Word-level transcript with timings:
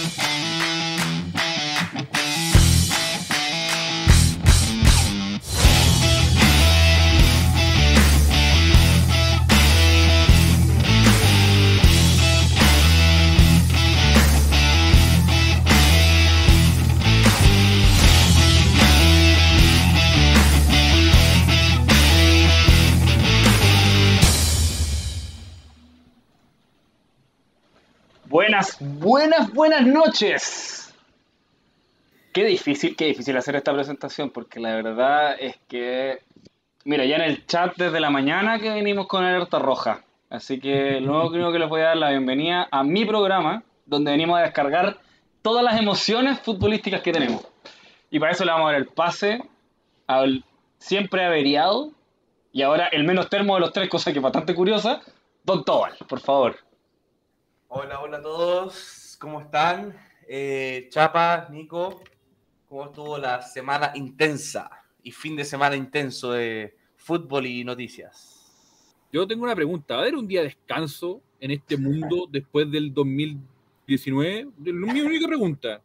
Buenas, 0.00 0.49
buenas, 29.60 29.86
noches. 29.86 30.94
Qué 32.32 32.46
difícil, 32.46 32.96
qué 32.96 33.04
difícil 33.04 33.36
hacer 33.36 33.56
esta 33.56 33.74
presentación, 33.74 34.30
porque 34.30 34.58
la 34.58 34.74
verdad 34.74 35.36
es 35.38 35.58
que, 35.68 36.20
mira, 36.86 37.04
ya 37.04 37.16
en 37.16 37.22
el 37.24 37.44
chat 37.44 37.76
desde 37.76 38.00
la 38.00 38.08
mañana 38.08 38.58
que 38.58 38.70
venimos 38.70 39.06
con 39.06 39.22
alerta 39.22 39.58
roja. 39.58 40.02
Así 40.30 40.58
que 40.58 40.98
luego 41.02 41.30
creo 41.32 41.52
que 41.52 41.58
les 41.58 41.68
voy 41.68 41.82
a 41.82 41.88
dar 41.88 41.98
la 41.98 42.08
bienvenida 42.08 42.68
a 42.70 42.82
mi 42.82 43.04
programa, 43.04 43.62
donde 43.84 44.12
venimos 44.12 44.38
a 44.38 44.44
descargar 44.44 44.96
todas 45.42 45.62
las 45.62 45.78
emociones 45.78 46.40
futbolísticas 46.40 47.02
que 47.02 47.12
tenemos. 47.12 47.46
Y 48.10 48.18
para 48.18 48.32
eso 48.32 48.46
le 48.46 48.52
vamos 48.52 48.70
a 48.70 48.72
dar 48.72 48.80
el 48.80 48.86
pase 48.86 49.42
al 50.06 50.42
siempre 50.78 51.26
averiado 51.26 51.90
y 52.50 52.62
ahora 52.62 52.86
el 52.86 53.04
menos 53.04 53.28
termo 53.28 53.56
de 53.56 53.60
los 53.60 53.74
tres, 53.74 53.90
cosa 53.90 54.10
que 54.10 54.20
es 54.20 54.22
bastante 54.22 54.54
curiosa, 54.54 55.02
Don 55.44 55.62
Tobal, 55.64 55.98
por 56.08 56.20
favor. 56.20 56.56
Hola, 57.68 58.00
hola 58.00 58.16
a 58.16 58.22
todos, 58.22 58.99
¿cómo 59.20 59.40
están? 59.42 59.94
Eh, 60.26 60.88
Chapa, 60.90 61.46
Nico, 61.50 62.02
¿cómo 62.68 62.86
estuvo 62.86 63.18
la 63.18 63.42
semana 63.42 63.92
intensa 63.94 64.70
y 65.02 65.12
fin 65.12 65.36
de 65.36 65.44
semana 65.44 65.76
intenso 65.76 66.32
de 66.32 66.74
fútbol 66.96 67.46
y 67.46 67.62
noticias? 67.64 68.36
Yo 69.12 69.26
tengo 69.26 69.44
una 69.44 69.54
pregunta. 69.54 69.94
¿Va 69.94 70.00
a 70.00 70.02
haber 70.04 70.16
un 70.16 70.26
día 70.26 70.40
de 70.40 70.46
descanso 70.48 71.20
en 71.40 71.50
este 71.52 71.76
mundo 71.76 72.26
después 72.30 72.70
del 72.70 72.92
2019? 72.94 74.38
Es 74.40 74.72
mi 74.74 75.00
única 75.00 75.26
pregunta. 75.28 75.80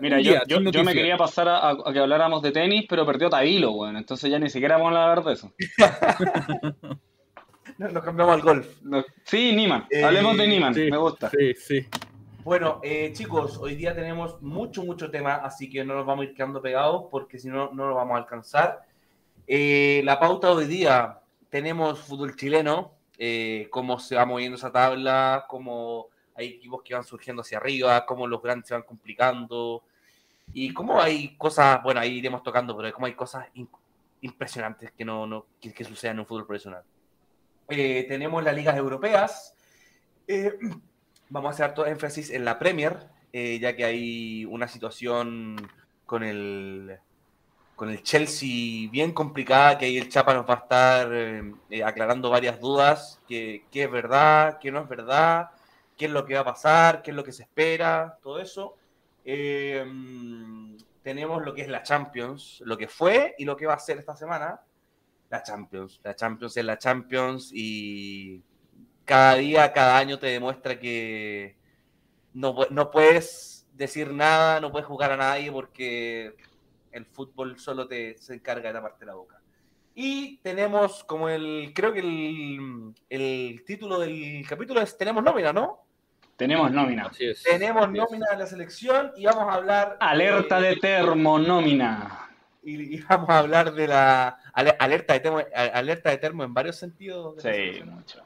Mira, 0.00 0.20
yo, 0.20 0.34
yo- 0.46 0.60
yo 0.60 0.84
me 0.84 0.92
quería 0.92 1.16
pasar 1.16 1.48
a, 1.48 1.70
a 1.70 1.92
que 1.92 1.98
habláramos 2.00 2.42
de 2.42 2.52
tenis, 2.52 2.84
pero 2.88 3.06
perdió 3.06 3.30
Tabilo, 3.30 3.72
bueno, 3.72 3.98
entonces 3.98 4.30
ya 4.30 4.38
ni 4.38 4.50
siquiera 4.50 4.76
vamos 4.76 4.94
a 4.94 5.04
hablar 5.10 5.24
de 5.24 5.32
eso. 5.32 5.52
Nos 7.78 7.92
nos 7.94 8.04
cambiamos 8.04 8.34
al 8.34 8.42
golf. 8.42 8.66
No- 8.82 9.02
Sí, 9.24 9.54
Niman, 9.56 9.86
Eh, 9.90 10.04
hablemos 10.04 10.36
de 10.36 10.46
Niman, 10.48 10.74
Sí, 10.74 10.90
me 10.90 10.98
gusta. 10.98 11.30
Sí, 11.30 11.54
sí. 11.54 11.86
Bueno, 12.42 12.80
eh, 12.82 13.12
chicos, 13.12 13.58
hoy 13.58 13.74
día 13.74 13.94
tenemos 13.94 14.40
mucho, 14.40 14.82
mucho 14.82 15.10
tema, 15.10 15.34
así 15.34 15.68
que 15.68 15.84
no 15.84 15.94
nos 15.94 16.06
vamos 16.06 16.24
a 16.24 16.28
ir 16.30 16.34
quedando 16.34 16.62
pegados 16.62 17.04
porque 17.10 17.38
si 17.38 17.48
no, 17.48 17.70
no 17.72 17.86
lo 17.88 17.94
vamos 17.94 18.14
a 18.14 18.18
alcanzar. 18.18 18.80
Eh, 19.46 20.00
la 20.04 20.18
pauta 20.18 20.50
hoy 20.50 20.64
día, 20.64 21.20
tenemos 21.50 22.00
fútbol 22.00 22.34
chileno, 22.36 22.94
eh, 23.18 23.68
cómo 23.70 23.98
se 23.98 24.16
va 24.16 24.24
moviendo 24.24 24.56
esa 24.56 24.72
tabla, 24.72 25.44
cómo 25.48 26.06
hay 26.34 26.48
equipos 26.48 26.82
que 26.82 26.94
van 26.94 27.04
surgiendo 27.04 27.42
hacia 27.42 27.58
arriba, 27.58 28.06
cómo 28.06 28.26
los 28.26 28.40
grandes 28.40 28.68
se 28.68 28.74
van 28.74 28.84
complicando 28.84 29.82
y 30.54 30.72
cómo 30.72 30.98
hay 30.98 31.36
cosas, 31.36 31.82
bueno, 31.82 32.00
ahí 32.00 32.18
iremos 32.18 32.42
tocando, 32.42 32.74
pero 32.74 32.90
cómo 32.94 33.04
hay 33.04 33.14
cosas 33.14 33.48
impresionantes 34.22 34.92
que, 34.92 35.04
no, 35.04 35.44
que, 35.60 35.74
que 35.74 35.84
sucedan 35.84 36.16
en 36.16 36.20
un 36.20 36.26
fútbol 36.26 36.46
profesional. 36.46 36.84
Eh, 37.68 38.06
tenemos 38.08 38.42
las 38.42 38.56
ligas 38.56 38.78
europeas. 38.78 39.54
Vamos 41.30 41.48
a 41.48 41.64
hacer 41.64 41.74
todo 41.74 41.86
énfasis 41.86 42.30
en 42.30 42.44
la 42.44 42.58
Premier, 42.58 43.06
eh, 43.32 43.58
ya 43.60 43.76
que 43.76 43.84
hay 43.84 44.44
una 44.44 44.66
situación 44.66 45.56
con 46.04 46.24
el, 46.24 46.98
con 47.76 47.88
el 47.88 48.02
Chelsea 48.02 48.90
bien 48.90 49.12
complicada, 49.12 49.78
que 49.78 49.86
ahí 49.86 49.96
el 49.96 50.08
Chapa 50.08 50.34
nos 50.34 50.44
va 50.44 50.54
a 50.54 50.58
estar 50.58 51.08
eh, 51.14 51.54
eh, 51.70 51.82
aclarando 51.82 52.28
varias 52.28 52.60
dudas, 52.60 53.22
que, 53.28 53.64
qué 53.70 53.84
es 53.84 53.90
verdad, 53.90 54.58
qué 54.60 54.72
no 54.72 54.80
es 54.80 54.88
verdad, 54.88 55.50
qué 55.96 56.04
es 56.06 56.10
lo 56.10 56.26
que 56.26 56.34
va 56.34 56.40
a 56.40 56.44
pasar, 56.44 57.00
qué 57.00 57.12
es 57.12 57.16
lo 57.16 57.24
que 57.24 57.32
se 57.32 57.44
espera, 57.44 58.18
todo 58.22 58.40
eso. 58.40 58.76
Eh, 59.24 59.86
tenemos 61.02 61.42
lo 61.42 61.54
que 61.54 61.62
es 61.62 61.68
la 61.68 61.82
Champions, 61.82 62.60
lo 62.66 62.76
que 62.76 62.88
fue 62.88 63.34
y 63.38 63.44
lo 63.44 63.56
que 63.56 63.66
va 63.66 63.74
a 63.74 63.78
ser 63.78 63.98
esta 63.98 64.16
semana. 64.16 64.60
La 65.30 65.42
Champions, 65.42 66.00
la 66.02 66.14
Champions 66.14 66.56
es 66.56 66.64
la 66.64 66.76
Champions 66.76 67.50
y 67.54 68.42
cada 69.10 69.34
día, 69.34 69.72
cada 69.72 69.98
año 69.98 70.20
te 70.20 70.28
demuestra 70.28 70.78
que 70.78 71.56
no, 72.32 72.54
no 72.70 72.90
puedes 72.92 73.66
decir 73.72 74.12
nada, 74.12 74.60
no 74.60 74.70
puedes 74.70 74.86
jugar 74.86 75.10
a 75.10 75.16
nadie 75.16 75.50
porque 75.50 76.36
el 76.92 77.04
fútbol 77.06 77.58
solo 77.58 77.88
te 77.88 78.16
se 78.18 78.34
encarga 78.34 78.68
de 78.68 78.74
taparte 78.74 79.04
la 79.04 79.14
boca. 79.14 79.40
Y 79.96 80.36
tenemos 80.44 81.02
como 81.02 81.28
el, 81.28 81.72
creo 81.74 81.92
que 81.92 81.98
el, 81.98 82.94
el 83.08 83.64
título 83.64 83.98
del 83.98 84.46
capítulo 84.48 84.80
es 84.80 84.96
Tenemos 84.96 85.24
nómina, 85.24 85.52
¿no? 85.52 85.80
Tenemos 86.36 86.70
nómina. 86.70 87.06
Así 87.06 87.26
es. 87.26 87.42
Tenemos 87.42 87.82
Así 87.88 87.92
es. 87.98 87.98
nómina 87.98 88.26
de 88.30 88.36
la 88.36 88.46
selección 88.46 89.12
y 89.16 89.24
vamos 89.26 89.44
a 89.52 89.54
hablar... 89.56 89.96
Alerta 89.98 90.60
de 90.60 90.76
termo, 90.76 91.36
nómina. 91.38 92.30
y, 92.62 92.96
y 92.96 93.00
vamos 93.02 93.28
a 93.28 93.38
hablar 93.40 93.72
de 93.72 93.88
la 93.88 94.38
ale- 94.52 94.76
alerta 94.78 95.14
de 95.14 95.20
termo, 95.20 95.40
alerta 95.74 96.10
de 96.10 96.16
termo 96.18 96.44
en 96.44 96.54
varios 96.54 96.76
sentidos. 96.76 97.42
de 97.42 97.42
Sí, 97.74 97.82
mucho. 97.82 98.24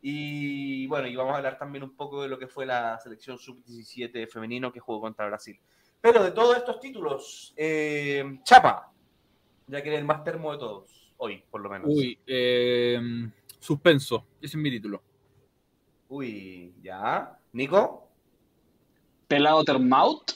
Y 0.00 0.86
bueno, 0.86 1.08
y 1.08 1.16
vamos 1.16 1.34
a 1.34 1.38
hablar 1.38 1.58
también 1.58 1.84
un 1.84 1.96
poco 1.96 2.22
de 2.22 2.28
lo 2.28 2.38
que 2.38 2.46
fue 2.46 2.66
la 2.66 2.98
selección 3.00 3.38
sub-17 3.38 4.28
femenino 4.28 4.72
que 4.72 4.80
jugó 4.80 5.00
contra 5.00 5.26
Brasil. 5.26 5.58
Pero 6.00 6.22
de 6.22 6.30
todos 6.32 6.56
estos 6.56 6.78
títulos, 6.78 7.52
eh, 7.56 8.38
Chapa, 8.44 8.92
ya 9.66 9.82
que 9.82 9.88
eres 9.88 10.00
el 10.00 10.06
más 10.06 10.22
termo 10.22 10.52
de 10.52 10.58
todos, 10.58 11.12
hoy 11.16 11.42
por 11.50 11.60
lo 11.60 11.70
menos. 11.70 11.88
Uy, 11.90 12.18
eh, 12.26 13.00
suspenso. 13.58 14.26
Ese 14.40 14.56
es 14.56 14.62
mi 14.62 14.70
título. 14.70 15.02
Uy, 16.08 16.74
ya. 16.82 17.36
Nico, 17.52 18.08
Pelado 19.26 19.64
Termaut. 19.64 20.32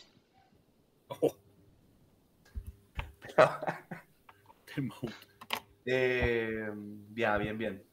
Termo- 4.66 4.94
eh, 5.84 6.70
bien, 6.74 7.38
bien, 7.38 7.58
bien. 7.58 7.84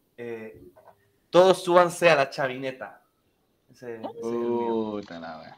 Eh, 1.28 1.30
todos 1.30 1.64
súbanse 1.64 2.10
a 2.10 2.16
la 2.16 2.30
chavineta. 2.30 3.02
Ese- 3.72 3.96
ese 3.96 4.08
es 4.20 4.26
el 4.26 4.32
mío. 4.38 4.92
Puta 4.92 5.20
la 5.20 5.40
wea. 5.40 5.58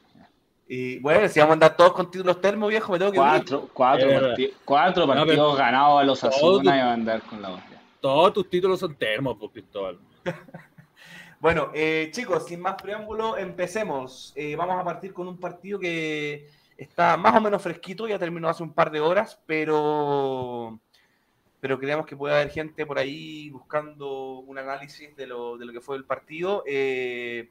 Y 0.68 1.00
bueno, 1.00 1.28
si 1.28 1.40
vamos 1.40 1.52
a 1.52 1.53
andar 1.53 1.75
todos 1.78 1.94
con 1.94 2.12
títulos 2.12 2.40
termo, 2.41 2.68
viejo, 2.68 2.91
me 2.91 3.00
tengo 3.00 3.12
que 3.12 3.18
ir. 3.18 3.24
Cuatro, 3.24 3.69
cuatro, 3.74 4.07
Es 4.07 4.13
verdad. 4.13 4.30
parti- 4.30 4.53
cuatro 4.66 5.06
No, 5.07 5.13
partidos 5.13 5.30
pero- 5.35 5.53
ganados 5.56 6.02
a 6.02 6.03
los 6.03 6.24
Asuna 6.24 6.75
y 6.78 6.80
a 6.80 6.94
andar 6.94 7.22
con 7.24 7.41
la 7.41 7.50
hostia. 7.52 7.81
Todos 8.00 8.34
tus 8.34 8.50
títulos 8.50 8.80
son 8.80 8.96
termos, 8.96 9.38
pues, 9.40 9.52
Cristóbal. 9.52 9.97
Bueno, 11.41 11.72
eh, 11.74 12.09
chicos, 12.12 12.46
sin 12.47 12.59
más 12.59 12.75
preámbulo, 12.81 13.38
empecemos. 13.38 14.34
Eh, 14.36 14.57
vamos 14.57 14.75
a 14.78 14.84
partir 14.84 15.13
con 15.13 15.25
un 15.25 15.40
partido 15.40 15.80
que 15.80 16.50
está 16.75 17.16
más 17.16 17.34
o 17.34 17.40
menos 17.40 17.62
fresquito, 17.62 18.09
ya 18.09 18.19
terminó 18.19 18.50
hace 18.50 18.62
un 18.62 18.74
par 18.74 18.91
de 18.91 19.00
horas, 19.00 19.40
pero, 19.46 20.78
pero 21.59 21.77
creemos 21.79 22.05
que 22.05 22.15
puede 22.15 22.35
haber 22.35 22.49
gente 22.49 22.85
por 22.85 22.97
ahí 22.99 23.49
buscando 23.49 24.39
un 24.39 24.57
análisis 24.57 25.15
de 25.15 25.27
lo, 25.27 25.57
de 25.57 25.65
lo 25.65 25.73
que 25.73 25.81
fue 25.81 25.97
el 25.97 26.05
partido. 26.05 26.63
Eh, 26.65 27.49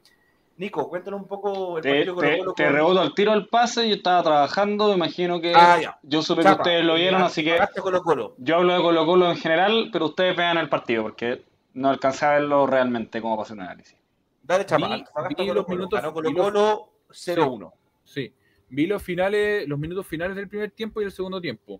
Nico, 0.57 0.89
cuéntanos 0.89 1.21
un 1.21 1.27
poco 1.27 1.77
el 1.77 1.83
Te, 1.83 1.89
partido 1.89 2.15
te, 2.17 2.21
Colo-Colo 2.27 2.53
te 2.53 2.63
con- 2.65 2.73
reboto 2.73 2.99
al 2.99 3.13
tiro 3.13 3.33
el 3.33 3.47
pase, 3.47 3.87
yo 3.87 3.95
estaba 3.95 4.21
trabajando, 4.23 4.89
me 4.89 4.95
imagino 4.95 5.39
que 5.39 5.53
Ah, 5.55 5.79
ya. 5.81 5.99
yo 6.03 6.21
supe 6.21 6.43
Chapa, 6.43 6.55
que 6.55 6.61
ustedes 6.63 6.83
lo 6.85 6.95
vieron, 6.95 7.21
ya, 7.21 7.25
así 7.27 7.43
que 7.45 7.51
pagaste 7.53 7.79
Colo-Colo. 7.81 8.35
yo 8.39 8.55
hablo 8.57 8.73
de 8.73 8.81
Colo 8.81 9.05
Colo 9.05 9.29
en 9.31 9.37
general, 9.37 9.89
pero 9.93 10.07
ustedes 10.07 10.35
vean 10.35 10.57
el 10.57 10.67
partido, 10.67 11.03
porque 11.03 11.43
no 11.75 11.89
alcancé 11.89 12.25
a 12.25 12.31
verlo 12.31 12.67
realmente 12.67 13.21
como 13.21 13.35
para 13.37 13.43
hacer 13.45 13.55
un 13.55 13.61
análisis. 13.63 13.95
Dale, 14.43 14.65
Chapa, 14.65 14.87
Vi- 15.29 15.35
vi 15.37 15.47
los 15.53 15.67
minutos- 15.69 16.01
Ganó 16.01 16.07
los- 16.07 16.13
Colo-Colo 16.33 16.89
0-1. 17.09 17.73
Sí. 18.03 18.33
Vi 18.67 18.85
los 18.85 19.01
finales, 19.01 19.65
los 19.65 19.79
minutos 19.79 20.05
finales 20.07 20.35
del 20.35 20.49
primer 20.49 20.71
tiempo 20.71 20.99
y 20.99 21.05
del 21.05 21.13
segundo 21.13 21.39
tiempo. 21.39 21.79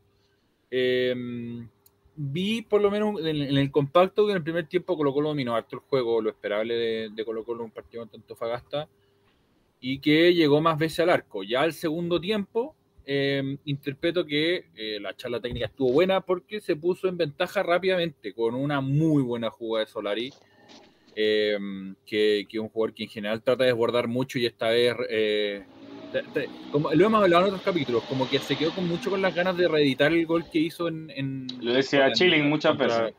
Eh, 0.72 1.68
vi 2.22 2.62
por 2.62 2.82
lo 2.82 2.92
menos 2.92 3.18
en, 3.26 3.58
el 3.58 3.72
compacto 3.72 4.26
que 4.26 4.32
en 4.32 4.38
el 4.38 4.44
primer 4.44 4.68
tiempo 4.68 4.98
Colo 4.98 5.14
Colo 5.14 5.30
dominó 5.30 5.56
harto 5.56 5.78
el 5.78 5.82
juego, 5.84 6.22
lo 6.22 6.30
esperable 6.30 6.74
de, 6.76 7.10
de 7.16 7.26
Colo 7.26 7.46
Colo 7.46 7.64
un 7.64 7.72
partido 7.72 8.04
contra 8.04 8.20
Antofagasta 8.20 8.90
y 9.80 10.00
que 10.00 10.34
llegó 10.34 10.60
más 10.60 10.78
veces 10.78 11.00
al 11.00 11.12
arco. 11.12 11.44
Ya 11.44 11.62
al 11.62 11.72
segundo 11.72 12.20
tiempo 12.20 12.76
eh, 13.06 13.58
interpreto 13.64 14.26
que 14.26 14.66
eh, 14.76 15.00
la 15.00 15.16
charla 15.16 15.40
técnica 15.40 15.68
estuvo 15.68 15.94
buena 15.94 16.20
porque 16.20 16.60
se 16.60 16.76
puso 16.76 17.08
en 17.08 17.16
ventaja 17.16 17.64
rápidamente 17.64 18.34
con 18.34 18.54
una 18.54 18.82
muy 18.82 19.24
buena 19.24 19.50
jugada 19.50 19.86
de 19.86 19.92
Solari. 19.92 20.34
eh, 21.16 21.58
que, 22.06 22.46
que 22.50 22.60
un 22.60 22.68
jugador 22.68 22.94
que 22.94 23.04
en 23.04 23.10
general 23.10 23.42
trata 23.42 23.64
de 23.64 23.70
desbordar 23.70 24.10
mucho 24.10 24.40
y 24.40 24.46
esta 24.46 24.70
vez 24.70 24.94
eh, 25.10 25.66
te- 26.12 26.24
te- 26.34 26.50
como 26.72 26.94
lo 26.94 27.06
hemos 27.06 27.24
hablado 27.24 27.44
en 27.44 27.50
otros 27.54 27.64
capítulos, 27.64 28.04
como 28.04 28.30
que 28.30 28.40
se 28.40 28.56
quedó 28.56 28.72
con 28.72 28.88
mucho 28.88 29.10
con 29.10 29.22
las 29.22 29.34
ganas 29.36 29.56
de 29.58 29.68
reeditar 29.68 30.12
el 30.12 30.26
gol 30.26 30.46
que 30.52 30.60
hizo 30.60 30.88
en. 30.88 31.10
en- 31.16 31.48
Lo 31.62 31.74
decía 31.74 32.08
en- 32.08 32.14
Chilling 32.14 32.50
muchas 32.50 32.76
contra- 32.78 33.02
veces. 33.02 33.16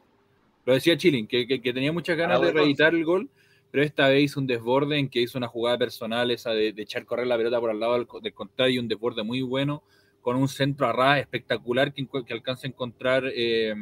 Lo 0.67 0.75
decía 0.75 0.97
Chilling, 0.97 1.27
que, 1.27 1.47
que- 1.47 1.61
que 1.61 1.73
tenía 1.73 1.93
muchas 1.93 2.17
ganas 2.17 2.41
Ah, 2.41 2.45
de 2.45 2.53
reeditar 2.53 2.95
el 2.95 3.05
gol, 3.05 3.29
pero 3.71 3.83
esta 3.85 4.09
vez 4.09 4.25
hizo 4.25 4.41
un 4.41 4.47
desborde 4.47 4.99
en 4.99 5.09
que 5.09 5.21
hizo 5.21 5.39
una 5.39 5.49
jugada 5.49 5.79
personal, 5.79 6.31
esa 6.31 6.51
de, 6.51 6.75
echar 6.77 7.05
correr 7.07 7.27
la 7.27 7.37
pelota 7.37 7.59
por 7.61 7.71
al 7.71 7.81
lado 7.81 7.95
del, 7.95 8.07
contrario, 8.35 8.75
y 8.75 8.79
un 8.79 8.89
desborde 8.89 9.23
muy 9.23 9.43
bueno, 9.43 9.83
con 10.21 10.37
un 10.37 10.49
centro 10.49 10.87
a 10.87 10.93
ras 10.93 11.19
espectacular 11.21 11.93
que, 11.95 12.07
que 12.27 12.33
alcanza 12.35 12.67
a 12.67 12.71
encontrar, 12.71 13.25
eh, 13.35 13.75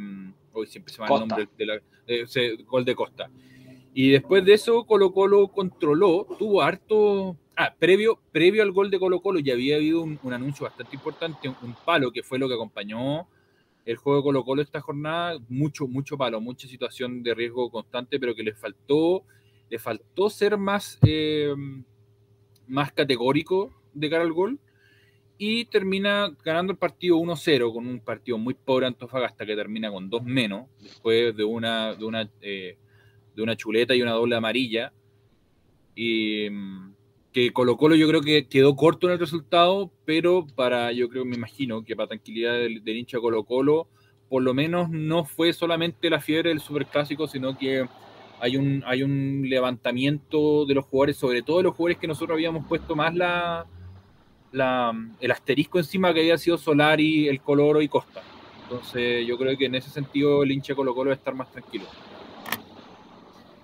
hoy 0.52 0.66
siempre 0.68 0.92
se 0.94 1.00
me 1.02 1.08
va 1.08 1.14
el 1.14 1.20
nombre, 1.20 1.48
de 1.58 1.66
la, 1.66 1.80
ese 2.06 2.56
gol 2.64 2.84
de 2.84 2.94
Costa. 2.94 3.28
Y 3.92 4.10
después 4.10 4.44
de 4.44 4.52
eso, 4.54 4.84
Colo 4.84 5.12
Colo 5.12 5.48
controló, 5.48 6.26
tuvo 6.38 6.62
harto... 6.62 7.36
Ah, 7.60 7.74
previo, 7.76 8.20
previo 8.30 8.62
al 8.62 8.70
gol 8.70 8.88
de 8.88 9.00
Colo 9.00 9.20
Colo 9.20 9.40
ya 9.40 9.54
había 9.54 9.74
habido 9.74 10.02
un, 10.02 10.32
anuncio 10.32 10.62
bastante 10.62 10.94
importante, 10.94 11.48
un, 11.48 11.74
palo 11.84 12.12
que 12.12 12.22
fue 12.22 12.38
lo 12.38 12.46
que 12.46 12.54
acompañó 12.54 13.26
el 13.84 13.96
juego 13.96 14.18
de 14.18 14.22
Colo 14.22 14.44
Colo 14.44 14.62
esta 14.62 14.80
jornada, 14.80 15.40
mucho, 15.48 15.88
mucho 15.88 16.16
palo, 16.16 16.40
mucha 16.40 16.68
situación 16.68 17.20
de 17.24 17.34
riesgo 17.34 17.68
constante, 17.68 18.20
pero 18.20 18.36
que 18.36 18.44
le 18.44 18.54
faltó, 18.54 19.24
le 19.68 19.80
faltó 19.80 20.30
ser 20.30 20.56
más, 20.56 21.00
eh, 21.02 21.52
más 22.68 22.92
categórico 22.92 23.72
de 23.92 24.08
cara 24.08 24.22
al 24.22 24.32
gol 24.32 24.60
y 25.36 25.64
termina 25.64 26.30
ganando 26.44 26.70
el 26.70 26.78
partido 26.78 27.16
1-0 27.16 27.72
con 27.72 27.88
un 27.88 27.98
partido 27.98 28.38
muy 28.38 28.54
pobre 28.54 28.86
Antofagasta 28.86 29.44
que 29.44 29.56
termina 29.56 29.90
con 29.90 30.08
dos 30.08 30.22
menos 30.22 30.68
después 30.80 31.36
de 31.36 31.42
una, 31.42 31.92
de 31.96 32.04
una 32.04 32.30
eh, 32.40 32.78
de 33.34 33.42
una 33.42 33.56
chuleta 33.56 33.96
y 33.96 34.02
una 34.02 34.12
doble 34.12 34.36
amarilla. 34.36 34.92
Y 35.96 36.48
mm, 36.50 36.97
que 37.32 37.52
Colo 37.52 37.76
Colo 37.76 37.94
yo 37.94 38.08
creo 38.08 38.20
que 38.22 38.46
quedó 38.46 38.74
corto 38.76 39.06
en 39.06 39.14
el 39.14 39.18
resultado, 39.18 39.90
pero 40.04 40.46
para, 40.54 40.92
yo 40.92 41.08
creo, 41.08 41.24
me 41.24 41.36
imagino 41.36 41.84
que 41.84 41.94
para 41.94 42.08
tranquilidad 42.08 42.54
del, 42.54 42.82
hincha 42.86 43.20
Colo 43.20 43.44
Colo, 43.44 43.88
por 44.28 44.42
lo 44.42 44.54
menos 44.54 44.90
no 44.90 45.24
fue 45.24 45.52
solamente 45.52 46.10
la 46.10 46.20
fiebre 46.20 46.50
del 46.50 46.60
superclásico, 46.60 47.26
sino 47.26 47.56
que 47.56 47.86
hay 48.40 48.56
un, 48.56 48.82
hay 48.86 49.02
un 49.02 49.44
levantamiento 49.48 50.64
de 50.64 50.74
los 50.74 50.84
jugadores, 50.84 51.16
sobre 51.16 51.42
todo 51.42 51.58
de 51.58 51.64
los 51.64 51.74
jugadores 51.74 51.98
que 51.98 52.06
nosotros 52.06 52.34
habíamos 52.34 52.66
puesto 52.66 52.94
más 52.94 53.14
la, 53.14 53.66
la, 54.52 54.92
el 55.20 55.30
asterisco 55.30 55.78
encima 55.78 56.14
que 56.14 56.20
había 56.20 56.38
sido 56.38 56.56
Solari, 56.56 57.28
el 57.28 57.40
Coloro 57.40 57.82
y 57.82 57.88
Costa. 57.88 58.22
Entonces 58.62 59.26
yo 59.26 59.38
creo 59.38 59.56
que 59.56 59.66
en 59.66 59.74
ese 59.74 59.90
sentido 59.90 60.42
el 60.42 60.52
hincha 60.52 60.74
Colo 60.74 60.94
Colo 60.94 61.08
va 61.08 61.14
a 61.14 61.18
estar 61.18 61.34
más 61.34 61.50
tranquilo. 61.50 61.84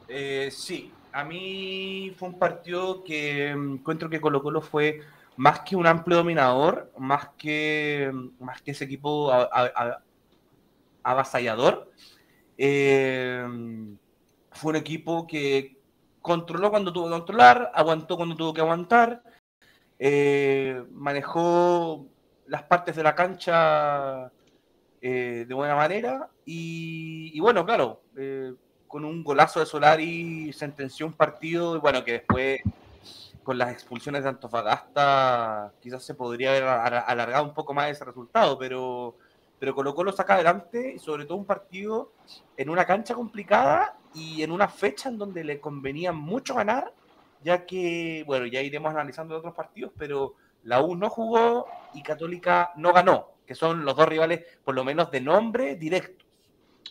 Eh, 0.09 0.49
sí, 0.51 0.93
a 1.15 1.23
mí 1.25 2.13
fue 2.17 2.29
un 2.29 2.39
partido 2.41 3.05
que 3.05 3.55
mm, 3.55 3.75
encuentro 3.75 4.11
que 4.11 4.21
Colo 4.21 4.43
Colo 4.43 4.61
fue 4.61 5.01
más 5.37 5.61
que 5.61 5.77
un 5.77 5.87
amplio 5.87 6.19
dominador, 6.19 6.93
más 6.99 7.29
que, 7.39 8.11
mm, 8.13 8.45
más 8.45 8.61
que 8.63 8.73
ese 8.73 8.85
equipo 8.85 9.31
avasallador. 11.05 11.93
Eh, 12.59 13.47
fue 14.51 14.71
un 14.71 14.77
equipo 14.77 15.27
que 15.27 15.79
controló 16.21 16.71
cuando 16.71 16.93
tuvo 16.93 17.05
que 17.07 17.13
controlar, 17.13 17.71
aguantó 17.75 18.17
cuando 18.17 18.35
tuvo 18.37 18.53
que 18.53 18.61
aguantar, 18.63 19.23
eh, 19.99 20.83
manejó 20.93 22.07
las 22.47 22.65
partes 22.65 22.97
de 22.97 23.03
la 23.05 23.15
cancha 23.15 24.33
de 25.01 25.47
buena 25.55 25.77
manera 25.77 26.31
y, 26.47 27.39
bueno, 27.39 27.67
claro, 27.67 28.01
con 28.95 29.05
un 29.05 29.25
golazo 29.25 29.59
de 29.59 29.67
Solari 29.67 30.53
sentenció 30.53 31.05
un 31.05 31.15
partido, 31.15 31.75
y 31.75 31.81
bueno, 31.81 32.05
que 32.05 32.13
después 32.13 32.61
con 33.43 33.59
las 33.59 33.73
expulsiones 33.73 34.23
de 34.23 34.29
Antofagasta 34.29 35.73
quizás 35.81 36.05
se 36.05 36.15
podría 36.15 36.51
haber 36.51 36.63
alargado 36.63 37.43
un 37.43 37.55
poco 37.55 37.75
más 37.75 37.91
ese 37.91 38.05
resultado, 38.05 38.57
pero, 38.57 39.17
pero 39.59 39.75
Colo 39.75 39.97
Colo 39.97 40.13
saca 40.13 40.35
adelante 40.35 40.97
sobre 41.01 41.25
todo 41.25 41.39
un 41.39 41.45
partido 41.45 42.13
en 42.57 42.71
una 42.71 42.85
cancha 42.85 43.15
complicada 43.15 43.99
y 44.15 44.45
en 44.45 44.53
una 44.53 44.69
fecha 44.69 45.09
en 45.09 45.19
donde 45.19 45.43
le 45.43 45.59
convenía 45.59 46.13
mucho 46.13 46.55
ganar, 46.55 46.93
ya 47.43 47.67
que, 47.67 48.23
bueno, 48.29 48.47
ya 48.47 48.61
iremos 48.61 48.93
analizando 48.93 49.37
otros 49.37 49.55
partidos, 49.55 49.91
pero 49.99 50.37
la 50.63 50.81
U 50.83 50.95
no 50.95 51.11
jugó 51.11 51.67
y 51.95 52.03
Católica 52.05 52.71
no 52.77 52.93
ganó, 52.93 53.31
que 53.45 53.57
son 53.57 53.85
los 53.85 53.97
dos 53.97 54.09
rivales 54.09 54.45
por 54.65 54.77
lo 54.77 54.85
menos 54.85 55.11
de 55.11 55.21
nombre 55.21 55.75
directo. 55.75 56.24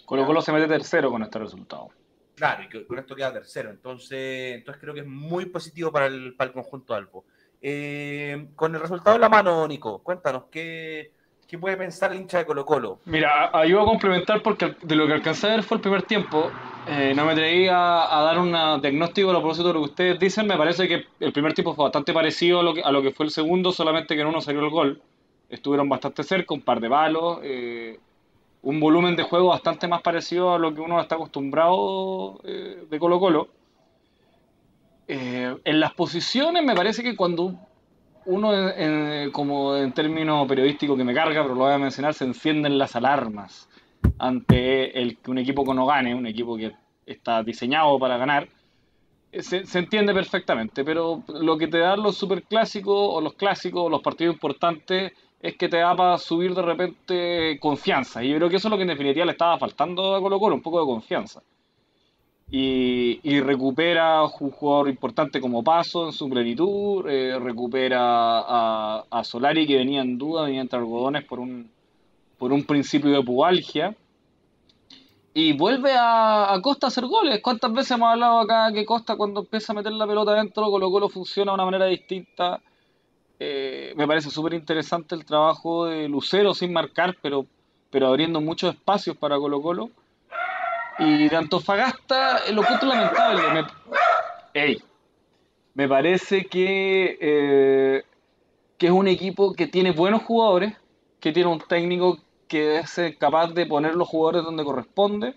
Colo 0.05 0.25
Colo 0.25 0.41
se 0.41 0.51
mete 0.51 0.67
tercero 0.67 1.09
con 1.11 1.23
este 1.23 1.39
resultado. 1.39 1.89
Claro, 2.35 2.63
y 2.63 2.85
con 2.85 2.99
esto 2.99 3.15
queda 3.15 3.31
tercero. 3.31 3.69
Entonces, 3.69 4.55
entonces 4.55 4.81
creo 4.81 4.93
que 4.93 5.01
es 5.01 5.07
muy 5.07 5.45
positivo 5.45 5.91
para 5.91 6.07
el, 6.07 6.35
para 6.35 6.49
el 6.49 6.53
conjunto 6.53 6.93
Albo. 6.93 7.25
Eh, 7.61 8.47
con 8.55 8.75
el 8.75 8.81
resultado 8.81 9.15
en 9.15 9.21
la 9.21 9.29
mano, 9.29 9.67
Nico, 9.67 9.99
cuéntanos, 9.99 10.45
¿qué, 10.51 11.11
¿qué, 11.47 11.57
puede 11.57 11.77
pensar 11.77 12.11
el 12.11 12.19
hincha 12.19 12.39
de 12.39 12.45
Colo 12.45 12.65
Colo? 12.65 12.99
Mira, 13.05 13.49
ayudo 13.57 13.83
a 13.83 13.85
complementar 13.85 14.41
porque 14.41 14.75
de 14.81 14.95
lo 14.95 15.07
que 15.07 15.13
alcancé 15.13 15.47
a 15.47 15.51
ver 15.51 15.63
fue 15.63 15.77
el 15.77 15.81
primer 15.81 16.03
tiempo. 16.03 16.51
Eh, 16.87 17.13
no 17.15 17.23
me 17.25 17.31
atreví 17.31 17.67
a, 17.69 17.73
dar 18.09 18.37
un 18.39 18.51
diagnóstico 18.81 19.29
a 19.29 19.33
propósito 19.33 19.69
de 19.69 19.73
lo 19.75 19.79
que 19.81 19.89
ustedes 19.91 20.19
dicen. 20.19 20.47
Me 20.47 20.57
parece 20.57 20.87
que 20.87 21.05
el 21.21 21.31
primer 21.31 21.53
tiempo 21.53 21.73
fue 21.73 21.85
bastante 21.85 22.11
parecido 22.11 22.59
a 22.59 22.63
lo 22.63 22.73
que, 22.73 22.81
a 22.81 22.91
lo 22.91 23.01
que 23.01 23.11
fue 23.11 23.27
el 23.27 23.31
segundo, 23.31 23.71
solamente 23.71 24.15
que 24.15 24.21
en 24.21 24.27
uno 24.27 24.41
salió 24.41 24.61
el 24.61 24.69
gol. 24.69 25.01
Estuvieron 25.47 25.87
bastante 25.87 26.23
cerca, 26.23 26.53
un 26.53 26.63
par 26.63 26.81
de 26.81 26.89
palos. 26.89 27.39
Eh, 27.43 27.99
un 28.63 28.79
volumen 28.79 29.15
de 29.15 29.23
juego 29.23 29.49
bastante 29.49 29.87
más 29.87 30.01
parecido 30.01 30.53
a 30.53 30.59
lo 30.59 30.73
que 30.73 30.81
uno 30.81 30.99
está 30.99 31.15
acostumbrado 31.15 32.39
eh, 32.43 32.85
de 32.89 32.99
Colo 32.99 33.19
Colo. 33.19 33.47
Eh, 35.07 35.55
en 35.63 35.79
las 35.79 35.93
posiciones 35.93 36.63
me 36.63 36.73
parece 36.73 37.03
que 37.03 37.15
cuando 37.15 37.53
uno, 38.25 38.51
como 39.33 39.75
en 39.75 39.91
términos 39.91 40.47
periodísticos 40.47 40.97
que 40.97 41.03
me 41.03 41.13
carga, 41.13 41.43
pero 41.43 41.55
lo 41.55 41.65
voy 41.65 41.73
a 41.73 41.77
mencionar, 41.77 42.13
se 42.13 42.23
encienden 42.23 42.77
las 42.77 42.95
alarmas 42.95 43.67
ante 44.17 44.97
el 44.97 45.17
que 45.17 45.31
un 45.31 45.39
equipo 45.39 45.65
que 45.65 45.73
no 45.73 45.85
gane, 45.85 46.15
un 46.15 46.25
equipo 46.25 46.55
que 46.55 46.71
está 47.05 47.43
diseñado 47.43 47.99
para 47.99 48.17
ganar, 48.17 48.47
eh, 49.31 49.41
se, 49.41 49.65
se, 49.65 49.79
entiende 49.79 50.13
perfectamente, 50.13 50.83
pero 50.85 51.23
lo 51.27 51.57
que 51.57 51.67
te 51.67 51.79
dan 51.79 52.01
los 52.01 52.17
superclásicos 52.17 52.95
o 52.95 53.19
los 53.19 53.33
clásicos 53.33 53.83
o 53.83 53.89
los 53.89 54.01
partidos 54.01 54.35
importantes 54.35 55.11
es 55.43 55.57
que 55.57 55.67
te 55.67 55.77
da 55.77 55.93
para 55.93 56.17
subir 56.17 56.55
de 56.55 56.61
repente 56.61 57.59
confianza. 57.59 58.23
Y 58.23 58.29
yo 58.29 58.37
creo 58.37 58.49
que 58.49 58.55
eso 58.55 58.69
es 58.69 58.71
lo 58.71 58.77
que 58.77 58.83
en 58.83 58.87
definitiva 58.87 59.25
le 59.25 59.33
estaba 59.33 59.59
faltando 59.59 60.15
a 60.15 60.21
Colo 60.21 60.39
Colo, 60.39 60.55
un 60.55 60.61
poco 60.61 60.79
de 60.79 60.85
confianza. 60.85 61.43
Y, 62.49 63.41
recupera 63.41 64.23
un 64.23 64.51
jugador 64.51 64.87
importante 64.87 65.41
como 65.41 65.63
Paso 65.63 66.05
en 66.05 66.13
su 66.13 66.29
plenitud, 66.29 67.05
eh, 67.09 67.37
recupera 67.39 69.01
a, 69.01 69.23
Solari 69.23 69.67
que 69.67 69.75
venía 69.75 70.01
en 70.01 70.17
duda, 70.17 70.43
venía 70.43 70.61
entre 70.61 70.79
algodones 70.79 71.25
por 71.25 71.39
un, 71.39 71.69
por 72.37 72.53
un 72.53 72.63
principio 72.63 73.11
de 73.11 73.21
pubalgia. 73.21 73.93
Y 75.33 75.51
vuelve 75.57 75.93
a, 75.97 76.57
Costa 76.61 76.87
a 76.87 76.89
hacer 76.89 77.05
goles. 77.05 77.41
¿Cuántas 77.41 77.73
veces 77.73 77.91
hemos 77.91 78.09
hablado 78.13 78.39
acá 78.39 78.71
que 78.71 78.85
Costa 78.85 79.17
cuando 79.17 79.41
empieza 79.41 79.73
a 79.73 79.75
meter 79.75 79.91
la 79.91 80.07
pelota 80.07 80.31
adentro, 80.31 80.71
Colo 80.71 80.89
Colo 80.89 81.09
funciona 81.09 81.51
de 81.51 81.55
una 81.55 81.65
manera 81.65 81.85
distinta? 81.87 82.61
Eh, 83.45 83.93
me 83.97 84.07
parece 84.07 84.29
súper 84.29 84.53
interesante 84.53 85.15
el 85.15 85.25
trabajo 85.25 85.85
de 85.87 86.07
Lucero 86.07 86.53
sin 86.53 86.71
marcar, 86.71 87.17
pero, 87.21 87.45
pero 87.91 88.07
abriendo 88.07 88.39
muchos 88.39 88.73
espacios 88.73 89.17
para 89.17 89.37
Colo 89.37 89.61
Colo. 89.61 89.89
Y 90.97 91.27
de 91.27 91.35
Antofagasta, 91.35 92.49
lo 92.53 92.63
punto 92.63 92.85
lamentable. 92.85 93.41
Me, 94.53 94.77
me 95.73 95.89
parece 95.89 96.45
que, 96.45 97.17
eh, 97.19 98.03
que 98.77 98.85
es 98.85 98.93
un 98.93 99.09
equipo 99.09 99.53
que 99.53 99.67
tiene 99.67 99.91
buenos 99.91 100.23
jugadores, 100.23 100.77
que 101.19 101.33
tiene 101.33 101.49
un 101.49 101.59
técnico 101.59 102.19
que 102.47 102.77
es 102.77 103.01
capaz 103.19 103.47
de 103.53 103.65
poner 103.65 103.95
los 103.95 104.07
jugadores 104.07 104.43
donde 104.45 104.63
corresponde 104.63 105.35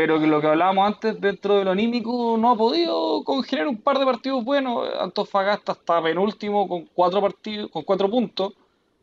pero 0.00 0.18
que 0.18 0.26
lo 0.26 0.40
que 0.40 0.46
hablábamos 0.46 0.86
antes 0.86 1.20
dentro 1.20 1.58
de 1.58 1.64
lo 1.66 1.72
anímico 1.72 2.34
no 2.38 2.52
ha 2.52 2.56
podido 2.56 3.22
congeniar 3.22 3.68
un 3.68 3.82
par 3.82 3.98
de 3.98 4.06
partidos 4.06 4.42
buenos. 4.42 4.88
Antofagasta 4.98 5.72
está 5.72 6.02
penúltimo 6.02 6.66
con 6.66 6.86
cuatro 6.94 7.20
partidos, 7.20 7.70
con 7.70 7.82
cuatro 7.82 8.08
puntos, 8.08 8.54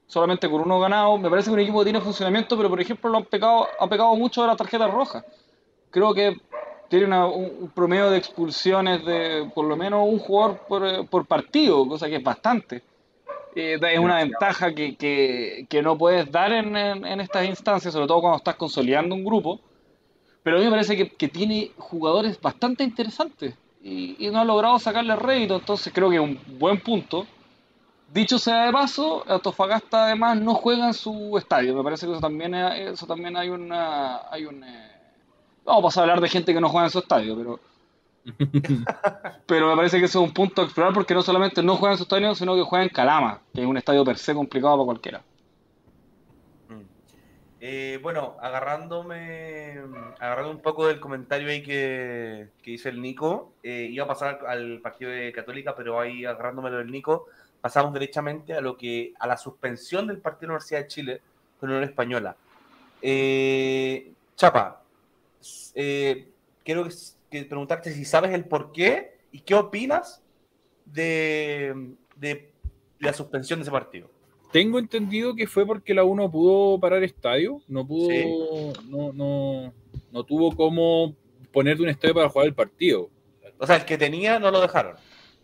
solamente 0.08 0.50
con 0.50 0.62
uno 0.62 0.80
ganado. 0.80 1.16
Me 1.20 1.30
parece 1.30 1.52
que 1.52 1.54
un 1.54 1.60
equipo 1.60 1.78
que 1.78 1.84
tiene 1.84 2.02
funcionamiento, 2.02 2.58
pero 2.58 2.68
por 2.68 2.82
ejemplo 2.82 3.12
lo 3.12 3.18
han 3.18 3.26
pecado, 3.26 3.68
ha 3.80 3.88
pecado 3.88 4.16
mucho 4.16 4.42
de 4.42 4.48
la 4.48 4.56
tarjeta 4.56 4.88
roja. 4.88 5.24
Creo 5.92 6.16
que 6.16 6.36
tiene 6.90 7.16
un 7.26 7.72
promedio 7.76 8.10
de 8.10 8.18
expulsiones 8.18 9.06
de 9.06 9.52
por 9.54 9.66
lo 9.66 9.76
menos 9.76 10.02
un 10.04 10.18
jugador 10.18 10.62
por, 11.12 11.28
partido, 11.28 11.88
cosa 11.88 12.08
que 12.08 12.16
es 12.16 12.24
bastante. 12.24 12.82
Eh, 13.54 13.78
es 13.80 14.00
una 14.00 14.16
ventaja 14.16 14.74
que, 14.74 14.96
que, 14.98 15.82
no 15.84 15.96
puedes 15.96 16.32
dar 16.32 16.52
en, 16.54 16.76
en 16.76 17.22
estas 17.22 17.46
instancias, 17.46 17.94
sobre 17.94 18.08
todo 18.08 18.22
cuando 18.22 18.38
estás 18.38 18.56
consolidando 18.56 19.14
un 19.14 19.24
grupo 19.24 19.60
pero 20.48 20.56
a 20.56 20.60
mí 20.62 20.66
me 20.68 20.72
parece 20.72 20.96
que, 20.96 21.28
tiene 21.28 21.74
jugadores 21.78 22.40
bastante 22.40 22.82
interesantes 22.86 23.54
y, 23.84 24.30
no 24.32 24.40
ha 24.40 24.46
logrado 24.46 24.80
sacarle 24.80 25.14
rédito, 25.18 25.58
entonces 25.58 25.92
creo 25.94 26.10
que 26.10 26.16
es 26.16 26.22
un 26.22 26.40
buen 26.58 26.80
punto. 26.80 27.28
Dicho 28.14 28.40
sea 28.40 28.64
de 28.64 28.72
paso, 28.72 29.26
Antofagasta 29.28 30.06
además 30.06 30.40
no 30.40 30.54
juega 30.54 30.88
en 30.88 30.94
su 30.94 31.38
estadio, 31.38 31.76
me 31.76 31.84
parece 31.84 32.06
que 32.06 32.14
eso 32.14 32.22
también, 32.22 32.56
eso 32.56 33.06
también 33.06 33.36
hay 33.36 33.50
una... 33.50 34.22
Hay 34.32 34.46
un, 34.46 34.64
eh, 34.64 34.92
vamos 35.66 35.98
a 35.98 36.02
hablar 36.02 36.22
de 36.22 36.30
gente 36.30 36.54
que 36.54 36.62
no 36.62 36.70
juega 36.70 36.86
en 36.88 36.92
su 36.92 37.00
estadio, 37.00 37.36
pero... 37.36 37.60
pero 39.46 39.68
me 39.68 39.76
parece 39.76 40.00
que 40.00 40.06
eso 40.06 40.24
es 40.24 40.30
un 40.30 40.34
punto 40.34 40.62
a 40.62 40.64
explorar 40.64 40.94
porque 40.94 41.14
no 41.14 41.24
solamente 41.24 41.62
no 41.62 41.76
juega 41.76 41.96
en 41.96 41.98
su 41.98 42.04
estadio, 42.04 42.34
sino 42.36 42.56
que 42.56 42.62
juega 42.62 42.86
en 42.86 42.90
Calama, 42.90 43.42
que 43.54 43.64
es 43.64 43.68
un 43.68 43.76
estadio 43.76 44.06
per 44.06 44.18
se 44.18 44.34
complicado 44.34 44.78
para 44.78 44.86
cualquiera. 44.86 45.22
Eh, 47.60 48.00
bueno, 48.04 48.38
agarrándome, 48.40 49.80
agarrando 50.20 50.52
un 50.52 50.62
poco 50.62 50.88
del 50.88 51.00
comentario 51.00 51.50
ahí 51.50 51.64
que, 51.64 52.50
que 52.62 52.72
hizo 52.72 52.88
el 52.90 53.02
Nico, 53.02 53.54
eh, 53.64 53.88
iba 53.90 54.06
a 54.06 54.08
pasar 54.08 54.42
al 54.48 54.80
partido 54.80 55.10
de 55.10 55.32
Católica, 55.34 55.76
pero 55.76 56.00
ahí 56.00 56.24
agarrándome 56.24 56.70
del 56.70 56.92
Nico, 56.92 57.26
pasamos 57.60 57.94
derechamente 57.94 58.54
a 58.54 58.62
lo 58.62 58.78
que 58.78 59.14
a 59.20 59.26
la 59.26 59.38
suspensión 59.38 60.06
del 60.06 60.20
partido 60.20 60.42
de 60.42 60.48
la 60.48 60.54
Universidad 60.54 60.82
de 60.82 60.88
Chile 60.88 61.22
con 61.60 61.70
la 61.70 61.78
Unión 61.78 61.90
Española. 61.90 62.36
Eh, 63.02 64.12
Chapa, 64.36 64.84
quiero 65.74 66.88
preguntarte 67.32 67.92
si 67.92 68.06
sabes 68.06 68.32
el 68.34 68.46
por 68.46 68.72
qué 68.72 69.18
y 69.32 69.40
qué 69.40 69.56
opinas 69.56 70.22
de 70.86 71.96
la 73.00 73.14
suspensión 73.14 73.60
de 73.60 73.64
ese 73.64 73.72
partido. 73.72 74.17
Tengo 74.52 74.80
entendido 74.80 75.36
que 75.36 75.48
fue 75.48 75.66
porque 75.66 75.94
la 75.94 76.04
U 76.04 76.16
no 76.16 76.32
pudo 76.32 76.80
parar 76.80 77.04
estadio, 77.04 77.62
no 77.68 77.86
pudo, 77.86 78.10
Sí. 78.10 78.26
no, 78.90 79.12
no, 79.14 79.74
no 80.12 80.24
tuvo 80.24 80.56
cómo 80.56 81.16
ponerte 81.52 81.84
un 81.84 81.90
estadio 81.90 82.14
para 82.14 82.30
jugar 82.30 82.48
el 82.48 82.54
partido. 82.54 83.10
O 83.60 83.66
sea, 83.68 83.78
el 83.78 83.86
que 83.86 83.98
tenía 83.98 84.40
no 84.40 84.52
lo 84.52 84.62
dejaron. 84.62 84.96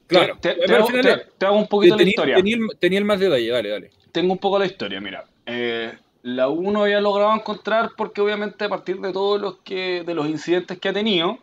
Claro, 0.08 0.38
Te, 0.40 0.54
te 0.54 0.74
hago, 0.76 0.88
final 0.88 1.04
te- 1.04 1.32
te 1.38 1.46
hago 1.46 1.58
un 1.58 1.68
poquito 1.68 1.96
la 1.96 1.98
tenía, 1.98 2.12
historia. 2.12 2.36
tenía 2.36 2.56
el, 2.58 2.68
tenía 2.80 3.00
el 3.00 3.06
más 3.06 3.20
detalle, 3.20 3.50
dale, 3.50 3.70
dale. 3.70 3.92
Tengo 4.12 4.34
un 4.34 4.38
poco 4.40 4.60
la 4.60 4.66
historia, 4.66 5.02
mira. 5.02 5.26
Eh, 5.46 5.92
la 6.22 6.50
U 6.50 6.72
no 6.72 6.84
había 6.84 7.02
logrado 7.02 7.34
encontrar 7.34 7.92
porque 7.98 8.22
obviamente 8.22 8.66
a 8.66 8.70
partir 8.70 9.00
de 9.00 9.12
todos 9.12 9.42
los 9.42 9.58
que 9.60 10.04
de 10.06 10.14
los 10.14 10.28
incidentes 10.28 10.78
que 10.80 10.90
ha 10.90 10.94
tenido 10.94 11.40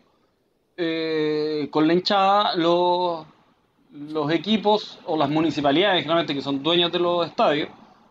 eh, 0.77 1.69
con 1.71 1.87
la 1.87 1.93
hinchada, 1.95 2.55
los, 2.57 3.27
los 3.93 4.31
equipos 4.31 4.99
o 5.07 5.17
las 5.17 5.29
municipalidades 5.29 6.03
generalmente 6.03 6.35
que 6.35 6.43
son 6.43 6.63
dueños 6.63 6.93
de 6.93 6.99
los 6.99 7.27
estadios 7.27 7.69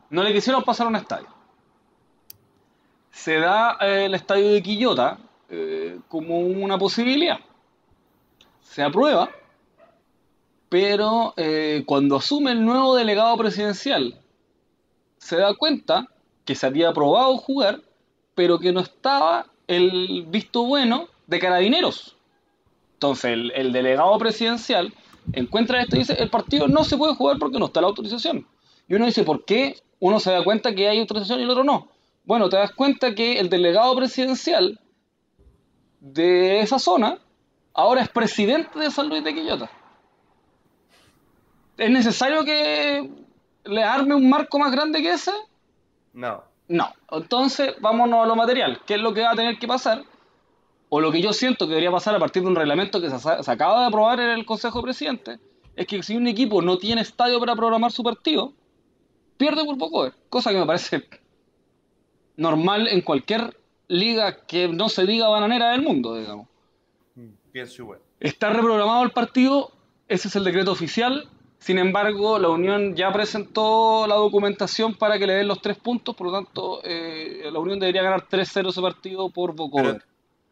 no 0.09 0.24
le 0.24 0.33
quisieron 0.33 0.63
pasar 0.63 0.88
un 0.88 0.95
estadio. 0.95 1.27
Se 3.12 3.36
da 3.39 3.77
eh, 3.81 4.05
el 4.05 4.15
estadio 4.15 4.51
de 4.51 4.62
Quillota 4.62 5.17
eh, 5.50 6.00
como 6.07 6.39
una 6.39 6.77
posibilidad. 6.77 7.39
Se 8.62 8.83
aprueba, 8.83 9.29
pero 10.67 11.33
eh, 11.38 11.83
cuando 11.86 12.17
asume 12.17 12.51
el 12.51 12.63
nuevo 12.63 12.95
delegado 12.95 13.38
presidencial 13.38 14.19
se 15.17 15.38
da 15.38 15.53
cuenta 15.55 16.07
que 16.45 16.55
se 16.55 16.65
había 16.65 16.89
aprobado 16.89 17.38
jugar, 17.38 17.81
pero 18.36 18.59
que 18.59 18.71
no 18.71 18.79
estaba 18.79 19.48
el 19.67 20.25
visto 20.27 20.63
bueno 20.63 21.07
de 21.27 21.39
carabineros. 21.39 22.15
Entonces 22.93 23.38
el 23.53 23.71
delegado 23.71 24.17
presidencial 24.17 24.93
encuentra 25.33 25.81
esto 25.81 25.95
y 25.95 26.00
dice, 26.00 26.13
el 26.13 26.29
partido 26.29 26.67
no 26.67 26.83
se 26.83 26.98
puede 26.98 27.15
jugar 27.15 27.38
porque 27.39 27.59
no 27.59 27.65
está 27.65 27.81
la 27.81 27.88
autorización. 27.88 28.48
Y 28.88 28.95
uno 28.95 29.05
dice, 29.05 29.24
¿por 29.24 29.45
qué? 29.45 29.81
Uno 30.00 30.19
se 30.19 30.31
da 30.31 30.43
cuenta 30.43 30.74
que 30.74 30.88
hay 30.88 31.00
autorización 31.00 31.39
y 31.39 31.43
el 31.43 31.50
otro 31.50 31.63
no. 31.63 31.89
Bueno, 32.25 32.50
te 32.50 32.57
das 32.57 32.71
cuenta 32.71 33.15
que 33.15 33.39
el 33.39 33.50
delegado 33.50 33.95
presidencial 33.95 34.79
de 36.00 36.62
esa 36.62 36.79
zona 36.79 37.17
ahora 37.74 38.01
es 38.01 38.09
presidente 38.09 38.79
de 38.79 38.91
San 38.91 39.09
Luis 39.09 39.24
de 39.24 39.33
Quillota. 39.33 39.69
¿Es 41.77 41.89
necesario 41.89 42.43
que 42.43 43.09
le 43.65 43.83
arme 43.83 44.15
un 44.15 44.29
marco 44.29 44.59
más 44.59 44.71
grande 44.71 45.01
que 45.01 45.13
ese? 45.13 45.31
No. 46.13 46.43
No. 46.67 46.93
Entonces, 47.12 47.74
vámonos 47.79 48.24
a 48.24 48.27
lo 48.27 48.36
material. 48.36 48.81
¿Qué 48.86 48.95
es 48.95 49.01
lo 49.01 49.13
que 49.13 49.21
va 49.21 49.31
a 49.31 49.36
tener 49.36 49.57
que 49.57 49.67
pasar? 49.67 50.03
O 50.89 51.00
lo 51.00 51.12
que 51.12 51.22
yo 51.22 51.34
siento 51.34 51.65
que 51.65 51.72
debería 51.72 51.91
pasar 51.91 52.15
a 52.15 52.19
partir 52.19 52.41
de 52.41 52.50
un 52.50 52.55
reglamento 52.55 53.00
que 53.00 53.10
se, 53.10 53.51
acaba 53.51 53.81
de 53.81 53.88
aprobar 53.88 54.19
en 54.19 54.29
el 54.29 54.46
Consejo 54.46 54.79
de 54.79 54.84
Presidentes, 54.84 55.39
es 55.75 55.88
que 55.88 56.01
si 56.01 56.17
un 56.17 56.27
equipo 56.27 56.62
no 56.62 56.77
tiene 56.77 57.01
estadio 57.01 57.39
para 57.39 57.55
programar 57.55 57.91
su 57.91 58.03
partido, 58.03 58.53
pierde 59.38 59.63
por 59.63 59.77
poco, 59.77 60.12
cosa 60.29 60.51
que 60.51 60.58
me 60.58 60.65
parece 60.65 61.08
normal 62.38 62.88
en 62.88 63.01
cualquier 63.01 63.55
liga 63.88 64.46
que 64.46 64.67
no 64.67 64.89
se 64.89 65.05
diga 65.05 65.27
bananera 65.27 65.72
del 65.72 65.84
mundo, 65.84 66.15
digamos. 66.15 66.48
Pienso 67.51 67.84
igual. 67.84 68.00
Está 68.19 68.50
reprogramado 68.50 69.03
el 69.03 69.12
partido, 69.12 69.72
ese 70.08 70.27
es 70.27 70.36
el 70.36 70.43
decreto 70.43 70.72
oficial. 70.72 71.29
Sin 71.60 71.77
embargo, 71.77 72.39
la 72.39 72.50
Unión 72.50 72.96
ya 72.96 73.12
presentó 73.12 74.08
la 74.08 74.15
documentación 74.15 74.96
para 74.96 75.19
que 75.19 75.27
le 75.27 75.34
den 75.34 75.48
los 75.48 75.62
tres 75.62 75.77
puntos, 75.77 76.15
por 76.15 76.27
lo 76.27 76.34
tanto, 76.34 76.81
eh, 76.84 77.50
la 77.51 77.60
Unión 77.60 77.79
debería 77.79 78.01
ganar 78.01 78.27
3-0 78.27 78.69
ese 78.69 78.81
partido 78.81 79.29
por 79.29 79.53
Bocover. 79.53 80.03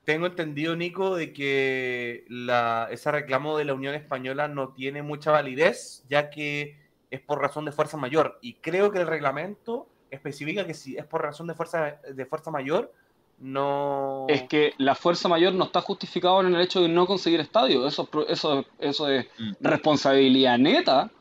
Tengo 0.08 0.26
entendido, 0.26 0.74
Nico, 0.78 1.18
de 1.18 1.34
que 1.34 2.24
la, 2.30 2.88
ese 2.92 3.12
reclamo 3.12 3.58
de 3.58 3.66
la 3.66 3.74
Unión 3.74 3.94
Española 3.94 4.48
no 4.48 4.70
tiene 4.70 5.02
mucha 5.02 5.32
validez, 5.32 6.06
ya 6.08 6.30
que 6.30 6.78
es 7.12 7.20
por 7.20 7.42
razón 7.42 7.66
de 7.66 7.74
fuerza 7.74 7.98
mayor. 7.98 8.40
Y 8.42 8.54
creo 8.54 8.90
que 8.90 9.00
el 9.00 9.08
reglamento 9.08 9.90
especifica 10.10 10.66
que 10.66 10.74
si 10.74 10.96
es 10.96 11.06
por 11.06 11.22
razón 11.24 11.48
de 11.48 11.56
fuerza, 11.56 11.98
de 12.10 12.26
fuerza 12.26 12.52
mayor, 12.52 12.94
no... 13.40 14.26
Es 14.30 14.44
que 14.44 14.72
la 14.78 14.96
fuerza 14.96 15.28
mayor 15.28 15.54
no 15.54 15.66
está 15.66 15.82
justificada 15.82 16.40
en 16.40 16.56
el 16.56 16.62
hecho 16.62 16.80
de 16.82 16.88
no 16.88 17.06
conseguir 17.06 17.42
estadio. 17.42 17.86
Eso, 17.86 18.04
es 18.04 18.08
pro- 18.10 18.28
eso, 18.30 18.66
eso 18.80 19.10
es 19.10 19.26
Mm. 19.38 19.52
responsabilidad 19.60 20.58
neta 20.58 21.12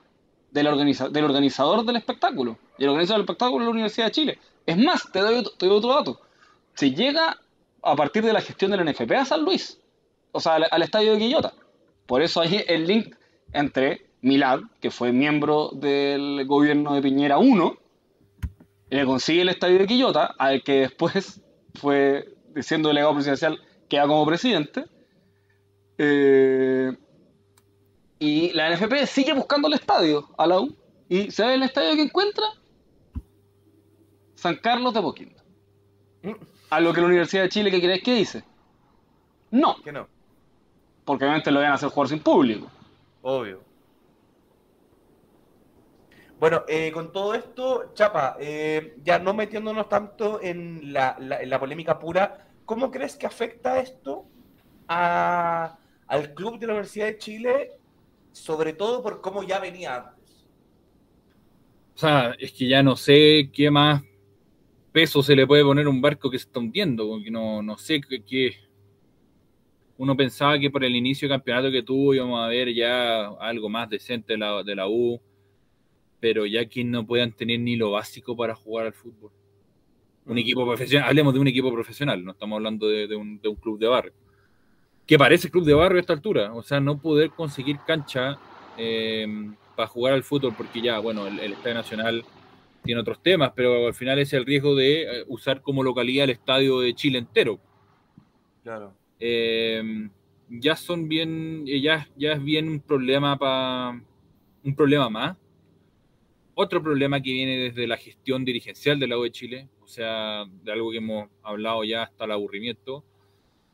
del, 0.52 0.68
organiza- 0.68 1.08
del 1.08 1.24
organizador 1.24 1.84
del 1.84 1.96
espectáculo. 1.96 2.56
Y 2.78 2.84
el 2.84 2.90
organizador 2.90 3.18
del 3.22 3.24
espectáculo 3.24 3.64
es 3.64 3.66
la 3.66 3.72
Universidad 3.72 4.06
de 4.06 4.12
Chile. 4.12 4.38
Es 4.64 4.78
más, 4.78 5.10
te 5.10 5.18
doy, 5.18 5.34
otro- 5.38 5.52
te 5.58 5.66
doy 5.66 5.76
otro 5.76 5.92
dato. 5.92 6.20
Se 6.74 6.92
llega 6.92 7.36
a 7.82 7.96
partir 7.96 8.24
de 8.24 8.32
la 8.32 8.40
gestión 8.40 8.70
del 8.70 8.84
NFP 8.84 9.12
a 9.12 9.24
San 9.24 9.44
Luis, 9.44 9.80
o 10.32 10.40
sea, 10.40 10.54
al, 10.56 10.82
estadio 10.82 11.12
de 11.12 11.18
Quillota. 11.18 11.54
Por 12.06 12.22
eso 12.22 12.40
hay 12.40 12.64
el 12.66 12.86
link 12.86 13.14
entre 13.52 14.06
Milad, 14.20 14.60
que 14.80 14.90
fue 14.90 15.12
miembro 15.12 15.70
del 15.72 16.44
gobierno 16.46 16.94
de 16.94 17.02
Piñera 17.02 17.38
1, 17.38 17.78
le 18.90 19.04
consigue 19.04 19.42
el 19.42 19.48
estadio 19.48 19.78
de 19.78 19.86
Quillota, 19.86 20.34
al 20.38 20.62
que 20.62 20.80
después 20.80 21.40
fue, 21.74 22.34
siendo 22.60 22.88
delegado 22.88 23.14
presidencial, 23.14 23.60
queda 23.88 24.06
como 24.06 24.26
presidente. 24.26 24.84
Eh, 25.98 26.92
y 28.18 28.52
la 28.52 28.74
NFP 28.74 29.06
sigue 29.06 29.32
buscando 29.32 29.68
el 29.68 29.74
estadio 29.74 30.28
a 30.38 30.46
la 30.46 30.60
U. 30.60 30.74
¿Y 31.08 31.30
sabe 31.30 31.54
el 31.54 31.62
estadio 31.62 31.94
que 31.94 32.02
encuentra? 32.02 32.44
San 34.34 34.56
Carlos 34.56 34.92
de 34.94 35.00
Poquinto. 35.00 35.42
A 36.70 36.80
lo 36.80 36.92
que 36.92 37.00
la 37.00 37.06
Universidad 37.08 37.42
de 37.44 37.48
Chile, 37.48 37.70
¿qué 37.70 37.80
crees 37.80 38.02
que 38.02 38.14
dice? 38.14 38.44
No, 39.50 39.76
Que 39.84 39.92
no, 39.92 40.08
porque 41.04 41.24
obviamente 41.24 41.50
lo 41.50 41.60
van 41.60 41.70
a 41.70 41.74
hacer 41.74 41.88
jugar 41.88 42.08
sin 42.08 42.20
público. 42.20 42.70
obvio. 43.22 43.60
Bueno, 46.38 46.64
eh, 46.68 46.92
con 46.92 47.12
todo 47.12 47.34
esto, 47.34 47.92
Chapa, 47.94 48.36
eh, 48.38 48.94
ya 49.02 49.18
no 49.18 49.32
metiéndonos 49.34 49.88
tanto 49.88 50.40
en 50.42 50.92
la, 50.92 51.16
la- 51.18 51.40
en 51.42 51.48
la 51.50 51.58
polémica 51.58 51.98
pura, 51.98 52.46
¿cómo 52.64 52.90
crees 52.90 53.16
que 53.16 53.26
afecta 53.26 53.80
esto 53.80 54.26
a- 54.88 55.78
al 56.08 56.34
club 56.34 56.58
de 56.58 56.66
la 56.66 56.74
Universidad 56.74 57.06
de 57.06 57.18
Chile, 57.18 57.70
sobre 58.32 58.74
todo 58.74 59.02
por 59.02 59.20
cómo 59.22 59.42
ya 59.44 59.58
venía 59.60 59.96
antes? 59.96 60.48
O 61.94 61.98
sea, 61.98 62.34
es 62.38 62.52
que 62.52 62.68
ya 62.68 62.82
no 62.82 62.94
sé 62.96 63.50
qué 63.52 63.70
más 63.70 64.02
peso 64.96 65.22
se 65.22 65.36
le 65.36 65.46
puede 65.46 65.62
poner 65.62 65.84
a 65.84 65.90
un 65.90 66.00
barco 66.00 66.30
que 66.30 66.38
se 66.38 66.46
está 66.46 66.58
hundiendo, 66.58 67.06
porque 67.06 67.30
no, 67.30 67.62
no 67.62 67.76
sé 67.76 68.00
qué, 68.00 68.56
Uno 69.98 70.16
pensaba 70.16 70.58
que 70.58 70.70
por 70.70 70.82
el 70.82 70.96
inicio 70.96 71.28
de 71.28 71.34
campeonato 71.34 71.70
que 71.70 71.82
tuvo 71.82 72.14
íbamos 72.14 72.42
a 72.42 72.48
ver 72.48 72.72
ya 72.72 73.26
algo 73.26 73.68
más 73.68 73.90
decente 73.90 74.32
de 74.32 74.38
la, 74.38 74.62
de 74.62 74.74
la 74.74 74.88
U, 74.88 75.20
pero 76.18 76.46
ya 76.46 76.64
que 76.64 76.82
no 76.82 77.06
puedan 77.06 77.30
tener 77.32 77.60
ni 77.60 77.76
lo 77.76 77.90
básico 77.90 78.34
para 78.34 78.54
jugar 78.54 78.86
al 78.86 78.94
fútbol. 78.94 79.32
Un 80.24 80.38
equipo 80.38 80.64
profesional, 80.64 81.10
hablemos 81.10 81.34
de 81.34 81.40
un 81.40 81.48
equipo 81.48 81.70
profesional, 81.70 82.24
no 82.24 82.32
estamos 82.32 82.56
hablando 82.56 82.88
de, 82.88 83.06
de 83.06 83.16
un, 83.16 83.38
de 83.38 83.50
un 83.50 83.56
club 83.56 83.78
de 83.78 83.88
barrio. 83.88 84.14
Que 85.06 85.18
parece 85.18 85.50
club 85.50 85.66
de 85.66 85.74
barrio 85.74 85.98
a 85.98 86.00
esta 86.00 86.14
altura, 86.14 86.54
o 86.54 86.62
sea, 86.62 86.80
no 86.80 86.98
poder 86.98 87.32
conseguir 87.32 87.76
cancha 87.86 88.38
eh, 88.78 89.26
para 89.76 89.88
jugar 89.88 90.14
al 90.14 90.22
fútbol, 90.22 90.54
porque 90.56 90.80
ya, 90.80 91.00
bueno, 91.00 91.26
el, 91.26 91.38
el 91.40 91.52
Estadio 91.52 91.74
Nacional 91.74 92.24
tiene 92.86 93.00
otros 93.00 93.22
temas, 93.22 93.52
pero 93.54 93.88
al 93.88 93.94
final 93.94 94.18
es 94.18 94.32
el 94.32 94.46
riesgo 94.46 94.74
de 94.74 95.02
eh, 95.02 95.24
usar 95.28 95.60
como 95.60 95.82
localidad 95.82 96.24
el 96.24 96.30
estadio 96.30 96.80
de 96.80 96.94
Chile 96.94 97.18
entero. 97.18 97.60
Claro. 98.62 98.94
Eh, 99.20 100.08
ya 100.48 100.76
son 100.76 101.08
bien, 101.08 101.64
eh, 101.66 101.80
ya, 101.80 102.08
ya 102.16 102.32
es 102.32 102.42
bien 102.42 102.68
un 102.68 102.80
problema 102.80 103.36
para 103.36 104.00
un 104.64 104.74
problema 104.74 105.10
más. 105.10 105.36
Otro 106.54 106.82
problema 106.82 107.20
que 107.20 107.32
viene 107.32 107.58
desde 107.58 107.86
la 107.86 107.98
gestión 107.98 108.44
dirigencial 108.44 108.98
de 108.98 109.06
la 109.06 109.18
U 109.18 109.24
de 109.24 109.30
Chile, 109.30 109.68
o 109.82 109.86
sea, 109.86 110.46
de 110.62 110.72
algo 110.72 110.90
que 110.90 110.98
hemos 110.98 111.28
hablado 111.42 111.84
ya 111.84 112.04
hasta 112.04 112.24
el 112.24 112.32
aburrimiento. 112.32 113.04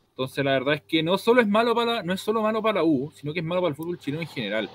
Entonces, 0.09 0.43
la 0.43 0.51
verdad 0.51 0.75
es 0.75 0.81
que 0.81 1.01
no 1.01 1.17
solo 1.17 1.41
es 1.41 1.47
malo 1.47 1.73
para 1.73 2.03
no 2.03 2.13
es 2.13 2.21
solo 2.21 2.41
malo 2.41 2.61
para 2.61 2.81
la 2.81 2.83
U, 2.83 3.09
sino 3.15 3.33
que 3.33 3.39
es 3.39 3.45
malo 3.45 3.61
para 3.61 3.69
el 3.69 3.75
fútbol 3.75 3.97
chileno 3.97 4.21
en 4.21 4.27
general. 4.27 4.69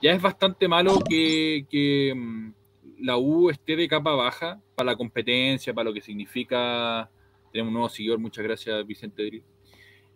Ya 0.00 0.12
es 0.12 0.22
bastante 0.22 0.68
malo 0.68 1.00
que, 1.08 1.66
que, 1.68 2.14
mm, 2.14 2.52
la 3.00 3.16
U 3.16 3.50
esté 3.50 3.76
de 3.76 3.88
capa 3.88 4.12
baja 4.12 4.60
para 4.74 4.92
la 4.92 4.96
competencia, 4.96 5.74
para 5.74 5.88
lo 5.88 5.94
que 5.94 6.00
significa. 6.00 7.10
Tenemos 7.52 7.68
un 7.68 7.74
nuevo 7.74 7.88
seguidor, 7.88 8.18
muchas 8.18 8.44
gracias, 8.44 8.86
Vicente 8.86 9.24
Drill. 9.24 9.42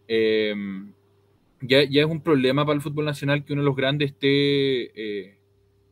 Eh, 0.08 0.54
ya, 1.62 1.84
ya 1.84 2.02
es 2.02 2.06
un 2.06 2.20
problema 2.20 2.64
para 2.64 2.76
el 2.76 2.82
fútbol 2.82 3.04
nacional 3.04 3.44
que 3.44 3.52
uno 3.52 3.62
de 3.62 3.66
los 3.66 3.76
grandes 3.76 4.10
esté 4.10 4.26
eh, 4.94 5.38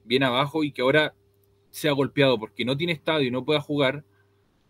bien 0.04 0.24
abajo 0.24 0.64
y 0.64 0.72
que 0.72 0.82
ahora 0.82 1.14
sea 1.70 1.92
golpeado 1.92 2.38
porque 2.38 2.64
no 2.64 2.76
tiene 2.76 2.92
estadio 2.92 3.28
y 3.28 3.30
no 3.30 3.44
pueda 3.44 3.60
jugar. 3.60 4.04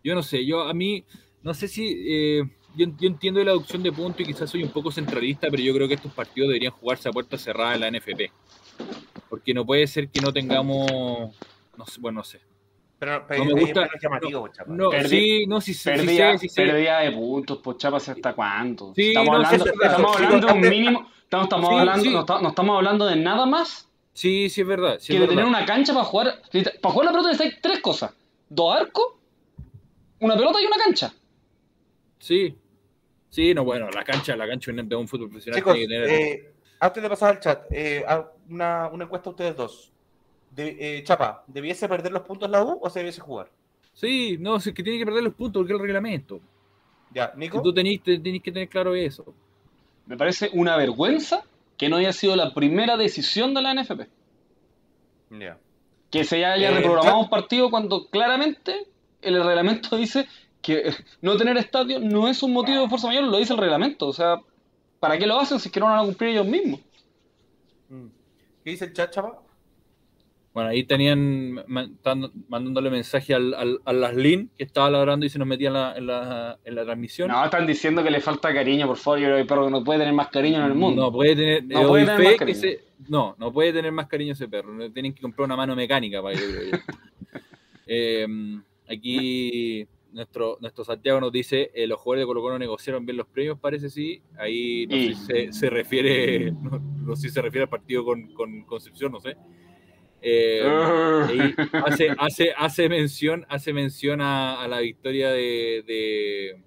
yo 0.03 0.15
no 0.15 0.23
sé, 0.23 0.45
yo 0.45 0.61
a 0.61 0.73
mí, 0.73 1.03
no 1.43 1.53
sé 1.53 1.67
si, 1.67 1.95
eh, 2.07 2.43
yo, 2.75 2.87
yo 2.99 3.07
entiendo 3.07 3.43
la 3.43 3.51
adopción 3.51 3.83
de 3.83 3.91
puntos 3.91 4.21
y 4.21 4.25
quizás 4.25 4.49
soy 4.49 4.63
un 4.63 4.69
poco 4.69 4.91
centralista, 4.91 5.47
pero 5.49 5.63
yo 5.63 5.73
creo 5.73 5.87
que 5.87 5.95
estos 5.95 6.13
partidos 6.13 6.49
deberían 6.49 6.71
jugarse 6.71 7.09
a 7.09 7.11
puerta 7.11 7.37
cerrada 7.37 7.75
en 7.75 7.81
la 7.81 7.91
NFP. 7.91 8.31
Porque 9.29 9.53
no 9.53 9.65
puede 9.65 9.87
ser 9.87 10.09
que 10.09 10.21
no 10.21 10.31
tengamos, 10.31 11.35
no 11.81 11.85
sé, 11.87 11.99
bueno, 12.01 12.17
no 12.19 12.23
sé. 12.23 12.39
Pero, 12.99 13.25
pero 13.27 13.43
No 13.45 13.55
me 13.55 13.61
es 13.61 13.65
gusta- 13.67 13.89
llamativo. 14.01 14.49
No, 14.67 14.91
Perdí- 14.91 15.07
sí, 15.09 15.45
no, 15.47 15.59
sí, 15.59 15.73
sí, 15.73 15.79
sí 15.79 15.89
Pérdida, 15.89 16.33
sé, 16.33 16.37
sí 16.37 16.49
sé. 16.49 16.61
pérdida 16.63 16.99
de 16.99 17.11
puntos, 17.11 17.59
pues 17.63 17.77
chapas, 17.77 18.07
¿hasta 18.09 18.33
cuánto? 18.33 18.93
Sí, 18.95 19.07
estamos 19.09 19.27
no, 19.29 19.35
hablando, 19.47 19.65
es 19.65 19.71
estamos 19.71 20.17
Sí, 20.17 20.23
hablando 20.23 20.47
de 20.47 20.53
un 20.53 20.61
mínimo, 20.61 21.09
estamos, 21.23 21.45
estamos 21.45 21.69
Sí, 21.69 21.75
hablando, 21.79 22.03
sí. 22.03 22.09
No, 22.13 22.19
está- 22.19 22.41
no 22.41 22.49
estamos 22.49 22.75
hablando 22.77 23.05
de 23.07 23.15
nada 23.15 23.45
más 23.45 23.87
Sí, 24.13 24.49
sí 24.49 24.61
es 24.61 24.67
verdad. 24.67 24.97
Sí 24.99 25.07
que 25.07 25.13
es 25.13 25.19
de 25.21 25.27
verdad. 25.27 25.35
tener 25.43 25.45
una 25.45 25.65
cancha 25.65 25.93
para 25.93 26.05
jugar. 26.05 26.41
Para 26.81 26.93
jugar 26.93 27.05
la 27.05 27.11
pelota 27.11 27.29
necesitas 27.31 27.61
tres 27.61 27.79
cosas: 27.79 28.13
dos 28.49 28.75
arcos, 28.75 29.05
una 30.19 30.35
pelota 30.35 30.61
y 30.61 30.65
una 30.65 30.77
cancha. 30.77 31.13
Sí. 32.19 32.55
Sí, 33.29 33.53
no, 33.53 33.63
bueno, 33.63 33.89
la 33.89 34.03
cancha, 34.03 34.35
la 34.35 34.47
cancha 34.47 34.71
de 34.73 34.95
un 34.95 35.07
fútbol 35.07 35.29
profesional 35.29 35.59
Chicos, 35.59 35.73
tiene 35.75 35.87
que 35.87 36.07
tener. 36.07 36.21
eh, 36.21 36.53
antes 36.81 37.01
de 37.01 37.09
pasar 37.09 37.29
al 37.31 37.39
chat, 37.39 37.63
eh, 37.71 38.03
una, 38.49 38.89
una 38.89 39.05
encuesta 39.05 39.29
a 39.29 39.31
ustedes 39.31 39.55
dos. 39.55 39.90
De- 40.51 40.97
eh, 40.97 41.03
Chapa, 41.03 41.43
¿debiese 41.47 41.87
perder 41.87 42.11
los 42.11 42.23
puntos 42.23 42.49
la 42.49 42.63
U 42.63 42.79
o 42.81 42.89
se 42.89 42.99
debiese 42.99 43.21
jugar? 43.21 43.49
Sí, 43.93 44.37
no, 44.39 44.57
es 44.57 44.65
que 44.65 44.83
tiene 44.83 44.99
que 44.99 45.05
perder 45.05 45.23
los 45.23 45.33
puntos 45.33 45.61
porque 45.61 45.73
es 45.73 45.79
el 45.79 45.83
reglamento. 45.85 46.39
Ya, 47.13 47.31
Si 47.33 47.39
Nico. 47.39 47.61
tú 47.61 47.73
tenés, 47.73 48.01
te- 48.03 48.19
tenés 48.19 48.41
que 48.41 48.51
tener 48.51 48.69
claro 48.69 48.95
eso. 48.95 49.25
Me 50.05 50.17
parece 50.17 50.49
una 50.53 50.75
vergüenza 50.77 51.43
que 51.77 51.89
no 51.89 51.97
haya 51.97 52.13
sido 52.13 52.35
la 52.35 52.53
primera 52.53 52.95
decisión 52.97 53.53
de 53.53 53.61
la 53.61 53.73
NFP. 53.73 54.07
Ya. 55.31 55.57
Que 56.09 56.23
se 56.23 56.43
haya 56.45 56.69
Eh, 56.69 56.73
reprogramado 56.75 57.17
ya- 57.17 57.23
un 57.23 57.29
partido 57.29 57.69
cuando 57.69 58.07
claramente 58.07 58.87
el 59.21 59.41
reglamento 59.43 59.95
dice 59.97 60.27
que 60.61 60.83
no 61.21 61.37
tener 61.37 61.57
estadio 61.57 61.99
no 61.99 62.27
es 62.27 62.43
un 62.43 62.53
motivo 62.53 62.81
de 62.81 62.89
fuerza 62.89 63.07
mayor, 63.07 63.23
lo 63.25 63.37
dice 63.37 63.53
el 63.53 63.59
reglamento. 63.59 64.07
O 64.07 64.13
sea, 64.13 64.41
¿para 64.99 65.17
qué 65.17 65.25
lo 65.25 65.39
hacen 65.39 65.59
si 65.59 65.69
es 65.69 65.73
que 65.73 65.79
no 65.79 65.85
van 65.87 65.99
a 65.99 66.03
cumplir 66.05 66.31
ellos 66.31 66.45
mismos? 66.47 66.79
Mm. 67.89 68.07
¿Qué 68.63 68.69
dice 68.71 68.85
el 68.85 68.93
chat, 68.93 69.11
Chapa? 69.11 69.39
Bueno, 70.53 70.69
ahí 70.69 70.83
tenían 70.83 71.63
mandándole 72.49 72.89
mensaje 72.89 73.33
al, 73.33 73.53
al, 73.53 73.79
al 73.85 74.01
Laslin 74.01 74.49
que 74.57 74.65
estaba 74.65 74.89
ladrando 74.89 75.25
y 75.25 75.29
se 75.29 75.39
nos 75.39 75.47
metía 75.47 75.69
en 75.69 75.73
la, 75.73 75.93
en 75.97 76.07
la, 76.07 76.59
en 76.65 76.75
la 76.75 76.83
transmisión. 76.83 77.29
No, 77.29 77.45
están 77.45 77.65
diciendo 77.65 78.03
que 78.03 78.11
le 78.11 78.19
falta 78.19 78.53
cariño, 78.53 78.85
por 78.85 78.97
favor. 78.97 79.19
Yo 79.19 79.25
creo 79.27 79.35
que 79.37 79.41
el 79.43 79.47
perro 79.47 79.65
que 79.65 79.71
no 79.71 79.83
puede 79.83 79.99
tener 79.99 80.13
más 80.13 80.27
cariño 80.27 80.57
en 80.59 80.65
el 80.65 80.73
mundo. 80.75 81.03
No 81.03 81.11
puede 81.11 81.35
tener, 81.37 81.63
No 81.63 81.87
puede 81.87 82.05
tener 82.05 82.19
más 82.23 82.31
que 82.33 82.37
cariño. 82.37 82.59
se- 82.59 82.79
no, 83.07 83.35
no 83.39 83.51
puede 83.53 83.71
tener 83.71 83.91
más 83.93 84.07
cariño 84.07 84.33
ese 84.33 84.47
perro. 84.49 84.91
Tienen 84.91 85.13
que 85.13 85.21
comprar 85.21 85.45
una 85.45 85.55
mano 85.55 85.75
mecánica 85.75 86.21
para 86.21 86.35
yo. 86.35 86.41
Eh, 87.93 88.25
aquí 88.89 89.85
nuestro, 90.13 90.57
nuestro 90.61 90.83
Santiago 90.85 91.19
nos 91.19 91.31
dice, 91.31 91.71
eh, 91.73 91.87
los 91.87 91.99
jugadores 91.99 92.21
de 92.23 92.25
Colo 92.27 92.41
Colo 92.41 92.59
negociaron 92.59 93.05
bien 93.05 93.17
los 93.17 93.27
premios, 93.27 93.59
parece 93.59 93.89
sí. 93.89 94.21
Ahí 94.37 94.85
no 94.87 94.95
sé 94.95 95.07
si 95.15 95.15
se, 95.25 95.53
se 95.53 95.69
refiere, 95.69 96.51
no, 96.61 96.79
no 96.79 97.15
sé 97.15 97.23
si 97.27 97.33
se 97.33 97.41
refiere 97.41 97.63
al 97.63 97.69
partido 97.69 98.05
con, 98.05 98.33
con 98.33 98.63
Concepción, 98.63 99.11
no 99.11 99.19
sé. 99.19 99.35
Eh, 100.21 100.61
ahí 101.29 101.55
hace, 101.85 102.09
hace, 102.17 102.53
hace 102.55 102.89
mención, 102.89 103.45
hace 103.49 103.73
mención 103.73 104.21
a, 104.21 104.61
a 104.61 104.67
la 104.67 104.79
victoria 104.79 105.31
de, 105.31 105.83
de, 105.87 106.61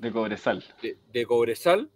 De 0.00 0.10
Cobresal. 0.12 0.64
de, 0.82 0.96
de 1.12 1.26
Cobresal. 1.26 1.90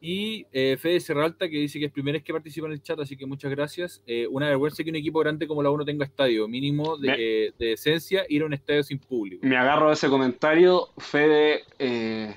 Y 0.00 0.44
eh, 0.52 0.76
Fede 0.78 1.00
Serralta, 1.00 1.48
que 1.48 1.56
dice 1.56 1.78
que 1.78 1.86
es 1.86 1.92
primera 1.92 2.16
vez 2.16 2.22
que 2.24 2.32
participa 2.34 2.66
en 2.66 2.74
el 2.74 2.82
chat, 2.82 3.00
así 3.00 3.16
que 3.16 3.24
muchas 3.24 3.50
gracias. 3.50 4.02
Eh, 4.06 4.26
una 4.26 4.48
vergüenza 4.48 4.84
que 4.84 4.90
un 4.90 4.96
equipo 4.96 5.20
grande 5.20 5.46
como 5.46 5.62
la 5.62 5.70
1 5.70 5.82
tenga 5.86 6.04
estadio, 6.04 6.46
mínimo 6.46 6.98
de, 6.98 7.08
Me- 7.08 7.14
eh, 7.18 7.52
de 7.58 7.66
decencia, 7.68 8.26
ir 8.28 8.42
a 8.42 8.46
un 8.46 8.52
estadio 8.52 8.82
sin 8.82 8.98
público. 8.98 9.46
Me 9.46 9.56
agarro 9.56 9.86
de 9.88 9.94
ese 9.94 10.08
comentario. 10.10 10.88
Fede, 10.98 11.62
eh, 11.78 12.34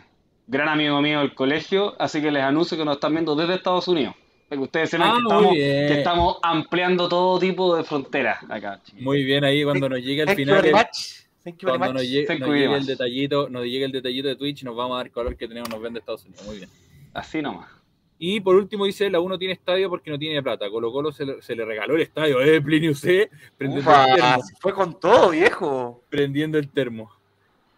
gran 0.48 0.70
amigo 0.70 1.02
mío 1.02 1.20
del 1.20 1.36
colegio, 1.36 1.94
así 2.02 2.22
que 2.22 2.32
les 2.32 2.44
anuncio 2.44 2.78
que 2.78 2.86
nos 2.86 2.96
están 2.96 3.12
viendo 3.12 3.36
desde 3.36 3.56
Estados 3.56 3.90
Unidos. 3.90 4.16
Para 4.48 4.60
que 4.60 4.64
ustedes 4.64 4.90
sepan 4.90 5.10
Ah, 5.10 5.14
que, 5.16 5.22
estamos, 5.24 5.52
bien. 5.54 5.88
que 5.88 5.94
estamos 5.98 6.38
ampliando 6.42 7.10
todo 7.10 7.38
tipo 7.40 7.76
de 7.76 7.84
fronteras 7.84 8.40
acá. 8.50 8.80
chiquillos. 8.84 9.04
Muy 9.04 9.24
bien 9.24 9.44
ahí 9.44 9.64
cuando 9.64 9.90
nos 9.90 10.00
llegue 10.00 10.22
al 10.22 10.28
Thank 10.28 10.38
you 10.38 10.44
final. 10.46 10.56
very 10.62 10.68
el- 10.70 10.74
very 10.76 11.58
Cuando 11.78 11.94
nos 11.94 12.04
llegue, 12.04 12.40
nos 12.40 12.78
el 12.82 12.86
detallito, 12.86 13.50
nos 13.50 13.64
llegue 13.64 13.86
el 13.86 13.92
detallito 13.92 14.28
de 14.28 14.36
Twitch, 14.36 14.64
nos 14.64 14.76
vamos 14.76 14.96
a 14.96 14.98
dar 14.98 15.12
color 15.12 15.36
que 15.38 15.48
tenemos, 15.48 15.70
nos 15.70 15.82
ven 15.82 15.94
de 15.94 16.00
Estados 16.00 16.26
Unidos. 16.26 16.46
Muy 16.46 16.58
bien. 16.58 16.70
Así 17.14 17.42
nomás. 17.42 17.70
Y 18.20 18.40
por 18.40 18.56
último 18.56 18.86
dice, 18.86 19.10
la 19.10 19.20
1 19.20 19.38
tiene 19.38 19.54
estadio 19.54 19.90
porque 19.90 20.10
no 20.10 20.18
tiene 20.18 20.42
plata. 20.42 20.70
Colo 20.70 20.92
Colo 20.92 21.12
se 21.12 21.26
le, 21.26 21.42
se 21.42 21.56
le 21.56 21.64
regaló 21.66 21.96
el 21.96 22.02
estadio, 22.02 22.42
eh, 22.42 22.60
Plinio 22.62 22.96
C, 22.96 23.30
prendiendo 23.58 23.92
el 23.92 24.16
termo. 24.16 24.42
se 24.44 24.56
fue 24.60 24.74
con 24.74 25.00
todo, 25.00 25.30
viejo. 25.30 26.04
prendiendo 26.10 26.58
el 26.58 26.70
termo. 26.70 27.12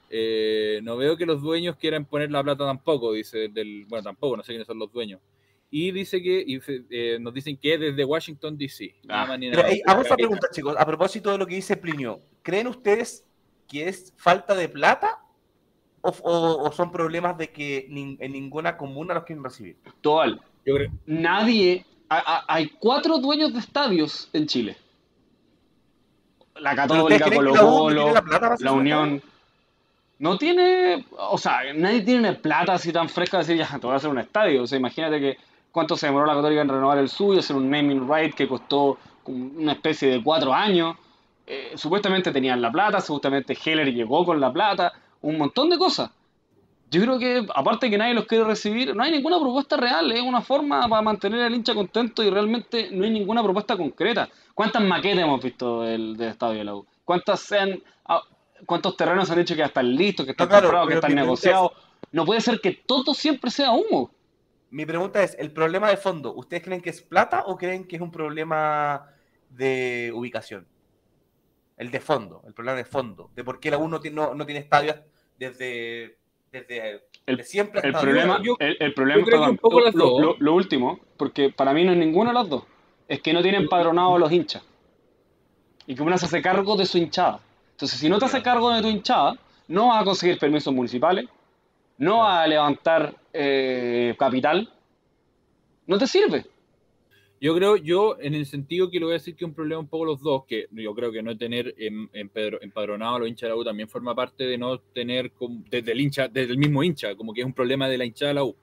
Eh, 0.10 0.80
no 0.82 0.98
veo 0.98 1.17
que 1.17 1.26
los 1.26 1.41
dueños 1.41 1.76
quieran 1.76 2.06
poner 2.06 2.32
la 2.32 2.41
plata 2.44 2.65
tampoco, 2.65 3.13
dice 3.13 3.50
del, 3.50 3.86
bueno, 3.88 4.04
tampoco, 4.04 4.38
no 4.38 4.44
sé 4.44 4.54
quiénes 4.54 4.65
son 4.67 4.80
los 4.80 4.91
dueños. 4.91 5.20
Y 5.72 5.92
dice 5.92 6.22
que, 6.22 6.44
y, 6.48 6.60
eh, 6.90 7.18
nos 7.20 7.34
dicen 7.34 7.56
que 7.58 7.76
es 7.76 7.80
desde 7.80 8.04
Washington 8.04 8.58
DC. 8.58 8.96
Ah. 9.08 9.28
hago 9.86 10.02
esta 10.02 10.16
pregunta, 10.16 10.48
chicos, 10.52 10.76
a 10.78 10.86
propósito 10.86 11.32
de 11.32 11.38
lo 11.38 11.46
que 11.46 11.56
dice 11.56 11.78
Plinio. 11.78 12.20
¿Creen 12.42 12.68
ustedes 12.68 13.24
que 13.68 13.88
es 13.88 14.12
falta 14.18 14.56
de 14.56 14.68
plata 14.68 15.20
o, 16.02 16.10
o- 16.24 16.64
o 16.68 16.72
son 16.72 16.92
problemas 16.92 17.38
de 17.38 17.50
que 17.52 17.88
nin- 17.90 18.18
en 18.20 18.32
ninguna 18.32 18.78
comuna 18.78 19.14
los 19.14 19.26
quieren 19.26 19.44
recibir? 19.44 19.78
Total. 20.02 20.42
Yo 20.66 20.76
creo- 20.76 20.92
Nadie. 21.06 21.86
a- 22.10 22.18
a- 22.40 22.46
hay 22.48 22.70
cuatro 22.80 23.20
dueños 23.20 23.54
de 23.54 23.60
estadios 23.60 24.28
en 24.34 24.48
Chile: 24.48 24.76
la 26.56 26.72
¿Pero 26.72 26.76
Católica, 26.88 27.30
Colo 27.32 27.54
Colo, 27.56 27.96
tiene 28.02 28.14
la 28.14 28.22
plata 28.24 28.56
la 28.60 28.72
Unión. 28.72 29.22
No 30.18 30.38
tiene. 30.38 31.06
O 31.18 31.38
sea, 31.38 31.60
nadie 31.76 32.02
tiene 32.02 32.34
plata 32.34 32.74
así 32.74 32.92
tan 32.92 33.08
fresca 33.08 33.38
de 33.38 33.44
decir, 33.44 33.58
ya, 33.58 33.80
te 33.80 33.86
voy 33.86 33.94
a 33.94 33.98
hacer 33.98 34.10
un 34.10 34.18
estadio. 34.20 34.64
O 34.64 34.68
sea, 34.68 34.78
imagínate 34.80 35.20
que 35.20 35.38
cuánto 35.80 35.96
se 35.96 36.08
demoró 36.08 36.26
la 36.26 36.36
Católica 36.36 36.62
en 36.62 36.68
renovar 36.68 36.98
el 36.98 37.08
suyo, 37.08 37.39
hacer 37.39 37.56
un 37.56 37.70
naming 37.70 38.06
right 38.06 38.36
que 38.36 38.50
costó 38.50 38.98
una 39.26 39.72
especie 39.72 40.10
de 40.10 40.22
cuatro 40.22 40.54
años. 40.54 40.98
Eh, 41.48 41.72
supuestamente 41.76 42.34
tenían 42.34 42.62
la 42.62 42.70
plata, 42.70 43.00
supuestamente 43.00 43.58
Heller 43.63 43.94
llegó 43.94 44.26
con 44.26 44.42
la 44.42 44.52
plata, 44.52 44.92
un 45.22 45.38
montón 45.38 45.70
de 45.70 45.78
cosas. 45.78 46.12
Yo 46.92 47.02
creo 47.02 47.18
que, 47.18 47.48
aparte 47.56 47.86
de 47.86 47.92
que 47.92 47.98
nadie 47.98 48.13
los 48.13 48.26
quiere 48.26 48.44
recibir, 48.44 48.94
no 48.94 49.04
hay 49.04 49.12
ninguna 49.12 49.39
propuesta 49.39 49.78
real, 49.78 50.12
es 50.12 50.22
una 50.22 50.42
forma 50.42 50.86
para 50.89 51.02
mantener 51.02 51.44
al 51.44 51.56
hincha 51.56 51.74
contento 51.74 52.24
y 52.26 52.30
realmente 52.30 52.89
no 52.92 53.06
hay 53.06 53.12
ninguna 53.12 53.42
propuesta 53.42 53.78
concreta. 53.78 54.28
¿Cuántas 54.54 54.84
maquetas 54.84 55.24
hemos 55.24 55.42
visto 55.42 55.84
del, 55.84 56.18
del 56.18 56.30
estadio 56.30 56.58
de 56.58 56.63
la 56.65 56.76
U? 56.76 56.86
¿Cuántas 57.06 57.39
se 57.39 57.58
han, 57.58 57.82
ah, 58.06 58.22
¿Cuántos 58.65 58.98
terrenos 58.98 59.32
han 59.32 59.38
dicho 59.38 59.54
que 59.54 59.60
ya 59.60 59.68
están 59.68 59.96
listos, 59.96 60.26
que 60.26 60.32
están 60.32 60.48
No, 60.48 60.50
claro, 60.50 60.65
comprados, 60.65 60.89
que 60.89 60.96
están 60.96 61.15
negociados? 61.15 61.72
No 62.12 62.26
puede 62.26 62.42
ser 62.42 62.60
que 62.60 62.74
todo 62.74 63.13
siempre 63.13 63.50
sea 63.50 63.72
humo. 63.72 64.12
Mi 64.72 64.86
pregunta 64.86 65.24
es, 65.24 65.36
el 65.40 65.52
problema 65.52 65.90
de 65.90 65.98
fondo, 65.98 66.34
¿ustedes 66.36 66.64
creen 66.64 66.82
que 66.82 66.92
es 66.92 67.02
plata 67.02 67.44
o 67.48 67.58
creen 67.58 67.86
que 67.86 67.96
es 67.96 68.02
un 68.02 68.12
problema 68.12 69.08
de 69.50 70.12
ubicación? 70.14 70.68
El 71.78 71.92
de 71.92 72.00
fondo, 72.00 72.42
el 72.46 72.54
problema 72.54 72.78
de 72.78 72.86
fondo, 72.86 73.32
de 73.36 73.44
por 73.44 73.60
qué 73.60 73.72
la 73.72 73.78
U 73.78 73.88
no 73.88 74.00
tiene, 74.00 74.16
no, 74.16 74.36
no 74.36 74.46
tiene 74.46 74.60
estadios 74.60 74.98
desde, 75.38 76.18
desde 76.52 77.02
El- 77.26 77.38
de 77.38 77.44
siempre 77.44 77.80
El 77.82 77.96
hasta 77.96 78.02
problema, 78.02 78.40
yo- 78.44 78.56
el, 78.60 78.78
el 78.80 78.94
problema 78.94 79.26
perdón, 79.26 79.50
un 79.52 79.58
poco 79.58 79.80
lo, 79.80 79.86
las 79.86 79.96
lo- 79.96 80.06
dos. 80.06 80.22
lo- 80.22 80.36
lo 80.40 80.54
último, 80.54 81.00
porque 81.18 81.50
para 81.50 81.74
mí 81.74 81.84
no 81.86 81.94
es 81.94 81.98
ninguna 81.98 82.32
de 82.32 82.34
las 82.36 82.50
dos, 82.50 82.64
es 83.08 83.22
que 83.22 83.34
no 83.34 83.42
tienen 83.42 83.62
empadronados 83.64 84.16
a 84.18 84.20
los 84.20 84.32
hinchas. 84.32 84.64
Y 85.88 85.96
que 85.96 86.04
uno 86.04 86.18
se 86.18 86.26
hace 86.26 86.42
cargo 86.42 86.76
de 86.76 86.86
su 86.86 86.98
hinchada. 87.00 87.40
Entonces, 87.72 87.98
si 88.00 88.10
no 88.10 88.20
te 88.20 88.26
haces 88.26 88.44
cargo 88.44 88.70
de 88.72 88.82
tu 88.82 88.90
hinchada, 88.90 89.36
no 89.68 89.88
vas 89.88 90.02
a 90.02 90.06
conseguir 90.06 90.38
permisos 90.38 90.72
municipales, 90.74 91.28
no 92.00 92.26
a 92.26 92.48
levantar 92.48 93.16
eh, 93.34 94.16
capital, 94.18 94.74
no 95.86 95.98
te 95.98 96.08
sirve. 96.08 96.46
Yo 97.42 97.56
creo, 97.56 97.78
yo 97.78 98.18
en 98.20 98.34
el 98.36 98.46
sentido 98.46 98.90
que 98.90 99.00
lo 99.00 99.06
voy 99.08 99.14
a 99.14 99.20
decir 99.20 99.36
que 99.36 99.46
es 99.46 99.50
un 99.50 99.56
problema 99.56 99.80
un 99.80 99.88
poco 99.88 100.06
los 100.06 100.22
dos, 100.22 100.46
que 100.46 100.68
yo 100.72 100.94
creo 100.94 101.12
que 101.12 101.22
no 101.24 101.38
tener 101.38 101.74
em- 101.78 102.10
empedro- 102.14 102.60
empadronado 102.62 103.16
a 103.16 103.20
los 103.20 103.30
hinchas 103.30 103.48
de 103.48 103.50
la 103.50 103.56
U 103.56 103.64
también 103.64 103.88
forma 103.88 104.14
parte 104.14 104.44
de 104.46 104.58
no 104.58 104.80
tener 104.80 105.32
desde 105.70 105.92
el 105.94 106.02
hincha, 106.02 106.28
desde 106.28 106.52
el 106.52 106.58
mismo 106.58 106.84
hincha, 106.84 107.16
como 107.16 107.34
que 107.34 107.42
es 107.42 107.46
un 107.46 107.54
problema 107.54 107.88
de 107.88 107.98
la 107.98 108.06
hinchada 108.06 108.30
de 108.30 108.36
la 108.36 108.44
U. 108.44 108.56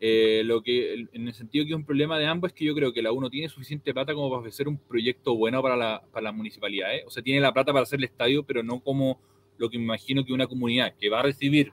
Eh, 0.00 0.42
lo 0.44 0.62
que 0.62 0.94
en 1.12 1.28
el 1.28 1.34
sentido 1.34 1.64
que 1.64 1.70
es 1.70 1.76
un 1.76 1.84
problema 1.84 2.18
de 2.18 2.26
ambos 2.26 2.50
es 2.50 2.54
que 2.54 2.64
yo 2.64 2.74
creo 2.74 2.92
que 2.92 3.02
la 3.02 3.12
U 3.12 3.20
no 3.20 3.30
tiene 3.30 3.48
suficiente 3.48 3.94
plata 3.94 4.14
como 4.14 4.28
para 4.30 4.40
ofrecer 4.40 4.66
un 4.66 4.76
proyecto 4.76 5.36
bueno 5.36 5.62
para 5.62 5.76
la, 5.76 6.02
para 6.12 6.24
las 6.24 6.34
municipalidades. 6.34 7.04
O 7.06 7.10
sea, 7.10 7.22
tiene 7.22 7.40
la 7.40 7.52
plata 7.52 7.72
para 7.72 7.84
hacer 7.84 8.00
el 8.00 8.04
estadio, 8.04 8.42
pero 8.42 8.64
no 8.64 8.80
como 8.80 9.20
lo 9.58 9.70
que 9.70 9.78
me 9.78 9.84
imagino 9.84 10.24
que 10.24 10.32
una 10.32 10.48
comunidad 10.48 10.94
que 10.98 11.08
va 11.08 11.20
a 11.20 11.22
recibir 11.22 11.72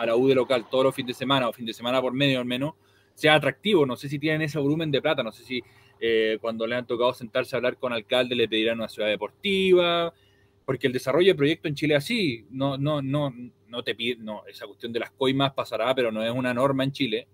a 0.00 0.06
la 0.06 0.16
U 0.16 0.28
de 0.28 0.34
local 0.34 0.66
todos 0.70 0.84
los 0.84 0.94
fines 0.94 1.08
de 1.08 1.18
semana 1.18 1.48
o 1.48 1.52
fin 1.52 1.66
de 1.66 1.74
semana 1.74 2.00
por 2.00 2.14
medio 2.14 2.38
al 2.38 2.46
menos, 2.46 2.74
sea 3.14 3.34
atractivo. 3.34 3.84
No 3.84 3.96
sé 3.96 4.08
si 4.08 4.18
tienen 4.18 4.42
ese 4.42 4.58
volumen 4.58 4.90
de 4.90 5.02
plata, 5.02 5.22
no 5.22 5.30
sé 5.30 5.44
si 5.44 5.62
eh, 6.00 6.38
cuando 6.40 6.66
le 6.66 6.76
han 6.76 6.86
tocado 6.86 7.12
sentarse 7.12 7.54
a 7.54 7.58
hablar 7.58 7.76
con 7.76 7.92
alcalde 7.92 8.34
le 8.34 8.48
pedirán 8.48 8.78
una 8.78 8.88
ciudad 8.88 9.08
deportiva, 9.08 10.14
porque 10.64 10.86
el 10.86 10.94
desarrollo 10.94 11.32
de 11.32 11.36
proyecto 11.36 11.68
en 11.68 11.74
Chile 11.74 11.96
así, 11.96 12.46
no, 12.50 12.78
no, 12.78 13.02
no, 13.02 13.34
no 13.68 13.82
te 13.82 13.94
pide, 13.94 14.16
no, 14.22 14.42
esa 14.46 14.66
cuestión 14.66 14.92
de 14.92 15.00
las 15.00 15.10
coimas 15.10 15.52
pasará, 15.52 15.94
pero 15.94 16.10
no 16.10 16.24
es 16.24 16.32
una 16.32 16.54
norma 16.54 16.84
en 16.84 16.92
Chile. 16.92 17.28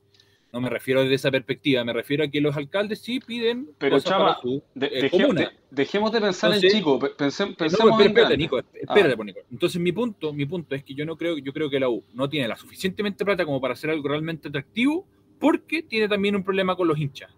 No 0.56 0.62
me 0.62 0.70
refiero 0.70 1.02
desde 1.02 1.14
esa 1.16 1.30
perspectiva, 1.30 1.84
me 1.84 1.92
refiero 1.92 2.24
a 2.24 2.28
que 2.28 2.40
los 2.40 2.56
alcaldes 2.56 3.00
sí 3.00 3.20
piden 3.20 3.68
Pero, 3.76 3.96
cosas 3.96 4.10
Chava, 4.10 4.26
para 4.28 4.40
su 4.40 4.62
De- 4.74 4.86
eh, 4.86 5.02
deje- 5.02 5.10
comuna. 5.10 5.40
de- 5.42 5.50
dejemos 5.70 6.10
de 6.12 6.20
pensar 6.22 6.48
Entonces- 6.50 6.72
en 6.72 6.78
chico, 6.78 6.92
No, 7.02 7.16
pensemos 7.16 7.50
espera- 7.60 7.94
en 8.00 8.06
espérate. 8.06 8.36
Nico, 8.38 8.56
Ah. 8.58 8.64
espérate, 8.72 9.24
Nico. 9.24 9.40
Entonces 9.52 9.80
mi 9.80 9.92
punto, 9.92 10.32
mi 10.32 10.46
punto 10.46 10.74
es 10.74 10.82
que 10.82 10.94
yo 10.94 11.04
no 11.04 11.16
creo, 11.16 11.36
yo 11.36 11.52
creo 11.52 11.68
que 11.68 11.78
la 11.78 11.90
U 11.90 12.02
no 12.14 12.26
tiene 12.30 12.48
la 12.48 12.56
suficientemente 12.56 13.22
plata 13.24 13.44
como 13.44 13.60
para 13.60 13.74
hacer 13.74 13.90
algo 13.90 14.08
realmente 14.08 14.48
atractivo, 14.48 15.06
porque 15.38 15.82
tiene 15.82 16.08
también 16.08 16.34
un 16.34 16.42
problema 16.42 16.74
con 16.74 16.88
los 16.88 16.98
hinchas. 16.98 17.30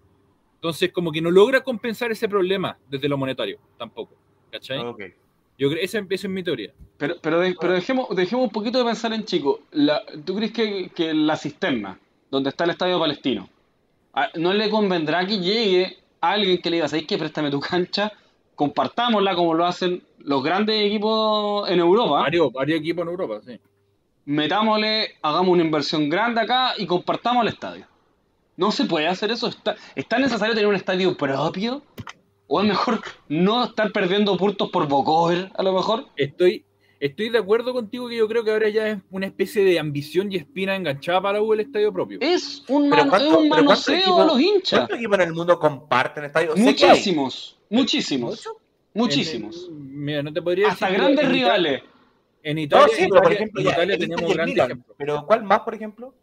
Entonces, 0.54 0.92
como 0.92 1.11
que 1.11 1.20
no 1.20 1.31
logra 1.33 1.62
compensar 1.62 2.12
ese 2.12 2.28
problema 2.28 2.78
desde 2.88 3.09
lo 3.09 3.16
monetario, 3.18 3.59
tampoco. 3.76 4.14
¿Cachai? 4.52 4.78
Ok. 4.78 5.02
Yo 5.59 5.68
creo, 5.70 5.83
esa, 5.83 5.98
esa 5.98 6.26
es 6.28 6.28
mi 6.33 6.44
teoría. 6.44 6.72
Pero, 6.98 7.16
pero, 7.20 7.40
de- 7.40 7.57
pero 7.61 7.72
dejemos, 7.72 8.14
dejemos 8.14 8.44
un 8.44 8.50
poquito 8.50 8.78
de 8.78 8.85
pensar 8.85 9.12
en 9.12 9.24
chico. 9.24 9.61
La- 9.72 10.02
¿Tú 10.24 10.37
crees 10.37 10.52
que, 10.52 10.90
que 10.94 11.12
la 11.12 11.37
cisterna, 11.37 11.98
donde 12.31 12.51
está 12.51 12.64
el 12.64 12.71
estadio 12.71 12.99
palestino, 12.99 13.49
a- 14.14 14.29
no 14.35 14.53
le 14.53 14.69
convendrá 14.71 15.27
que 15.27 15.38
llegue 15.38 15.97
alguien 16.21 16.59
que 16.61 16.71
le 16.71 16.77
diga, 16.77 16.88
¿sabes 16.88 17.07
qué? 17.07 17.17
Préstame 17.19 17.51
tu 17.51 17.61
cancha, 17.61 18.12
compartámosla 18.55 19.35
como 19.35 19.55
lo 19.55 19.64
hacen 19.67 20.03
los 20.19 20.43
grandes 20.43 20.85
equipos 20.85 21.69
en 21.71 21.79
Europa, 21.79 22.21
Varios, 22.23 22.53
varios 22.53 22.81
equipos 22.81 23.03
en 23.03 23.09
Europa, 23.09 23.41
sí. 23.47 23.61
metámosle, 24.25 25.14
hagamos 25.23 25.49
una 25.53 25.62
inversión 25.62 26.09
grande 26.09 26.41
acá 26.41 26.75
y 26.77 26.87
compartamos 26.87 27.43
el 27.43 27.49
estadio. 27.49 27.87
No 28.57 28.73
se 28.73 28.85
puede 28.87 29.07
hacer 29.07 29.31
eso. 29.31 29.47
¿Está, 29.47 29.77
¿está 29.95 30.19
necesario 30.19 30.53
tener 30.55 30.69
un 30.69 30.75
estadio 30.75 31.17
propio? 31.17 31.83
¿O 32.49 32.61
es 32.61 32.67
mejor 32.67 33.01
no 33.29 33.64
estar 33.64 33.93
perdiendo 33.93 34.37
puntos 34.37 34.71
por 34.71 34.88
Bocover, 34.88 35.53
a 35.55 35.62
lo 35.62 35.73
mejor? 35.73 36.07
Estoy, 36.17 36.64
estoy 37.00 37.28
de 37.28 37.38
acuerdo 37.38 37.72
contigo 37.72 38.08
que 38.08 38.16
yo 38.16 38.26
creo 38.28 38.42
que 38.44 38.50
ahora 38.50 38.68
ya 38.68 38.88
es 38.88 38.98
una 39.11 39.26
especie 39.26 39.64
de 39.64 39.78
ambición 39.78 40.32
y 40.32 40.37
espina 40.37 40.74
enganchada 40.76 41.20
para 41.20 41.38
el 41.38 41.61
estadio 41.61 41.92
propio. 41.92 42.18
Es 42.20 42.64
un, 42.68 42.88
man- 42.88 43.08
¿cuánto- 43.08 43.16
es 43.16 43.32
un 43.37 43.48
pero 43.50 43.64
cuántos 43.64 43.88
manoseo 43.88 43.96
equipos- 43.98 44.20
a 44.20 44.24
los 44.26 44.40
hinchas. 44.40 44.78
¿Cuántos 44.80 44.98
equipos 44.98 45.14
en 45.18 45.20
el 45.28 45.32
mundo 45.34 45.58
comparten 45.58 46.24
estadio? 46.24 46.56
Sé 46.56 46.74
que 46.76 46.84
hay. 46.84 46.90
Muchísimos, 46.90 47.58
muchísimos, 47.70 48.48
muchísimos. 48.94 49.66
En- 49.68 50.04
mira, 50.04 50.22
no 50.22 50.32
te 50.32 50.42
podría 50.42 50.68
Hasta 50.68 50.87
decir, 50.87 51.00
grandes 51.02 51.24
en 51.24 51.30
rivales. 51.32 51.82
En 52.42 52.54
No, 52.56 52.62
Italia, 52.62 52.94
sí, 52.96 53.06
pero 53.11 53.22
por 53.22 53.32
ejemplo, 53.32 53.61
en 53.61 53.66
ya, 53.66 53.72
Italia 53.72 53.98
tenemos 53.98 54.32
grandes 54.34 54.58
ejemplos. 54.64 54.96
Pero 54.96 55.26
¿cuál 55.26 55.42
más, 55.42 55.61
por 55.61 55.74
ejemplo? 55.74 56.14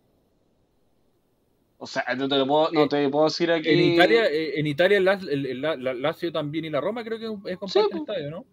O 1.78 1.88
sea, 1.88 2.04
no 2.18 2.28
te 2.28 2.38
lo 2.38 2.48
puedo, 2.48 2.72
no 2.72 2.88
te 2.88 3.08
puedo 3.10 3.26
decir 3.26 3.52
aquí. 3.52 3.68
En 3.70 3.80
Italia, 3.94 4.26
eh, 4.32 4.60
en 4.60 4.66
Italia 4.66 4.98
el, 4.98 6.02
Lazio 6.02 6.32
también 6.32 6.66
y 6.66 6.70
la 6.70 6.80
Roma 6.82 7.04
creo 7.04 7.20
que 7.20 7.26
es 7.52 7.58
comparten 7.58 7.92
Sí, 7.92 7.98
estadio, 8.00 8.32
¿no? 8.32 8.46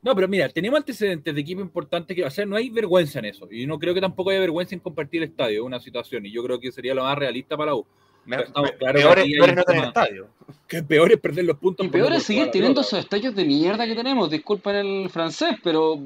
No, 0.00 0.14
pero 0.14 0.28
mira, 0.28 0.48
tenemos 0.48 0.78
antecedentes 0.78 1.34
de 1.34 1.40
equipos 1.40 1.62
importantes 1.64 2.14
que, 2.16 2.24
o 2.24 2.30
sea, 2.30 2.46
no 2.46 2.54
hay 2.56 2.70
vergüenza 2.70 3.18
en 3.18 3.24
eso. 3.26 3.48
Y 3.50 3.66
no 3.66 3.78
creo 3.78 3.92
que 3.94 4.00
tampoco 4.00 4.30
haya 4.30 4.38
vergüenza 4.40 4.74
en 4.74 4.80
compartir 4.80 5.22
estadio, 5.24 5.64
una 5.64 5.80
situación. 5.80 6.24
Y 6.24 6.30
yo 6.30 6.42
creo 6.44 6.60
que 6.60 6.70
sería 6.70 6.94
lo 6.94 7.02
más 7.02 7.18
realista 7.18 7.56
para 7.56 7.72
la 7.72 7.76
U. 7.76 7.86
Me- 8.24 8.36
estamos 8.36 8.70
claros 8.72 9.00
que 9.02 9.08
peor, 9.08 9.18
es- 9.18 9.24
peor 9.36 9.48
es 9.50 9.56
no 9.56 9.62
tener 9.64 9.84
estadio. 9.86 10.28
Que 10.68 10.82
peor 10.82 11.12
es 11.12 11.18
perder 11.18 11.44
los 11.46 11.56
puntos. 11.58 11.86
Y 11.86 11.88
peor 11.88 12.12
es 12.12 12.22
seguir 12.24 12.50
teniendo 12.50 12.82
esos 12.82 12.98
estadios 12.98 13.34
de 13.34 13.44
mierda 13.44 13.86
que 13.86 13.94
tenemos. 13.94 14.30
Disculpen 14.30 14.76
el 14.76 15.10
francés, 15.10 15.56
pero. 15.64 15.98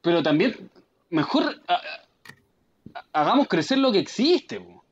Pero 0.00 0.22
también. 0.22 0.70
Mejor. 1.10 1.60
a- 1.66 1.74
a- 1.74 3.04
hagamos 3.12 3.48
crecer 3.48 3.78
lo 3.78 3.90
que 3.92 3.98
existe. 3.98 4.60
po. 4.60 4.83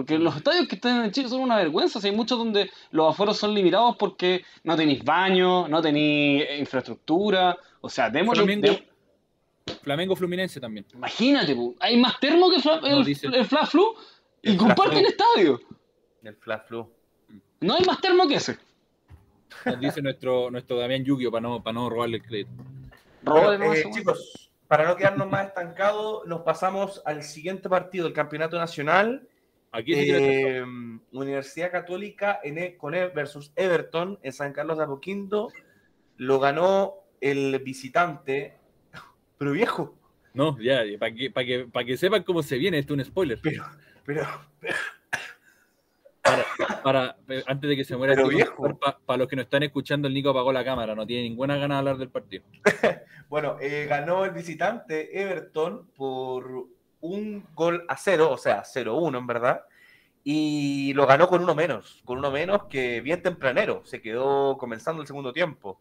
Porque 0.00 0.18
los 0.18 0.34
estadios 0.34 0.66
que 0.66 0.76
están 0.76 1.04
en 1.04 1.10
Chile 1.10 1.28
son 1.28 1.42
una 1.42 1.58
vergüenza. 1.58 2.00
Hay 2.02 2.10
muchos 2.12 2.38
donde 2.38 2.70
los 2.90 3.12
aforos 3.12 3.36
son 3.36 3.52
limitados 3.52 3.96
porque 3.98 4.42
no 4.64 4.74
tenéis 4.74 5.04
baño, 5.04 5.68
no 5.68 5.82
tenéis 5.82 6.44
eh, 6.48 6.56
infraestructura. 6.58 7.54
O 7.82 7.90
sea, 7.90 8.08
démosle. 8.08 8.44
Flamengo, 8.44 8.66
dem- 8.66 9.78
Flamengo 9.82 10.16
Fluminense 10.16 10.58
también. 10.58 10.86
Imagínate, 10.94 11.54
po, 11.54 11.74
hay 11.80 11.98
más 11.98 12.18
termo 12.18 12.50
que 12.50 12.60
Fla- 12.62 12.80
No, 12.80 12.86
el, 13.00 13.04
dice- 13.04 13.26
el 13.26 13.44
Fla 13.44 13.66
Flu 13.66 13.94
y 14.40 14.52
El 14.52 14.56
Fla 14.56 14.68
comparten 14.68 15.00
Flu. 15.00 15.08
estadio. 15.08 15.60
El 16.22 16.34
Fla 16.36 16.58
Flu. 16.60 16.90
No 17.60 17.74
hay 17.74 17.84
más 17.84 18.00
termo 18.00 18.26
que 18.26 18.36
ese. 18.36 18.56
Nos 19.66 19.80
dice 19.80 20.00
nuestro, 20.00 20.50
nuestro 20.50 20.78
Damián 20.78 21.04
Yugio 21.04 21.30
para 21.30 21.42
no, 21.42 21.62
para 21.62 21.74
no 21.74 21.90
robarle 21.90 22.16
el 22.16 22.22
crédito. 22.22 22.50
Eh, 23.26 23.84
chicos, 23.92 24.48
para 24.66 24.86
no 24.88 24.96
quedarnos 24.96 25.28
más 25.28 25.48
estancados, 25.48 26.26
nos 26.26 26.40
pasamos 26.40 27.02
al 27.04 27.22
siguiente 27.22 27.68
partido 27.68 28.06
del 28.06 28.14
Campeonato 28.14 28.56
Nacional. 28.56 29.26
Aquí 29.72 29.94
sí 29.94 30.10
Eh, 30.10 30.64
Universidad 31.12 31.70
Católica 31.70 32.40
en 32.42 32.58
E- 32.58 32.76
con 32.76 32.92
versus 32.92 33.52
Everton 33.54 34.18
en 34.22 34.32
San 34.32 34.52
Carlos 34.52 34.78
de 34.78 34.84
Apoquindo. 34.84 35.48
Lo 36.16 36.40
ganó 36.40 36.94
el 37.20 37.58
visitante, 37.60 38.58
pero 39.38 39.52
viejo, 39.52 39.96
No, 40.34 40.58
ya, 40.60 40.82
para 40.98 41.14
que, 41.14 41.30
para 41.30 41.46
que, 41.46 41.68
que 41.86 41.96
sepan 41.96 42.22
cómo 42.24 42.42
se 42.42 42.58
viene, 42.58 42.78
esto 42.78 42.94
es 42.94 42.98
un 43.00 43.04
spoiler. 43.04 43.38
pero, 43.42 43.64
pero, 44.04 44.26
Para, 46.22 46.44
para- 46.82 47.16
antes 47.46 47.68
de 47.70 47.76
que 47.76 47.84
se 47.84 47.96
muera 47.96 48.14
para, 48.14 48.98
para 48.98 49.16
los 49.18 49.28
que 49.28 49.36
nos 49.36 49.44
están 49.44 49.62
escuchando, 49.62 50.06
el 50.08 50.14
Nico 50.14 50.30
apagó 50.30 50.52
la 50.52 50.64
cámara, 50.64 50.94
no 50.94 51.06
tiene 51.06 51.22
ninguna 51.22 51.56
gana 51.56 51.76
de 51.76 51.78
hablar 51.78 51.96
del 51.98 52.10
partido. 52.10 52.44
bueno, 53.28 53.56
eh, 53.60 53.86
ganó 53.88 54.24
el 54.24 54.32
visitante 54.32 55.20
Everton 55.20 55.88
por 55.96 56.66
un 57.00 57.46
gol 57.54 57.84
a 57.88 57.96
cero, 57.96 58.30
o 58.30 58.38
sea, 58.38 58.62
0-1 58.64 59.18
en 59.18 59.26
verdad. 59.26 59.64
Y 60.22 60.92
lo 60.94 61.06
ganó 61.06 61.28
con 61.28 61.42
uno 61.42 61.54
menos, 61.54 62.02
con 62.04 62.18
uno 62.18 62.30
menos 62.30 62.64
que 62.64 63.00
bien 63.00 63.22
tempranero, 63.22 63.82
se 63.84 64.02
quedó 64.02 64.58
comenzando 64.58 65.00
el 65.00 65.06
segundo 65.08 65.32
tiempo. 65.32 65.80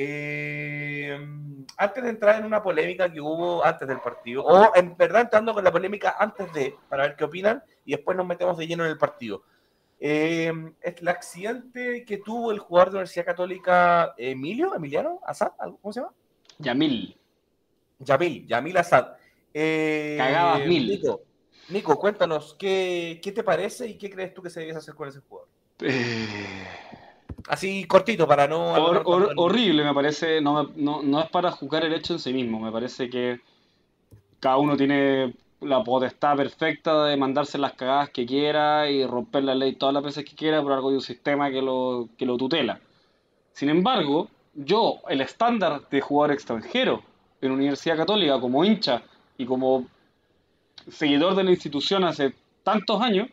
Eh, 0.00 1.18
antes 1.76 2.04
de 2.04 2.10
entrar 2.10 2.36
en 2.38 2.44
una 2.46 2.62
polémica 2.62 3.12
que 3.12 3.20
hubo 3.20 3.64
antes 3.64 3.88
del 3.88 3.98
partido, 3.98 4.44
o 4.44 4.72
en 4.76 4.96
verdad 4.96 5.22
entrando 5.22 5.52
con 5.52 5.64
la 5.64 5.72
polémica 5.72 6.14
antes 6.20 6.52
de, 6.52 6.76
para 6.88 7.02
ver 7.02 7.16
qué 7.16 7.24
opinan, 7.24 7.62
y 7.84 7.96
después 7.96 8.16
nos 8.16 8.26
metemos 8.26 8.56
de 8.56 8.68
lleno 8.68 8.84
en 8.84 8.90
el 8.92 8.98
partido. 8.98 9.42
Eh, 9.98 10.52
el 10.80 11.08
accidente 11.08 12.04
que 12.04 12.18
tuvo 12.18 12.52
el 12.52 12.60
jugador 12.60 12.90
de 12.90 12.96
Universidad 12.98 13.26
Católica, 13.26 14.14
Emilio, 14.16 14.72
Emiliano, 14.72 15.18
¿algo- 15.58 15.78
¿cómo 15.82 15.92
se 15.92 16.00
llama? 16.00 16.12
Yamil. 16.58 17.18
Yamil, 17.98 18.46
Yamil 18.46 18.76
Assad. 18.76 19.08
Eh, 19.54 20.16
Cagabas 20.18 20.66
mil. 20.66 20.88
Nico, 20.88 21.20
Nico, 21.68 21.98
cuéntanos, 21.98 22.54
¿qué, 22.58 23.20
¿qué 23.22 23.32
te 23.32 23.42
parece 23.42 23.88
y 23.88 23.98
qué 23.98 24.10
crees 24.10 24.32
tú 24.34 24.42
que 24.42 24.50
se 24.50 24.60
debiese 24.60 24.78
hacer 24.78 24.94
con 24.94 25.08
ese 25.08 25.20
jugador? 25.20 25.48
Eh, 25.80 26.66
Así 27.48 27.84
cortito, 27.84 28.26
para 28.26 28.46
no... 28.48 28.74
hor- 28.74 29.02
hor- 29.04 29.32
horrible, 29.36 29.84
me 29.84 29.94
parece. 29.94 30.40
No, 30.40 30.70
no, 30.76 31.02
no 31.02 31.20
es 31.20 31.30
para 31.30 31.50
juzgar 31.50 31.84
el 31.84 31.94
hecho 31.94 32.14
en 32.14 32.18
sí 32.18 32.32
mismo. 32.32 32.60
Me 32.60 32.72
parece 32.72 33.08
que 33.08 33.40
cada 34.40 34.56
uno 34.58 34.76
tiene 34.76 35.34
la 35.60 35.82
potestad 35.82 36.36
perfecta 36.36 37.04
de 37.04 37.16
mandarse 37.16 37.58
las 37.58 37.72
cagadas 37.72 38.10
que 38.10 38.26
quiera 38.26 38.88
y 38.90 39.04
romper 39.06 39.44
la 39.44 39.54
ley 39.54 39.74
todas 39.74 39.94
las 39.94 40.04
veces 40.04 40.24
que 40.24 40.36
quiera 40.36 40.62
por 40.62 40.72
algo 40.72 40.90
de 40.90 40.96
un 40.96 41.02
sistema 41.02 41.50
que 41.50 41.62
lo, 41.62 42.08
que 42.16 42.26
lo 42.26 42.36
tutela. 42.36 42.80
Sin 43.52 43.68
embargo, 43.70 44.28
yo, 44.54 45.00
el 45.08 45.20
estándar 45.20 45.88
de 45.88 46.00
jugador 46.00 46.32
extranjero 46.34 47.02
en 47.40 47.52
Universidad 47.52 47.96
Católica 47.96 48.40
como 48.40 48.64
hincha 48.64 49.02
y 49.38 49.46
como 49.46 49.86
seguidor 50.90 51.34
de 51.34 51.44
la 51.44 51.50
institución 51.50 52.04
hace 52.04 52.34
tantos 52.62 53.00
años, 53.00 53.28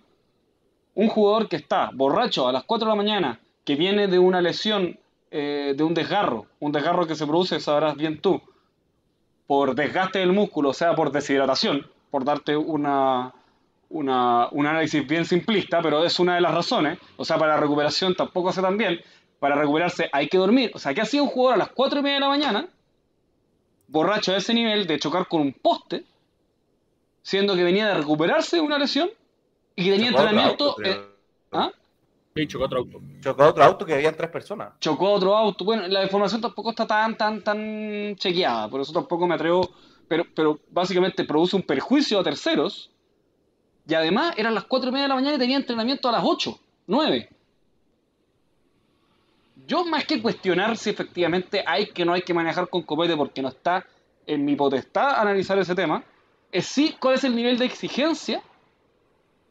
un 0.93 1.09
jugador 1.09 1.49
que 1.49 1.57
está 1.57 1.89
borracho 1.93 2.47
a 2.47 2.53
las 2.53 2.63
4 2.63 2.85
de 2.87 2.91
la 2.91 2.95
mañana, 3.03 3.39
que 3.65 3.75
viene 3.75 4.07
de 4.07 4.19
una 4.19 4.39
lesión, 4.41 4.97
eh, 5.31 5.73
de 5.75 5.83
un 5.83 5.93
desgarro, 5.93 6.45
un 6.59 6.71
desgarro 6.71 7.05
que 7.07 7.15
se 7.15 7.25
produce, 7.25 7.59
sabrás 7.59 7.95
bien 7.97 8.19
tú, 8.21 8.41
por 9.47 9.75
desgaste 9.75 10.19
del 10.19 10.31
músculo, 10.31 10.69
o 10.69 10.73
sea, 10.73 10.95
por 10.95 11.11
deshidratación, 11.11 11.85
por 12.11 12.23
darte 12.23 12.55
una, 12.55 13.33
una- 13.89 14.47
un 14.51 14.65
análisis 14.67 15.05
bien 15.05 15.25
simplista, 15.25 15.81
pero 15.81 16.05
es 16.05 16.19
una 16.19 16.35
de 16.35 16.41
las 16.41 16.53
razones, 16.53 16.97
o 17.17 17.25
sea, 17.25 17.37
para 17.37 17.55
la 17.55 17.59
recuperación 17.61 18.15
tampoco 18.15 18.49
hace 18.49 18.61
tan 18.61 18.77
bien, 18.77 18.99
para 19.39 19.55
recuperarse 19.55 20.09
hay 20.13 20.27
que 20.29 20.37
dormir, 20.37 20.71
o 20.73 20.79
sea, 20.79 20.93
que 20.93 21.01
ha 21.01 21.05
sido 21.05 21.25
un 21.25 21.29
jugador 21.29 21.55
a 21.55 21.65
las 21.65 21.69
4 21.69 21.99
y 21.99 22.03
media 22.03 22.15
de 22.15 22.21
la 22.21 22.29
mañana, 22.29 22.67
borracho 23.87 24.33
a 24.33 24.37
ese 24.37 24.53
nivel 24.53 24.87
de 24.87 24.99
chocar 24.99 25.27
con 25.27 25.41
un 25.41 25.53
poste, 25.53 26.03
siendo 27.21 27.55
que 27.55 27.63
venía 27.63 27.87
de 27.87 27.95
recuperarse 27.95 28.57
de 28.57 28.61
una 28.61 28.77
lesión 28.77 29.09
y 29.75 29.85
que 29.85 29.91
tenía 29.91 30.11
Chocó 30.11 30.21
entrenamiento... 30.21 30.69
auto, 30.69 30.83
eh, 30.83 31.01
¿ah? 31.51 31.71
Sí, 32.35 32.47
chocó 32.47 32.65
otro 32.65 32.79
auto. 32.79 33.01
Chocó 33.21 33.45
otro 33.45 33.63
auto 33.63 33.85
que 33.85 33.93
habían 33.93 34.15
tres 34.15 34.29
personas. 34.29 34.73
chocó 34.79 35.11
otro 35.11 35.37
auto. 35.37 35.63
Bueno, 35.63 35.87
la 35.87 36.03
información 36.03 36.41
tampoco 36.41 36.71
está 36.71 36.85
tan, 36.85 37.15
tan, 37.15 37.41
tan 37.41 38.15
chequeada, 38.17 38.67
por 38.69 38.81
eso 38.81 38.91
tampoco 38.91 39.25
me 39.25 39.35
atrevo. 39.35 39.69
Pero, 40.07 40.25
pero 40.35 40.59
básicamente 40.69 41.23
produce 41.23 41.55
un 41.55 41.63
perjuicio 41.63 42.19
a 42.19 42.23
terceros. 42.23 42.91
Y 43.87 43.93
además 43.93 44.33
eran 44.37 44.53
las 44.53 44.65
4 44.65 44.89
y 44.89 44.91
media 44.91 45.03
de 45.03 45.09
la 45.09 45.15
mañana 45.15 45.35
y 45.35 45.39
tenía 45.39 45.57
entrenamiento 45.57 46.09
a 46.09 46.11
las 46.11 46.23
8, 46.25 46.59
9. 46.87 47.29
Yo 49.67 49.85
más 49.85 50.05
que 50.05 50.21
cuestionar 50.21 50.77
si 50.77 50.89
efectivamente 50.89 51.63
hay 51.65 51.87
que 51.87 52.05
no 52.05 52.13
hay 52.13 52.21
que 52.21 52.33
manejar 52.33 52.69
con 52.69 52.83
copete 52.83 53.15
porque 53.15 53.41
no 53.41 53.49
está 53.49 53.85
en 54.27 54.43
mi 54.45 54.55
potestad 54.55 55.19
analizar 55.19 55.57
ese 55.59 55.75
tema, 55.75 56.03
es 56.51 56.65
sí 56.65 56.95
cuál 56.99 57.15
es 57.15 57.23
el 57.23 57.35
nivel 57.35 57.57
de 57.57 57.65
exigencia 57.65 58.41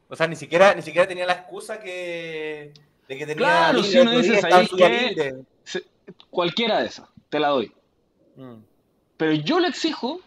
O 0.08 0.16
sea, 0.16 0.26
ni 0.26 0.36
siquiera, 0.36 0.74
ni 0.74 0.82
siquiera 0.82 1.06
tenía 1.08 1.26
la 1.26 1.32
excusa 1.34 1.80
que, 1.80 2.72
de 3.08 3.18
que 3.18 3.26
tenía 3.26 3.36
Claro, 3.36 3.82
si 3.82 3.98
uno 3.98 4.10
dice, 4.12 4.40
libre. 4.76 5.34
Se- 5.64 5.84
cualquiera 6.30 6.80
de 6.80 6.86
esas, 6.86 7.08
te 7.28 7.38
la 7.38 7.48
doy. 7.48 7.72
Mm. 8.36 8.56
Pero 9.16 9.32
yo 9.32 9.60
le 9.60 9.68
exijo 9.68 10.20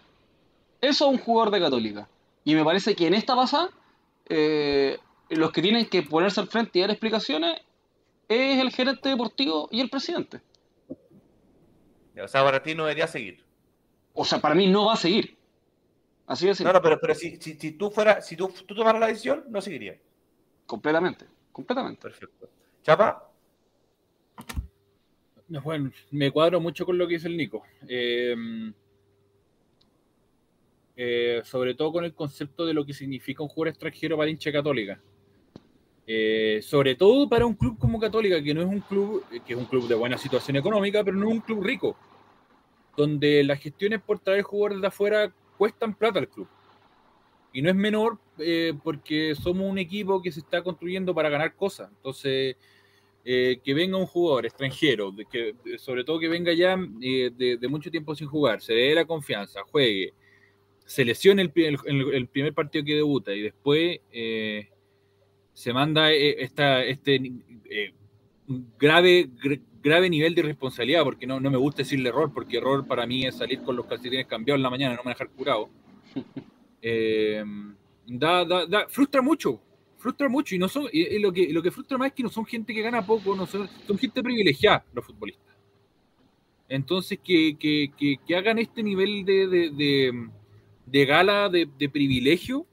eso 0.82 1.06
a 1.06 1.10
un 1.10 1.17
jugador 1.17 1.52
de 1.54 1.60
Católica. 1.60 2.08
Y 2.43 2.56
me 2.56 2.63
parece 2.63 2.95
que 2.95 3.08
en 3.08 3.13
esta 3.13 3.36
pasada, 3.36 3.69
eh, 4.30 4.97
los 5.30 5.52
que 5.52 5.62
tienen 5.62 5.86
que 5.88 6.04
ponerse 6.04 6.39
al 6.39 6.47
frente 6.47 6.80
y 6.80 6.82
dar 6.82 6.91
explicaciones 6.91 7.60
es 8.28 8.60
el 8.60 8.72
gerente 8.72 9.10
deportivo 9.10 9.70
y 9.72 9.82
el 9.82 9.90
presidente. 9.90 10.42
O 12.22 12.28
sea, 12.28 12.44
para 12.44 12.62
ti 12.62 12.74
no 12.74 12.84
debería 12.84 13.08
seguir. 13.08 13.44
O 14.13 14.26
sea, 14.26 14.40
para 14.40 14.56
mí 14.56 14.68
no 14.68 14.86
va 14.88 14.94
a 14.94 14.98
seguir. 14.98 15.38
Así 16.26 16.50
es. 16.50 16.60
No, 16.62 16.74
no, 16.74 16.82
pero, 16.82 17.00
pero 17.00 17.13
si, 17.16 17.38
si, 17.38 17.54
si, 17.54 17.72
tú 17.74 17.90
fuera, 17.92 18.22
si 18.22 18.36
tú, 18.36 18.52
tú 18.66 18.76
tomaras 18.76 19.00
la 19.00 19.08
decisión, 19.08 19.46
no 19.50 19.62
seguiría. 19.62 19.98
Completamente, 20.66 21.26
completamente. 21.52 22.02
Perfecto. 22.02 22.50
Chapa. 22.84 23.32
Bueno, 25.48 25.92
me 26.12 26.32
cuadro 26.32 26.60
mucho 26.60 26.86
con 26.86 26.98
lo 26.98 27.08
que 27.08 27.13
dice 27.13 27.28
el 27.28 27.38
Nico. 27.38 27.63
Eh, 27.88 28.36
eh, 31.00 31.42
sobre 31.46 31.76
todo 31.76 31.92
con 31.94 32.04
el 32.04 32.13
concepto 32.16 32.66
de 32.66 32.74
lo 32.74 32.84
que 32.84 32.94
significa 32.94 33.44
un 33.44 33.50
jugador 33.50 33.70
extranjero 33.70 34.18
para 34.18 34.32
hincha 34.32 34.52
católica. 34.52 35.00
Eh, 36.10 36.62
sobre 36.63 36.96
todo 36.96 37.28
para 37.28 37.46
un 37.46 37.54
club 37.54 37.78
como 37.78 38.00
Católica, 38.00 38.41
que 38.41 38.54
no 38.54 38.62
es 38.62 38.67
un 38.67 38.80
club, 38.80 39.26
que 39.46 39.54
es 39.54 39.60
un 39.60 39.65
club 39.65 39.88
de 39.89 39.96
buena 39.96 40.17
situación 40.17 40.56
económica, 40.56 41.04
pero 41.04 41.17
no 41.17 41.28
es 41.28 41.34
un 41.34 41.41
club 41.41 41.62
rico, 41.63 41.98
donde 42.96 43.43
las 43.43 43.60
gestiones 43.60 44.02
por 44.02 44.20
traer 44.20 44.43
jugadores 44.43 44.82
de 44.82 44.88
afuera 44.88 45.34
cuestan 45.58 45.93
plata 45.93 46.20
al 46.20 46.30
club. 46.30 46.48
Y 47.52 47.62
no 47.62 47.70
es 47.70 47.76
menor 47.76 48.17
eh, 48.38 48.74
porque 48.84 49.36
somos 49.36 49.70
un 49.70 49.78
equipo 49.78 50.22
que 50.22 50.32
se 50.32 50.39
está 50.39 50.62
construyendo 50.62 51.13
para 51.13 51.30
ganar 51.30 51.56
cosas. 51.56 51.89
Entonces, 51.89 52.56
eh, 53.30 53.60
que 53.62 53.74
venga 53.74 53.98
un 53.98 54.06
jugador 54.06 54.46
extranjero, 54.46 55.12
de 55.12 55.26
que, 55.26 55.54
sobre 55.78 56.06
todo 56.06 56.17
que 56.17 56.30
venga 56.30 56.54
ya 56.54 56.78
eh, 57.02 57.30
de, 57.36 57.58
de, 57.58 57.67
mucho 57.67 57.91
tiempo 57.91 58.15
sin 58.15 58.26
jugar, 58.26 58.62
se 58.62 58.74
dé 58.74 58.96
la 58.96 59.04
confianza, 59.04 59.63
juegue, 59.70 60.13
se 60.86 61.04
lesione 61.04 61.41
el, 61.41 61.52
el, 61.56 62.13
el 62.13 62.28
primer 62.28 62.54
partido 62.54 62.86
que 62.86 62.96
debuta 62.96 63.34
y 63.34 63.41
después 63.41 64.00
eh, 64.13 64.70
se 65.58 65.74
manda 65.74 66.12
esta, 66.12 66.84
este 66.84 67.20
grave, 68.78 69.28
grave 69.82 70.08
nivel 70.08 70.36
de 70.36 70.41
irresponsabilidad, 70.41 71.04
porque 71.04 71.26
no, 71.26 71.39
no 71.39 71.50
me 71.50 71.58
gusta 71.58 71.82
decirle 71.82 72.10
error, 72.10 72.32
porque 72.32 72.58
error 72.58 72.86
para 72.86 73.08
mí 73.08 73.26
es 73.26 73.38
salir 73.38 73.63
con 73.63 73.76
los 73.76 73.88
calcetines 73.88 74.28
cambiados 74.28 74.60
en 74.60 74.63
la 74.63 74.70
mañana, 74.70 74.96
no 74.96 75.02
me 75.04 75.12
dejar 75.12 75.30
curado. 75.30 75.70
Eh, 76.80 77.43
da, 78.06 78.46
da, 78.46 78.67
da, 78.67 78.88
frustra 78.88 79.20
mucho, 79.20 79.60
frustra 79.98 80.30
mucho 80.30 80.54
y 80.54 80.60
no 80.60 80.70
son 80.70 80.86
y, 80.93 81.15
y 81.15 81.20
lo 81.20 81.34
que 81.34 81.52
lo 81.52 81.63
que 81.63 81.72
frustra 81.72 81.98
más 81.98 82.10
es 82.10 82.13
que 82.13 82.22
no 82.22 82.30
son 82.30 82.46
gente 82.46 82.72
que 82.72 82.84
gana 82.84 83.04
poco, 83.04 83.36
no 83.36 83.48
son, 83.48 83.67
son 83.88 83.98
gente 83.98 84.22
privilegiada 84.22 84.86
los 84.93 85.04
futbolistas. 85.04 85.56
Entonces 86.70 87.20
que, 87.22 87.58
que, 87.58 87.91
que, 87.98 88.17
que 88.26 88.36
hagan 88.36 88.60
este 88.60 88.84
nivel 88.84 89.26
de, 89.26 89.48
de, 89.48 89.70
de, 89.72 90.30
de 90.86 91.06
gala 91.06 91.50
de, 91.50 91.89
privilegio, 91.89 92.67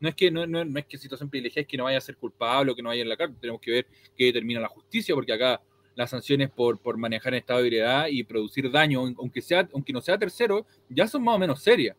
no 0.00 0.08
es 0.08 0.14
que 0.14 0.30
no, 0.30 0.46
no, 0.46 0.64
no, 0.64 0.78
es 0.78 0.86
que 0.86 0.98
situación 0.98 1.30
privilegiada 1.30 1.62
es 1.62 1.68
que 1.68 1.76
no 1.76 1.84
vaya 1.84 1.98
a 1.98 2.00
ser 2.00 2.16
culpable 2.16 2.72
o 2.72 2.74
que 2.74 2.82
no 2.82 2.88
vaya 2.88 3.02
en 3.02 3.08
la 3.08 3.16
cárcel, 3.16 3.36
tenemos 3.40 3.60
que 3.60 3.70
ver 3.70 3.86
qué 4.16 4.24
determina 4.26 4.60
la 4.60 4.68
justicia, 4.68 5.14
porque 5.14 5.32
acá 5.32 5.60
las 5.94 6.10
sanciones 6.10 6.50
por, 6.50 6.78
por 6.80 6.96
manejar 6.96 7.34
en 7.34 7.40
estado 7.40 7.60
de 7.60 7.66
ebriedad 7.66 8.06
y 8.08 8.24
producir 8.24 8.70
daño, 8.70 9.02
aunque 9.18 9.42
sea 9.42 9.68
aunque 9.72 9.92
no 9.92 10.00
sea 10.00 10.18
tercero, 10.18 10.66
ya 10.88 11.06
son 11.06 11.22
más 11.22 11.36
o 11.36 11.38
menos 11.38 11.62
serias 11.62 11.96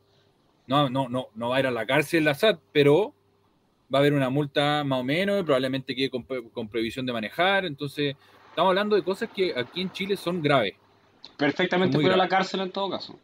no, 0.68 0.90
no, 0.90 1.10
no, 1.10 1.28
no 1.36 1.50
va 1.50 1.58
a 1.58 1.60
ir 1.60 1.68
a 1.68 1.72
la 1.72 1.86
cárcel 1.86 2.24
la 2.24 2.34
SAT, 2.34 2.60
pero 2.72 3.14
va 3.94 4.00
a 4.00 4.02
haber 4.02 4.14
una 4.14 4.30
multa 4.30 4.84
más 4.84 5.02
o 5.02 5.04
menos, 5.04 5.44
probablemente 5.44 5.96
quede 5.96 6.10
con, 6.10 6.24
con 6.24 6.70
prohibición 6.70 7.06
de 7.06 7.14
manejar. 7.14 7.66
Entonces, 7.66 8.16
estamos 8.50 8.70
hablando 8.70 8.96
de 8.96 9.04
cosas 9.04 9.30
que 9.36 9.54
aquí 9.56 9.82
en 9.82 9.92
Chile 9.92 10.16
son 10.16 10.42
graves. 10.42 10.76
Perfectamente 11.38 11.96
puede 11.96 12.08
ir 12.08 12.14
a 12.14 12.18
la 12.18 12.30
cárcel 12.30 12.62
en 12.62 12.72
todo 12.72 12.90
caso. 12.90 13.20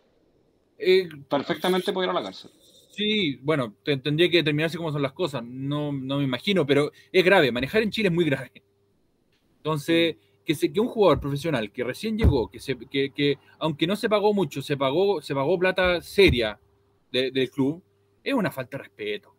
Eh, 0.78 1.08
Perfectamente 1.30 1.94
puede 1.94 2.08
ir 2.08 2.12
a 2.12 2.14
la 2.14 2.24
cárcel. 2.24 2.52
Sí, 2.98 3.36
bueno, 3.44 3.76
tendría 3.84 4.28
que 4.30 4.38
determinarse 4.38 4.78
cómo 4.78 4.92
son 4.92 5.04
las 5.04 5.14
cosas, 5.14 5.44
no, 5.46 5.92
no 5.92 6.18
me 6.18 6.24
imagino, 6.24 6.66
pero 6.66 6.92
es 7.12 7.24
grave, 7.24 7.52
manejar 7.52 7.84
en 7.84 7.92
Chile 7.92 8.08
es 8.10 8.14
muy 8.16 8.26
grave. 8.26 8.52
Entonces, 9.58 10.16
que, 10.46 10.56
se, 10.56 10.72
que 10.72 10.80
un 10.80 10.88
jugador 10.88 11.20
profesional 11.20 11.72
que 11.72 11.84
recién 11.84 12.18
llegó, 12.18 12.50
que, 12.50 12.60
se, 12.60 12.78
que, 12.78 13.12
que 13.12 13.38
aunque 13.60 13.88
no 13.88 13.96
se 13.96 14.10
pagó 14.10 14.34
mucho, 14.34 14.62
se 14.62 14.78
pagó, 14.78 15.22
se 15.22 15.36
pagó 15.36 15.60
plata 15.60 16.02
seria 16.02 16.60
de, 17.12 17.32
del 17.32 17.50
club, 17.52 17.84
es 18.24 18.34
una 18.34 18.52
falta 18.52 18.78
de 18.78 18.84
respeto. 18.84 19.36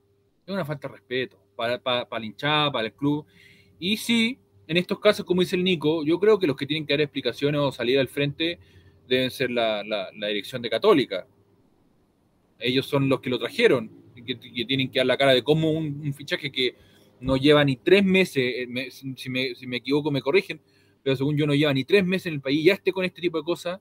Es 0.46 0.52
una 0.54 0.64
falta 0.64 0.88
de 0.88 0.94
respeto 0.94 1.38
para, 1.56 1.78
para, 1.82 2.08
para 2.08 2.20
la 2.20 2.26
hinchada, 2.26 2.72
para 2.72 2.86
el 2.86 2.94
club. 2.94 3.26
Y 3.78 3.96
sí, 3.96 4.38
en 4.66 4.76
estos 4.76 4.98
casos, 5.00 5.24
como 5.24 5.40
dice 5.40 5.56
el 5.56 5.64
Nico, 5.64 6.04
yo 6.04 6.18
creo 6.20 6.38
que 6.38 6.46
los 6.46 6.56
que 6.56 6.66
tienen 6.66 6.86
que 6.86 6.94
dar 6.94 7.00
explicaciones 7.02 7.60
o 7.60 7.72
salir 7.72 7.98
al 7.98 8.08
frente 8.08 8.58
deben 9.06 9.30
ser 9.30 9.50
la, 9.50 9.82
la, 9.84 10.08
la 10.14 10.26
dirección 10.28 10.62
de 10.62 10.70
Católica. 10.70 11.26
Ellos 12.58 12.86
son 12.86 13.08
los 13.08 13.20
que 13.20 13.30
lo 13.30 13.38
trajeron, 13.38 13.90
que, 14.14 14.38
que, 14.38 14.64
tienen 14.64 14.90
que 14.90 14.98
dar 14.98 15.06
la 15.06 15.16
cara 15.16 15.32
de 15.32 15.42
cómo 15.42 15.70
un, 15.70 16.00
un 16.04 16.14
fichaje 16.14 16.50
que 16.50 16.74
no 17.20 17.36
lleva 17.36 17.64
ni 17.64 17.76
tres 17.76 18.04
meses, 18.04 18.68
me, 18.68 18.90
si, 18.90 19.30
me, 19.30 19.54
si, 19.54 19.66
me, 19.66 19.76
equivoco 19.76 20.10
me 20.10 20.22
corrigen, 20.22 20.60
pero 21.02 21.16
según 21.16 21.36
yo 21.36 21.46
no 21.46 21.54
lleva 21.54 21.72
ni 21.72 21.84
tres 21.84 22.04
meses 22.04 22.26
en 22.26 22.34
el 22.34 22.40
país, 22.40 22.64
ya 22.64 22.74
esté 22.74 22.92
con 22.92 23.04
este 23.04 23.20
tipo 23.20 23.38
de 23.38 23.44
cosas. 23.44 23.80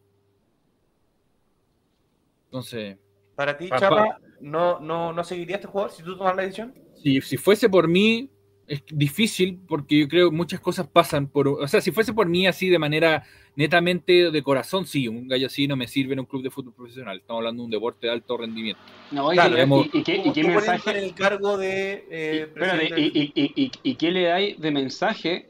Entonces, 2.45 2.97
para 3.35 3.57
ti, 3.57 3.69
Chapa, 3.69 4.19
¿no, 4.39 4.79
no, 4.79 5.13
¿no 5.13 5.23
seguiría 5.23 5.57
este 5.57 5.67
jugador 5.67 5.91
si 5.91 6.03
tú 6.03 6.17
tomas 6.17 6.35
la 6.35 6.43
decisión? 6.43 6.73
Si, 6.95 7.21
si 7.21 7.37
fuese 7.37 7.69
por 7.69 7.87
mí, 7.87 8.31
es 8.67 8.83
difícil 8.91 9.61
porque 9.65 9.97
yo 10.01 10.07
creo 10.09 10.29
que 10.29 10.35
muchas 10.35 10.59
cosas 10.59 10.87
pasan 10.87 11.27
por. 11.27 11.47
O 11.47 11.67
sea, 11.67 11.79
si 11.79 11.91
fuese 11.91 12.13
por 12.13 12.27
mí 12.27 12.47
así 12.47 12.69
de 12.69 12.77
manera 12.77 13.23
netamente 13.55 14.29
de 14.29 14.43
corazón, 14.43 14.85
sí, 14.85 15.07
un 15.07 15.27
gallo 15.27 15.47
así 15.47 15.67
no 15.67 15.77
me 15.77 15.87
sirve 15.87 16.13
en 16.13 16.19
un 16.19 16.25
club 16.25 16.43
de 16.43 16.49
fútbol 16.49 16.73
profesional. 16.73 17.17
Estamos 17.17 17.39
hablando 17.39 17.61
de 17.61 17.65
un 17.65 17.71
deporte 17.71 18.07
de 18.07 18.13
alto 18.13 18.37
rendimiento. 18.37 18.81
No, 19.11 19.29
claro, 19.29 19.57
y, 19.57 19.61
hemos, 19.61 19.85
y, 19.87 19.99
y, 19.99 20.03
qué, 20.03 20.17
y 20.17 20.31
qué 20.33 20.43
mensaje. 20.43 20.91
En 20.91 20.97
el 20.97 21.13
cargo 21.13 21.57
de. 21.57 22.07
Eh, 22.11 22.41
espérate, 22.41 22.99
y, 22.99 23.31
y, 23.33 23.71
y, 23.83 23.95
qué 23.95 24.11
le 24.11 24.23
dais 24.23 24.59
de 24.59 24.71
mensaje 24.71 25.49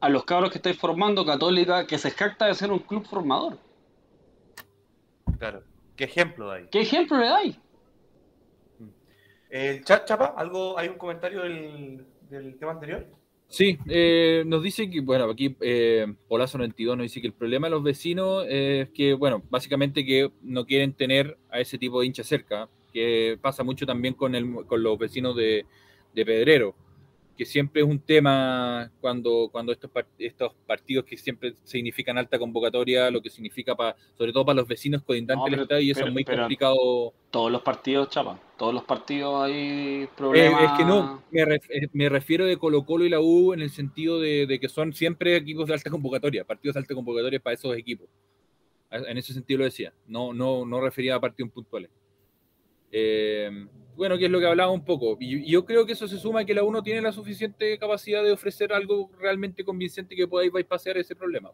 a 0.00 0.08
los 0.08 0.24
cabros 0.24 0.50
que 0.50 0.58
estáis 0.58 0.78
formando 0.78 1.26
Católica 1.26 1.86
que 1.86 1.98
se 1.98 2.10
jacta 2.10 2.46
de 2.46 2.54
ser 2.54 2.72
un 2.72 2.78
club 2.78 3.06
formador? 3.06 3.58
Claro. 5.38 5.62
¿Qué 5.96 6.04
ejemplo 6.04 6.48
dais? 6.48 6.68
¿Qué 6.72 6.80
ejemplo 6.80 7.18
le 7.18 7.26
dais? 7.26 7.60
El 9.50 9.76
eh, 9.76 9.82
chat, 9.84 10.06
Chapa, 10.06 10.34
¿algo, 10.36 10.76
¿hay 10.76 10.88
un 10.88 10.98
comentario 10.98 11.42
del, 11.42 12.04
tema 12.58 12.72
anterior? 12.72 13.06
Sí, 13.48 13.78
eh, 13.88 14.42
nos 14.46 14.62
dice 14.62 14.90
que, 14.90 15.00
bueno, 15.00 15.24
aquí 15.24 15.56
eh, 15.60 16.06
Polazo 16.28 16.58
92 16.58 16.96
nos 16.96 17.04
dice 17.04 17.20
que 17.20 17.28
el 17.28 17.32
problema 17.32 17.66
de 17.66 17.72
los 17.72 17.82
vecinos 17.82 18.44
es 18.48 18.88
que, 18.90 19.14
bueno, 19.14 19.42
básicamente 19.50 20.04
que 20.04 20.30
no 20.42 20.64
quieren 20.64 20.92
tener 20.92 21.36
a 21.50 21.60
ese 21.60 21.78
tipo 21.78 22.00
de 22.00 22.06
hinchas 22.06 22.26
cerca, 22.26 22.68
que 22.92 23.38
pasa 23.40 23.62
mucho 23.62 23.86
también 23.86 24.14
con, 24.14 24.34
el, 24.34 24.66
con 24.66 24.82
los 24.82 24.98
vecinos 24.98 25.36
de, 25.36 25.66
de 26.14 26.24
Pedrero, 26.24 26.74
que 27.36 27.44
siempre 27.44 27.82
es 27.82 27.88
un 27.88 27.98
tema 27.98 28.90
cuando, 29.00 29.48
cuando 29.50 29.72
estos, 29.72 29.90
estos 30.18 30.54
partidos 30.66 31.04
que 31.04 31.16
siempre 31.16 31.56
significan 31.64 32.16
alta 32.16 32.38
convocatoria, 32.38 33.10
lo 33.10 33.20
que 33.20 33.30
significa 33.30 33.74
para, 33.74 33.96
sobre 34.16 34.32
todo 34.32 34.44
para 34.44 34.56
los 34.56 34.68
vecinos 34.68 35.02
colindantes 35.02 35.44
no, 35.44 35.50
del 35.50 35.62
estadio, 35.62 35.82
y 35.82 35.90
eso 35.90 36.00
pero, 36.00 36.08
es 36.08 36.14
muy 36.14 36.24
complicado. 36.24 37.14
Todos 37.30 37.50
los 37.50 37.62
partidos, 37.62 38.08
chapa, 38.10 38.38
todos 38.56 38.72
los 38.72 38.84
partidos 38.84 39.44
hay 39.44 40.08
problemas. 40.16 40.62
Eh, 40.62 40.66
es 40.66 40.72
que 40.78 40.84
no, 40.84 41.22
me, 41.30 41.44
ref, 41.44 41.66
me, 41.92 42.08
refiero 42.08 42.46
de 42.46 42.56
Colo 42.56 42.84
Colo 42.84 43.04
y 43.04 43.08
la 43.08 43.20
U 43.20 43.52
en 43.52 43.60
el 43.60 43.70
sentido 43.70 44.20
de, 44.20 44.46
de, 44.46 44.60
que 44.60 44.68
son 44.68 44.92
siempre 44.92 45.36
equipos 45.36 45.66
de 45.66 45.74
alta 45.74 45.90
convocatoria, 45.90 46.44
partidos 46.44 46.74
de 46.74 46.80
alta 46.80 46.94
convocatoria 46.94 47.40
para 47.40 47.54
esos 47.54 47.76
equipos. 47.76 48.08
En 48.90 49.18
ese 49.18 49.32
sentido 49.32 49.58
lo 49.58 49.64
decía, 49.64 49.92
no, 50.06 50.32
no, 50.32 50.64
no 50.64 50.80
refería 50.80 51.16
a 51.16 51.20
partidos 51.20 51.50
puntuales. 51.50 51.90
Eh, 52.92 53.66
bueno, 53.96 54.18
que 54.18 54.26
es 54.26 54.30
lo 54.30 54.40
que 54.40 54.46
hablaba 54.46 54.70
un 54.70 54.84
poco. 54.84 55.16
Y 55.20 55.50
yo 55.50 55.64
creo 55.64 55.86
que 55.86 55.92
eso 55.92 56.08
se 56.08 56.18
suma 56.18 56.40
a 56.40 56.44
que 56.44 56.54
la 56.54 56.62
UNO 56.62 56.82
tiene 56.82 57.00
la 57.00 57.12
suficiente 57.12 57.78
capacidad 57.78 58.22
de 58.22 58.32
ofrecer 58.32 58.72
algo 58.72 59.10
realmente 59.18 59.64
convincente 59.64 60.16
que 60.16 60.26
pueda 60.26 60.48
bypassear 60.50 60.96
ese 60.98 61.14
problema. 61.14 61.50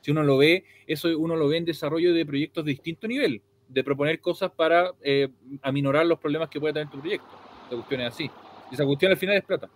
Si 0.00 0.10
uno 0.10 0.22
lo 0.22 0.36
ve, 0.38 0.64
eso 0.86 1.08
uno 1.18 1.36
lo 1.36 1.48
ve 1.48 1.58
en 1.58 1.64
desarrollo 1.64 2.12
de 2.12 2.26
proyectos 2.26 2.64
de 2.64 2.72
distinto 2.72 3.08
nivel, 3.08 3.40
de 3.68 3.84
proponer 3.84 4.20
cosas 4.20 4.50
para 4.50 4.92
eh, 5.02 5.28
aminorar 5.62 6.06
los 6.06 6.18
problemas 6.18 6.48
que 6.50 6.60
pueda 6.60 6.74
tener 6.74 6.90
tu 6.90 7.00
proyecto. 7.00 7.28
La 7.70 7.76
cuestión 7.76 8.00
es 8.02 8.08
así. 8.08 8.30
Y 8.70 8.74
esa 8.74 8.84
cuestión 8.84 9.12
al 9.12 9.18
final 9.18 9.36
es 9.36 9.44
plata. 9.44 9.70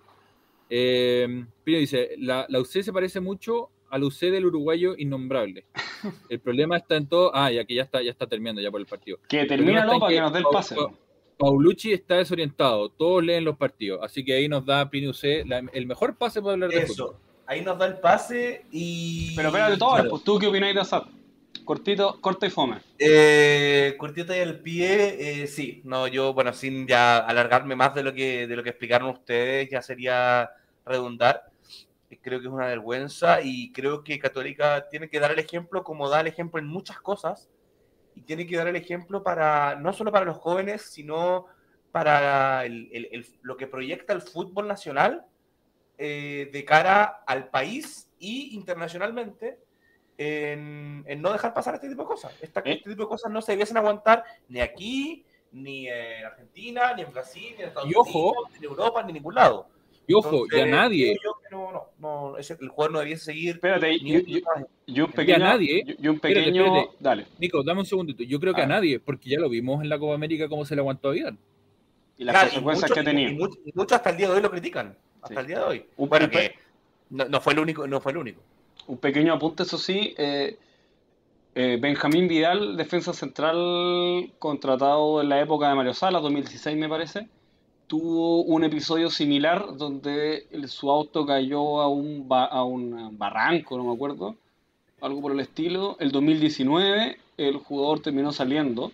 Eh, 0.68 1.44
Pino 1.64 1.78
dice, 1.78 2.11
la, 2.18 2.44
la 2.48 2.61
UC 2.61 2.83
se 2.83 2.92
parece 2.92 3.20
mucho 3.20 3.70
al 3.90 4.04
UC 4.04 4.20
del 4.20 4.46
uruguayo 4.46 4.94
innombrable. 4.98 5.64
El 6.28 6.40
problema 6.40 6.76
está 6.76 6.96
en 6.96 7.09
todo... 7.09 7.35
Ah, 7.35 7.50
ya 7.50 7.64
que 7.64 7.74
ya 7.74 7.83
está, 7.83 8.02
ya 8.02 8.11
está 8.11 8.26
terminando 8.26 8.61
ya 8.61 8.70
por 8.70 8.81
el 8.81 8.87
partido. 8.87 9.18
Que 9.28 9.46
termina 9.46 9.87
para 9.87 10.09
que, 10.09 10.14
que 10.14 10.20
nos 10.20 10.33
dé 10.33 10.38
el 10.40 10.44
pase. 10.52 10.76
Paulucci 11.38 11.92
está 11.92 12.16
desorientado, 12.16 12.88
todos 12.90 13.24
leen 13.24 13.44
los 13.44 13.57
partidos, 13.57 14.01
así 14.03 14.24
que 14.24 14.35
ahí 14.35 14.48
nos 14.48 14.66
da 14.66 14.90
Pini 14.90 15.09
UC 15.09 15.46
la, 15.46 15.59
el 15.72 15.87
mejor 15.87 16.16
pase 16.16 16.40
para 16.42 16.55
hablar 16.55 16.70
de 16.70 16.79
Eso, 16.83 17.07
fútbol. 17.07 17.20
ahí 17.46 17.62
nos 17.62 17.79
da 17.79 17.87
el 17.87 17.98
pase 17.98 18.64
y... 18.72 19.35
Pero 19.37 19.48
espérate 19.48 19.77
todo, 19.77 19.94
claro. 19.94 20.11
pues 20.11 20.24
tú 20.24 20.38
qué 20.38 20.48
opináis 20.48 20.74
de 20.74 20.81
Assad? 20.81 21.05
Cortito, 21.64 22.20
corta 22.20 22.46
y 22.46 22.51
fome. 22.51 22.79
Eh, 22.98 23.94
cortito 23.98 24.35
y 24.35 24.38
al 24.38 24.59
pie, 24.61 25.42
eh, 25.42 25.46
sí. 25.46 25.83
No, 25.85 26.07
yo, 26.09 26.33
bueno, 26.33 26.53
sin 26.55 26.87
ya 26.87 27.18
alargarme 27.18 27.77
más 27.77 27.94
de 27.94 28.03
lo 28.03 28.14
que, 28.14 28.46
de 28.46 28.57
lo 28.57 28.62
que 28.62 28.70
explicaron 28.70 29.11
ustedes, 29.11 29.68
ya 29.70 29.83
sería 29.83 30.51
redundar. 30.87 31.44
Creo 32.22 32.40
que 32.40 32.46
es 32.46 32.53
una 32.53 32.66
vergüenza 32.66 33.42
y 33.42 33.70
creo 33.72 34.03
que 34.03 34.18
Católica 34.18 34.88
tiene 34.88 35.11
que 35.11 35.20
dar 35.20 35.31
el 35.31 35.38
ejemplo 35.38 35.85
como 35.85 36.09
da 36.09 36.20
el 36.22 36.27
ejemplo 36.27 36.59
en 36.59 36.66
muchas 36.66 37.01
cosas 37.01 37.51
y 38.18 38.22
tiene 38.22 38.46
que 38.46 38.57
dar 38.57 38.68
el 38.68 38.76
ejemplo 38.76 39.22
para 39.22 39.76
no 39.76 39.92
solo 39.92 40.11
para 40.12 40.24
los 40.26 40.37
jóvenes, 40.38 40.83
sino 40.83 41.46
para 41.92 42.64
el, 42.66 42.88
el, 42.92 43.09
el, 43.12 43.26
lo 43.42 43.57
que 43.57 43.66
proyecta 43.66 44.12
el 44.12 44.22
fútbol 44.22 44.66
nacional 44.68 45.24
eh, 45.96 46.50
de 46.52 46.64
cara 46.64 47.22
al 47.26 47.48
país 47.48 48.09
y 48.18 48.54
internacionalmente 48.54 49.59
en, 50.16 51.04
en 51.07 51.22
no 51.22 51.33
dejar 51.33 51.54
pasar 51.54 51.74
este 51.76 51.88
tipo 51.88 52.02
de 52.02 52.09
cosas. 52.09 52.33
Esta- 52.42 52.61
¿Eh? 52.61 52.72
Este 52.74 52.90
tipo 52.90 53.02
de 53.04 53.09
cosas 53.09 53.31
no 53.31 53.40
se 53.40 53.52
debiesen 53.52 53.76
aguantar 53.76 54.24
ni 54.48 54.61
aquí, 54.61 55.24
ni 55.52 55.88
en 55.88 56.24
Argentina, 56.26 56.92
ni 56.94 57.02
en 57.02 57.12
Brasil, 57.12 57.54
ni 57.57 57.62
en 57.62 57.68
Estados 57.68 57.88
Y 57.90 57.94
ojo. 57.96 58.33
Unidos, 58.33 58.50
ni 58.52 58.57
en 58.59 58.64
Europa, 58.64 59.02
ni 59.02 59.11
en 59.11 59.14
ningún 59.14 59.35
lado. 59.35 59.68
Y 60.09 60.14
ojo, 60.14 60.31
y 60.37 60.38
a 60.38 60.64
Entonces, 60.64 60.71
nadie, 60.71 61.16
creo 61.21 61.33
yo 61.35 61.40
que 61.42 61.55
no, 61.55 61.73
no, 61.73 61.83
no, 62.33 62.38
ese- 62.38 62.57
el 62.61 62.68
jugador 62.68 62.92
no 62.94 62.99
debiese 63.01 63.25
seguir. 63.27 63.55
Espérate, 63.57 63.90
ni 64.03 64.11
y, 64.11 64.16
un 64.16 64.25
y- 64.27 64.42
y 64.87 65.03
pequeño. 65.07 65.38
nadie. 65.38 65.85
y- 65.87 66.05
y 66.05 66.09
un 66.09 66.18
pequeño. 66.18 66.64
espérate. 66.66 66.97
Dale. 66.99 67.27
Nico, 67.38 67.62
dame 67.62 67.81
un 67.81 67.87
segundito. 67.87 68.23
Yo 68.25 68.40
creo 68.40 68.55
que 68.55 68.62
a 68.62 68.64
Ah. 68.64 68.68
nadie, 68.68 68.99
porque 68.99 69.29
ya 69.31 69.38
lo 69.38 69.49
vimos 69.49 69.83
en 69.83 69.88
la 69.90 69.99
Copa 69.99 70.14
América 70.14 70.49
cómo 70.49 70.64
se 70.64 70.75
le 70.75 70.81
aguantó 70.81 71.11
a 71.11 71.12
Vidal. 71.12 71.37
Y 72.16 72.25
las 72.25 72.33
Claro, 72.33 72.49
y 72.49 72.51
consecuencias 72.55 72.90
muchos- 72.90 72.94
que 72.94 73.01
ha 73.01 73.03
y- 73.03 73.14
tenido. 73.16 73.31
Y, 73.31 73.35
muchos- 73.37 73.59
y 73.66 73.73
muchos 73.75 73.92
hasta 73.92 74.11
el 74.11 74.16
día 74.16 74.29
de 74.29 74.35
hoy 74.35 74.42
lo 74.42 74.51
critican. 74.51 74.97
Hasta 75.23 75.35
Sí. 75.35 75.40
el 75.40 75.47
día 75.47 75.59
de 75.59 75.64
hoy. 75.64 75.85
Un 75.99 76.09
bueno, 76.09 76.31
que 76.31 76.55
no, 77.11 77.25
no 77.27 77.40
fue 77.40 77.53
el 77.53 77.59
único, 77.59 77.87
no 77.87 78.01
fue 78.01 78.12
el 78.12 78.18
único. 78.18 78.40
Un 78.87 78.97
pequeño 78.99 79.35
apunte, 79.35 79.62
eso 79.64 79.77
sí. 79.77 80.14
eh, 80.16 80.57
eh, 81.55 81.77
Benjamín 81.81 82.29
Vidal, 82.29 82.77
defensa 82.77 83.12
central 83.12 84.33
contratado 84.38 85.21
en 85.21 85.29
la 85.29 85.40
época 85.40 85.68
de 85.68 85.75
Mario 85.75 85.92
Sala, 85.92 86.21
2016 86.21 86.77
me 86.77 86.88
parece, 86.88 87.29
tuvo 87.88 88.42
un 88.44 88.64
episodio 88.64 89.11
similar 89.11 89.77
donde 89.77 90.46
su 90.68 90.90
auto 90.90 91.27
cayó 91.27 91.81
a 91.81 91.88
un, 91.88 92.29
ba- 92.29 92.46
a 92.46 92.64
un 92.64 93.18
barranco, 93.18 93.77
no 93.79 93.85
me 93.85 93.94
acuerdo, 93.94 94.37
algo 95.01 95.22
por 95.22 95.33
el 95.33 95.40
estilo. 95.40 95.96
El 96.01 96.12
2019 96.12 97.18
el 97.38 97.57
jugador 97.59 98.01
terminó 98.01 98.33
saliendo 98.33 98.92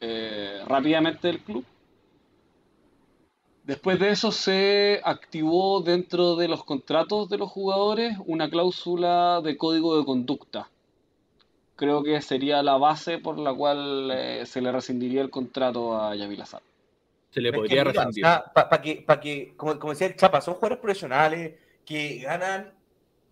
eh, 0.00 0.62
rápidamente 0.66 1.28
del 1.28 1.40
club. 1.42 1.64
Después 3.64 3.98
de 3.98 4.08
eso 4.12 4.32
se 4.32 5.02
activó 5.04 5.82
dentro 5.82 6.36
de 6.36 6.48
los 6.48 6.64
contratos 6.64 7.28
de 7.28 7.36
los 7.36 7.50
jugadores 7.50 8.16
una 8.24 8.48
cláusula 8.48 9.42
de 9.42 9.58
código 9.58 9.98
de 9.98 10.06
conducta. 10.06 10.70
Creo 11.76 12.02
que 12.02 12.20
sería 12.22 12.62
la 12.64 12.76
base 12.76 13.18
por 13.18 13.38
la 13.38 13.54
cual 13.54 14.10
eh, 14.12 14.46
se 14.46 14.60
le 14.60 14.72
rescindiría 14.72 15.22
el 15.22 15.30
contrato 15.30 15.96
a 15.96 16.14
Yamil 16.16 16.42
Azar. 16.42 16.62
Se 17.36 17.42
le 17.42 17.52
podría 17.52 17.84
mira, 17.84 17.92
rescindir. 17.92 18.24
o 18.24 18.28
sea, 18.28 18.44
pa- 18.50 18.66
pa 18.66 18.80
que, 18.80 19.04
pa 19.06 19.20
que 19.20 19.52
como, 19.58 19.78
como 19.78 19.92
decía 19.92 20.06
el 20.06 20.16
Chapa, 20.16 20.40
son 20.40 20.54
jugadores 20.54 20.78
profesionales 20.78 21.54
que 21.84 22.20
ganan 22.20 22.72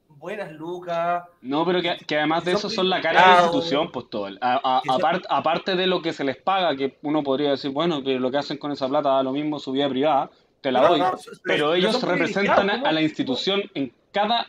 buenas 0.09 0.53
lucas. 0.53 1.25
No, 1.41 1.65
pero 1.65 1.81
que, 1.81 1.97
que 2.07 2.19
además 2.19 2.45
de 2.45 2.53
eso 2.53 2.69
son 2.69 2.91
la 2.91 3.01
cara 3.01 3.21
de 3.23 3.27
la 3.29 3.43
institución, 3.45 3.91
pues 3.91 4.11
todo. 4.11 4.27
A- 4.43 4.83
apart- 4.87 5.25
aparte 5.31 5.75
de 5.75 5.87
lo 5.87 6.03
que 6.03 6.13
se 6.13 6.23
les 6.23 6.37
paga, 6.37 6.77
que 6.77 6.99
uno 7.03 7.23
podría 7.23 7.53
decir, 7.53 7.71
bueno, 7.71 8.03
pero 8.05 8.21
lo 8.21 8.31
que 8.31 8.37
hacen 8.37 8.59
con 8.59 8.73
esa 8.73 8.87
plata 8.91 9.09
da 9.09 9.23
lo 9.23 9.33
mismo 9.33 9.59
su 9.59 9.73
vida 9.73 9.89
privada, 9.89 10.31
te 10.61 10.71
la 10.71 10.83
No, 10.83 10.89
doy. 10.91 11.01
no, 11.01 11.15
pero 11.43 11.73
ellos 11.75 12.03
representan 12.03 12.69
a, 12.87 12.93
la 12.93 13.01
institución 13.01 13.63
en 13.73 13.91
cada 14.13 14.45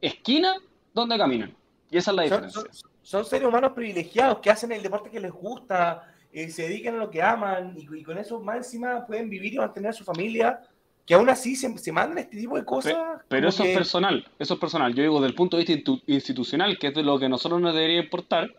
esquina 0.00 0.56
donde 0.92 1.16
caminan. 1.16 1.54
Y 1.92 1.96
esa 1.96 2.10
es 2.10 2.16
la 2.16 2.22
Son, 2.28 2.30
diferencia. 2.42 2.60
son- 2.72 2.90
son 3.02 3.24
seres 3.24 3.48
humanos 3.48 3.72
privilegiados 3.72 4.38
que 4.40 4.50
hacen 4.50 4.70
el 4.72 4.82
deporte 4.82 5.10
que 5.10 5.20
les 5.20 5.32
gusta, 5.32 6.09
eh, 6.32 6.48
se 6.50 6.62
dedican 6.62 6.94
a 6.94 6.98
lo 6.98 7.10
que 7.10 7.22
aman 7.22 7.74
y, 7.76 7.88
y 7.98 8.02
con 8.02 8.18
eso 8.18 8.40
más 8.40 8.56
encima 8.58 9.06
pueden 9.06 9.28
vivir 9.30 9.54
y 9.54 9.58
mantener 9.58 9.90
a 9.90 9.92
su 9.92 10.04
familia, 10.04 10.60
que 11.06 11.14
aún 11.14 11.28
así 11.28 11.56
se, 11.56 11.76
se 11.78 11.90
mandan 11.92 12.18
este 12.18 12.36
tipo 12.36 12.56
de 12.56 12.64
cosas. 12.64 12.94
Pero 13.28 13.48
eso 13.48 13.64
es 13.64 13.76
personal, 13.76 14.26
eso 14.38 14.54
es 14.54 14.60
personal. 14.60 14.94
Yo 14.94 15.02
digo, 15.02 15.16
desde 15.16 15.28
el 15.28 15.34
punto 15.34 15.56
de 15.56 15.64
vista 15.64 15.72
institu- 15.92 16.02
institucional, 16.06 16.78
que 16.78 16.88
es 16.88 16.94
de 16.94 17.02
lo 17.02 17.18
que 17.18 17.26
a 17.26 17.28
nosotros 17.28 17.60
nos 17.60 17.74
debería 17.74 18.00
importar, 18.00 18.54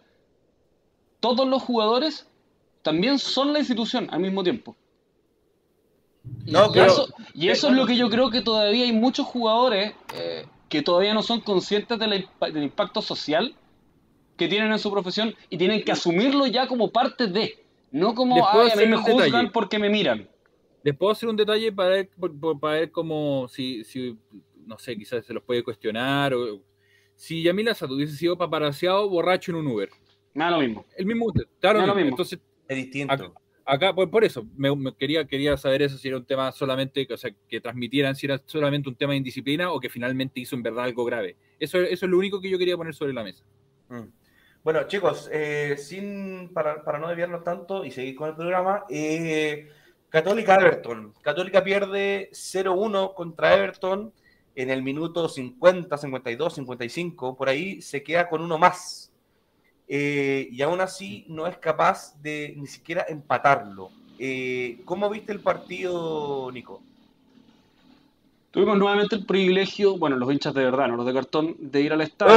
todos 1.19 1.47
los 1.47 1.61
jugadores 1.63 2.27
también 2.81 3.19
son 3.19 3.53
la 3.53 3.59
institución 3.59 4.07
al 4.11 4.19
mismo 4.19 4.43
tiempo. 4.43 4.75
No, 6.45 6.67
y 6.67 6.73
pero- 6.73 6.85
eso, 6.91 7.07
y 7.33 7.49
eso 7.49 7.69
es 7.69 7.73
lo 7.75 7.85
que 7.85 7.95
yo 7.95 8.09
creo 8.09 8.29
que 8.29 8.41
todavía 8.41 8.83
hay 8.85 8.91
muchos 8.91 9.25
jugadores 9.27 9.93
eh, 10.15 10.45
que 10.69 10.81
todavía 10.81 11.13
no 11.13 11.23
son 11.23 11.41
conscientes 11.41 11.97
de 11.99 12.07
la 12.07 12.15
impa- 12.17 12.51
del 12.51 12.63
impacto 12.63 13.01
social 13.01 13.55
que 14.37 14.47
tienen 14.47 14.71
en 14.71 14.79
su 14.79 14.91
profesión 14.91 15.35
y 15.49 15.57
tienen 15.57 15.83
que 15.83 15.91
asumirlo 15.91 16.47
ya 16.47 16.67
como 16.67 16.89
parte 16.91 17.27
de, 17.27 17.60
no 17.91 18.15
como, 18.15 18.47
"Ay, 18.47 18.71
a 18.71 18.75
mí 18.75 18.85
me 18.87 18.97
juzgan 18.97 19.17
detalle. 19.31 19.49
porque 19.51 19.77
me 19.79 19.89
miran. 19.89 20.27
Les 20.83 20.95
puedo 20.95 21.11
hacer 21.11 21.29
un 21.29 21.35
detalle 21.35 21.71
para 21.71 21.89
ver, 21.89 22.09
para 22.59 22.79
ver 22.79 22.91
cómo, 22.91 23.47
si, 23.47 23.83
si, 23.83 24.17
no 24.65 24.79
sé, 24.79 24.97
quizás 24.97 25.23
se 25.25 25.33
los 25.33 25.43
puede 25.43 25.63
cuestionar. 25.63 26.33
O, 26.33 26.63
si 27.15 27.43
Yamil 27.43 27.69
Asad 27.69 27.91
hubiese 27.91 28.15
sido 28.15 28.35
paparaseado 28.37 29.07
borracho 29.07 29.51
en 29.51 29.57
un 29.57 29.67
Uber. 29.67 29.89
Me 30.33 30.43
da 30.43 30.51
lo 30.51 30.59
mismo. 30.59 30.85
El 30.97 31.05
mismo, 31.05 31.31
claro, 31.59 31.85
lo 31.85 31.93
mismo. 31.93 32.09
Entonces, 32.09 32.39
Es 32.67 32.77
distinto. 32.77 33.13
Acá- 33.13 33.31
acá, 33.65 33.93
por, 33.93 34.09
por 34.09 34.23
eso, 34.23 34.47
me, 34.55 34.73
me 34.75 34.95
quería, 34.95 35.25
quería 35.27 35.55
saber 35.57 35.83
eso, 35.83 35.97
si 35.97 36.07
era 36.07 36.17
un 36.17 36.25
tema 36.25 36.51
solamente, 36.51 37.07
o 37.11 37.17
sea, 37.17 37.31
que 37.47 37.61
transmitieran 37.61 38.15
si 38.15 38.25
era 38.25 38.41
solamente 38.45 38.89
un 38.89 38.95
tema 38.95 39.11
de 39.11 39.17
indisciplina 39.17 39.71
o 39.71 39.79
que 39.79 39.89
finalmente 39.89 40.39
hizo 40.39 40.55
en 40.55 40.63
verdad 40.63 40.85
algo 40.85 41.05
grave. 41.05 41.35
Eso, 41.59 41.79
eso 41.79 42.05
es 42.05 42.09
lo 42.09 42.17
único 42.17 42.41
que 42.41 42.49
yo 42.49 42.57
quería 42.57 42.75
poner 42.77 42.95
sobre 42.95 43.13
la 43.13 43.23
mesa. 43.23 43.43
Mm. 43.89 44.07
Bueno, 44.63 44.83
chicos, 44.83 45.27
eh, 45.31 45.75
sin 45.79 46.49
para, 46.53 46.83
para 46.83 46.99
no 46.99 47.07
desviarnos 47.07 47.43
tanto 47.43 47.83
y 47.83 47.89
seguir 47.89 48.15
con 48.15 48.29
el 48.29 48.35
programa, 48.35 48.85
eh, 48.89 49.71
Católica 50.07 50.55
Everton. 50.55 51.15
Católica 51.23 51.63
pierde 51.63 52.29
0-1 52.31 53.15
contra 53.15 53.55
Everton 53.55 54.13
en 54.53 54.69
el 54.69 54.83
minuto 54.83 55.27
50, 55.27 55.97
52, 55.97 56.53
55, 56.53 57.35
por 57.35 57.49
ahí 57.49 57.81
se 57.81 58.03
queda 58.03 58.29
con 58.29 58.41
uno 58.41 58.59
más. 58.59 59.11
Eh, 59.87 60.47
y 60.51 60.61
aún 60.61 60.79
así 60.79 61.25
no 61.27 61.47
es 61.47 61.57
capaz 61.57 62.21
de 62.21 62.53
ni 62.55 62.67
siquiera 62.67 63.05
empatarlo. 63.09 63.89
¿Cómo 64.85 65.09
viste 65.09 65.31
el 65.31 65.39
partido, 65.39 66.51
Nico? 66.51 66.83
Tuvimos 68.51 68.77
nuevamente 68.77 69.15
el 69.15 69.25
privilegio, 69.25 69.97
bueno, 69.97 70.17
los 70.17 70.31
hinchas 70.31 70.53
de 70.53 70.65
verdad, 70.65 70.87
no 70.87 70.97
los 70.97 71.05
de 71.07 71.13
cartón, 71.13 71.55
de 71.57 71.81
ir 71.81 71.93
al 71.93 72.01
estadio. 72.01 72.35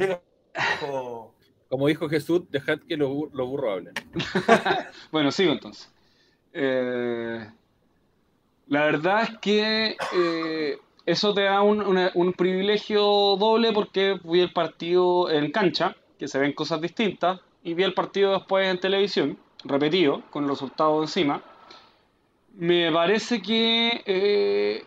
¡Eh! 0.00 0.20
Como 1.68 1.88
dijo 1.88 2.08
Jesús, 2.08 2.42
dejad 2.50 2.78
que 2.88 2.96
los 2.96 3.10
bur- 3.10 3.30
los 3.32 3.48
burros 3.48 3.72
hablen. 3.72 3.94
Bueno, 5.10 5.30
sigo 5.32 5.52
entonces. 5.52 5.90
Eh, 6.52 7.48
la 8.68 8.84
verdad 8.84 9.22
es 9.24 9.38
que 9.38 9.96
eh, 10.14 10.78
eso 11.06 11.34
te 11.34 11.42
da 11.42 11.62
un, 11.62 11.80
una- 11.82 12.10
un 12.14 12.32
privilegio 12.32 13.02
doble 13.36 13.72
porque 13.72 14.18
vi 14.24 14.40
el 14.40 14.52
partido 14.52 15.30
en 15.30 15.50
cancha, 15.50 15.96
que 16.18 16.28
se 16.28 16.38
ven 16.38 16.52
cosas 16.52 16.80
distintas, 16.80 17.40
y 17.62 17.74
vi 17.74 17.82
el 17.82 17.94
partido 17.94 18.32
después 18.34 18.68
en 18.68 18.78
televisión, 18.78 19.38
repetido, 19.64 20.22
con 20.30 20.44
el 20.44 20.50
resultado 20.50 21.02
encima. 21.02 21.42
Me 22.56 22.92
parece 22.92 23.42
que 23.42 24.02
eh, 24.06 24.84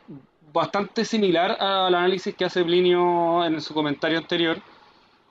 bastante 0.53 1.03
similar 1.03 1.57
al 1.59 1.93
análisis 1.93 2.33
que 2.35 2.45
hace 2.45 2.63
Plinio 2.63 3.43
en 3.45 3.59
su 3.61 3.73
comentario 3.73 4.17
anterior. 4.17 4.57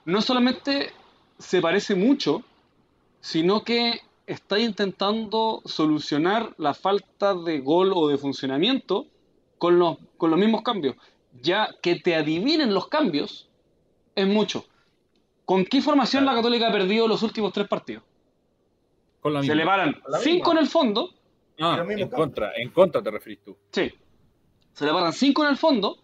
No 0.07 0.23
solamente 0.23 0.92
se 1.38 1.61
parece 1.61 1.95
mucho, 1.95 2.42
sino 3.21 3.62
que 3.62 4.01
está 4.27 4.59
intentando 4.59 5.61
solucionar 5.64 6.55
la 6.59 6.75
falta 6.75 7.35
de 7.35 7.61
gol 7.61 7.92
o 7.95 8.09
de 8.09 8.16
funcionamiento 8.16 9.07
con 9.59 9.79
los, 9.79 9.99
con 10.16 10.31
los 10.31 10.38
mismos 10.38 10.62
cambios. 10.62 10.97
Ya 11.42 11.69
que 11.83 11.97
te 11.97 12.14
adivinen 12.14 12.73
los 12.73 12.88
cambios 12.88 13.49
es 14.14 14.27
mucho. 14.27 14.64
¿Con 15.45 15.64
qué 15.64 15.83
formación 15.83 16.25
la 16.25 16.35
Católica 16.35 16.69
ha 16.69 16.73
perdido 16.73 17.07
los 17.07 17.23
últimos 17.23 17.53
tres 17.53 17.69
partidos? 17.69 18.03
Con 19.21 19.35
la 19.35 19.42
Se 19.42 19.55
le 19.55 19.64
paran 19.64 19.97
cinco 20.23 20.53
en 20.53 20.59
el 20.59 20.66
fondo, 20.69 21.11
Ah, 21.59 21.85
en 21.88 22.09
contra, 22.11 22.53
en 22.57 22.71
contra 22.71 23.03
te 23.03 23.11
referís 23.11 23.40
tú. 23.45 23.57
sí. 23.71 23.90
Se 24.73 24.85
le 24.85 24.92
paran 24.92 25.12
cinco 25.14 25.42
en 25.42 25.51
el 25.51 25.57
fondo, 25.57 25.97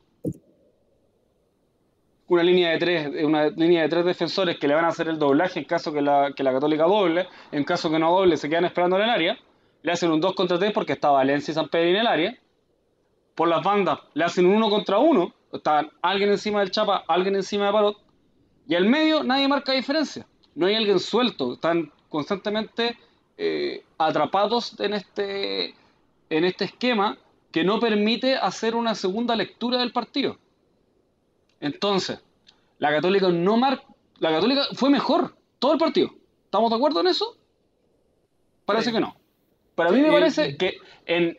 una 2.33 2.42
línea 2.42 2.71
de 2.71 2.79
tres, 2.79 3.25
una 3.25 3.49
línea 3.49 3.83
de 3.83 3.90
tres 3.90 4.07
defensores 4.07 4.59
que 4.59 4.66
le 4.66 4.75
van 4.75 4.87
a 4.87 4.88
hacer 4.88 5.07
el 5.07 5.18
doblaje 5.18 5.59
en 5.59 5.66
caso 5.66 5.92
que 5.92 6.01
la, 6.01 6.33
que 6.35 6.42
la 6.42 6.51
Católica 6.51 6.85
doble, 6.85 7.29
en 7.51 7.62
caso 7.62 7.90
que 7.90 7.99
no 7.99 8.11
doble 8.11 8.38
se 8.38 8.49
quedan 8.49 8.64
esperando 8.64 8.97
en 8.97 9.03
el 9.03 9.11
área, 9.11 9.38
le 9.83 9.92
hacen 9.92 10.11
un 10.11 10.18
2 10.18 10.35
contra 10.35 10.59
3 10.59 10.73
porque 10.73 10.95
está 10.95 11.11
Valencia 11.11 11.53
y 11.53 11.55
San 11.55 11.68
Pedro 11.68 11.90
en 11.90 11.97
el 11.97 12.07
área, 12.07 12.38
por 13.35 13.49
las 13.49 13.62
bandas 13.62 13.99
le 14.14 14.25
hacen 14.25 14.47
un 14.47 14.55
1 14.55 14.71
contra 14.71 14.99
1, 14.99 15.35
está 15.53 15.90
alguien 16.01 16.31
encima 16.31 16.61
del 16.61 16.71
Chapa, 16.71 17.05
alguien 17.07 17.37
encima 17.37 17.66
de 17.66 17.73
Parot, 17.73 17.99
y 18.66 18.77
al 18.77 18.87
medio 18.87 19.23
nadie 19.23 19.47
marca 19.47 19.73
diferencia, 19.73 20.27
no 20.55 20.64
hay 20.64 20.75
alguien 20.75 21.01
suelto, 21.01 21.53
están 21.53 21.92
constantemente 22.09 22.97
eh, 23.37 23.85
atrapados 23.99 24.81
en 24.81 24.95
este, 24.95 25.74
en 26.30 26.45
este 26.45 26.64
esquema 26.64 27.18
que 27.51 27.62
no 27.62 27.78
permite 27.78 28.37
hacer 28.37 28.74
una 28.74 28.95
segunda 28.95 29.37
lectura 29.37 29.76
del 29.76 29.93
partido. 29.93 30.39
Entonces, 31.63 32.23
la 32.79 32.91
Católica 32.91 33.29
no 33.29 33.57
marca. 33.57 33.85
La 34.19 34.31
Católica 34.31 34.63
fue 34.75 34.91
mejor 34.91 35.35
todo 35.59 35.73
el 35.73 35.79
partido. 35.79 36.11
¿Estamos 36.45 36.71
de 36.71 36.77
acuerdo 36.77 37.01
en 37.01 37.07
eso? 37.07 37.37
Parece 38.67 38.91
Sí. 38.91 38.93
que 38.97 39.01
no. 39.01 39.17
Para 39.75 39.91
mí 39.91 40.01
me 40.01 40.11
parece 40.11 40.57
que 40.57 40.75
en, 41.07 41.23
en 41.25 41.35
¿En 41.35 41.37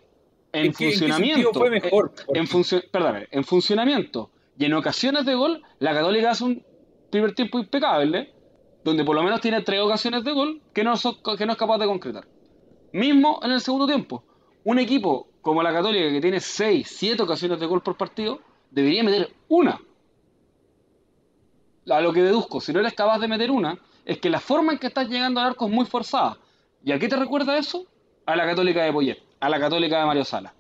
qué- 0.51 0.57
en 0.63 0.71
qué 0.73 0.85
funcionamiento. 0.89 1.53
fue 1.53 1.69
mejor? 1.69 2.13
En, 2.29 2.37
en 2.37 2.47
funcio- 2.47 2.83
perdóname, 2.91 3.27
en 3.31 3.43
funcionamiento 3.43 4.31
y 4.57 4.65
en 4.65 4.73
ocasiones 4.73 5.25
de 5.25 5.35
gol, 5.35 5.61
la 5.79 5.93
Católica 5.93 6.31
hace 6.31 6.43
un 6.43 6.65
primer 7.11 7.35
tiempo 7.35 7.59
impecable, 7.59 8.33
donde 8.83 9.03
por 9.03 9.15
lo 9.15 9.23
menos 9.23 9.39
tiene 9.41 9.61
tres 9.61 9.79
ocasiones 9.81 10.23
de 10.23 10.31
gol 10.31 10.61
que 10.73 10.83
no, 10.83 10.95
son- 10.97 11.17
que 11.37 11.45
no 11.45 11.51
es 11.53 11.57
capaz 11.57 11.77
de 11.77 11.85
concretar. 11.85 12.25
Mismo 12.91 13.39
en 13.43 13.51
el 13.51 13.61
segundo 13.61 13.85
tiempo. 13.87 14.23
Un 14.63 14.79
equipo 14.79 15.27
como 15.41 15.61
la 15.61 15.73
Católica, 15.73 16.09
que 16.09 16.21
tiene 16.21 16.39
6, 16.39 16.87
7 16.89 17.21
ocasiones 17.23 17.59
de 17.59 17.65
gol 17.65 17.81
por 17.81 17.97
partido, 17.97 18.39
debería 18.71 19.03
meter 19.03 19.29
una. 19.49 19.79
A 21.89 22.01
lo 22.01 22.13
que 22.13 22.21
deduzco, 22.21 22.61
si 22.61 22.71
no 22.71 22.79
eres 22.79 22.93
capaz 22.93 23.19
de 23.19 23.27
meter 23.27 23.51
una, 23.51 23.77
es 24.05 24.19
que 24.19 24.29
la 24.29 24.39
forma 24.39 24.73
en 24.73 24.79
que 24.79 24.87
estás 24.87 25.09
llegando 25.09 25.39
al 25.39 25.47
arco 25.47 25.65
es 25.65 25.71
muy 25.71 25.85
forzada. 25.85 26.37
¿Y 26.83 26.91
a 26.91 26.99
qué 26.99 27.07
te 27.07 27.15
recuerda 27.15 27.57
eso? 27.57 27.85
A 28.25 28.35
la 28.35 28.45
Católica 28.45 28.83
de 28.83 28.93
Poyet, 28.93 29.19
a 29.39 29.49
la 29.49 29.59
Católica 29.59 29.99
de 29.99 30.05
Mario 30.05 30.25
Sala. 30.25 30.53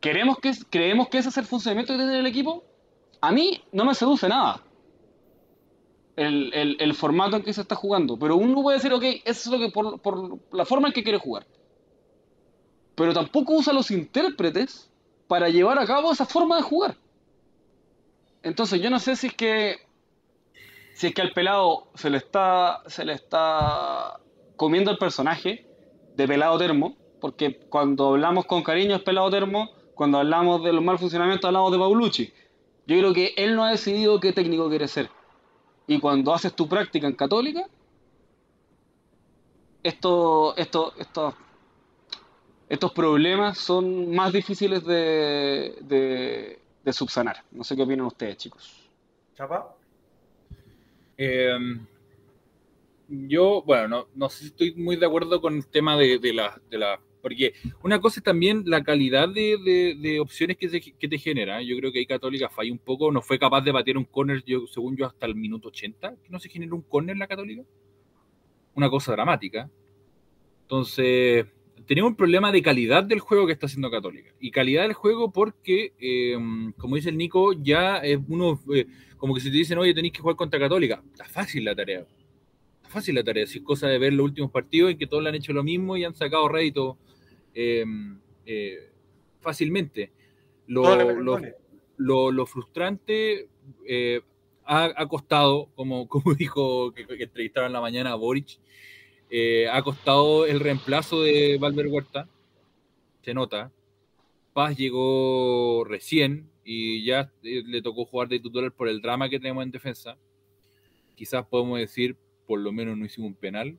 ¿Queremos 0.00 0.38
que, 0.38 0.52
¿Creemos 0.70 1.08
que 1.08 1.18
ese 1.18 1.30
es 1.30 1.36
el 1.36 1.46
funcionamiento 1.46 1.92
que 1.92 1.98
tiene 1.98 2.20
el 2.20 2.26
equipo? 2.26 2.64
A 3.20 3.32
mí 3.32 3.60
no 3.72 3.84
me 3.84 3.94
seduce 3.94 4.28
nada 4.28 4.62
el, 6.18 6.76
el, 6.80 6.94
formato 6.94 7.36
en 7.36 7.42
que 7.42 7.52
se 7.52 7.60
está 7.60 7.76
jugando, 7.76 8.18
pero 8.18 8.36
uno 8.36 8.60
puede 8.62 8.78
decir, 8.78 8.92
ok, 8.92 9.04
eso 9.04 9.22
es 9.24 9.46
lo 9.46 9.58
que 9.58 9.70
por, 9.72 10.00
por 10.00 10.38
la 10.52 10.64
forma 10.64 10.88
en 10.88 10.94
que 10.94 11.04
quiere 11.04 11.18
jugar. 11.18 11.46
Pero 12.96 13.14
tampoco 13.14 13.54
usa 13.54 13.72
los 13.72 13.92
intérpretes 13.92 14.90
para 15.28 15.48
llevar 15.48 15.78
a 15.78 15.86
cabo 15.86 16.10
esa 16.10 16.26
forma 16.26 16.56
de 16.56 16.62
jugar. 16.62 16.96
Entonces 18.42 18.80
yo 18.80 18.90
no 18.90 18.98
sé 18.98 19.14
si 19.14 19.28
es 19.28 19.34
que 19.34 19.76
si 20.98 21.06
es 21.06 21.14
que 21.14 21.22
al 21.22 21.30
pelado 21.30 21.86
se 21.94 22.10
le 22.10 22.16
está 22.16 22.82
se 22.86 23.04
le 23.04 23.12
está 23.12 24.18
comiendo 24.56 24.90
el 24.90 24.98
personaje 24.98 25.64
de 26.16 26.26
pelado 26.26 26.58
termo, 26.58 26.96
porque 27.20 27.60
cuando 27.68 28.08
hablamos 28.08 28.46
con 28.46 28.64
cariño 28.64 28.96
es 28.96 29.02
pelado 29.02 29.30
termo, 29.30 29.70
cuando 29.94 30.18
hablamos 30.18 30.64
de 30.64 30.72
los 30.72 30.82
mal 30.82 30.98
funcionamientos 30.98 31.46
hablamos 31.46 31.70
de 31.70 31.78
Paulucci. 31.78 32.32
Yo 32.88 32.98
creo 32.98 33.14
que 33.14 33.32
él 33.36 33.54
no 33.54 33.64
ha 33.64 33.70
decidido 33.70 34.18
qué 34.18 34.32
técnico 34.32 34.68
quiere 34.68 34.88
ser. 34.88 35.08
Y 35.86 36.00
cuando 36.00 36.34
haces 36.34 36.52
tu 36.54 36.68
práctica 36.68 37.06
en 37.06 37.14
católica, 37.14 37.68
esto, 39.84 40.56
esto, 40.56 40.94
esto, 40.98 41.32
estos 42.68 42.90
problemas 42.90 43.56
son 43.56 44.12
más 44.16 44.32
difíciles 44.32 44.84
de, 44.84 45.78
de, 45.80 46.60
de 46.82 46.92
subsanar. 46.92 47.44
No 47.52 47.62
sé 47.62 47.76
qué 47.76 47.82
opinan 47.82 48.06
ustedes, 48.06 48.36
chicos. 48.36 48.90
¿Chapa? 49.36 49.77
Eh, 51.18 51.58
yo, 53.08 53.62
bueno, 53.66 53.88
no, 53.88 54.08
no, 54.14 54.28
sé 54.30 54.40
si 54.40 54.46
estoy 54.46 54.74
muy 54.74 54.96
de 54.96 55.06
acuerdo 55.06 55.40
con 55.40 55.54
el 55.54 55.66
tema 55.66 55.96
de, 55.96 56.18
de 56.18 56.32
la, 56.32 56.60
de 56.70 56.78
la 56.78 57.00
porque 57.20 57.52
una 57.82 58.00
cosa 58.00 58.20
es 58.20 58.24
también 58.24 58.62
la 58.66 58.82
calidad 58.82 59.28
de, 59.28 59.96
de, 60.00 60.20
opciones 60.20 60.56
que, 60.56 60.68
se, 60.68 60.80
que, 60.80 61.08
te 61.08 61.18
genera. 61.18 61.60
Yo 61.62 61.76
creo 61.76 61.92
que 61.92 61.98
ahí 61.98 62.06
Católica 62.06 62.48
falla 62.48 62.72
un 62.72 62.78
poco. 62.78 63.10
No 63.10 63.22
fue 63.22 63.38
capaz 63.38 63.62
de 63.62 63.72
batir 63.72 63.98
un 63.98 64.04
córner, 64.04 64.42
yo, 64.44 64.66
según 64.66 64.96
yo, 64.96 65.06
hasta 65.06 65.26
el 65.26 65.34
minuto 65.34 65.68
80. 65.68 66.16
Que 66.22 66.30
no 66.30 66.38
se 66.38 66.48
generó 66.48 66.76
un 66.76 66.82
córner 66.82 67.16
la 67.16 67.26
Católica. 67.26 67.62
Una 68.74 68.88
cosa 68.88 69.12
dramática. 69.12 69.68
Entonces, 70.62 71.46
tenía 71.88 72.04
un 72.04 72.14
problema 72.14 72.52
de 72.52 72.60
calidad 72.60 73.02
del 73.02 73.18
juego 73.18 73.46
que 73.46 73.54
está 73.54 73.64
haciendo 73.64 73.90
Católica. 73.90 74.30
Y 74.38 74.50
calidad 74.50 74.82
del 74.82 74.92
juego 74.92 75.32
porque, 75.32 75.94
eh, 75.98 76.36
como 76.76 76.96
dice 76.96 77.08
el 77.08 77.16
Nico, 77.16 77.54
ya 77.54 77.96
es 77.96 78.18
uno, 78.28 78.60
eh, 78.74 78.86
como 79.16 79.34
que 79.34 79.40
si 79.40 79.50
te 79.50 79.56
dicen, 79.56 79.78
oye, 79.78 79.94
tenéis 79.94 80.12
que 80.12 80.20
jugar 80.20 80.36
contra 80.36 80.60
Católica. 80.60 81.02
Está 81.10 81.24
fácil 81.24 81.64
la 81.64 81.74
tarea. 81.74 82.00
Está 82.76 82.90
fácil 82.90 83.14
la 83.14 83.24
tarea. 83.24 83.46
Si 83.46 83.58
es 83.58 83.64
cosa 83.64 83.88
de 83.88 83.98
ver 83.98 84.12
los 84.12 84.24
últimos 84.24 84.50
partidos 84.50 84.90
en 84.90 84.98
que 84.98 85.06
todos 85.06 85.22
le 85.22 85.30
han 85.30 85.36
hecho 85.36 85.54
lo 85.54 85.64
mismo 85.64 85.96
y 85.96 86.04
han 86.04 86.14
sacado 86.14 86.46
rédito 86.46 86.98
eh, 87.54 87.86
fácilmente. 89.40 90.12
Lo, 90.66 90.94
lo, 91.22 91.40
lo, 91.96 92.30
lo 92.30 92.46
frustrante 92.46 93.48
ha, 94.66 94.92
ha, 94.94 95.08
costado, 95.08 95.70
como, 95.74 96.06
como 96.08 96.34
dijo 96.34 96.92
que, 96.92 97.06
que 97.06 97.24
entrevistaron 97.24 97.68
en 97.68 97.72
la 97.72 97.80
mañana 97.80 98.12
a 98.12 98.16
Boric, 98.16 98.58
eh, 99.30 99.68
ha 99.68 99.82
costado 99.82 100.46
el 100.46 100.60
reemplazo 100.60 101.22
de 101.22 101.58
Valver 101.60 101.88
Huerta, 101.88 102.28
se 103.22 103.34
nota. 103.34 103.70
Paz 104.52 104.76
llegó 104.76 105.84
recién 105.84 106.50
y 106.64 107.04
ya 107.04 107.30
le 107.42 107.82
tocó 107.82 108.04
jugar 108.04 108.28
de 108.28 108.40
titular 108.40 108.72
por 108.72 108.88
el 108.88 109.00
drama 109.00 109.28
que 109.28 109.38
tenemos 109.38 109.62
en 109.64 109.70
defensa. 109.70 110.16
Quizás 111.14 111.46
podemos 111.46 111.78
decir, 111.78 112.16
por 112.46 112.60
lo 112.60 112.72
menos 112.72 112.96
no 112.96 113.04
hicimos 113.04 113.28
un 113.28 113.36
penal, 113.36 113.78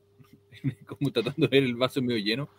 como 0.86 1.12
tratando 1.12 1.48
de 1.48 1.60
ver 1.60 1.64
el 1.64 1.76
vaso 1.76 2.02
medio 2.02 2.24
lleno 2.24 2.50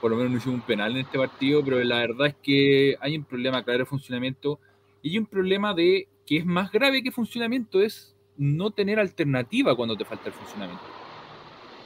por 0.00 0.10
lo 0.10 0.16
menos 0.16 0.32
no 0.32 0.38
hicimos 0.38 0.60
un 0.60 0.66
penal 0.66 0.92
en 0.92 0.98
este 0.98 1.18
partido, 1.18 1.64
pero 1.64 1.82
la 1.82 1.98
verdad 1.98 2.28
es 2.28 2.36
que 2.42 2.96
hay 3.00 3.16
un 3.16 3.24
problema 3.24 3.62
claro 3.62 3.80
de 3.80 3.86
funcionamiento 3.86 4.60
y 5.02 5.18
un 5.18 5.26
problema 5.26 5.74
de 5.74 6.08
que 6.26 6.38
es 6.38 6.46
más 6.46 6.70
grave 6.72 7.02
que 7.02 7.12
funcionamiento, 7.12 7.80
es 7.80 8.14
no 8.36 8.70
tener 8.70 8.98
alternativa 8.98 9.74
cuando 9.74 9.96
te 9.96 10.04
falta 10.04 10.28
el 10.28 10.32
funcionamiento. 10.34 10.84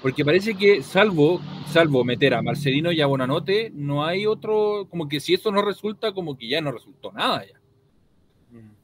Porque 0.03 0.24
parece 0.24 0.55
que 0.55 0.82
salvo, 0.82 1.40
salvo 1.66 2.05
meter 2.05 2.32
a 2.34 2.42
Marcelino 2.42 2.90
y 2.90 3.01
a 3.01 3.07
Bonanote, 3.07 3.70
no 3.74 4.05
hay 4.05 4.26
otro, 4.26 4.86
como 4.88 5.09
que 5.09 5.20
si 5.20 5.34
eso 5.34 5.53
no 5.53 5.61
resulta, 5.61 6.12
como 6.12 6.36
que 6.36 6.48
ya 6.48 6.61
no 6.61 6.72
resultó 6.72 7.12
nada 7.12 7.44
ya. 7.44 7.61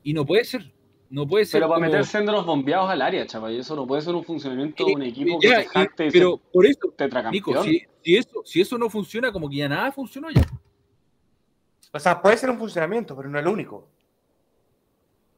Y 0.02 0.12
no 0.12 0.26
puede 0.26 0.44
ser. 0.44 0.72
No 1.08 1.26
puede 1.26 1.46
ser 1.46 1.60
pero 1.60 1.68
para 1.68 1.80
como... 1.80 1.90
meter 1.90 2.04
senderos 2.04 2.44
bombeados 2.44 2.90
al 2.90 3.00
área, 3.00 3.26
chaval, 3.26 3.54
y 3.54 3.58
eso 3.60 3.74
no 3.76 3.86
puede 3.86 4.02
ser 4.02 4.14
un 4.14 4.24
funcionamiento 4.24 4.84
de 4.84 4.92
un 4.92 5.02
equipo 5.02 5.38
que 5.38 5.48
ya, 5.48 5.62
se 5.62 5.68
jacte 5.68 6.02
de 6.04 6.10
pero 6.10 6.36
ser 6.36 6.52
por 6.52 6.66
eso. 6.66 7.30
Nico, 7.30 7.62
si, 7.62 7.82
si, 8.02 8.16
eso, 8.16 8.42
si 8.44 8.60
eso 8.60 8.76
no 8.76 8.90
funciona, 8.90 9.32
como 9.32 9.48
que 9.48 9.56
ya 9.56 9.68
nada 9.68 9.90
funcionó 9.92 10.30
ya. 10.30 10.42
O 11.92 11.98
sea, 11.98 12.20
puede 12.20 12.36
ser 12.36 12.50
un 12.50 12.58
funcionamiento, 12.58 13.16
pero 13.16 13.28
no 13.28 13.38
el 13.38 13.46
único. 13.46 13.88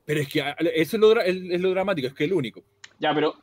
Pero 0.05 0.21
es 0.21 0.29
que 0.29 0.43
eso 0.75 0.97
es 0.97 1.01
lo, 1.01 1.21
es, 1.21 1.37
es 1.37 1.61
lo 1.61 1.71
dramático, 1.71 2.09
es 2.09 2.15
que 2.15 2.25
es 2.25 2.31
el 2.31 2.37
único. 2.37 2.63
Ya, 2.99 3.15
pero 3.15 3.37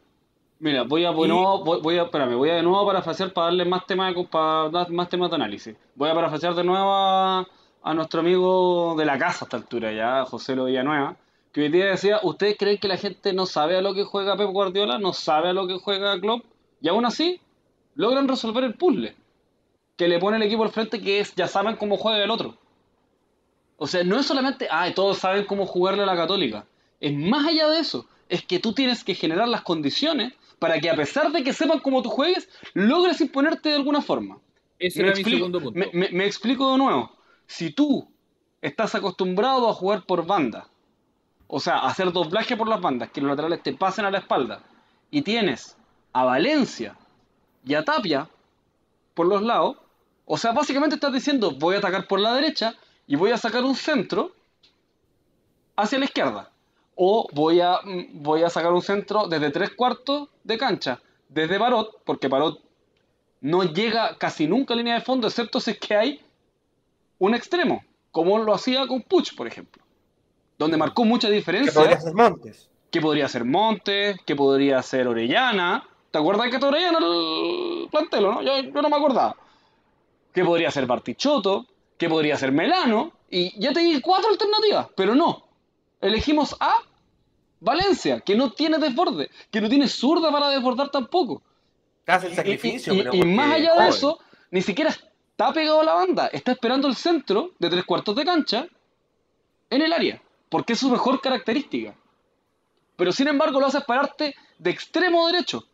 mira, 0.59 0.83
voy 0.83 1.05
a, 1.05 1.11
de 1.11 1.19
Y- 1.21 1.27
nuevo, 1.27 1.63
voy, 1.63 1.81
voy 1.81 1.97
a, 1.97 2.03
espérame, 2.03 2.35
voy 2.35 2.49
a 2.49 2.55
de 2.55 2.63
nuevo 2.63 2.85
parafrasear 2.85 3.33
para 3.33 3.47
darle 3.47 3.65
más 3.65 3.85
temas 3.85 4.13
para 4.29 4.69
dar 4.69 4.89
más 4.91 5.09
temas 5.09 5.29
de 5.29 5.35
análisis. 5.35 5.75
Voy 5.95 6.09
a 6.09 6.13
parafrasear 6.13 6.55
de 6.55 6.63
nuevo 6.63 6.91
a, 6.93 7.47
a 7.83 7.93
nuestro 7.93 8.19
amigo 8.21 8.95
de 8.97 9.05
la 9.05 9.17
casa 9.17 9.45
a 9.45 9.45
esta 9.45 9.57
altura 9.57 9.91
ya, 9.91 10.25
José 10.25 10.55
Lo 10.55 10.65
Villanueva, 10.65 11.15
que 11.51 11.61
hoy 11.61 11.69
día 11.69 11.85
decía, 11.85 12.19
¿ustedes 12.23 12.57
creen 12.57 12.77
que 12.77 12.87
la 12.87 12.97
gente 12.97 13.31
no 13.33 13.45
sabe 13.45 13.77
a 13.77 13.81
lo 13.81 13.93
que 13.93 14.03
juega 14.03 14.35
Pep 14.37 14.49
Guardiola? 14.49 14.97
¿No 14.99 15.13
sabe 15.13 15.49
a 15.49 15.53
lo 15.53 15.67
que 15.67 15.77
juega 15.77 16.19
Klopp? 16.19 16.43
Y 16.81 16.89
aún 16.89 17.05
así, 17.05 17.39
logran 17.95 18.27
resolver 18.27 18.63
el 18.63 18.73
puzzle. 18.73 19.15
Que 19.95 20.09
le 20.09 20.19
pone 20.19 20.35
el 20.37 20.43
equipo 20.43 20.63
al 20.63 20.71
frente 20.71 20.99
que 21.01 21.21
es, 21.21 21.33
ya 21.35 21.47
saben 21.47 21.77
cómo 21.77 21.95
juega 21.95 22.21
el 22.21 22.29
otro. 22.29 22.57
O 23.77 23.87
sea, 23.87 24.03
no 24.03 24.19
es 24.19 24.25
solamente, 24.25 24.67
ay, 24.69 24.93
todos 24.93 25.17
saben 25.17 25.45
cómo 25.45 25.65
jugarle 25.65 26.03
a 26.03 26.05
la 26.05 26.15
católica. 26.15 26.65
Es 26.99 27.13
más 27.13 27.47
allá 27.47 27.69
de 27.69 27.79
eso. 27.79 28.05
Es 28.27 28.43
que 28.45 28.59
tú 28.59 28.73
tienes 28.73 29.03
que 29.03 29.15
generar 29.15 29.47
las 29.47 29.61
condiciones 29.61 30.33
para 30.59 30.79
que 30.79 30.89
a 30.89 30.95
pesar 30.95 31.31
de 31.31 31.43
que 31.43 31.53
sepan 31.53 31.79
cómo 31.79 32.01
tú 32.01 32.09
juegues, 32.09 32.49
logres 32.73 33.21
imponerte 33.21 33.69
de 33.69 33.75
alguna 33.75 34.01
forma. 34.01 34.37
Ese 34.79 34.99
Me 35.01 35.07
era 35.07 35.15
mi 35.15 35.21
explico, 35.21 35.37
segundo 35.45 35.61
punto. 35.61 35.79
me, 35.79 35.89
me- 35.93 36.09
me 36.11 36.25
explico 36.25 36.71
de 36.71 36.77
nuevo. 36.77 37.11
Si 37.47 37.71
tú 37.71 38.07
estás 38.61 38.95
acostumbrado 38.95 39.69
a 39.69 39.73
jugar 39.73 40.05
por 40.05 40.25
banda, 40.25 40.67
o 41.47 41.59
sea, 41.59 41.75
a 41.77 41.87
hacer 41.89 42.11
doblaje 42.11 42.57
por 42.57 42.67
las 42.67 42.81
bandas, 42.81 43.09
que 43.11 43.21
los 43.21 43.29
laterales 43.29 43.61
te 43.63 43.73
pasen 43.73 44.05
a 44.05 44.11
la 44.11 44.17
espalda, 44.19 44.63
y 45.11 45.21
tienes 45.21 45.77
a 46.13 46.23
Valencia 46.25 46.97
y 47.63 47.73
a 47.75 47.83
Tapia 47.85 48.27
por 49.13 49.27
los 49.27 49.41
lados, 49.41 49.77
o 50.25 50.37
sea, 50.37 50.51
básicamente 50.53 50.95
estás 50.95 51.13
diciendo, 51.13 51.51
voy 51.51 51.75
a 51.75 51.77
atacar 51.77 52.07
por 52.07 52.19
la 52.19 52.33
derecha 52.33 52.73
y 53.07 53.15
voy 53.15 53.31
a 53.31 53.37
sacar 53.37 53.63
un 53.63 53.75
centro 53.75 54.31
hacia 55.75 55.99
la 55.99 56.05
izquierda. 56.05 56.51
O 56.95 57.27
voy 57.33 57.59
a, 57.61 57.79
mm, 57.83 58.23
voy 58.23 58.43
a 58.43 58.49
sacar 58.49 58.71
un 58.73 58.81
centro 58.81 59.27
desde 59.27 59.51
tres 59.51 59.71
cuartos 59.75 60.29
de 60.43 60.57
cancha, 60.57 61.01
desde 61.29 61.59
Parot, 61.59 62.01
porque 62.05 62.29
Parot 62.29 62.61
no 63.41 63.63
llega 63.63 64.17
casi 64.17 64.47
nunca 64.47 64.73
a 64.73 64.77
línea 64.77 64.95
de 64.95 65.01
fondo, 65.01 65.27
excepto 65.27 65.59
si 65.59 65.71
es 65.71 65.79
que 65.79 65.95
hay 65.95 66.21
un 67.19 67.35
extremo, 67.35 67.83
como 68.11 68.37
lo 68.39 68.53
hacía 68.53 68.87
con 68.87 69.01
Puch, 69.01 69.35
por 69.35 69.47
ejemplo, 69.47 69.83
donde 70.57 70.77
marcó 70.77 71.03
mucha 71.03 71.27
Que 71.27 71.35
diferencia 71.35 71.73
podría 71.73 71.99
ser 71.99 72.13
Montes. 72.13 72.69
que 72.89 73.01
podría 73.01 73.27
ser 73.27 73.45
Montes, 73.45 74.17
que 74.25 74.35
podría 74.35 74.81
ser 74.81 75.07
Orellana. 75.07 75.87
¿Te 76.11 76.17
acuerdas 76.19 76.49
que 76.49 76.65
Orellana 76.65 76.99
el 76.99 77.87
plantel, 77.91 78.23
no? 78.23 78.41
Yo, 78.41 78.57
yo 78.59 78.81
no 78.81 78.89
me 78.89 78.95
acordaba. 78.95 79.35
Que 80.33 80.45
podría 80.45 80.71
ser 80.71 80.85
Bartichotto, 80.85 81.65
que 81.97 82.09
podría 82.09 82.37
ser 82.37 82.51
Melano, 82.51 83.11
y 83.29 83.59
ya 83.59 83.73
te 83.73 83.81
di 83.81 83.99
cuatro 84.01 84.29
alternativas, 84.29 84.87
pero 84.95 85.13
no. 85.13 85.44
Elegimos 86.01 86.55
a 86.59 86.79
Valencia, 87.59 88.19
que 88.21 88.35
no 88.35 88.51
tiene 88.51 88.77
desborde, 88.77 89.29
que 89.51 89.61
no 89.61 89.69
tiene 89.69 89.87
zurda 89.87 90.31
para 90.31 90.49
desbordar 90.49 90.89
tampoco. 90.89 91.41
Hace 92.05 92.27
el 92.27 92.33
Y- 92.33 92.35
sacrificio. 92.35 92.93
y, 92.93 92.99
y- 92.99 93.03
pero 93.03 93.15
y 93.15 93.23
más 93.25 93.53
allá 93.53 93.73
de 93.75 93.89
eso, 93.89 94.19
ni 94.51 94.61
siquiera 94.61 94.91
está 94.91 95.51
pegado 95.53 95.81
a 95.81 95.83
la 95.83 95.93
banda, 95.93 96.27
está 96.27 96.51
esperando 96.51 96.87
el 96.87 96.95
centro 96.95 97.51
de 97.59 97.69
tres 97.69 97.83
cuartos 97.85 98.15
de 98.15 98.23
cancha 98.25 98.67
en 99.69 99.81
el 99.81 99.91
área, 99.93 100.21
porque 100.49 100.73
es 100.73 100.79
su 100.79 100.89
mejor 100.89 101.19
característica. 101.21 101.95
Pero 102.95 103.11
sin 103.11 103.27
embargo 103.27 103.59
lo 103.59 103.65
hace 103.65 103.81
pararte 103.81 104.35
de 104.59 104.69
extremo 104.69 105.25
derecho. 105.27 105.65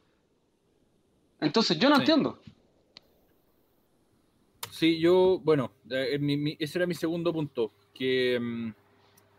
Entonces 1.42 1.78
yo 1.78 1.90
no 1.90 1.96
Sí. 1.96 2.02
entiendo. 2.02 2.40
Sí, 4.72 5.00
yo, 5.00 5.40
bueno, 5.44 5.72
eh, 5.90 6.18
mi- 6.20 6.38
mi- 6.38 6.56
ese 6.60 6.80
era 6.80 6.88
mi 6.88 6.96
segundo 6.96 7.34
punto, 7.34 7.72
que 7.94 8.40
mm, 8.40 8.70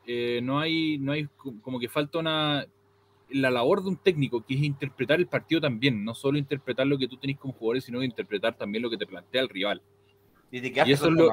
eh, 0.07 0.40
no 0.42 0.59
hay, 0.61 0.98
no 0.98 1.12
hay, 1.12 1.26
co- 1.36 1.55
como 1.62 1.78
que 1.78 1.88
falta 1.88 2.18
una, 2.18 2.66
la 3.30 3.50
labor 3.50 3.82
de 3.82 3.88
un 3.90 3.96
técnico, 3.96 4.44
que 4.44 4.55
es 4.55 4.62
interpretar 4.62 5.18
el 5.18 5.26
partido 5.26 5.61
también, 5.61 6.05
no 6.05 6.14
solo 6.14 6.38
interpretar 6.38 6.86
lo 6.86 6.98
que 6.98 7.09
tú 7.09 7.16
tenés 7.16 7.38
como 7.38 7.55
jugadores, 7.55 7.84
sino 7.84 8.03
interpretar 8.03 8.57
también 8.57 8.82
lo 8.82 8.90
que 8.90 8.98
te 8.98 9.07
plantea 9.07 9.42
el 9.42 9.48
rival. 9.48 9.82
Y 10.86 10.92
eso 10.92 11.05
es 11.09 11.14
lo-. 11.14 11.30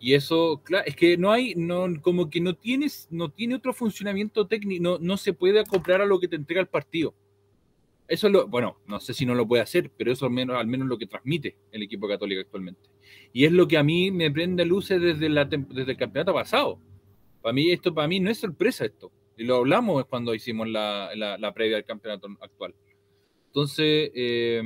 Y 0.00 0.14
eso, 0.14 0.60
claro, 0.64 0.84
es 0.86 0.96
que 0.96 1.16
no 1.16 1.30
hay, 1.30 1.54
no, 1.54 1.86
como 2.00 2.28
que 2.28 2.40
no 2.40 2.54
tienes, 2.54 3.06
no 3.10 3.28
tiene 3.30 3.54
otro 3.54 3.72
funcionamiento 3.72 4.46
técnico, 4.48 4.82
no, 4.82 4.98
no 4.98 5.16
se 5.16 5.32
puede 5.32 5.60
acoplar 5.60 6.00
a 6.00 6.06
lo 6.06 6.18
que 6.18 6.26
te 6.26 6.34
entrega 6.34 6.60
el 6.60 6.66
partido. 6.66 7.14
Eso 8.08 8.26
es 8.26 8.32
lo, 8.32 8.48
bueno, 8.48 8.78
no 8.86 8.98
sé 8.98 9.14
si 9.14 9.24
no 9.24 9.34
lo 9.34 9.46
puede 9.46 9.62
hacer, 9.62 9.90
pero 9.96 10.10
eso 10.12 10.26
al 10.26 10.32
menos, 10.32 10.56
al 10.56 10.66
menos 10.66 10.88
lo 10.88 10.98
que 10.98 11.06
transmite 11.06 11.56
el 11.70 11.82
equipo 11.84 12.08
católico 12.08 12.40
actualmente. 12.40 12.90
Y 13.32 13.44
es 13.44 13.52
lo 13.52 13.68
que 13.68 13.78
a 13.78 13.84
mí 13.84 14.10
me 14.10 14.28
prende 14.30 14.64
luces 14.64 15.00
desde, 15.00 15.28
la, 15.28 15.44
desde 15.44 15.92
el 15.92 15.96
campeonato 15.96 16.34
pasado. 16.34 16.78
Para 17.42 17.52
mí, 17.52 17.70
esto 17.70 17.92
para 17.92 18.08
mí 18.08 18.20
no 18.20 18.30
es 18.30 18.38
sorpresa 18.38 18.84
esto. 18.84 19.10
Y 19.36 19.44
lo 19.44 19.56
hablamos 19.56 20.04
cuando 20.06 20.34
hicimos 20.34 20.68
la, 20.68 21.10
la, 21.16 21.54
previa 21.54 21.76
del 21.76 21.84
campeonato 21.84 22.28
actual. 22.40 22.74
Entonces, 23.48 24.10
eh, 24.14 24.62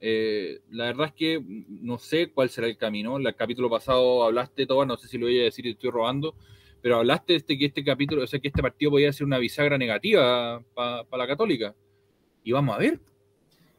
eh, 0.00 0.60
la 0.70 0.86
verdad 0.86 1.08
es 1.08 1.12
que 1.12 1.42
no 1.68 1.98
sé 1.98 2.30
cuál 2.30 2.48
será 2.48 2.66
el 2.66 2.76
camino. 2.76 3.18
El 3.18 3.34
capítulo 3.34 3.68
pasado 3.68 4.24
hablaste, 4.24 4.66
todo, 4.66 4.84
no 4.86 4.96
sé 4.96 5.08
si 5.08 5.18
lo 5.18 5.26
voy 5.26 5.40
a 5.40 5.44
decir 5.44 5.66
y 5.66 5.70
estoy 5.70 5.90
robando, 5.90 6.34
pero 6.80 6.96
hablaste 6.96 7.34
de 7.34 7.36
este, 7.38 7.58
que 7.58 7.66
este 7.66 7.84
capítulo, 7.84 8.24
o 8.24 8.26
sea, 8.26 8.40
que 8.40 8.48
este 8.48 8.62
partido 8.62 8.90
podía 8.92 9.12
ser 9.12 9.26
una 9.26 9.38
bisagra 9.38 9.76
negativa 9.76 10.62
para 10.74 11.04
la 11.12 11.26
Católica. 11.26 11.74
Y 12.42 12.52
vamos 12.52 12.74
a 12.74 12.78
ver. 12.78 12.98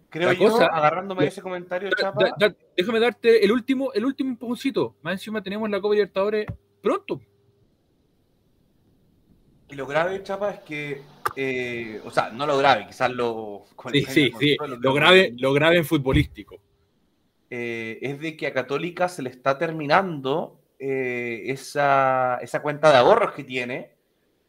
Creo 0.09 0.33
yo, 0.33 0.57
agarrándome 0.61 1.25
ese 1.25 1.41
comentario, 1.41 1.89
Chapa. 1.97 2.35
déjame 2.75 2.99
darte 2.99 3.43
el 3.43 3.51
último, 3.51 3.93
el 3.93 4.05
último 4.05 4.29
empujoncito. 4.31 4.95
Más 5.01 5.13
encima 5.13 5.41
tenemos 5.41 5.69
la 5.69 5.79
Copa 5.79 5.93
Libertadores 5.95 6.45
pronto. 6.81 7.21
Y 9.71 9.75
lo 9.75 9.87
grave, 9.87 10.21
Chapa, 10.21 10.51
es 10.51 10.59
que, 10.59 11.01
eh, 11.37 12.01
o 12.03 12.11
sea, 12.11 12.29
no 12.29 12.45
lo 12.45 12.57
grave, 12.57 12.87
quizás 12.87 13.09
lo... 13.09 13.63
Sí, 13.93 14.03
sí, 14.03 14.31
sí, 14.37 14.57
lo, 14.81 14.93
grave, 14.93 15.33
lo 15.37 15.53
grave 15.53 15.77
en 15.77 15.85
futbolístico. 15.85 16.57
Eh, 17.49 17.97
es 18.01 18.19
de 18.19 18.35
que 18.35 18.47
a 18.47 18.53
Católica 18.53 19.07
se 19.07 19.21
le 19.21 19.29
está 19.29 19.57
terminando 19.57 20.59
eh, 20.77 21.43
esa, 21.45 22.37
esa, 22.41 22.61
cuenta 22.61 22.91
de 22.91 22.97
ahorros 22.97 23.31
que 23.31 23.45
tiene, 23.45 23.95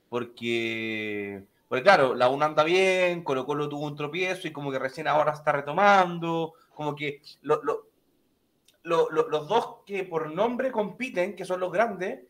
porque, 0.09 1.45
porque 1.69 1.85
claro, 1.85 2.17
la 2.17 2.29
UNA 2.29 2.47
anda 2.47 2.65
bien, 2.65 3.23
Colo 3.23 3.47
Colo 3.47 3.69
tuvo 3.69 3.87
un 3.87 3.95
tropiezo 3.95 4.49
y 4.49 4.53
como 4.53 4.73
que 4.73 4.81
recién 4.81 5.07
ahora 5.07 5.33
está 5.33 5.53
retomando, 5.53 6.55
como 6.75 6.97
que 6.97 7.23
los 7.43 7.61
dos 8.83 9.77
que 9.87 10.03
por 10.03 10.33
nombre 10.33 10.73
compiten, 10.73 11.37
que 11.37 11.45
son 11.45 11.61
los 11.61 11.71
grandes, 11.71 12.25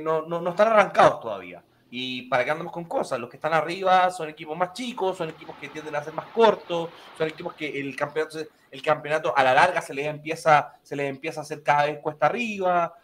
no, 0.00 0.22
no, 0.26 0.40
no 0.40 0.50
están 0.50 0.68
arrancados 0.68 1.18
todavía. 1.20 1.64
Y 1.96 2.22
para 2.22 2.44
que 2.44 2.50
andemos 2.50 2.72
con 2.72 2.86
cosas, 2.86 3.20
los 3.20 3.30
que 3.30 3.36
están 3.36 3.52
arriba 3.52 4.10
son 4.10 4.28
equipos 4.28 4.58
más 4.58 4.72
chicos, 4.72 5.16
son 5.16 5.28
equipos 5.28 5.54
que 5.60 5.68
tienden 5.68 5.94
a 5.94 6.02
ser 6.02 6.12
más 6.12 6.26
cortos, 6.26 6.90
son 7.16 7.28
equipos 7.28 7.54
que 7.54 7.80
el 7.80 7.94
campeonato, 7.94 8.40
el 8.72 8.82
campeonato 8.82 9.32
a 9.36 9.44
la 9.44 9.54
larga 9.54 9.80
se 9.80 9.94
les 9.94 10.08
empieza, 10.08 10.74
se 10.82 10.96
les 10.96 11.08
empieza 11.08 11.38
a 11.38 11.42
hacer 11.44 11.62
cada 11.62 11.86
vez 11.86 12.00
cuesta 12.00 12.26
arriba. 12.26 12.94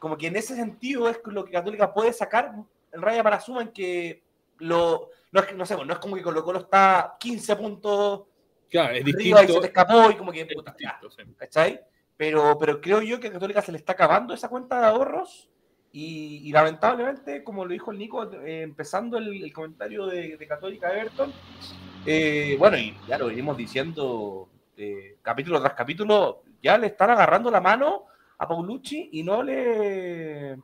Como 0.00 0.18
que 0.18 0.26
en 0.26 0.34
ese 0.34 0.56
sentido 0.56 1.08
es 1.08 1.20
lo 1.24 1.44
que 1.44 1.52
Católica 1.52 1.94
puede 1.94 2.12
sacar 2.12 2.52
en 2.90 3.00
raya 3.00 3.22
para 3.22 3.38
suma 3.38 3.62
en 3.62 3.68
que 3.68 4.24
lo, 4.58 5.10
no, 5.30 5.40
es, 5.42 5.54
no, 5.54 5.64
sé, 5.64 5.76
no 5.76 5.92
es 5.92 6.00
como 6.00 6.16
que 6.16 6.22
Colo 6.22 6.42
Colo 6.42 6.58
está 6.58 7.14
15 7.20 7.54
puntos 7.54 8.22
claro, 8.68 8.92
es 8.92 9.04
distinto, 9.04 9.40
y 9.44 9.46
se 9.46 9.60
te 9.60 9.66
escapó 9.68 10.10
y 10.10 10.16
como 10.16 10.32
que 10.32 10.44
puta, 10.46 10.74
Pero, 12.16 12.58
pero 12.58 12.80
creo 12.80 13.02
yo 13.02 13.20
que 13.20 13.28
a 13.28 13.32
Católica 13.32 13.62
se 13.62 13.70
le 13.70 13.78
está 13.78 13.92
acabando 13.92 14.34
esa 14.34 14.48
cuenta 14.48 14.80
de 14.80 14.86
ahorros 14.86 15.48
y, 15.98 16.52
lamentablemente, 16.52 17.42
como 17.42 17.64
lo 17.64 17.72
dijo 17.72 17.90
el 17.90 17.96
Nico, 17.96 18.30
eh, 18.30 18.60
empezando 18.60 19.16
el, 19.16 19.50
comentario 19.50 20.04
de, 20.04 20.36
Católica 20.46 20.92
Everton, 20.92 21.32
eh, 22.04 22.54
bueno, 22.58 22.76
y 22.76 22.94
ya 23.08 23.16
lo 23.16 23.28
venimos 23.28 23.56
diciendo 23.56 24.46
eh, 24.76 25.16
capítulo 25.22 25.58
tras 25.58 25.72
capítulo, 25.72 26.42
ya 26.62 26.76
le 26.76 26.88
están 26.88 27.08
agarrando 27.08 27.50
la 27.50 27.62
mano 27.62 28.04
a 28.36 28.46
Paulucci 28.46 29.08
y 29.10 29.22
no 29.22 29.42
le... 29.42 30.58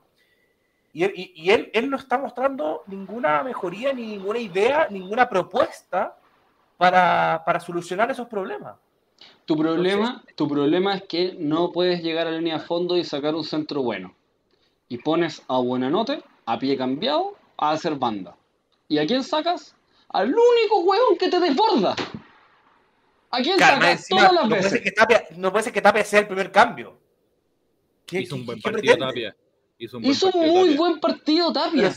Y, 0.92 1.48
él, 1.48 1.70
él, 1.72 1.88
no 1.88 1.96
está 1.96 2.18
mostrando 2.18 2.82
ninguna 2.88 3.42
mejoría, 3.42 3.94
ni 3.94 4.08
ninguna 4.08 4.38
idea, 4.38 4.88
ninguna 4.90 5.30
propuesta 5.30 6.14
para, 6.76 7.42
para 7.46 7.58
solucionar 7.58 8.10
esos 8.10 8.28
problemas. 8.28 8.76
Tu 9.46 9.56
problema, 9.56 10.22
tu 10.34 10.46
problema 10.46 10.94
es 10.94 11.04
que 11.04 11.34
no 11.38 11.72
puedes 11.72 12.02
llegar 12.02 12.26
a 12.26 12.32
la 12.32 12.36
línea 12.36 12.58
de 12.58 12.64
fondo 12.64 12.98
y 12.98 13.04
sacar 13.04 13.34
un 13.34 13.44
centro 13.44 13.82
bueno 13.82 14.14
y 14.92 14.98
pones 14.98 15.42
a 15.48 15.56
Buenanote, 15.56 16.22
a 16.44 16.58
pie 16.58 16.76
cambiado, 16.76 17.34
a 17.56 17.70
hacer 17.70 17.94
banda. 17.94 18.36
¿Y 18.88 18.98
a 18.98 19.06
quién 19.06 19.24
sacas? 19.24 19.74
Al 20.10 20.28
único 20.28 20.80
huevón 20.80 21.16
que 21.18 21.30
te 21.30 21.40
desborda. 21.40 21.96
¿A 23.30 23.40
quién 23.40 23.58
sacas 23.58 24.06
todas 24.06 24.34
las 24.34 24.44
no 24.44 24.50
veces? 24.50 24.68
Puede 24.68 24.82
que 24.82 24.90
Tapia, 24.90 25.24
no 25.38 25.50
puede 25.50 25.64
ser 25.64 25.72
que 25.72 25.80
Tapia 25.80 26.04
sea 26.04 26.20
el 26.20 26.26
primer 26.26 26.52
cambio. 26.52 26.98
Hizo 28.10 28.36
un 28.36 28.44
buen 28.44 28.60
partido 28.60 28.98
Tapia. 28.98 29.34
Hizo 29.78 29.96
un, 29.96 30.46
muy 30.52 30.76
buen 30.76 31.00
partido 31.00 31.50
Tapia. 31.54 31.90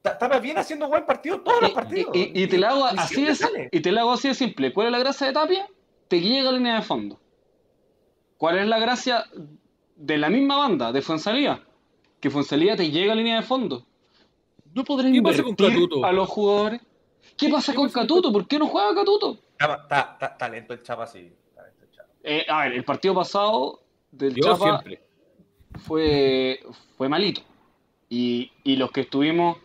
Tapia 0.00 0.38
viene 0.38 0.60
haciendo 0.60 0.86
buen 0.86 1.04
partido 1.04 1.40
todos 1.40 1.62
los 1.62 1.72
partidos. 1.72 2.12
Y, 2.14 2.46
te 2.46 2.58
la 2.58 2.68
hago 2.68 2.84
así 2.84 3.24
de, 3.24 3.68
y 3.72 3.80
te 3.80 3.90
la 3.90 4.02
hago 4.02 4.12
así 4.12 4.28
de 4.28 4.34
simple. 4.34 4.72
¿Cuál 4.72 4.86
es 4.86 4.92
la 4.92 4.98
gracia 5.00 5.26
de 5.26 5.32
Tapia? 5.32 5.68
Te 6.06 6.20
llega 6.20 6.50
a 6.50 6.52
la 6.52 6.58
línea 6.58 6.76
de 6.76 6.82
fondo. 6.82 7.18
¿Cuál 8.38 8.60
es 8.60 8.68
la 8.68 8.78
gracia 8.78 9.24
de 9.96 10.16
la 10.16 10.30
misma 10.30 10.58
banda, 10.58 10.92
de 10.92 11.02
Fuensalía? 11.02 11.60
Que 12.24 12.30
Fonsalía 12.30 12.74
te 12.74 12.90
llega 12.90 13.12
a 13.12 13.16
línea 13.16 13.36
de 13.36 13.42
fondo. 13.42 13.84
No 14.72 14.82
podrás 14.82 15.12
invertir 15.12 15.44
a 16.02 16.10
los 16.10 16.26
jugadores. 16.26 16.80
¿Qué 17.36 17.50
pasa 17.50 17.74
con 17.74 17.90
Catuto? 17.90 18.32
¿Por 18.32 18.48
qué 18.48 18.58
no 18.58 18.66
juega 18.66 18.94
Catuto? 18.94 19.36
Está, 19.58 20.34
talento 20.38 20.72
el 20.72 20.82
Chapa, 20.82 21.06
sí. 21.06 21.30
Eh, 22.22 22.46
a 22.48 22.62
ver, 22.62 22.72
el 22.72 22.82
partido 22.82 23.14
pasado 23.14 23.82
del 24.10 24.36
Chapa 24.36 24.82
fue, 25.86 26.60
fue 26.96 27.10
malito. 27.10 27.42
Y, 28.08 28.50
los 28.64 28.90
que 28.90 29.02
estuvimos 29.02 29.58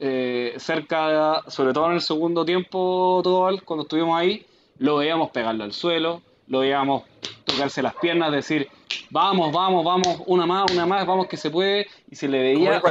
eh, 0.00 0.54
cerca, 0.56 1.44
sobre 1.46 1.72
todo 1.72 1.86
en 1.86 1.92
el 1.92 2.00
segundo 2.00 2.44
tiempo, 2.44 3.20
todo 3.22 3.56
cuando 3.64 3.84
estuvimos 3.84 4.18
ahí, 4.18 4.44
lo 4.78 4.96
veíamos 4.96 5.30
pegarle 5.30 5.62
al 5.62 5.72
suelo, 5.72 6.22
lo 6.50 6.58
veíamos 6.58 7.04
tocarse 7.44 7.80
las 7.80 7.94
piernas, 7.94 8.32
decir, 8.32 8.68
vamos, 9.08 9.52
vamos, 9.52 9.84
vamos, 9.84 10.22
una 10.26 10.46
más, 10.46 10.70
una 10.72 10.84
más, 10.84 11.06
vamos 11.06 11.28
que 11.28 11.36
se 11.36 11.48
puede, 11.48 11.86
y 12.10 12.16
se 12.16 12.28
le 12.28 12.42
veía 12.42 12.82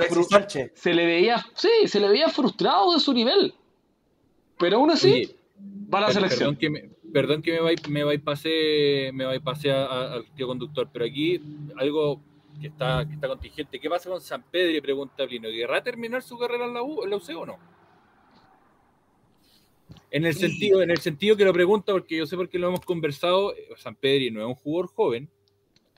se 0.73 0.93
le 0.93 1.05
veía, 1.05 1.45
sí, 1.53 1.69
se 1.85 1.99
le 1.99 2.07
veía 2.07 2.29
frustrado 2.29 2.93
de 2.93 2.99
su 3.01 3.13
nivel. 3.13 3.53
Pero 4.57 4.77
aún 4.77 4.91
así, 4.91 5.35
va 5.93 5.99
a 5.99 6.01
la 6.01 6.11
selección. 6.11 6.55
Perdón 6.55 6.57
que 6.57 6.69
me, 6.69 6.89
perdón 7.11 7.41
que 7.41 7.51
me 7.51 7.59
va, 7.59 7.69
me 7.89 8.03
va 8.05 8.13
y 8.13 8.17
pase, 8.17 9.11
me 9.13 9.25
va 9.25 9.35
y 9.35 9.39
pase 9.39 9.71
al 9.71 10.25
tío 10.35 10.47
conductor, 10.47 10.89
pero 10.91 11.03
aquí 11.03 11.41
algo 11.77 12.21
que 12.61 12.67
está, 12.67 13.05
que 13.05 13.13
está 13.13 13.27
contingente. 13.27 13.79
¿Qué 13.79 13.89
pasa 13.89 14.09
con 14.09 14.21
San 14.21 14.41
Pedro? 14.43 14.81
Pregunta 14.81 15.27
Plino. 15.27 15.49
¿Querrá 15.49 15.83
terminar 15.83 16.23
su 16.23 16.37
carrera 16.37 16.65
en 16.65 16.73
la, 16.73 16.81
U, 16.81 17.03
en 17.03 17.09
la 17.09 17.17
UC 17.17 17.29
o 17.35 17.45
no? 17.45 17.57
En 20.11 20.25
el, 20.25 20.33
sentido, 20.33 20.81
en 20.81 20.89
el 20.89 20.97
sentido 20.97 21.37
que 21.37 21.45
lo 21.45 21.53
pregunta, 21.53 21.91
porque 21.91 22.17
yo 22.17 22.25
sé 22.25 22.35
por 22.35 22.49
qué 22.49 22.57
lo 22.57 22.69
hemos 22.69 22.81
conversado, 22.81 23.53
eh, 23.53 23.67
San 23.77 23.95
Pedro 23.95 24.33
no 24.33 24.41
es 24.41 24.47
un 24.47 24.55
jugador 24.55 24.87
joven, 24.87 25.29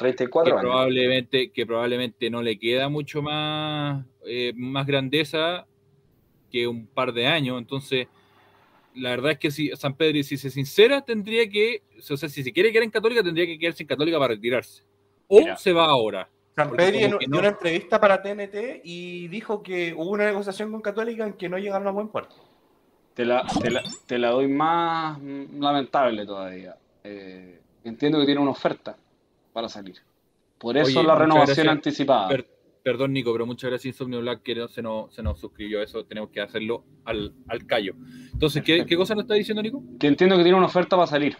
34 0.01 0.55
que 0.55 0.61
Probablemente, 0.61 1.51
que 1.51 1.65
probablemente 1.65 2.29
no 2.29 2.41
le 2.41 2.57
queda 2.57 2.89
mucho 2.89 3.21
más, 3.21 4.03
eh, 4.25 4.51
más 4.55 4.85
grandeza 4.85 5.67
que 6.51 6.67
un 6.67 6.87
par 6.87 7.13
de 7.13 7.27
años. 7.27 7.57
Entonces, 7.57 8.07
la 8.95 9.11
verdad 9.11 9.31
es 9.33 9.37
que 9.37 9.51
si 9.51 9.69
San 9.75 9.95
Pedro, 9.95 10.21
si 10.23 10.37
se 10.37 10.49
sincera, 10.49 11.01
tendría 11.01 11.47
que, 11.49 11.83
o 11.97 12.17
sea, 12.17 12.27
si 12.27 12.43
se 12.43 12.51
quiere 12.51 12.71
quedar 12.71 12.83
en 12.83 12.91
Católica, 12.91 13.23
tendría 13.23 13.45
que 13.45 13.57
quedarse 13.57 13.83
en 13.83 13.87
Católica 13.87 14.19
para 14.19 14.33
retirarse. 14.33 14.83
O 15.27 15.41
se 15.57 15.71
va 15.71 15.85
ahora. 15.85 16.29
San 16.55 16.71
Pedro 16.71 17.17
dio 17.19 17.39
una 17.39 17.47
entrevista 17.47 18.01
para 18.01 18.21
TNT 18.21 18.81
y 18.83 19.29
dijo 19.29 19.63
que 19.63 19.93
hubo 19.93 20.09
una 20.09 20.25
negociación 20.25 20.71
con 20.71 20.81
Católica 20.81 21.25
en 21.25 21.33
que 21.33 21.47
no 21.47 21.57
llegaron 21.57 21.87
a 21.87 21.91
buen 21.91 22.09
puerto. 22.09 22.35
Te 23.13 23.25
la, 23.25 23.45
te 24.07 24.17
la, 24.17 24.29
doy 24.29 24.47
más 24.47 25.19
lamentable 25.21 26.25
todavía. 26.25 26.75
Eh, 27.03 27.59
entiendo 27.83 28.19
que 28.19 28.25
tiene 28.25 28.39
una 28.39 28.51
oferta 28.51 28.95
para 29.51 29.67
salir. 29.67 29.97
Por 30.57 30.77
eso 30.77 31.03
la 31.03 31.15
renovación 31.15 31.69
anticipada. 31.69 32.29
perdón, 32.83 33.13
Nico, 33.13 33.31
pero 33.33 33.45
muchas 33.45 33.69
gracias, 33.69 33.93
Insomnio 33.93 34.21
Black, 34.21 34.43
que 34.43 34.67
se 34.69 34.81
nos, 34.81 35.13
se 35.13 35.21
nos 35.21 35.39
suscribió. 35.39 35.81
Eso 35.81 36.05
tenemos 36.05 36.29
que 36.29 36.39
hacerlo 36.39 36.83
al, 37.03 37.33
al 37.47 37.65
callo. 37.65 37.95
Entonces, 38.31 38.63
¿qué, 38.63 38.85
¿qué, 38.85 38.95
cosa 38.95 39.13
nos 39.13 39.23
está 39.23 39.33
diciendo, 39.33 39.61
Nico? 39.61 39.83
Que 39.99 40.07
entiendo 40.07 40.37
que 40.37 40.43
tiene 40.43 40.57
una 40.57 40.67
oferta 40.67 40.95
para 40.95 41.07
salir. 41.07 41.35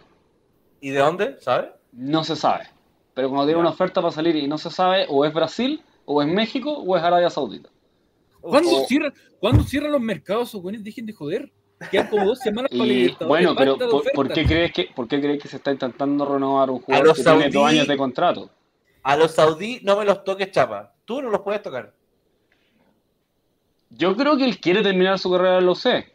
¿Y 0.81 0.89
de 0.89 0.99
dónde? 0.99 1.37
¿Sabe? 1.39 1.71
No 1.93 2.23
se 2.23 2.35
sabe. 2.35 2.65
Pero 3.13 3.29
cuando 3.29 3.45
tiene 3.45 3.59
una 3.59 3.69
oferta 3.69 4.01
para 4.01 4.11
salir 4.11 4.35
y 4.35 4.47
no 4.47 4.57
se 4.57 4.69
sabe, 4.71 5.05
o 5.07 5.23
es 5.25 5.33
Brasil, 5.33 5.81
o 6.05 6.21
es 6.21 6.27
México, 6.27 6.71
o 6.71 6.97
es 6.97 7.03
Arabia 7.03 7.29
Saudita. 7.29 7.69
¿Cuándo, 8.41 8.83
cierran, 8.87 9.13
¿Cuándo 9.39 9.63
cierran 9.63 9.91
los 9.91 10.01
mercados, 10.01 10.55
o 10.55 10.61
Dejen 10.61 11.05
de 11.05 11.13
joder. 11.13 11.51
Quedan 11.89 12.07
como 12.07 12.25
dos 12.25 12.39
semanas 12.39 12.69
para 12.69 13.27
Bueno, 13.27 13.55
pero 13.55 13.77
¿por, 14.13 14.31
qué 14.31 14.45
crees 14.45 14.71
que, 14.71 14.89
¿por 14.93 15.07
qué 15.07 15.19
crees 15.19 15.41
que 15.41 15.47
se 15.47 15.57
está 15.57 15.71
intentando 15.71 16.25
renovar 16.25 16.69
un 16.69 16.79
jugador 16.79 17.15
que 17.15 17.23
tiene 17.23 17.49
dos 17.49 17.65
años 17.65 17.87
de 17.87 17.97
contrato? 17.97 18.49
A 19.03 19.15
los 19.15 19.31
saudí 19.31 19.79
no 19.81 19.97
me 19.97 20.05
los 20.05 20.23
toques, 20.23 20.51
chapa. 20.51 20.93
Tú 21.05 21.21
no 21.21 21.29
los 21.29 21.41
puedes 21.41 21.61
tocar. 21.63 21.93
Yo 23.89 24.15
creo 24.15 24.37
que 24.37 24.45
él 24.45 24.59
quiere 24.59 24.83
terminar 24.83 25.17
su 25.17 25.31
carrera 25.31 25.57
en 25.57 25.65
los 25.65 25.79
C, 25.79 26.05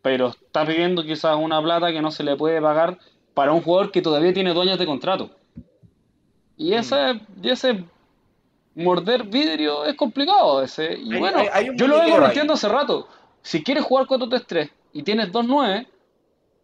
pero 0.00 0.28
está 0.28 0.64
pidiendo 0.64 1.02
quizás 1.04 1.36
una 1.36 1.62
plata 1.62 1.92
que 1.92 2.00
no 2.00 2.10
se 2.10 2.24
le 2.24 2.36
puede 2.36 2.60
pagar 2.60 2.98
para 3.34 3.52
un 3.52 3.60
jugador 3.60 3.92
que 3.92 4.02
todavía 4.02 4.32
tiene 4.32 4.54
dos 4.54 4.66
años 4.66 4.78
de 4.78 4.86
contrato. 4.86 5.30
Y 6.56 6.72
ese, 6.72 7.14
mm. 7.14 7.20
ese 7.44 7.84
morder 8.74 9.24
vidrio 9.24 9.84
es 9.84 9.94
complicado 9.94 10.58
a 10.58 10.60
veces. 10.62 10.98
Y 10.98 11.12
Hay- 11.12 11.20
bueno, 11.20 11.38
hay- 11.38 11.48
hay 11.52 11.68
un 11.68 11.76
yo 11.76 11.86
lo 11.86 12.00
vengo 12.00 12.16
planteando 12.16 12.54
hace 12.54 12.68
rato. 12.68 13.06
Si 13.42 13.62
quieres 13.62 13.84
jugar 13.84 14.06
4-3-3 14.06 14.70
y 14.98 15.02
tienes 15.02 15.30
2-9 15.32 15.86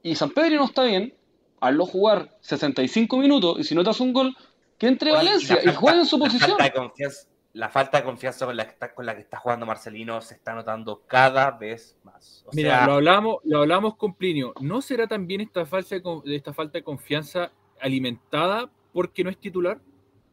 y 0.02 0.14
San 0.16 0.30
Pedro 0.30 0.56
no 0.56 0.64
está 0.64 0.82
bien, 0.84 1.14
hazlo 1.60 1.86
jugar 1.86 2.36
65 2.40 3.16
minutos 3.18 3.58
y 3.60 3.64
si 3.64 3.74
no 3.74 3.84
te 3.84 3.90
hace 3.90 4.02
un 4.02 4.12
gol, 4.12 4.36
que 4.78 4.88
entre 4.88 5.10
Oye, 5.12 5.18
Valencia 5.24 5.54
y 5.62 5.66
falta- 5.66 5.80
juegue 5.80 5.98
en 6.00 6.06
su 6.06 6.18
la 6.18 6.24
posición. 6.24 6.50
falta 6.50 6.64
de 6.64 6.72
confianza- 6.72 7.28
la 7.52 7.68
falta 7.68 7.98
de 7.98 8.04
confianza 8.04 8.46
con 8.46 8.56
la, 8.56 8.64
que 8.64 8.72
está, 8.72 8.92
con 8.94 9.06
la 9.06 9.14
que 9.14 9.20
está 9.20 9.38
jugando 9.38 9.64
Marcelino 9.64 10.20
se 10.20 10.34
está 10.34 10.54
notando 10.54 11.02
cada 11.06 11.52
vez 11.52 11.96
más. 12.02 12.42
O 12.46 12.50
Mira, 12.52 12.78
sea, 12.78 12.86
lo 12.88 12.94
hablamos, 12.94 13.36
lo 13.44 13.60
hablamos 13.60 13.94
con 13.96 14.14
Plinio. 14.14 14.52
¿No 14.60 14.82
será 14.82 15.06
también 15.06 15.40
esta 15.40 15.64
falsa 15.64 15.94
esta 16.24 16.52
falta 16.52 16.78
de 16.78 16.82
confianza 16.82 17.52
alimentada 17.80 18.68
porque 18.92 19.22
no 19.22 19.30
es 19.30 19.38
titular? 19.38 19.78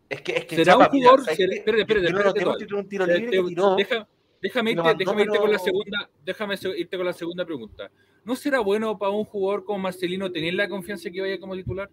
es 0.09 0.21
que, 0.23 0.31
es 0.35 0.45
que 0.45 0.55
¿Será 0.57 0.73
Chapa, 0.73 0.89
un 0.91 0.99
jugador? 0.99 1.19
espérate, 1.29 1.55
espérate, 1.59 2.07
espérate, 2.07 3.95
déjame, 4.41 4.71
irte, 4.71 4.83
mandó, 4.83 4.97
déjame 4.97 5.21
irte 5.23 5.37
con 5.39 5.51
la 5.51 5.59
segunda, 5.59 6.09
déjame 6.25 6.55
irte 6.77 6.97
con 6.97 7.05
la 7.05 7.13
segunda 7.13 7.45
pregunta. 7.45 7.91
¿No 8.23 8.35
será 8.35 8.59
bueno 8.59 8.97
para 8.97 9.11
un 9.11 9.25
jugador 9.25 9.65
como 9.65 9.79
Marcelino 9.79 10.31
tener 10.31 10.53
la 10.53 10.67
confianza 10.69 11.09
que 11.09 11.21
vaya 11.21 11.39
como 11.39 11.55
titular? 11.55 11.89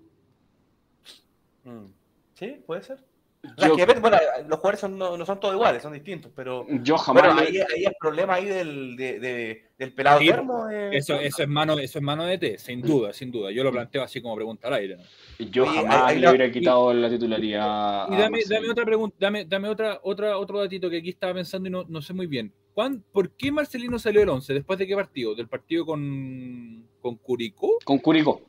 Mm. 1.65 1.87
Sí, 2.35 2.63
puede 2.67 2.83
ser. 2.83 3.05
O 3.41 3.61
sea, 3.61 3.69
Yo- 3.69 3.77
que 3.77 3.83
depende- 3.87 4.01
bueno, 4.01 4.19
los 4.49 4.59
jugadores 4.59 4.81
son- 4.81 4.99
no, 4.99 5.17
no 5.17 5.25
son 5.25 5.39
todos 5.39 5.55
iguales, 5.55 5.81
son 5.81 5.93
distintos, 5.93 6.33
pero 6.35 6.67
Yo 6.83 6.99
jamás. 6.99 7.23
bueno, 7.23 7.41
ahí, 7.41 7.57
ahí 7.59 7.85
es 7.85 7.93
problema 7.99 8.35
ahí 8.35 8.47
del, 8.47 8.97
de- 8.97 9.21
de- 9.21 9.63
del 9.79 9.93
pelado 9.93 10.19
Sí, 10.19 10.27
termo. 10.27 10.69
eh. 10.69 10.91
Eso, 10.97 11.15
eso 11.21 11.43
es 11.45 11.49
mano, 11.49 11.79
eso 11.79 11.99
es 12.01 12.05
mano 12.05 12.25
de 12.25 12.37
T, 12.37 12.59
sin 12.59 12.83
duda, 12.83 13.13
sin 13.13 13.31
duda. 13.31 13.53
Yo 13.53 13.63
lo 13.63 13.71
planteo 13.71 14.03
así 14.03 14.21
como 14.21 14.35
pregunta 14.35 14.67
al 14.67 14.75
aire. 14.75 14.97
¿no? 14.97 15.05
Yo 15.51 15.63
Oye, 15.63 15.77
jamás 15.77 15.95
ahí- 15.97 16.03
ahí 16.09 16.15
le 16.17 16.21
la- 16.23 16.31
hubiera 16.31 16.51
quitado 16.51 16.93
la 16.93 17.09
titularidad. 17.09 18.11
Y 18.11 18.15
a 18.15 18.19
dame, 18.19 18.41
dame 18.49 18.71
otra 18.71 18.85
pregunta, 18.85 19.17
dame, 19.21 19.45
dame 19.45 19.69
otra, 19.69 20.01
otra, 20.03 20.37
otro 20.37 20.59
datito 20.59 20.91
que 20.91 20.97
aquí 20.99 21.11
estaba 21.11 21.35
pensando 21.35 21.69
y 21.69 21.73
no, 21.73 21.85
no 21.89 22.03
sé 22.03 22.13
muy 22.13 22.27
bien. 22.27 22.53
¿Cuán- 22.75 23.05
¿Por 23.13 23.31
qué 23.31 23.53
Marcelino 23.53 24.01
salió 24.01 24.19
del 24.21 24.31
11? 24.31 24.53
¿Después 24.53 24.81
de 24.81 24.87
qué 24.89 24.97
partido? 24.97 25.37
¿Del 25.37 25.47
partido 25.49 25.87
con, 25.87 26.89
con 27.01 27.15
Curicó? 27.17 27.79
Con 27.85 27.99
Curicó. 27.99 28.43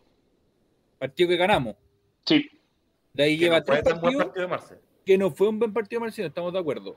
Partido 0.97 1.29
que 1.29 1.37
ganamos. 1.37 1.75
Sí. 2.25 2.49
De 3.19 3.25
ahí 3.25 3.37
que 3.37 3.43
lleva 3.45 3.59
no 3.59 3.65
fue 3.65 3.81
tres 3.81 3.93
partidos 3.99 4.23
partido 4.25 4.41
de 4.41 4.47
Marcel. 4.47 4.77
que 5.05 5.17
no 5.17 5.31
fue 5.31 5.49
un 5.49 5.59
buen 5.59 5.73
partido 5.73 5.99
Marcelino, 5.99 6.27
estamos 6.29 6.53
de 6.53 6.59
acuerdo. 6.59 6.95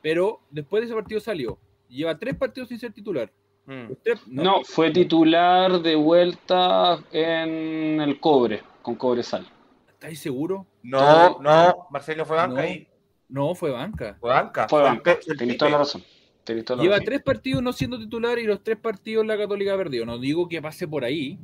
Pero 0.00 0.40
después 0.50 0.80
de 0.80 0.86
ese 0.86 0.94
partido 0.94 1.18
salió. 1.20 1.58
Lleva 1.88 2.16
tres 2.18 2.36
partidos 2.36 2.68
sin 2.68 2.78
ser 2.78 2.92
titular. 2.92 3.32
Mm. 3.66 3.92
Tres- 4.04 4.20
No, 4.28 4.62
fue 4.62 4.92
titular 4.92 5.80
de 5.82 5.96
vuelta 5.96 7.02
en 7.10 8.00
el 8.00 8.20
cobre, 8.20 8.62
con 8.82 8.94
Cobresal. 8.94 9.44
¿Estáis 9.88 10.20
seguros? 10.20 10.64
No, 10.84 11.40
no, 11.40 11.88
Marcelo 11.90 12.24
fue 12.24 12.36
banca 12.36 12.62
No. 12.62 12.68
y 12.68 12.86
No, 13.28 13.54
fue 13.56 13.70
banca. 13.72 14.16
fue 14.20 14.30
banca. 14.30 14.68
Fue 14.68 14.82
banca. 14.82 15.18
Tenés 15.36 15.58
toda 15.58 15.72
la 15.72 15.78
razón. 15.78 16.04
Toda 16.44 16.76
la 16.76 16.82
Lleva 16.84 16.94
razón. 16.94 17.06
tres 17.06 17.22
partidos 17.22 17.60
no 17.60 17.72
siendo 17.72 17.98
titular 17.98 18.38
y 18.38 18.44
los 18.44 18.62
tres 18.62 18.76
partidos 18.78 19.26
la 19.26 19.36
Católica 19.36 19.74
ha 19.74 19.76
perdido. 19.76 20.06
No 20.06 20.16
digo 20.20 20.48
que 20.48 20.62
pase 20.62 20.86
por 20.86 21.02
ahí, 21.02 21.40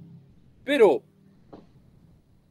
pero 0.62 1.02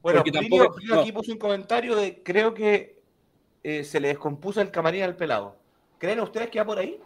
Bueno, 0.02 0.20
Porque 0.24 0.32
Plinio- 0.32 0.58
tampoco- 0.64 0.76
Plinio 0.76 0.96
no. 0.96 1.02
aquí 1.02 1.12
puso 1.12 1.32
un 1.32 1.38
comentario 1.38 1.96
de 1.96 2.22
creo 2.24 2.54
que 2.54 3.00
eh, 3.64 3.84
se 3.84 4.00
le 4.00 4.08
descompuso 4.10 4.60
el 4.62 4.72
camarín 4.72 5.04
al 5.04 5.16
pelado. 5.16 5.56
¿Creen 6.00 6.20
ustedes 6.22 6.50
que 6.50 6.60
va 6.60 6.66
por 6.66 6.80
ahí? 6.80 6.98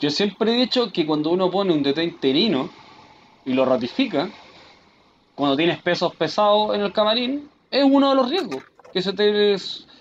Yo 0.00 0.08
siempre 0.10 0.52
he 0.52 0.56
dicho 0.56 0.90
que 0.92 1.04
cuando 1.06 1.30
uno 1.30 1.50
pone 1.50 1.72
un 1.74 1.82
DT 1.82 2.02
interino 2.02 2.70
y 3.44 3.52
lo 3.52 3.64
ratifica, 3.66 4.30
cuando 5.34 5.56
tienes 5.56 5.82
pesos 5.82 6.14
pesados 6.16 6.74
en 6.74 6.80
el 6.80 6.92
camarín, 6.92 7.50
es 7.70 7.84
uno 7.84 8.08
de 8.10 8.14
los 8.16 8.30
riesgos. 8.30 8.62
Que 8.92 9.02
se 9.02 9.12
te... 9.12 9.56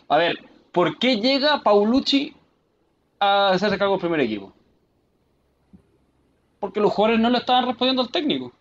A 0.08 0.18
ver, 0.18 0.38
¿por 0.72 0.97
qué 0.99 1.18
llega 1.18 1.62
Paulucci 1.62 2.34
a 3.20 3.49
hacerse 3.49 3.78
cargo 3.78 3.95
del 3.95 4.01
primer 4.01 4.22
equipo? 4.22 4.53
Porque 6.60 6.80
los 6.80 6.93
jugadores 6.93 7.20
no 7.20 7.30
le 7.30 7.39
estaban 7.39 7.66
respondiendo 7.68 8.01
al 8.01 8.10
técnico. 8.12 8.53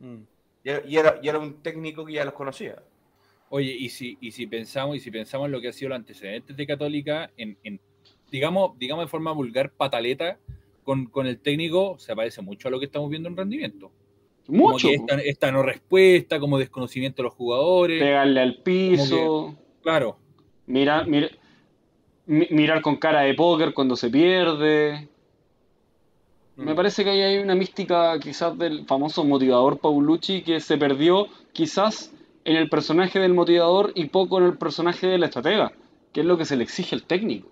Era, 0.00 0.16
y 0.64 0.96
era- 0.96 1.18
y 1.22 1.28
era 1.28 1.38
un 1.38 1.62
técnico 1.62 2.04
que 2.04 2.14
ya 2.14 2.24
los 2.24 2.34
conocía. 2.34 2.76
Oye, 3.48 3.70
y 3.72 3.88
si, 3.90 4.16
y 4.20 4.30
si 4.30 4.46
pensamos, 4.46 4.96
y 4.96 5.00
si 5.00 5.10
pensamos 5.10 5.46
en 5.46 5.52
lo 5.52 5.60
que 5.60 5.68
ha 5.68 5.72
sido 5.72 5.90
los 5.90 5.96
antecedentes 5.96 6.56
de 6.56 6.66
Católica, 6.66 7.30
en, 7.36 7.58
en, 7.64 7.80
digamos, 8.30 8.78
digamos 8.78 9.04
de 9.04 9.08
forma 9.10 9.32
vulgar, 9.32 9.70
pataleta, 9.72 10.38
con, 10.84 11.06
con 11.06 11.26
el 11.26 11.38
técnico, 11.38 11.96
se 11.98 12.16
parece 12.16 12.40
mucho 12.42 12.68
a 12.68 12.70
lo 12.70 12.78
que 12.80 12.86
estamos 12.86 13.10
viendo 13.10 13.28
en 13.28 13.36
rendimiento. 13.36 13.90
Como 14.46 14.70
Mucho. 14.70 14.88
que 14.88 14.94
esta, 14.94 15.14
esta 15.20 15.52
no 15.52 15.62
respuesta, 15.62 16.40
como 16.40 16.58
desconocimiento 16.58 17.22
de 17.22 17.24
los 17.24 17.34
jugadores. 17.34 18.00
Pegarle 18.02 18.40
al 18.40 18.56
piso. 18.62 19.54
Claro. 19.82 20.16
Mirar, 20.66 21.06
mir- 21.06 21.30
mi- 22.26 22.48
mirar 22.50 22.80
con 22.82 22.96
cara 22.96 23.20
de 23.20 23.34
póker 23.34 23.72
cuando 23.74 23.94
se 23.94 24.10
pierde. 24.10 25.08
Me 26.62 26.74
parece 26.74 27.02
que 27.04 27.10
ahí 27.10 27.20
hay 27.20 27.38
una 27.38 27.54
mística 27.54 28.18
quizás 28.20 28.56
del 28.56 28.86
famoso 28.86 29.24
motivador 29.24 29.78
Paulucci 29.78 30.42
que 30.42 30.60
se 30.60 30.78
perdió 30.78 31.26
quizás 31.52 32.12
en 32.44 32.56
el 32.56 32.68
personaje 32.68 33.18
del 33.18 33.34
motivador 33.34 33.92
y 33.94 34.06
poco 34.06 34.38
en 34.38 34.44
el 34.44 34.58
personaje 34.58 35.06
del 35.06 35.24
estratega, 35.24 35.72
que 36.12 36.20
es 36.20 36.26
lo 36.26 36.38
que 36.38 36.44
se 36.44 36.56
le 36.56 36.64
exige 36.64 36.94
al 36.94 37.02
técnico. 37.04 37.48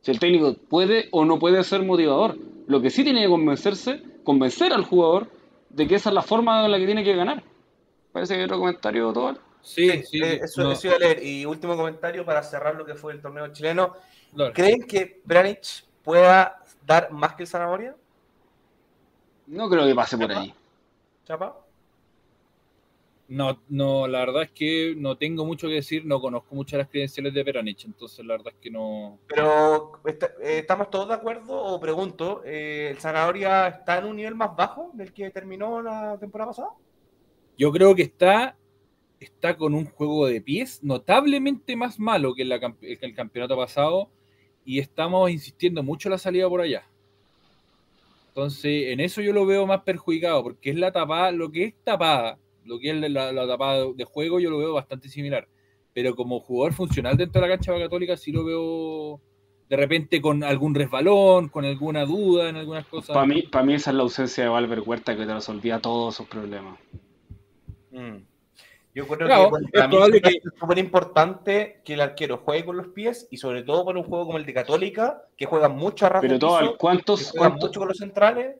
Si 0.00 0.10
el 0.10 0.18
técnico 0.18 0.54
puede 0.54 1.08
o 1.12 1.24
no 1.24 1.38
puede 1.38 1.62
ser 1.64 1.82
motivador, 1.82 2.36
lo 2.66 2.80
que 2.80 2.90
sí 2.90 3.04
tiene 3.04 3.22
que 3.22 3.28
convencerse, 3.28 4.02
convencer 4.22 4.72
al 4.72 4.84
jugador 4.84 5.28
de 5.70 5.86
que 5.86 5.96
esa 5.96 6.10
es 6.10 6.14
la 6.14 6.22
forma 6.22 6.64
en 6.64 6.70
la 6.72 6.78
que 6.78 6.86
tiene 6.86 7.04
que 7.04 7.14
ganar. 7.14 7.42
Parece 8.12 8.34
que 8.34 8.40
hay 8.40 8.44
otro 8.44 8.58
comentario, 8.58 9.12
Tobal. 9.12 9.38
Sí, 9.60 9.90
Sí, 9.90 10.02
sí. 10.04 10.22
eh, 10.22 10.40
eso, 10.42 10.62
no, 10.62 10.72
eso 10.72 10.86
iba 10.88 10.96
a 10.96 10.98
leer. 11.00 11.22
Y 11.24 11.46
último 11.46 11.76
comentario 11.76 12.24
para 12.24 12.42
cerrar 12.42 12.76
lo 12.76 12.84
que 12.84 12.94
fue 12.94 13.12
el 13.12 13.20
torneo 13.20 13.48
chileno. 13.48 13.94
¿Creen 14.52 14.82
que 14.86 15.20
Branich 15.24 15.84
pueda 16.02 16.62
dar 16.86 17.10
más 17.10 17.34
que 17.34 17.44
el 17.44 17.48
Zanahoria? 17.48 17.96
No 19.46 19.68
creo 19.68 19.86
que 19.86 19.94
pase 19.94 20.16
por 20.16 20.32
ahí. 20.32 20.54
Chapa. 21.24 21.56
No, 23.26 23.58
no, 23.70 24.06
la 24.06 24.18
verdad 24.18 24.42
es 24.42 24.50
que 24.50 24.94
no 24.98 25.16
tengo 25.16 25.46
mucho 25.46 25.66
que 25.66 25.74
decir, 25.74 26.04
no 26.04 26.20
conozco 26.20 26.54
muchas 26.54 26.76
las 26.78 26.88
credenciales 26.88 27.32
de 27.32 27.42
Peranich, 27.42 27.86
entonces 27.86 28.24
la 28.24 28.34
verdad 28.36 28.52
es 28.54 28.60
que 28.60 28.70
no. 28.70 29.18
Pero, 29.28 29.92
¿est- 30.04 30.22
eh, 30.42 30.58
¿estamos 30.58 30.90
todos 30.90 31.08
de 31.08 31.14
acuerdo? 31.14 31.54
O 31.56 31.80
pregunto, 31.80 32.42
eh, 32.44 32.88
¿el 32.90 32.98
Zanahoria 32.98 33.68
está 33.68 33.98
en 33.98 34.04
un 34.04 34.16
nivel 34.16 34.34
más 34.34 34.54
bajo 34.54 34.90
del 34.92 35.12
que 35.14 35.30
terminó 35.30 35.80
la 35.80 36.18
temporada 36.18 36.50
pasada? 36.50 36.68
Yo 37.56 37.72
creo 37.72 37.94
que 37.94 38.02
está, 38.02 38.58
está 39.20 39.56
con 39.56 39.74
un 39.74 39.86
juego 39.86 40.26
de 40.26 40.42
pies 40.42 40.82
notablemente 40.82 41.76
más 41.76 41.98
malo 41.98 42.34
que, 42.34 42.42
en 42.42 42.50
la 42.50 42.60
camp- 42.60 42.80
que 42.80 42.98
el 43.00 43.14
campeonato 43.14 43.56
pasado 43.56 44.10
y 44.66 44.80
estamos 44.80 45.30
insistiendo 45.30 45.82
mucho 45.82 46.08
en 46.08 46.12
la 46.12 46.18
salida 46.18 46.46
por 46.48 46.60
allá. 46.60 46.84
Entonces, 48.34 48.88
en 48.88 48.98
eso 48.98 49.22
yo 49.22 49.32
lo 49.32 49.46
veo 49.46 49.64
más 49.64 49.82
perjudicado, 49.82 50.42
porque 50.42 50.70
es 50.70 50.76
la 50.76 50.90
tapada, 50.90 51.30
lo 51.30 51.52
que 51.52 51.66
es 51.66 51.74
tapada, 51.84 52.36
lo 52.64 52.80
que 52.80 52.90
es 52.90 52.96
la, 52.96 53.30
la 53.30 53.46
tapada 53.46 53.86
de 53.94 54.04
juego, 54.04 54.40
yo 54.40 54.50
lo 54.50 54.58
veo 54.58 54.74
bastante 54.74 55.08
similar. 55.08 55.46
Pero 55.92 56.16
como 56.16 56.40
jugador 56.40 56.72
funcional 56.72 57.16
dentro 57.16 57.40
de 57.40 57.46
la 57.46 57.54
cancha 57.54 57.78
católica, 57.78 58.16
sí 58.16 58.32
lo 58.32 58.44
veo 58.44 59.20
de 59.68 59.76
repente 59.76 60.20
con 60.20 60.42
algún 60.42 60.74
resbalón, 60.74 61.48
con 61.48 61.64
alguna 61.64 62.04
duda 62.04 62.48
en 62.48 62.56
algunas 62.56 62.84
cosas. 62.88 63.14
Para 63.14 63.24
mí, 63.24 63.42
para 63.42 63.64
mí 63.64 63.74
esa 63.74 63.90
es 63.90 63.96
la 63.96 64.02
ausencia 64.02 64.42
de 64.42 64.50
Valver 64.50 64.80
Huerta 64.80 65.16
que 65.16 65.26
te 65.26 65.32
resolvía 65.32 65.78
todos 65.78 66.16
esos 66.16 66.26
problemas. 66.26 66.76
Mm. 67.92 68.16
Yo 68.94 69.06
creo 69.08 69.26
Claro, 69.26 69.44
que 69.44 69.50
bueno, 69.50 69.66
es 69.66 69.72
para 69.72 69.88
mí 69.88 69.96
probable 69.96 70.20
es 70.24 70.58
súper 70.58 70.78
importante 70.78 71.80
que 71.84 71.94
el 71.94 72.00
arquero 72.00 72.38
juegue 72.38 72.64
con 72.64 72.76
los 72.76 72.88
pies 72.88 73.26
y 73.30 73.38
sobre 73.38 73.64
todo 73.64 73.84
para 73.84 73.98
un 73.98 74.04
juego 74.04 74.26
como 74.26 74.38
el 74.38 74.46
de 74.46 74.54
Católica, 74.54 75.24
que 75.36 75.46
juega 75.46 75.68
mucho 75.68 76.06
a 76.06 76.10
ras 76.10 76.20
Pero 76.20 76.34
de 76.34 76.38
Tobal, 76.38 76.64
piso, 76.66 76.78
¿cuántos, 76.78 77.30
juega 77.30 77.48
cuántos, 77.48 77.70
mucho 77.70 77.80
con 77.80 77.88
los 77.88 77.98
centrales, 77.98 78.56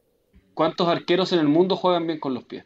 cuántos 0.55 0.89
arqueros 0.89 1.33
en 1.33 1.39
el 1.39 1.49
mundo 1.49 1.77
juegan 1.77 2.07
bien 2.07 2.19
con 2.19 2.35
los 2.35 2.45
pies? 2.45 2.65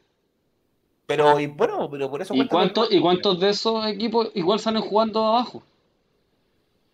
pero 1.09 1.41
y 1.41 1.47
bueno, 1.47 1.89
pero 1.91 2.11
por 2.11 2.21
eso 2.21 2.35
¿Y 2.35 2.47
cuántos, 2.47 2.93
¿Y 2.93 3.01
cuántos 3.01 3.41
de 3.41 3.49
esos 3.49 3.87
equipos 3.87 4.31
igual 4.35 4.61
salen 4.61 4.83
jugando 4.83 5.25
abajo? 5.25 5.63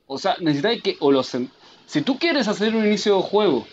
O 0.06 0.18
sea, 0.18 0.36
necesitáis 0.38 0.82
que. 0.82 0.96
O 1.00 1.10
los, 1.10 1.36
si 1.86 2.02
tú 2.02 2.18
quieres 2.18 2.46
hacer 2.46 2.76
un 2.76 2.86
inicio 2.86 3.16
de 3.16 3.22
juego 3.22 3.66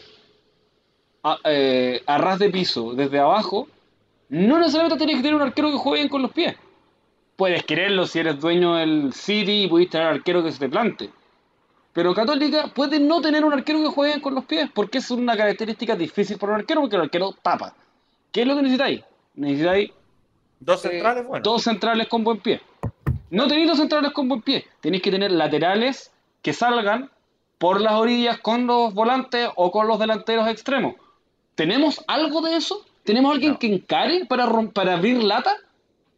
a, 1.24 1.38
eh, 1.44 2.02
a 2.08 2.18
ras 2.18 2.40
de 2.40 2.50
piso 2.50 2.94
desde 2.94 3.20
abajo, 3.20 3.68
no 4.30 4.58
necesariamente 4.58 4.98
tienes 4.98 5.18
que 5.18 5.22
tener 5.22 5.36
un 5.36 5.42
arquero 5.44 5.70
que 5.72 5.78
juegue 5.78 6.00
bien 6.00 6.10
con 6.10 6.24
los 6.24 6.32
pies. 6.32 6.56
Puedes 7.42 7.64
quererlo 7.64 8.06
si 8.06 8.20
eres 8.20 8.40
dueño 8.40 8.76
del 8.76 9.14
City 9.14 9.64
y 9.64 9.68
pudiste 9.68 9.98
tener 9.98 10.14
arquero 10.14 10.44
que 10.44 10.52
se 10.52 10.60
te 10.60 10.70
plante. 10.70 11.10
Pero 11.92 12.14
Católica 12.14 12.68
puede 12.72 13.00
no 13.00 13.20
tener 13.20 13.44
un 13.44 13.52
arquero 13.52 13.80
que 13.82 13.88
juegue 13.88 14.22
con 14.22 14.36
los 14.36 14.46
pies, 14.46 14.70
porque 14.72 15.00
es 15.00 15.10
una 15.10 15.36
característica 15.36 15.96
difícil 15.96 16.38
para 16.38 16.54
un 16.54 16.60
arquero, 16.60 16.82
porque 16.82 16.98
el 16.98 17.02
arquero 17.02 17.32
tapa. 17.42 17.74
¿Qué 18.32 18.42
es 18.44 18.48
lo 18.48 18.56
que 18.56 18.62
necesitáis? 18.62 19.02
Necesitáis 19.34 19.90
Dos 20.60 20.86
eh, 20.86 20.90
centrales, 20.92 21.26
bueno. 21.26 21.42
dos 21.44 21.64
centrales 21.64 22.08
con 22.08 22.24
buen 22.24 22.38
pie. 22.38 22.62
No 23.32 23.48
tenéis 23.48 23.70
dos 23.70 23.80
centrales 23.80 24.12
con 24.12 24.30
buen 24.30 24.44
pie. 24.44 24.68
Tenéis 24.80 25.02
que 25.02 25.10
tener 25.10 25.32
laterales 25.32 26.12
que 26.44 26.54
salgan 26.54 27.10
por 27.58 27.82
las 27.82 27.94
orillas 27.94 28.38
con 28.38 28.68
los 28.68 28.94
volantes 28.94 29.50
o 29.56 29.72
con 29.72 29.88
los 29.88 29.98
delanteros 29.98 30.48
extremos. 30.48 30.94
¿Tenemos 31.56 32.04
algo 32.08 32.42
de 32.42 32.58
eso? 32.58 32.86
¿Tenemos 33.04 33.34
alguien 33.34 33.54
No. 33.54 33.58
que 33.58 33.66
encare 33.66 34.26
para, 34.26 34.48
para 34.76 34.94
abrir 34.94 35.24
lata? 35.24 35.58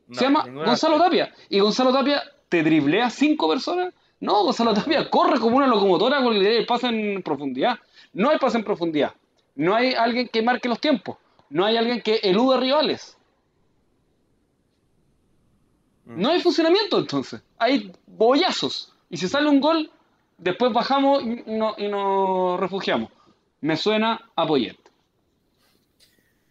No, 0.08 0.16
Se 0.16 0.24
llama 0.26 0.44
Gonzalo 0.66 0.98
Tapia. 0.98 1.34
Y 1.50 1.60
Gonzalo 1.60 1.92
Tapia 1.94 2.22
te 2.50 2.64
driblea 2.64 3.10
cinco 3.10 3.48
personas. 3.50 3.94
No, 4.20 4.44
Gonzalo 4.44 4.74
Tapia 4.74 5.10
corre 5.10 5.40
como 5.40 5.58
una 5.58 5.68
locomotora 5.68 6.22
con 6.24 6.36
el 6.36 6.66
pase 6.66 6.88
en 6.88 7.22
profundidad. 7.24 7.78
No 8.14 8.30
hay 8.30 8.38
pase 8.38 8.58
en 8.58 8.64
profundidad. 8.64 9.14
No 9.56 9.76
hay 9.76 9.94
alguien 9.94 10.28
que 10.30 10.42
marque 10.42 10.68
los 10.70 10.80
tiempos. 10.80 11.18
No 11.50 11.66
hay 11.66 11.78
alguien 11.78 12.02
que 12.02 12.16
eluda 12.24 12.58
rivales. 12.60 13.18
No 16.06 16.30
hay 16.30 16.42
funcionamiento 16.42 17.00
entonces. 17.00 17.42
Hay 17.58 17.92
bollazos. 18.08 18.94
Y 19.10 19.18
si 19.18 19.28
sale 19.28 19.48
un 19.50 19.62
gol, 19.62 19.90
después 20.38 20.74
bajamos 20.74 21.24
y, 21.24 21.44
no- 21.48 21.76
y 21.78 21.88
nos 21.88 22.60
refugiamos. 22.60 23.10
Me 23.62 23.78
suena 23.78 24.30
a 24.36 24.46
Poyet. 24.46 24.78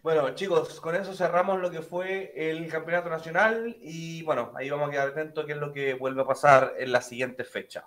Bueno, 0.02 0.34
chicos, 0.34 0.80
con 0.80 0.96
eso 0.96 1.14
cerramos 1.14 1.60
lo 1.60 1.70
que 1.70 1.80
fue 1.80 2.32
el 2.34 2.66
campeonato 2.66 3.08
nacional 3.08 3.76
y 3.80 4.22
bueno, 4.24 4.50
ahí 4.56 4.68
vamos 4.68 4.88
a 4.88 4.90
quedar 4.90 5.08
atentos 5.10 5.44
a 5.44 5.46
qué 5.46 5.52
es 5.52 5.58
lo 5.58 5.72
que 5.72 5.94
vuelve 5.94 6.22
a 6.22 6.26
pasar 6.26 6.74
en 6.76 6.90
la 6.90 7.00
siguiente 7.00 7.44
fecha. 7.44 7.86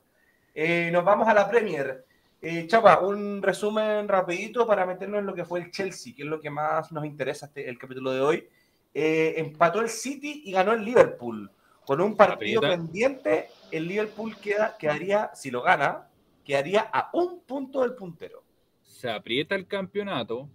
Eh, 0.54 0.90
nos 0.94 1.04
vamos 1.04 1.28
a 1.28 1.34
la 1.34 1.50
Premier. 1.50 2.06
Eh, 2.42 2.68
Chapa, 2.68 3.00
un 3.00 3.42
resumen 3.42 4.08
rapidito 4.08 4.66
para 4.66 4.86
meternos 4.86 5.20
en 5.20 5.26
lo 5.26 5.36
que 5.36 5.44
fue 5.44 5.60
el 5.60 5.72
Chelsea, 5.72 6.14
que 6.16 6.24
es 6.24 6.30
lo 6.30 6.40
que 6.40 6.50
más 6.50 6.90
nos 6.94 7.04
interesa 7.04 7.48
este, 7.48 7.68
el 7.68 7.78
capítulo 7.78 8.14
de 8.14 8.22
hoy. 8.22 8.48
Eh, 8.94 9.34
empató 9.36 9.82
el 9.82 9.90
City 9.90 10.44
y 10.46 10.54
ganó 10.54 10.72
el 10.72 10.86
Liverpool. 10.86 11.52
Con 11.86 12.00
un 12.00 12.16
partido 12.16 12.60
Aprieta. 12.60 12.78
pendiente, 12.78 13.50
el 13.72 13.90
Liverpool 13.90 14.38
queda, 14.38 14.78
quedaría, 14.78 15.32
si 15.34 15.52
lo 15.52 15.62
gana, 15.62 16.08
quedaría 16.46 16.80
a 16.94 17.10
un 17.12 17.42
punto 17.42 17.82
del 17.82 17.94
puntero. 17.94 18.42
Se 18.84 19.12
aprieta 19.12 19.54
el 19.56 19.68
campeonato 19.68 20.48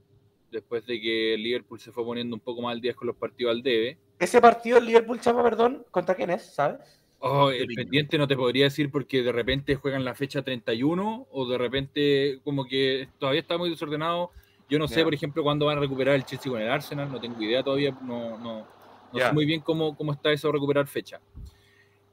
después 0.51 0.85
de 0.87 1.01
que 1.01 1.37
Liverpool 1.39 1.81
se 1.81 1.93
fue 1.93 2.05
poniendo 2.05 2.35
un 2.35 2.41
poco 2.41 2.63
mal 2.63 2.73
al 2.77 2.81
día 2.81 2.95
con 2.95 3.07
los 3.07 3.17
partidos 3.17 3.53
al 3.53 3.63
debe. 3.63 3.99
Ese 4.19 4.41
partido, 4.41 4.79
el 4.79 4.87
Liverpool, 4.87 5.21
Chapa, 5.21 5.43
perdón, 5.43 5.85
¿contra 5.91 6.15
quién 6.15 6.31
es? 6.31 6.43
¿Sabes? 6.43 7.01
Oh, 7.19 7.51
el 7.51 7.67
pendiente 7.67 8.17
no 8.17 8.27
te 8.27 8.35
podría 8.37 8.65
decir 8.65 8.91
porque 8.91 9.23
de 9.23 9.31
repente 9.33 9.75
juegan 9.75 10.05
la 10.05 10.15
fecha 10.15 10.43
31 10.43 11.27
o 11.31 11.47
de 11.47 11.59
repente 11.59 12.41
como 12.45 12.65
que 12.65 13.09
todavía 13.19 13.43
está 13.43 13.59
muy 13.59 13.69
desordenado. 13.69 14.31
Yo 14.71 14.79
no 14.79 14.89
sé, 14.89 15.01
Ya. 15.01 15.05
por 15.05 15.15
ejemplo, 15.15 15.43
cuándo 15.43 15.67
van 15.67 15.77
a 15.79 15.81
recuperar 15.81 16.15
el 16.15 16.25
Chelsea 16.25 16.51
con 16.51 16.63
el 16.63 16.71
Arsenal, 16.71 17.11
no 17.11 17.21
tengo 17.21 17.43
idea 17.43 17.63
todavía, 17.63 17.91
no, 18.03 18.39
no, 18.39 18.67
no 19.13 19.19
Ya. 19.19 19.29
sé 19.29 19.35
muy 19.35 19.45
bien 19.45 19.61
cómo, 19.61 19.97
cómo 19.97 20.13
está 20.13 20.33
eso 20.33 20.49
de 20.49 20.53
recuperar 20.53 20.87
fecha. 20.87 21.21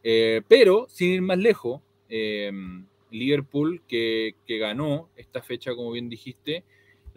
Eh, 0.03 0.41
pero, 0.47 0.88
sin 0.89 1.13
ir 1.13 1.21
más 1.21 1.38
lejos, 1.38 1.81
eh, 2.09 2.51
Liverpool 3.11 3.83
que, 3.88 4.35
que 4.45 4.57
ganó 4.57 5.09
esta 5.15 5.41
fecha, 5.41 5.73
como 5.75 5.91
bien 5.91 6.09
dijiste, 6.09 6.65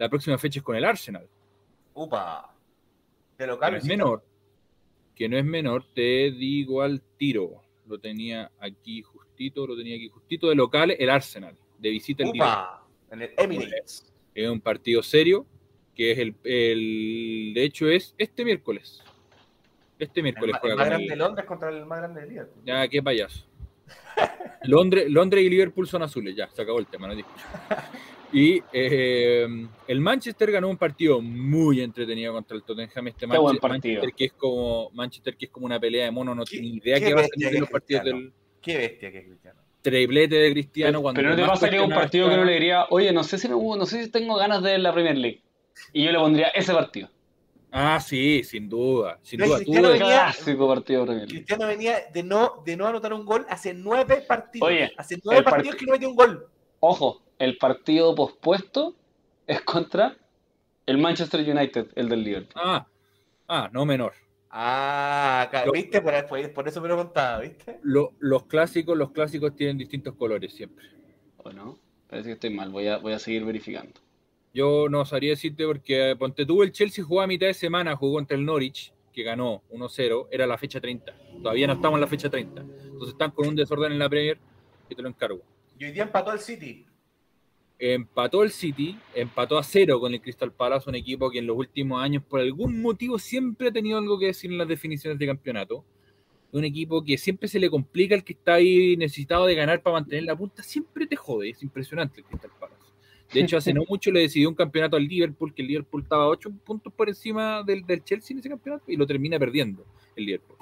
la 0.01 0.09
próxima 0.09 0.35
fecha 0.39 0.59
es 0.59 0.63
con 0.63 0.75
el 0.75 0.83
Arsenal. 0.83 1.27
Upa. 1.93 2.55
De 3.37 3.45
que 3.45 3.47
local. 3.47 3.71
no 3.73 3.77
es 3.77 3.85
menor, 3.85 4.25
que 5.15 5.29
no 5.29 5.37
es 5.37 5.45
menor, 5.45 5.85
te 5.93 6.31
digo 6.31 6.81
al 6.81 7.01
tiro. 7.17 7.61
Lo 7.87 7.99
tenía 7.99 8.49
aquí 8.59 9.03
justito, 9.03 9.67
lo 9.67 9.77
tenía 9.77 9.95
aquí 9.97 10.09
justito 10.09 10.49
de 10.49 10.55
local, 10.55 10.89
el 10.97 11.09
Arsenal, 11.09 11.55
de 11.77 11.89
visita 11.91 12.23
el. 12.23 12.29
Upa. 12.29 12.83
En 13.11 13.21
el 13.21 13.31
Emirates. 13.37 14.11
Es 14.33 14.49
un 14.49 14.59
partido 14.59 15.03
serio, 15.03 15.45
que 15.93 16.11
es 16.13 16.17
el, 16.17 16.35
el- 16.45 17.51
de 17.53 17.63
hecho 17.63 17.87
es 17.87 18.15
este 18.17 18.43
miércoles. 18.43 19.03
Este 19.99 20.21
El, 20.21 20.23
miércoles 20.23 20.55
el 20.55 20.59
juega 20.61 20.75
más 20.77 20.85
grande 20.87 21.03
el- 21.03 21.09
de 21.11 21.15
Londres 21.15 21.45
contra 21.45 21.69
el 21.69 21.85
más 21.85 21.99
grande 21.99 22.21
de 22.21 22.27
Liverpool. 22.27 22.63
Ya, 22.65 22.87
qué 22.87 23.03
payaso. 23.03 23.45
Londres, 24.63 25.05
Londres 25.11 25.43
y 25.43 25.49
Liverpool 25.49 25.87
son 25.87 26.01
azules, 26.01 26.35
ya, 26.35 26.49
se 26.49 26.61
acabó 26.63 26.79
el 26.79 26.87
tema, 26.87 27.07
no. 27.07 27.13
Y 28.33 28.61
eh, 28.71 29.45
el 29.87 29.99
Manchester 30.01 30.51
ganó 30.51 30.69
un 30.69 30.77
partido 30.77 31.21
muy 31.21 31.81
entretenido 31.81 32.33
contra 32.33 32.55
el 32.55 32.63
Tottenham. 32.63 33.07
Este 33.07 33.25
buen 33.25 33.41
Manche- 33.41 33.59
partido. 33.59 33.93
Manchester 33.95 34.13
que 34.15 34.25
es 34.25 34.33
como 34.33 34.89
Manchester 34.91 35.35
que 35.37 35.45
es 35.45 35.51
como 35.51 35.65
una 35.65 35.79
pelea 35.79 36.05
de 36.05 36.11
mono, 36.11 36.33
no 36.33 36.45
tiene 36.45 36.69
ni 36.69 36.77
idea 36.77 36.99
qué 36.99 37.05
que 37.07 37.13
va 37.13 37.21
a 37.21 37.27
salir 37.27 37.49
de 37.51 37.59
los 37.59 37.69
partidos 37.69 38.03
del 38.05 38.33
Qué 38.61 38.77
bestia 38.77 39.11
que 39.11 39.17
es 39.17 39.25
Cristiano. 39.25 39.59
triplete 39.81 40.35
de 40.35 40.51
Cristiano. 40.51 40.89
Pero, 40.91 41.01
cuando 41.01 41.19
pero 41.19 41.29
no 41.31 41.35
te 41.35 41.41
pasa 41.47 41.69
que 41.69 41.75
es 41.77 41.81
un 41.81 41.89
partido 41.89 42.27
que 42.29 42.35
uno 42.35 42.45
le 42.45 42.53
diría, 42.53 42.85
oye, 42.89 43.11
no 43.11 43.23
sé 43.23 43.37
si 43.37 43.47
me- 43.49 43.55
no 43.55 43.85
sé 43.85 44.03
si 44.05 44.11
tengo 44.11 44.35
ganas 44.37 44.61
de 44.63 44.71
ver 44.71 44.79
la 44.79 44.93
Premier 44.93 45.17
League. 45.17 45.41
Y 45.93 46.05
yo 46.05 46.11
le 46.11 46.19
pondría 46.19 46.47
ese 46.49 46.73
partido. 46.73 47.09
Ah, 47.73 47.99
sí, 47.99 48.43
sin 48.43 48.67
duda, 48.69 49.17
sin 49.23 49.39
duda. 49.39 49.55
Cristiano 49.57 49.87
Tú- 49.87 49.93
venía- 49.93 50.07
Clásico 50.33 50.67
partido 50.67 50.99
de 51.01 51.05
Premier 51.07 51.27
League. 51.27 51.45
Cristiano 51.45 51.67
venía 51.67 51.97
de 52.13 52.23
no, 52.23 52.61
de 52.65 52.75
no 52.77 52.85
anotar 52.87 53.13
un 53.13 53.25
gol 53.25 53.45
hace 53.49 53.73
nueve 53.73 54.23
partidos. 54.27 54.67
Oye, 54.69 54.91
hace 54.97 55.17
nueve 55.23 55.41
part- 55.41 55.51
partidos 55.51 55.75
que 55.77 55.85
no 55.85 55.91
metió 55.93 56.09
un 56.09 56.15
gol. 56.15 56.47
Ojo, 56.81 57.21
el 57.41 57.57
partido 57.57 58.13
pospuesto 58.13 58.95
es 59.47 59.61
contra 59.61 60.15
el 60.85 60.99
Manchester 60.99 61.41
United, 61.41 61.87
el 61.95 62.07
del 62.07 62.23
Liverpool. 62.23 62.61
Ah, 62.63 62.87
ah, 63.47 63.67
no 63.73 63.83
menor. 63.83 64.13
Ah, 64.51 65.49
¿viste? 65.73 66.01
Por, 66.01 66.67
eso 66.67 66.81
me 66.81 66.87
lo 66.87 66.97
contaba, 66.97 67.39
¿viste? 67.39 67.79
Lo- 67.81 68.13
los 68.19 68.45
clásicos, 68.45 68.95
los 68.95 69.09
clásicos 69.09 69.55
tienen 69.55 69.79
distintos 69.79 70.13
colores 70.15 70.53
siempre. 70.53 70.85
¿O 71.37 71.51
no? 71.51 71.79
Parece 72.07 72.29
que 72.29 72.33
estoy 72.33 72.51
mal, 72.51 72.69
voy 72.69 72.87
a, 72.87 72.97
voy 72.97 73.13
a 73.13 73.19
seguir 73.19 73.43
verificando. 73.43 73.99
Yo 74.53 74.87
no 74.87 75.03
sabría 75.05 75.31
decirte 75.31 75.65
porque 75.65 76.15
ponte 76.19 76.45
tú 76.45 76.61
el 76.61 76.71
Chelsea 76.71 77.03
jugó 77.03 77.21
a 77.21 77.27
mitad 77.27 77.47
de 77.47 77.55
semana, 77.55 77.95
jugó 77.95 78.17
contra 78.17 78.37
el 78.37 78.45
Norwich, 78.45 78.93
que 79.11 79.23
ganó 79.23 79.63
1-0, 79.71 80.27
era 80.29 80.45
la 80.45 80.59
fecha 80.59 80.79
30. 80.79 81.11
Todavía 81.41 81.65
no 81.65 81.73
estamos 81.73 81.97
en 81.97 82.01
la 82.01 82.07
fecha 82.07 82.29
30. 82.29 82.61
Entonces 82.61 83.13
están 83.13 83.31
con 83.31 83.47
un 83.47 83.55
desorden 83.55 83.93
en 83.93 83.97
la 83.99 84.09
Premier 84.09 84.37
y 84.89 84.93
te 84.93 85.01
lo 85.01 85.07
encargo. 85.07 85.41
Y 85.79 85.85
hoy 85.85 85.91
día 85.91 86.03
empató 86.03 86.31
el 86.33 86.39
City. 86.39 86.85
Empató 87.83 88.43
el 88.43 88.51
City, 88.51 88.95
empató 89.15 89.57
a 89.57 89.63
cero 89.63 89.99
con 89.99 90.13
el 90.13 90.21
Crystal 90.21 90.51
Palace, 90.51 90.87
un 90.87 90.93
equipo 90.93 91.31
que 91.31 91.39
en 91.39 91.47
los 91.47 91.57
últimos 91.57 91.99
años 91.99 92.21
por 92.23 92.39
algún 92.39 92.79
motivo 92.79 93.17
siempre 93.17 93.69
ha 93.69 93.71
tenido 93.71 93.97
algo 93.97 94.19
que 94.19 94.27
decir 94.27 94.51
en 94.51 94.59
las 94.59 94.67
definiciones 94.67 95.17
de 95.17 95.25
campeonato. 95.25 95.83
Un 96.51 96.63
equipo 96.63 97.03
que 97.03 97.17
siempre 97.17 97.49
se 97.49 97.59
le 97.59 97.71
complica 97.71 98.13
el 98.13 98.23
que 98.23 98.33
está 98.33 98.53
ahí 98.53 98.95
necesitado 98.97 99.47
de 99.47 99.55
ganar 99.55 99.81
para 99.81 99.95
mantener 99.95 100.25
la 100.25 100.35
punta, 100.35 100.61
siempre 100.61 101.07
te 101.07 101.15
jode, 101.15 101.49
es 101.49 101.63
impresionante 101.63 102.19
el 102.19 102.27
Crystal 102.27 102.51
Palace. 102.59 102.91
De 103.33 103.39
hecho, 103.39 103.57
hace 103.57 103.73
no 103.73 103.81
mucho 103.89 104.11
le 104.11 104.19
decidió 104.19 104.47
un 104.47 104.53
campeonato 104.53 104.95
al 104.95 105.07
Liverpool, 105.07 105.51
que 105.51 105.63
el 105.63 105.69
Liverpool 105.69 106.03
estaba 106.03 106.27
8 106.27 106.51
puntos 106.63 106.93
por 106.93 107.09
encima 107.09 107.63
del, 107.63 107.83
del 107.83 108.03
Chelsea 108.03 108.35
en 108.35 108.41
ese 108.41 108.49
campeonato 108.49 108.91
y 108.91 108.95
lo 108.95 109.07
termina 109.07 109.39
perdiendo 109.39 109.87
el 110.15 110.25
Liverpool. 110.25 110.57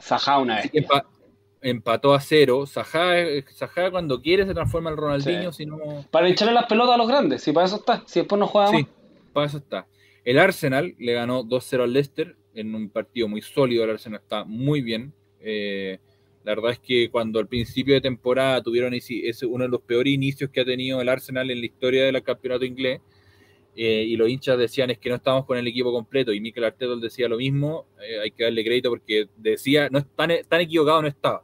Sajá 0.00 0.38
una 0.38 0.56
vez. 0.56 0.70
Empató 1.64 2.14
a 2.14 2.20
cero. 2.20 2.66
Sajá, 2.66 3.90
cuando 3.90 4.20
quiere 4.20 4.46
se 4.46 4.54
transforma 4.54 4.90
en 4.90 4.96
Ronaldinho, 4.96 5.52
Sí. 5.52 5.64
si 5.64 5.66
no. 5.66 5.78
Para 6.10 6.28
echarle 6.28 6.54
las 6.54 6.66
pelotas 6.66 6.94
a 6.94 6.98
los 6.98 7.08
grandes, 7.08 7.42
si 7.42 7.52
para 7.52 7.66
eso 7.66 7.76
está. 7.76 8.02
Si 8.06 8.20
después 8.20 8.38
no 8.38 8.46
juega 8.46 8.68
Sí, 8.68 8.76
más. 8.76 8.86
para 9.32 9.46
eso 9.46 9.58
está. 9.58 9.86
El 10.24 10.38
Arsenal 10.38 10.94
le 10.98 11.12
ganó 11.14 11.42
2-0 11.42 11.82
al 11.82 11.92
Leicester 11.92 12.36
en 12.54 12.74
un 12.74 12.88
partido 12.90 13.28
muy 13.28 13.42
sólido. 13.42 13.84
El 13.84 13.90
Arsenal 13.90 14.20
está 14.22 14.44
muy 14.44 14.80
bien. 14.80 15.12
Eh, 15.40 15.98
la 16.44 16.54
verdad 16.54 16.72
es 16.72 16.78
que 16.78 17.10
cuando 17.10 17.38
al 17.40 17.48
principio 17.48 17.94
de 17.94 18.00
temporada 18.02 18.62
tuvieron 18.62 18.92
ese, 18.94 19.22
uno 19.46 19.64
de 19.64 19.70
los 19.70 19.80
peores 19.80 20.12
inicios 20.12 20.50
que 20.50 20.60
ha 20.60 20.64
tenido 20.64 21.00
el 21.00 21.08
Arsenal 21.08 21.50
en 21.50 21.58
la 21.60 21.66
historia 21.66 22.04
del 22.04 22.22
campeonato 22.22 22.64
inglés, 22.64 23.00
eh, 23.76 24.04
y 24.06 24.16
los 24.16 24.28
hinchas 24.28 24.56
decían 24.56 24.90
es 24.90 24.98
que 24.98 25.08
no 25.08 25.16
estamos 25.16 25.46
con 25.46 25.58
el 25.58 25.66
equipo 25.66 25.90
completo, 25.92 26.32
y 26.32 26.40
Mikel 26.40 26.64
Arteta 26.64 26.94
decía 26.96 27.28
lo 27.28 27.38
mismo, 27.38 27.86
eh, 28.00 28.20
hay 28.22 28.30
que 28.30 28.44
darle 28.44 28.62
crédito 28.64 28.88
porque 28.90 29.26
decía, 29.36 29.88
no 29.90 30.04
tan, 30.04 30.30
tan 30.48 30.60
equivocado 30.60 31.02
no 31.02 31.08
estaba. 31.08 31.42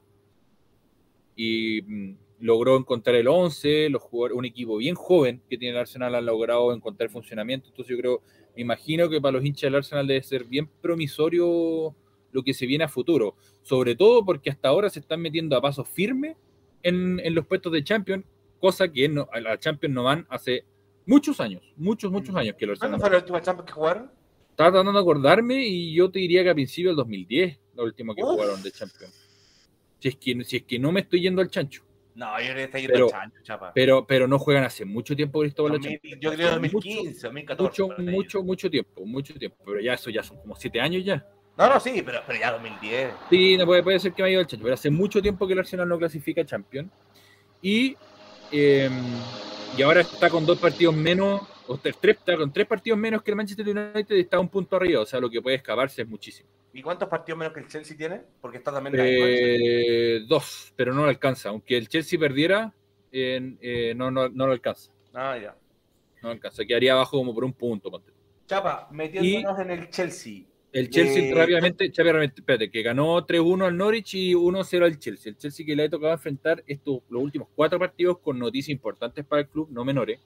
Y 1.42 1.80
mm, 1.80 2.16
logró 2.40 2.76
encontrar 2.76 3.16
el 3.16 3.28
11, 3.28 3.88
los 3.88 4.02
jugadores, 4.02 4.36
un 4.36 4.44
equipo 4.44 4.76
bien 4.76 4.94
joven 4.94 5.42
que 5.48 5.56
tiene 5.56 5.72
el 5.72 5.80
Arsenal 5.80 6.14
ha 6.14 6.20
logrado 6.20 6.74
encontrar 6.74 7.08
funcionamiento, 7.08 7.68
entonces 7.68 7.94
yo 7.94 7.98
creo, 7.98 8.22
me 8.56 8.62
imagino 8.62 9.08
que 9.08 9.20
para 9.20 9.32
los 9.32 9.44
hinchas 9.44 9.62
del 9.62 9.76
Arsenal 9.76 10.06
debe 10.06 10.22
ser 10.22 10.44
bien 10.44 10.68
promisorio 10.82 11.94
lo 12.32 12.42
que 12.42 12.54
se 12.54 12.66
viene 12.66 12.84
a 12.84 12.88
futuro, 12.88 13.36
sobre 13.62 13.94
todo 13.94 14.24
porque 14.24 14.50
hasta 14.50 14.68
ahora 14.68 14.90
se 14.90 15.00
están 15.00 15.20
metiendo 15.20 15.56
a 15.56 15.60
pasos 15.60 15.88
firmes 15.88 16.36
en, 16.82 17.20
en 17.20 17.34
los 17.34 17.46
puestos 17.46 17.72
de 17.72 17.84
Champions, 17.84 18.24
cosa 18.58 18.90
que 18.90 19.08
no, 19.08 19.28
a 19.32 19.40
la 19.40 19.58
Champions 19.58 19.94
no 19.94 20.04
van 20.04 20.26
hace 20.28 20.64
muchos 21.06 21.40
años, 21.40 21.62
muchos, 21.76 22.10
muchos 22.10 22.34
años 22.36 22.54
que 22.58 22.64
el 22.64 22.78
¿Cuándo 22.78 22.96
Arsenal. 22.96 23.00
fue 23.00 23.10
la 23.10 23.16
última 23.18 23.42
Champions 23.42 23.66
que 23.66 23.72
jugaron? 23.72 24.10
Estaba 24.50 24.70
tratando 24.72 24.92
de 24.92 24.98
acordarme 24.98 25.66
y 25.66 25.94
yo 25.94 26.10
te 26.10 26.18
diría 26.18 26.42
que 26.42 26.50
a 26.50 26.54
principios 26.54 26.92
del 26.92 26.96
2010, 26.96 27.58
la 27.74 27.82
última 27.82 28.14
que 28.14 28.22
Uf. 28.22 28.30
jugaron 28.30 28.62
de 28.62 28.70
Champions. 28.70 29.29
Si 30.00 30.08
es, 30.08 30.16
que, 30.16 30.42
si 30.44 30.56
es 30.56 30.62
que 30.64 30.78
no 30.78 30.90
me 30.92 31.00
estoy 31.00 31.20
yendo 31.22 31.40
al 31.42 31.48
chancho, 31.50 31.82
No, 32.14 32.38
yo 32.40 32.46
creo 32.46 32.54
que 32.56 32.62
está 32.64 32.78
yendo 32.78 32.92
Pero- 32.94 33.06
el 33.06 33.12
chancho, 33.12 33.36
chapa. 33.42 33.72
pero, 33.74 34.06
pero 34.06 34.26
no 34.26 34.38
juegan 34.38 34.64
hace 34.64 34.84
mucho 34.84 35.14
tiempo 35.14 35.40
Cristóbal 35.40 35.72
la 35.72 35.78
2000 35.78 35.92
Champions. 36.00 36.20
yo 36.20 36.32
creo 36.32 36.46
Hace 36.48 36.54
2015, 36.56 37.26
2014. 37.26 37.62
Mucho, 37.82 37.86
por 37.96 38.00
ahí. 38.08 38.14
mucho, 38.14 38.42
mucho 38.42 38.70
tiempo, 38.70 39.06
mucho 39.06 39.34
tiempo. 39.34 39.56
Pero 39.64 39.80
ya 39.80 39.94
eso 39.94 40.10
ya 40.10 40.22
son 40.22 40.38
como 40.38 40.56
siete 40.56 40.80
años 40.80 41.04
ya. 41.04 41.24
No, 41.56 41.68
no, 41.68 41.78
sí, 41.78 42.02
pero, 42.04 42.20
pero 42.26 42.38
ya 42.40 42.52
2010. 42.52 43.12
Sí, 43.30 43.56
no 43.56 43.66
puede, 43.66 43.82
puede 43.82 44.00
ser 44.00 44.12
que 44.12 44.22
me 44.22 44.28
haya 44.28 44.32
ido 44.32 44.40
al 44.40 44.46
chancho, 44.46 44.62
pero 44.64 44.74
hace 44.74 44.90
mucho 44.90 45.20
tiempo 45.22 45.46
que 45.46 45.52
el 45.52 45.58
Arsenal 45.60 45.88
no 45.88 45.98
clasifica 45.98 46.40
a 46.42 46.46
Champions. 46.46 46.90
Y, 47.62 47.96
eh, 48.52 48.88
y 49.76 49.82
ahora 49.82 50.00
está 50.00 50.30
con 50.30 50.46
dos 50.46 50.58
partidos 50.58 50.94
menos, 50.96 51.42
está 51.74 52.36
con 52.36 52.52
tres 52.52 52.66
partidos 52.66 52.98
menos 52.98 53.22
que 53.22 53.30
el 53.30 53.36
Manchester 53.36 53.68
United 53.68 54.16
y 54.16 54.20
está 54.20 54.38
un 54.38 54.48
punto 54.48 54.76
arriba. 54.76 55.00
O 55.00 55.06
sea, 55.06 55.20
lo 55.20 55.30
que 55.30 55.40
puede 55.40 55.56
escaparse 55.56 56.02
es 56.02 56.08
muchísimo. 56.08 56.48
¿Y 56.72 56.82
cuántos 56.82 57.08
partidos 57.08 57.38
menos 57.38 57.52
que 57.52 57.60
el 57.60 57.68
Chelsea 57.68 57.96
tiene? 57.96 58.22
Porque 58.40 58.58
está 58.58 58.72
también. 58.72 58.94
Eh, 58.98 60.24
dos, 60.28 60.72
pero 60.76 60.94
no 60.94 61.02
lo 61.02 61.08
alcanza. 61.08 61.48
Aunque 61.48 61.76
el 61.76 61.88
Chelsea 61.88 62.18
perdiera, 62.18 62.72
eh, 63.10 63.56
eh, 63.60 63.94
no, 63.96 64.10
no, 64.10 64.28
no 64.28 64.46
lo 64.46 64.52
alcanza. 64.52 64.92
Ah, 65.12 65.36
ya. 65.36 65.56
No 66.22 66.28
lo 66.28 66.30
alcanza. 66.30 66.64
Quedaría 66.64 66.92
abajo 66.92 67.18
como 67.18 67.34
por 67.34 67.44
un 67.44 67.52
punto. 67.52 67.90
Chapa, 68.46 68.88
metiéndonos 68.90 69.58
en 69.60 69.70
el 69.70 69.90
Chelsea. 69.90 70.44
El 70.72 70.88
Chelsea 70.88 71.24
Eh, 71.24 71.34
rápidamente, 71.34 71.90
rápidamente, 71.96 72.40
espérate, 72.40 72.70
que 72.70 72.82
ganó 72.82 73.26
3-1 73.26 73.66
al 73.66 73.76
Norwich 73.76 74.14
y 74.14 74.34
1-0 74.34 74.84
al 74.84 74.98
Chelsea. 74.98 75.30
El 75.30 75.36
Chelsea 75.36 75.66
que 75.66 75.74
le 75.74 75.84
ha 75.84 75.90
tocado 75.90 76.12
enfrentar 76.12 76.62
estos, 76.66 77.00
los 77.08 77.22
últimos 77.22 77.48
cuatro 77.54 77.78
partidos 77.78 78.18
con 78.18 78.38
noticias 78.38 78.70
importantes 78.70 79.24
para 79.24 79.42
el 79.42 79.48
club, 79.48 79.68
no 79.70 79.84
menores. 79.84 80.20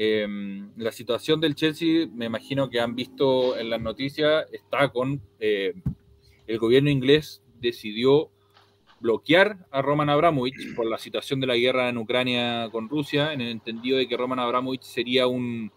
Eh, 0.00 0.28
la 0.76 0.92
situación 0.92 1.40
del 1.40 1.56
Chelsea, 1.56 2.06
me 2.14 2.26
imagino 2.26 2.70
que 2.70 2.78
han 2.78 2.94
visto 2.94 3.58
en 3.58 3.68
las 3.68 3.80
noticias, 3.80 4.46
está 4.52 4.90
con 4.90 5.20
eh, 5.40 5.74
el 6.46 6.58
gobierno 6.58 6.88
inglés 6.88 7.42
decidió 7.60 8.30
bloquear 9.00 9.66
a 9.72 9.82
Roman 9.82 10.08
Abramovich 10.08 10.76
por 10.76 10.86
la 10.86 10.98
situación 10.98 11.40
de 11.40 11.48
la 11.48 11.56
guerra 11.56 11.88
en 11.88 11.98
Ucrania 11.98 12.68
con 12.70 12.88
Rusia, 12.88 13.32
en 13.32 13.40
el 13.40 13.48
entendido 13.48 13.98
de 13.98 14.06
que 14.06 14.16
Roman 14.16 14.38
Abramovich 14.38 14.82
sería 14.82 15.26
un 15.26 15.72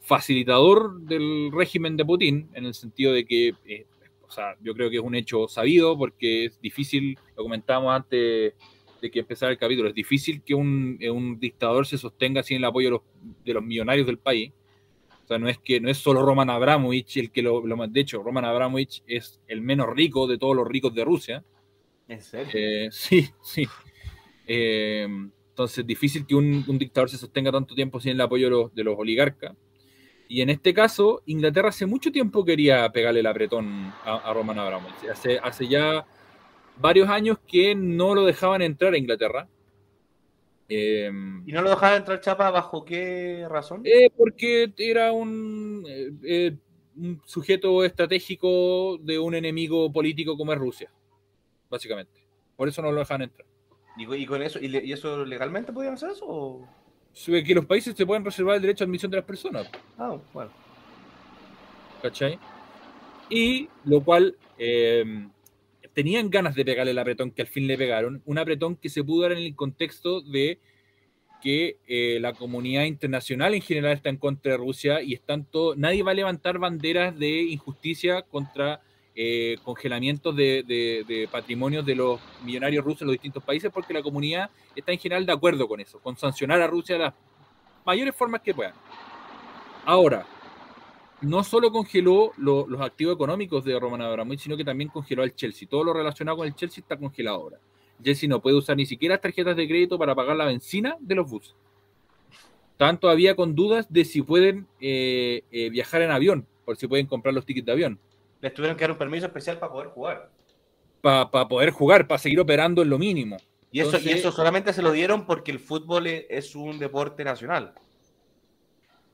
facilitador 0.00 0.98
del 1.02 1.50
régimen 1.52 1.98
de 1.98 2.06
Putin, 2.06 2.48
en 2.54 2.64
el 2.64 2.72
sentido 2.72 3.12
de 3.12 3.26
que, 3.26 3.52
eh, 3.66 3.86
o 4.22 4.30
sea, 4.30 4.56
yo 4.62 4.72
creo 4.72 4.88
que 4.88 4.96
es 4.96 5.02
un 5.02 5.14
hecho 5.14 5.48
sabido 5.48 5.98
porque 5.98 6.46
es 6.46 6.60
difícil, 6.62 7.18
lo 7.36 7.42
comentábamos 7.42 7.94
antes 7.94 8.54
de 9.00 9.10
que 9.10 9.20
empezara 9.20 9.52
el 9.52 9.58
capítulo, 9.58 9.88
es 9.88 9.94
difícil 9.94 10.42
que 10.42 10.54
un, 10.54 10.96
eh, 11.00 11.10
un 11.10 11.38
dictador 11.38 11.86
se 11.86 11.98
sostenga 11.98 12.42
sin 12.42 12.58
el 12.58 12.64
apoyo 12.64 12.88
de 12.88 12.90
los, 12.90 13.02
de 13.44 13.54
los 13.54 13.62
millonarios 13.62 14.06
del 14.06 14.18
país. 14.18 14.52
O 15.24 15.26
sea, 15.26 15.38
no 15.38 15.48
es 15.48 15.58
que 15.58 15.80
no 15.80 15.88
es 15.88 15.98
solo 15.98 16.22
Roman 16.22 16.50
Abramovich 16.50 17.16
el 17.18 17.30
que 17.30 17.42
lo, 17.42 17.64
lo 17.66 17.86
de 17.86 18.00
hecho, 18.00 18.22
Roman 18.22 18.44
Abramovich 18.44 19.02
es 19.06 19.40
el 19.46 19.60
menos 19.60 19.88
rico 19.94 20.26
de 20.26 20.38
todos 20.38 20.56
los 20.56 20.66
ricos 20.66 20.94
de 20.94 21.04
Rusia. 21.04 21.44
¿En 22.08 22.20
serio? 22.20 22.50
Eh, 22.52 22.88
sí, 22.92 23.28
sí. 23.42 23.66
Eh, 24.46 25.06
entonces, 25.50 25.86
difícil 25.86 26.26
que 26.26 26.34
un, 26.34 26.64
un, 26.66 26.78
dictador 26.78 27.10
se 27.10 27.18
sostenga 27.18 27.52
tanto 27.52 27.74
tiempo 27.74 28.00
sin 28.00 28.12
el 28.12 28.20
apoyo 28.20 28.46
de 28.46 28.50
los, 28.50 28.74
de 28.74 28.84
los, 28.84 28.98
oligarcas. 28.98 29.54
Y 30.26 30.40
en 30.40 30.50
este 30.50 30.72
caso, 30.72 31.22
Inglaterra 31.26 31.68
hace 31.68 31.86
mucho 31.86 32.10
tiempo 32.10 32.44
quería 32.44 32.90
pegarle 32.90 33.20
el 33.20 33.26
apretón 33.26 33.92
a, 34.04 34.22
a 34.24 34.32
Roman 34.32 34.58
Abramovich. 34.58 35.08
Hace, 35.10 35.38
hace, 35.38 35.68
ya 35.68 36.06
varios 36.80 37.08
años 37.08 37.38
que 37.46 37.74
no 37.74 38.14
lo 38.14 38.24
dejaban 38.24 38.62
entrar 38.62 38.94
a 38.94 38.98
Inglaterra. 38.98 39.48
Eh, 40.68 41.10
¿Y 41.46 41.52
no 41.52 41.62
lo 41.62 41.70
dejaban 41.70 41.98
entrar 41.98 42.20
Chapa 42.20 42.50
bajo 42.50 42.84
qué 42.84 43.46
razón? 43.48 43.82
Eh, 43.84 44.10
porque 44.16 44.72
era 44.78 45.12
un, 45.12 45.84
eh, 46.22 46.56
un 46.96 47.20
sujeto 47.24 47.84
estratégico 47.84 48.98
de 48.98 49.18
un 49.18 49.34
enemigo 49.34 49.92
político 49.92 50.36
como 50.36 50.52
es 50.52 50.58
Rusia 50.58 50.90
básicamente. 51.70 52.20
Por 52.56 52.68
eso 52.68 52.82
no 52.82 52.92
lo 52.92 52.98
dejan 52.98 53.22
entrar. 53.22 53.46
¿Y, 53.96 54.14
y 54.14 54.26
con 54.26 54.42
eso, 54.42 54.58
y, 54.58 54.68
le, 54.68 54.84
y, 54.84 54.92
eso 54.92 55.24
legalmente 55.24 55.72
podían 55.72 55.94
hacer 55.94 56.10
eso? 56.10 56.26
O? 56.28 56.68
Que 57.24 57.54
los 57.54 57.64
países 57.64 57.94
se 57.96 58.06
pueden 58.06 58.24
reservar 58.24 58.56
el 58.56 58.62
derecho 58.62 58.84
a 58.84 58.86
admisión 58.86 59.10
de 59.10 59.18
las 59.18 59.26
personas. 59.26 59.70
Ah, 59.96 60.16
bueno. 60.32 60.50
¿Cachai? 62.02 62.38
Y 63.28 63.68
lo 63.84 64.02
cual 64.02 64.36
eh, 64.58 65.28
tenían 66.00 66.30
ganas 66.30 66.54
de 66.54 66.64
pegarle 66.64 66.92
el 66.92 66.98
apretón 66.98 67.30
que 67.30 67.42
al 67.42 67.48
fin 67.48 67.66
le 67.66 67.76
pegaron. 67.76 68.22
Un 68.24 68.38
apretón 68.38 68.74
que 68.74 68.88
se 68.88 69.04
pudo 69.04 69.24
dar 69.24 69.32
en 69.32 69.44
el 69.44 69.54
contexto 69.54 70.22
de 70.22 70.58
que 71.42 71.76
eh, 71.86 72.16
la 72.22 72.32
comunidad 72.32 72.84
internacional 72.84 73.52
en 73.52 73.60
general 73.60 73.92
está 73.92 74.08
en 74.08 74.16
contra 74.16 74.52
de 74.52 74.56
Rusia 74.56 75.02
y 75.02 75.12
están 75.12 75.44
todo, 75.44 75.76
nadie 75.76 76.02
va 76.02 76.12
a 76.12 76.14
levantar 76.14 76.58
banderas 76.58 77.18
de 77.18 77.42
injusticia 77.42 78.22
contra 78.22 78.80
eh, 79.14 79.58
congelamientos 79.62 80.34
de, 80.34 80.64
de, 80.66 81.04
de, 81.06 81.28
patrimonios 81.28 81.84
de 81.84 81.96
los 81.96 82.18
millonarios 82.46 82.82
rusos 82.82 83.02
en 83.02 83.08
los 83.08 83.14
distintos 83.16 83.44
países, 83.44 83.70
porque 83.70 83.92
la 83.92 84.02
comunidad 84.02 84.48
está 84.74 84.92
en 84.92 84.98
general 84.98 85.26
de 85.26 85.32
acuerdo 85.32 85.68
con 85.68 85.80
eso, 85.80 85.98
con 85.98 86.16
sancionar 86.16 86.62
a 86.62 86.66
Rusia 86.66 86.94
de 86.94 87.02
las 87.04 87.14
mayores 87.84 88.16
formas 88.16 88.40
que 88.40 88.54
puedan. 88.54 88.72
Ahora, 89.84 90.26
no 91.22 91.44
solo 91.44 91.70
congeló 91.70 92.32
lo, 92.36 92.66
los 92.66 92.80
activos 92.80 93.14
económicos 93.14 93.64
de 93.64 93.78
Roman 93.78 94.02
Abramovich, 94.02 94.40
sino 94.40 94.56
que 94.56 94.64
también 94.64 94.90
congeló 94.90 95.22
al 95.22 95.34
Chelsea. 95.34 95.68
Todo 95.68 95.84
lo 95.84 95.92
relacionado 95.92 96.38
con 96.38 96.46
el 96.46 96.54
Chelsea 96.54 96.80
está 96.82 96.96
congelado 96.96 97.36
ahora. 97.36 97.58
Chelsea 98.02 98.28
no 98.28 98.40
puede 98.40 98.56
usar 98.56 98.76
ni 98.76 98.86
siquiera 98.86 99.18
tarjetas 99.18 99.56
de 99.56 99.68
crédito 99.68 99.98
para 99.98 100.14
pagar 100.14 100.36
la 100.36 100.46
benzina 100.46 100.96
de 101.00 101.14
los 101.14 101.30
buses. 101.30 101.54
Están 102.72 102.98
todavía 102.98 103.36
con 103.36 103.54
dudas 103.54 103.92
de 103.92 104.04
si 104.04 104.22
pueden 104.22 104.66
eh, 104.80 105.42
eh, 105.50 105.68
viajar 105.68 106.00
en 106.00 106.10
avión, 106.10 106.46
por 106.64 106.76
si 106.76 106.86
pueden 106.86 107.06
comprar 107.06 107.34
los 107.34 107.44
tickets 107.44 107.66
de 107.66 107.72
avión 107.72 108.00
les 108.40 108.54
tuvieron 108.54 108.76
que 108.76 108.84
dar 108.84 108.92
un 108.92 108.98
permiso 108.98 109.26
especial 109.26 109.58
para 109.58 109.72
poder 109.72 109.88
jugar. 109.88 110.30
Para 111.00 111.30
pa 111.30 111.48
poder 111.48 111.70
jugar, 111.70 112.06
para 112.06 112.18
seguir 112.18 112.40
operando 112.40 112.82
en 112.82 112.90
lo 112.90 112.98
mínimo. 112.98 113.36
Y 113.72 113.80
eso, 113.80 113.90
Entonces, 113.90 114.10
y 114.10 114.18
eso 114.18 114.32
solamente 114.32 114.72
se 114.72 114.82
lo 114.82 114.92
dieron 114.92 115.26
porque 115.26 115.50
el 115.50 115.60
fútbol 115.60 116.06
es 116.06 116.54
un 116.54 116.78
deporte 116.78 117.22
nacional. 117.24 117.74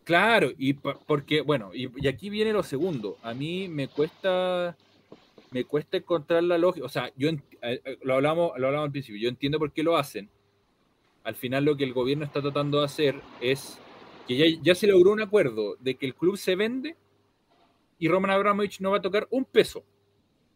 Claro, 0.07 0.52
y 0.57 0.74
porque, 0.74 1.40
bueno, 1.40 1.72
y, 1.74 2.07
aquí 2.07 2.30
viene 2.30 2.52
lo 2.52 2.62
segundo. 2.62 3.16
A 3.24 3.34
mí 3.34 3.66
me 3.66 3.88
cuesta, 3.88 4.76
me 5.50 5.64
cuesta 5.64 5.96
encontrar 5.96 6.44
la 6.44 6.59
lógica. 6.59 6.86
O 6.86 6.88
sea, 6.88 7.11
yo 7.16 7.28
eh, 7.28 7.98
lo 8.02 8.14
hablamos, 8.14 8.52
lo 8.57 8.68
hablamos 8.68 8.86
al 8.86 8.92
principio. 8.92 9.20
Yo 9.20 9.28
entiendo 9.28 9.59
por 9.59 9.72
qué 9.72 9.82
lo 9.82 9.96
hacen. 9.96 10.30
Al 11.24 11.34
final, 11.34 11.64
lo 11.64 11.76
que 11.76 11.82
el 11.82 11.92
gobierno 11.92 12.24
está 12.24 12.40
tratando 12.40 12.78
de 12.78 12.84
hacer 12.84 13.20
es 13.40 13.80
que 14.28 14.36
ya, 14.36 14.61
ya 14.62 14.76
se 14.76 14.86
logró 14.86 15.11
un 15.11 15.22
acuerdo 15.22 15.74
de 15.80 15.96
que 15.96 16.07
el 16.07 16.14
club 16.14 16.36
se 16.36 16.54
vende 16.54 16.94
y 17.98 18.07
Roman 18.07 18.30
Abramovich 18.30 18.78
no 18.80 18.92
va 18.92 18.98
a 18.98 19.02
tocar 19.02 19.26
un 19.30 19.44
peso. 19.44 19.82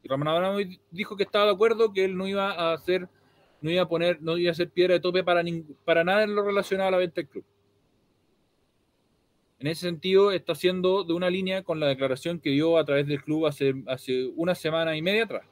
Y 0.05 0.09
Roman 0.09 0.29
Abramovich 0.29 0.79
dijo 0.93 1.17
que 1.17 1.25
estaba 1.25 1.47
de 1.47 1.53
acuerdo, 1.55 1.93
que 1.93 2.05
él 2.05 2.17
no 2.17 2.29
iba 2.29 2.53
a 2.53 2.75
hacer, 2.75 3.09
no 3.63 3.69
iba 3.69 3.83
a 3.83 3.89
poner, 3.89 4.23
no 4.23 4.39
iba 4.39 4.51
a 4.51 4.53
hacer 4.53 4.71
piedra 4.71 4.95
de 4.95 5.01
tope 5.01 5.25
para, 5.25 5.43
para 5.85 6.05
nada 6.05 6.23
en 6.23 6.37
lo 6.37 6.45
relacionado 6.45 6.87
a 6.87 6.93
la 6.93 6.99
venta 6.99 7.21
del 7.21 7.27
club. 7.27 7.45
En 9.61 9.67
ese 9.67 9.83
sentido, 9.83 10.33
está 10.33 10.53
haciendo 10.53 11.05
de 11.05 11.13
una 11.13 11.29
línea 11.29 11.63
con 11.63 11.81
la 11.81 11.87
declaración 11.87 12.41
que 12.41 12.49
dio 12.49 12.79
a 12.79 12.85
través 12.87 13.07
del 13.07 13.23
club 13.23 13.47
hace, 13.47 13.75
una 14.35 14.55
semana 14.55 14.97
y 14.97 15.03
media 15.03 15.25
atrás, 15.25 15.43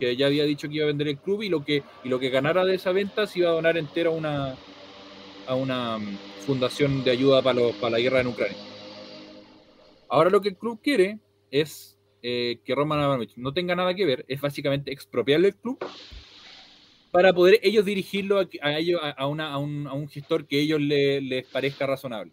que 0.00 0.16
ya 0.16 0.24
había 0.24 0.44
dicho 0.44 0.68
que 0.68 0.76
iba 0.76 0.84
a 0.84 0.86
vender 0.86 1.06
el 1.08 1.18
club 1.18 1.42
y 1.42 1.50
lo 1.50 1.62
que, 1.62 1.82
y 2.02 2.08
lo 2.08 2.18
que 2.18 2.30
ganara 2.30 2.64
de 2.64 2.76
esa 2.76 2.92
venta 2.92 3.26
se 3.26 3.40
iba 3.40 3.50
a 3.50 3.52
donar 3.52 3.76
entero 3.76 4.12
a 4.12 4.14
una, 4.14 4.56
a 5.46 5.54
una 5.54 5.98
mm, 5.98 6.16
fundación 6.46 7.04
de 7.04 7.10
ayuda 7.10 7.42
para, 7.42 7.60
los, 7.60 7.76
para 7.76 7.90
la 7.90 8.00
guerra 8.00 8.22
en 8.22 8.28
Ucrania. 8.28 8.56
Ahora 10.08 10.30
lo 10.30 10.40
que 10.40 10.48
el 10.48 10.56
club 10.56 10.80
quiere 10.82 11.18
es 11.50 11.98
eh, 12.22 12.60
que 12.64 12.74
Roman 12.74 13.00
Abramovich 13.00 13.36
no 13.36 13.52
tenga 13.52 13.76
nada 13.76 13.94
que 13.94 14.06
ver, 14.06 14.24
es 14.28 14.40
básicamente 14.40 14.92
expropiarle 14.92 15.48
el 15.48 15.56
club 15.56 15.78
para 17.10 17.34
poder 17.34 17.60
ellos 17.62 17.84
dirigirlo 17.84 18.40
a, 18.40 18.48
a, 18.62 18.78
ellos, 18.78 18.98
a, 19.02 19.26
una, 19.26 19.52
a, 19.52 19.58
un, 19.58 20.08
gestor 20.08 20.46
que 20.46 20.58
ellos 20.58 20.80
le, 20.80 21.20
les 21.20 21.46
parezca 21.46 21.86
razonable. 21.86 22.32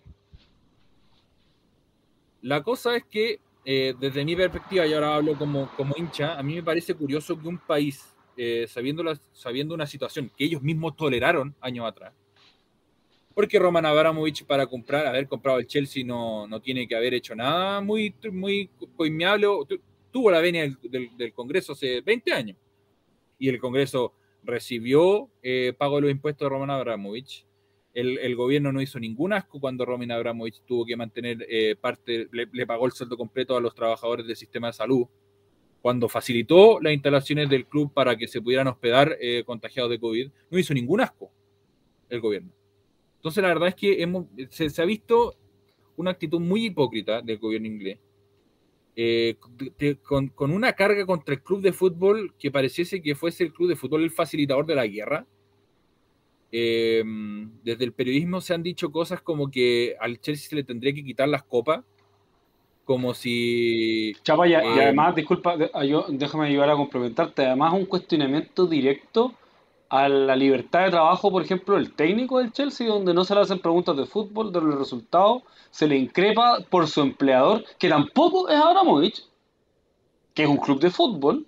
La 2.45 2.61
cosa 2.61 2.95
es 2.95 3.03
que, 3.05 3.39
eh, 3.65 3.95
desde 3.99 4.23
mi 4.23 4.35
perspectiva, 4.35 4.85
y 4.85 4.93
ahora 4.93 5.15
hablo 5.15 5.35
como, 5.35 5.67
como 5.75 5.95
hincha, 5.97 6.37
a 6.37 6.43
mí 6.43 6.53
me 6.53 6.61
parece 6.61 6.93
curioso 6.93 7.41
que 7.41 7.47
un 7.47 7.57
país, 7.57 8.15
eh, 8.37 8.67
sabiendo, 8.69 9.01
la, 9.01 9.19
sabiendo 9.33 9.73
una 9.73 9.87
situación 9.87 10.29
que 10.37 10.45
ellos 10.45 10.61
mismos 10.61 10.95
toleraron 10.95 11.55
años 11.59 11.87
atrás, 11.87 12.13
porque 13.33 13.57
Roman 13.57 13.87
Abramovich 13.87 14.45
para 14.45 14.67
comprar, 14.67 15.07
haber 15.07 15.27
comprado 15.27 15.57
el 15.57 15.65
Chelsea 15.65 16.05
no, 16.05 16.45
no 16.45 16.61
tiene 16.61 16.87
que 16.87 16.95
haber 16.95 17.15
hecho 17.15 17.35
nada 17.35 17.81
muy, 17.81 18.13
muy 18.31 18.69
coimeable. 18.95 19.47
Tuvo 20.11 20.29
la 20.29 20.39
venia 20.39 20.61
del, 20.61 20.77
del, 20.83 21.17
del, 21.17 21.33
Congreso 21.33 21.73
hace 21.73 22.01
20 22.01 22.31
años 22.31 22.57
y 23.39 23.49
el 23.49 23.57
Congreso 23.57 24.13
recibió 24.43 25.31
eh, 25.41 25.73
pago 25.75 25.95
de 25.95 26.01
los 26.03 26.11
impuestos 26.11 26.45
de 26.45 26.49
Roman 26.49 26.69
Abramovich. 26.69 27.43
El, 27.95 28.19
el, 28.19 28.35
gobierno 28.35 28.71
no 28.71 28.81
hizo 28.81 28.99
ningún 28.99 29.33
asco 29.33 29.59
cuando 29.59 29.85
Roman 29.85 30.11
Abramovich 30.11 30.61
tuvo 30.65 30.85
que 30.85 30.95
mantener 30.95 31.45
eh, 31.49 31.75
parte, 31.79 32.27
le, 32.31 32.47
le, 32.51 32.67
pagó 32.67 32.85
el 32.85 32.91
sueldo 32.91 33.17
completo 33.17 33.55
a 33.55 33.61
los 33.61 33.73
trabajadores 33.73 34.27
del 34.27 34.35
sistema 34.35 34.67
de 34.67 34.73
salud. 34.73 35.07
Cuando 35.81 36.09
facilitó 36.09 36.79
las 36.81 36.93
instalaciones 36.93 37.49
del 37.49 37.65
club 37.65 37.93
para 37.93 38.15
que 38.17 38.27
se 38.27 38.41
pudieran 38.41 38.67
hospedar 38.67 39.17
eh, 39.19 39.43
contagiados 39.45 39.89
de 39.89 39.99
COVID, 39.99 40.29
no 40.51 40.59
hizo 40.59 40.73
ningún 40.73 41.01
asco 41.01 41.31
el 42.09 42.19
gobierno. 42.19 42.51
Entonces, 43.17 43.41
la 43.41 43.47
verdad 43.47 43.69
es 43.69 43.75
que 43.75 44.01
hemos, 44.03 44.27
se, 44.49 44.69
se, 44.69 44.81
ha 44.81 44.85
visto 44.85 45.35
una 45.95 46.11
actitud 46.11 46.39
muy 46.39 46.65
hipócrita 46.65 47.21
del 47.21 47.37
gobierno 47.37 47.67
inglés, 47.67 47.99
eh, 48.95 49.35
de, 49.79 49.97
con, 49.97 50.27
con, 50.29 50.51
una 50.51 50.73
carga 50.73 51.05
contra 51.05 51.35
el 51.35 51.41
club 51.41 51.61
de 51.61 51.73
fútbol 51.73 52.33
que 52.37 52.51
pareciese 52.51 53.01
que 53.01 53.15
fuese 53.15 53.43
el 53.43 53.53
club 53.53 53.69
de 53.69 53.75
fútbol 53.75 54.03
el 54.03 54.11
facilitador 54.11 54.65
de 54.65 54.75
la 54.75 54.87
guerra. 54.87 55.25
Eh, 56.57 57.03
desde 57.65 57.83
el 57.83 57.91
periodismo 57.91 58.39
se 58.39 58.53
han 58.53 58.63
dicho 58.63 58.89
cosas 58.89 59.21
como 59.21 59.51
que 59.51 59.97
al 59.99 60.21
Chelsea 60.21 60.49
se 60.49 60.55
le 60.55 60.63
tendría 60.63 60.93
que 60.93 61.03
quitar 61.03 61.27
las 61.27 61.43
copas, 61.43 61.83
como 62.85 63.13
si... 63.13 64.13
Chapa, 64.23 64.47
y, 64.47 64.53
eh, 64.53 64.61
y 64.63 64.79
además, 64.79 65.15
disculpa, 65.15 65.57
déjame 65.57 66.47
ayudar 66.47 66.69
a 66.69 66.77
complementarte, 66.77 67.45
además 67.45 67.73
un 67.73 67.85
cuestionamiento 67.85 68.67
directo 68.67 69.33
a 69.89 70.07
la 70.07 70.37
libertad 70.37 70.85
de 70.85 70.91
trabajo, 70.91 71.29
por 71.29 71.41
ejemplo, 71.41 71.75
el 71.75 71.91
técnico 71.91 72.39
del 72.39 72.53
Chelsea, 72.53 72.87
donde 72.87 73.13
no 73.13 73.25
se 73.25 73.35
le 73.35 73.41
hacen 73.41 73.59
preguntas 73.59 73.97
de 73.97 74.05
fútbol, 74.05 74.53
de 74.53 74.61
los 74.61 74.79
resultados, 74.79 75.43
se 75.71 75.87
le 75.89 75.97
increpa 75.97 76.59
por 76.69 76.87
su 76.87 77.01
empleador, 77.01 77.65
que 77.77 77.89
tampoco 77.89 78.47
es 78.47 78.55
Abramovich, 78.55 79.25
que 80.33 80.43
es 80.43 80.49
un 80.49 80.57
club 80.57 80.79
de 80.79 80.89
fútbol, 80.89 81.45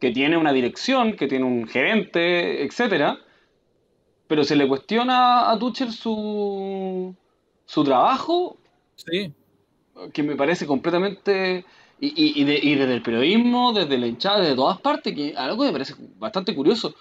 que 0.00 0.10
tiene 0.10 0.36
una 0.36 0.52
dirección, 0.52 1.12
que 1.12 1.28
tiene 1.28 1.44
un 1.44 1.68
gerente, 1.68 2.64
etcétera, 2.64 3.20
pero 4.32 4.44
se 4.44 4.56
le 4.56 4.66
cuestiona 4.66 5.50
a 5.50 5.58
Tuchel 5.58 5.92
su, 5.92 7.14
su 7.66 7.84
trabajo, 7.84 8.56
sí. 8.96 9.30
que 10.10 10.22
me 10.22 10.36
parece 10.36 10.66
completamente 10.66 11.66
Y, 12.00 12.40
y, 12.40 12.44
desde 12.74 12.94
el 12.94 13.02
periodismo, 13.02 13.74
desde 13.74 13.98
la 13.98 14.06
hinchada, 14.06 14.40
desde 14.40 14.56
todas 14.56 14.80
partes, 14.80 15.14
que 15.14 15.34
algo 15.36 15.64
me 15.64 15.72
parece 15.72 15.94
bastante 16.16 16.54
curioso. 16.54 16.94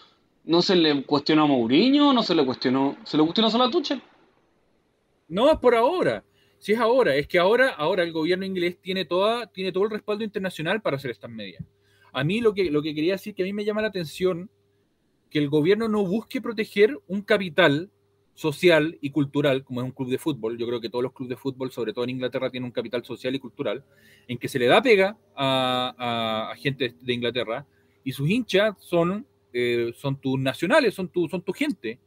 No 0.43 0.61
se 0.61 0.75
le 0.75 1.03
cuestionó 1.03 1.43
a 1.43 1.47
Mourinho, 1.47 2.11
no 2.11 2.21
se 2.21 2.35
le 2.35 2.45
cuestionó, 2.45 2.97
se 3.05 3.15
le 3.15 3.23
cuestionó 3.23 3.49
solo 3.49 3.63
a 3.63 3.71
Tuchel. 3.71 4.01
No, 5.29 5.49
es 5.49 5.57
por 5.57 5.73
ahora. 5.73 6.25
Si 6.59 6.73
es 6.73 6.79
ahora, 6.79 7.15
es 7.15 7.27
que 7.29 7.39
ahora, 7.39 7.69
ahora 7.69 8.03
el 8.03 8.11
gobierno 8.11 8.43
inglés 8.43 8.77
tiene, 8.81 9.05
toda, 9.05 9.47
tiene 9.47 9.71
todo 9.71 9.85
el 9.85 9.91
respaldo 9.91 10.25
internacional 10.25 10.81
para 10.81 10.97
hacer 10.97 11.11
estas 11.11 11.31
medidas. 11.31 11.63
A 12.11 12.25
mí 12.25 12.41
lo 12.41 12.53
que, 12.53 12.69
lo 12.69 12.81
que 12.81 12.93
quería 12.93 13.13
decir 13.13 13.33
que 13.33 13.43
a 13.43 13.45
mí 13.45 13.53
me 13.53 13.63
llama 13.63 13.81
la 13.81 13.87
atención 13.87 14.49
que 15.31 15.39
el 15.39 15.49
gobierno 15.49 15.87
no 15.87 16.05
busque 16.05 16.41
proteger 16.41 16.99
un 17.07 17.21
capital 17.21 17.89
social 18.33 18.97
y 19.01 19.11
cultural, 19.11 19.63
como 19.63 19.81
es 19.81 19.85
un 19.85 19.91
club 19.91 20.09
de 20.09 20.17
fútbol. 20.17 20.57
Yo 20.57 20.67
creo 20.67 20.81
que 20.81 20.89
todos 20.89 21.03
los 21.03 21.13
clubes 21.13 21.29
de 21.29 21.37
fútbol, 21.37 21.71
sobre 21.71 21.93
todo 21.93 22.03
en 22.03 22.11
Inglaterra, 22.11 22.51
tienen 22.51 22.65
un 22.65 22.71
capital 22.71 23.03
social 23.05 23.33
y 23.33 23.39
cultural, 23.39 23.83
en 24.27 24.37
que 24.37 24.47
se 24.47 24.59
le 24.59 24.67
da 24.67 24.81
pega 24.81 25.17
a, 25.35 26.53
gente 26.57 26.95
de 27.01 27.13
Inglaterra 27.13 27.65
y 28.03 28.11
sus 28.11 28.29
hinchas 28.29 28.75
son, 28.79 29.25
eh, 29.53 29.93
son 29.95 30.19
tus 30.19 30.39
nacionales, 30.39 30.93
son 30.93 31.07
tu, 31.07 31.29
son 31.29 31.41
tu 31.41 31.53
gente. 31.53 31.97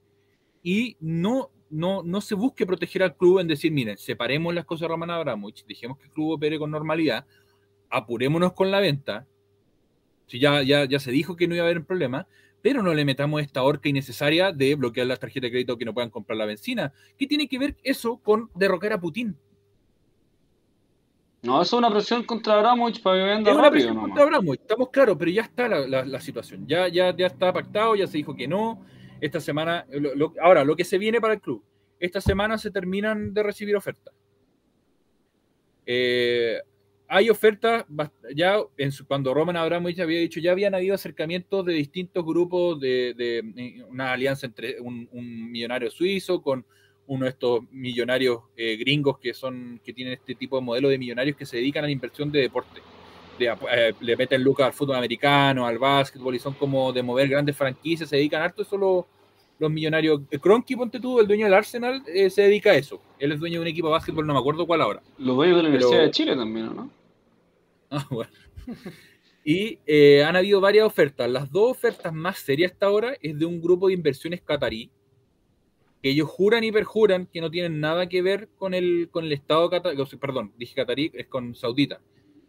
Y 0.62 0.96
no, 1.00 1.50
no, 1.70 2.02
no 2.02 2.20
se 2.20 2.34
busque 2.34 2.66
proteger 2.66 3.02
al 3.02 3.16
club 3.16 3.38
en 3.38 3.48
decir, 3.48 3.72
miren, 3.72 3.96
separemos 3.96 4.54
las 4.54 4.66
cosas 4.66 4.82
de 4.82 4.88
Roman 4.88 5.10
Abramovich, 5.10 5.64
dejemos 5.66 5.98
que 5.98 6.04
el 6.04 6.10
club 6.10 6.32
opere 6.32 6.58
con 6.58 6.70
normalidad, 6.70 7.26
apurémonos 7.88 8.52
con 8.52 8.70
la 8.70 8.80
venta. 8.80 9.26
Si 10.26 10.38
ya, 10.38 10.62
ya, 10.62 10.84
ya 10.84 10.98
se 10.98 11.10
dijo 11.10 11.36
que 11.36 11.46
no 11.46 11.54
iba 11.54 11.64
a 11.64 11.68
haber 11.68 11.84
problema, 11.84 12.26
pero 12.64 12.82
no 12.82 12.94
le 12.94 13.04
metamos 13.04 13.42
esta 13.42 13.62
horca 13.62 13.90
innecesaria 13.90 14.50
de 14.50 14.74
bloquear 14.74 15.06
las 15.06 15.20
tarjetas 15.20 15.48
de 15.48 15.50
crédito 15.50 15.76
que 15.76 15.84
no 15.84 15.92
puedan 15.92 16.08
comprar 16.08 16.38
la 16.38 16.46
benzina. 16.46 16.94
¿Qué 17.18 17.26
tiene 17.26 17.46
que 17.46 17.58
ver 17.58 17.76
eso 17.82 18.16
con 18.16 18.48
derrocar 18.54 18.94
a 18.94 18.98
Putin? 18.98 19.36
No, 21.42 21.60
eso 21.60 21.76
es 21.76 21.78
una 21.78 21.90
presión 21.90 22.22
contra 22.22 22.54
Abramovich 22.54 23.02
para 23.02 23.18
que 23.18 23.24
venda 23.24 23.50
es 23.50 23.56
una 23.58 23.70
presión 23.70 23.96
contra 23.98 24.22
Abramovich, 24.22 24.62
estamos 24.62 24.88
claros, 24.88 25.14
pero 25.18 25.30
ya 25.30 25.42
está 25.42 25.68
la, 25.68 26.20
situación. 26.22 26.66
Ya, 26.66 26.88
ya, 26.88 27.14
ya 27.14 27.26
está 27.26 27.52
pactado, 27.52 27.96
ya 27.96 28.06
se 28.06 28.16
dijo 28.16 28.34
que 28.34 28.48
no. 28.48 28.82
Esta 29.20 29.40
semana, 29.40 29.84
ahora, 30.40 30.64
lo 30.64 30.74
que 30.74 30.84
se 30.84 30.96
viene 30.96 31.20
para 31.20 31.34
el 31.34 31.42
club. 31.42 31.62
Esta 32.00 32.22
semana 32.22 32.56
se 32.56 32.70
terminan 32.70 33.34
de 33.34 33.42
recibir 33.42 33.76
ofertas. 33.76 34.14
Eh, 35.84 36.62
hay 37.08 37.30
ofertas, 37.30 37.84
ya 38.34 38.58
en 38.76 38.90
cuando 39.06 39.34
Roman 39.34 39.56
Abramovich 39.56 40.00
había 40.00 40.20
dicho, 40.20 40.40
ya 40.40 40.52
habían 40.52 40.74
habido 40.74 40.94
acercamientos 40.94 41.64
de 41.64 41.74
distintos 41.74 42.24
grupos 42.24 42.80
de, 42.80 43.14
eh, 43.18 43.84
una 43.88 44.12
alianza 44.12 44.46
entre 44.46 44.80
un, 44.80 45.08
millonario 45.12 45.90
suizo 45.90 46.42
con 46.42 46.64
uno 47.06 47.24
de 47.24 47.30
estos 47.30 47.60
millonarios 47.70 48.40
eh, 48.56 48.76
gringos 48.76 49.18
que 49.18 49.34
son 49.34 49.80
que 49.84 49.92
tienen 49.92 50.14
este 50.14 50.34
tipo 50.34 50.56
de 50.56 50.62
modelo 50.62 50.88
de 50.88 50.98
millonarios 50.98 51.36
que 51.36 51.44
se 51.44 51.58
dedican 51.58 51.84
a 51.84 51.86
la 51.88 51.92
inversión 51.92 52.32
de 52.32 52.40
deporte. 52.40 52.80
Eh, 53.38 53.92
le 54.00 54.16
meten 54.16 54.42
lucas 54.42 54.66
al 54.66 54.72
fútbol 54.72 54.96
americano, 54.96 55.66
al 55.66 55.78
básquetbol 55.78 56.34
y 56.34 56.38
son 56.38 56.54
como 56.54 56.92
de 56.92 57.02
mover 57.02 57.28
grandes 57.28 57.56
franquicias, 57.56 58.08
se 58.08 58.16
dedican 58.16 58.42
harto 58.42 58.62
eso 58.62 58.78
los, 58.78 59.04
los 59.58 59.70
millonarios. 59.70 60.20
Cronky, 60.40 60.76
ponte 60.76 61.00
tú, 61.00 61.20
el 61.20 61.26
dueño 61.26 61.46
del 61.46 61.54
Arsenal, 61.54 62.02
se 62.04 62.42
dedica 62.42 62.70
a 62.70 62.74
eso. 62.74 63.00
Él 63.18 63.32
es 63.32 63.40
dueño 63.40 63.60
de 63.60 63.62
un 63.62 63.68
equipo 63.68 63.88
de 63.88 63.92
básquetbol, 63.92 64.26
no 64.26 64.34
me 64.34 64.40
acuerdo 64.40 64.66
cuál 64.66 64.82
ahora. 64.82 65.02
Los 65.18 65.36
dueños 65.36 65.56
de 65.56 65.62
la 65.62 65.68
Universidad 65.68 66.02
de 66.02 66.10
Chile 66.10 66.36
también, 66.36 66.74
¿no? 66.74 66.90
Ah, 67.90 68.06
bueno. 68.10 68.30
Y 69.44 69.78
eh, 69.86 70.24
han 70.24 70.34
habido 70.34 70.60
varias 70.60 70.86
ofertas. 70.86 71.30
Las 71.30 71.52
dos 71.52 71.70
ofertas 71.70 72.12
más 72.12 72.38
serias 72.38 72.72
hasta 72.72 72.86
ahora 72.86 73.14
es 73.20 73.38
de 73.38 73.44
un 73.44 73.60
grupo 73.60 73.86
de 73.86 73.94
inversiones 73.94 74.40
catarí, 74.40 74.90
que 76.02 76.10
ellos 76.10 76.28
juran 76.28 76.64
y 76.64 76.72
perjuran 76.72 77.26
que 77.26 77.40
no 77.40 77.50
tienen 77.50 77.78
nada 77.78 78.08
que 78.08 78.22
ver 78.22 78.48
con 78.56 78.74
el, 78.74 79.08
con 79.10 79.26
el 79.26 79.32
Estado 79.32 79.68
catarí, 79.70 79.96
perdón, 80.18 80.52
dije 80.56 80.74
catarí, 80.74 81.12
es 81.14 81.26
con 81.26 81.54
saudita. 81.54 82.00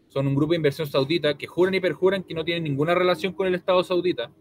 Son 0.08 0.26
un 0.26 0.36
grupo 0.36 0.54
de 0.54 0.58
inversión 0.58 0.88
saudita 0.88 1.38
que 1.38 1.48
juran 1.48 1.74
y 1.76 1.82
perjuran 1.82 2.24
que 2.24 2.34
no 2.34 2.46
tienen 2.46 2.64
ninguna 2.64 2.96
relación 2.96 3.34
con 3.34 3.48
el 3.48 3.56
Estado 3.56 3.84
saudita, 3.84 4.32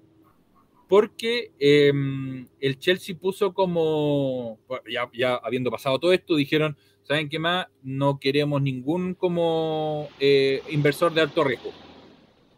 porque 0.88 1.52
em, 1.58 2.46
el 2.60 2.78
Chelsea 2.78 3.16
puso 3.16 3.52
como, 3.54 4.58
ya, 4.90 5.10
ya 5.12 5.36
habiendo 5.36 5.70
pasado 5.70 5.98
todo 5.98 6.12
esto, 6.12 6.36
dijeron, 6.36 6.76
¿saben 7.02 7.28
qué 7.28 7.38
más? 7.38 7.66
No 7.82 8.18
queremos 8.18 8.60
ningún 8.62 9.14
como 9.14 10.08
eh, 10.20 10.62
inversor 10.70 11.12
de 11.12 11.22
alto 11.22 11.44
riesgo. 11.44 11.72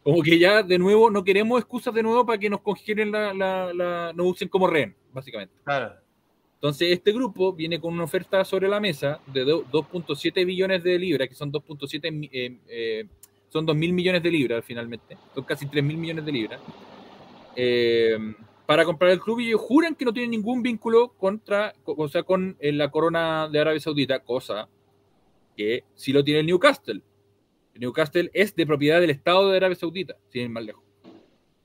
Como 0.02 0.22
que 0.22 0.38
ya 0.38 0.62
de 0.62 0.78
nuevo 0.78 1.10
no 1.10 1.24
queremos 1.24 1.58
excusas 1.58 1.92
de 1.92 2.02
nuevo 2.02 2.24
para 2.24 2.38
que 2.38 2.48
nos 2.48 2.60
congelen 2.60 3.10
la, 3.10 3.34
la, 3.34 4.12
nos 4.14 4.26
usen 4.26 4.48
como 4.48 4.68
rehén, 4.68 4.94
básicamente. 5.12 5.54
Claro. 5.64 5.94
Entonces, 6.54 6.92
este 6.92 7.12
grupo 7.12 7.52
viene 7.52 7.80
con 7.80 7.92
una 7.92 8.04
oferta 8.04 8.44
sobre 8.44 8.68
la 8.68 8.80
mesa 8.80 9.20
de 9.26 9.44
2.7 9.44 10.46
billones 10.46 10.82
de 10.82 10.98
libras, 10.98 11.28
que 11.28 11.34
son 11.34 11.52
2.7 11.52 12.28
eh, 12.32 12.58
eh, 12.68 13.04
son 13.48 13.66
2 13.66 13.76
mil 13.76 13.92
millones 13.92 14.22
de 14.22 14.30
libras 14.30 14.64
finalmente, 14.64 15.16
son 15.34 15.44
casi 15.44 15.66
3 15.66 15.82
mil 15.84 15.96
millones 15.96 16.24
de 16.24 16.32
libras. 16.32 16.60
Eh, 17.56 18.18
para 18.66 18.84
comprar 18.84 19.12
el 19.12 19.20
club 19.20 19.40
y 19.40 19.48
ellos 19.48 19.60
juran 19.60 19.94
que 19.94 20.04
no 20.04 20.12
tienen 20.12 20.32
ningún 20.32 20.62
vínculo 20.62 21.10
contra, 21.16 21.72
o 21.84 22.08
sea, 22.08 22.24
con 22.24 22.56
eh, 22.58 22.72
la 22.72 22.90
corona 22.90 23.48
de 23.48 23.60
Arabia 23.60 23.80
Saudita, 23.80 24.18
cosa 24.18 24.68
que 25.56 25.84
sí 25.94 26.12
lo 26.12 26.22
tiene 26.22 26.40
el 26.40 26.46
Newcastle. 26.46 27.00
El 27.74 27.80
Newcastle 27.80 28.30
es 28.34 28.54
de 28.54 28.66
propiedad 28.66 29.00
del 29.00 29.10
Estado 29.10 29.50
de 29.50 29.56
Arabia 29.56 29.76
Saudita, 29.76 30.16
sin 30.28 30.42
ir 30.42 30.48
más 30.50 30.64
lejos. 30.64 30.82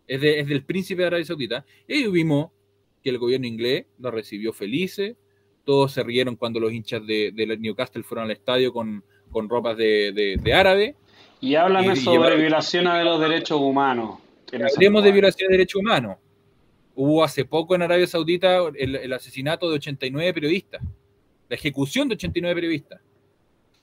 Es, 0.07 0.21
del 0.21 0.63
príncipe 0.63 1.01
de 1.01 1.07
Arabia 1.07 1.25
Saudita. 1.25 1.65
Y 1.87 2.07
vimos 2.07 2.51
que 3.03 3.09
el 3.09 3.17
gobierno 3.17 3.47
inglés 3.47 3.85
lo 3.99 4.11
recibió 4.11 4.53
felices. 4.53 5.15
Todos 5.65 5.91
se 5.91 6.03
rieron 6.03 6.35
cuando 6.35 6.59
los 6.59 6.71
hinchas 6.71 7.05
de, 7.05 7.31
Newcastle 7.59 8.03
fueron 8.03 8.25
al 8.25 8.31
estadio 8.31 8.73
con, 8.73 9.03
ropas 9.31 9.77
de, 9.77 10.51
árabe. 10.53 10.95
Y 11.39 11.55
hablan 11.55 11.95
sobre 11.95 12.37
violaciones 12.37 12.93
de 12.93 13.03
los 13.03 13.19
derechos 13.19 13.59
humanos. 13.59 14.19
Hablemos 14.53 15.03
de 15.03 15.11
violación 15.11 15.49
de 15.49 15.57
derechos 15.57 15.79
humanos 15.81 16.17
Hubo 16.95 17.23
hace 17.23 17.45
poco 17.45 17.75
en 17.75 17.83
Arabia 17.83 18.05
Saudita 18.05 18.59
el, 18.75 19.13
asesinato 19.13 19.69
de 19.69 19.75
89 19.75 20.33
periodistas, 20.33 20.81
la 21.49 21.55
ejecución 21.55 22.07
de 22.09 22.15
89 22.15 22.55
periodistas. 22.55 23.01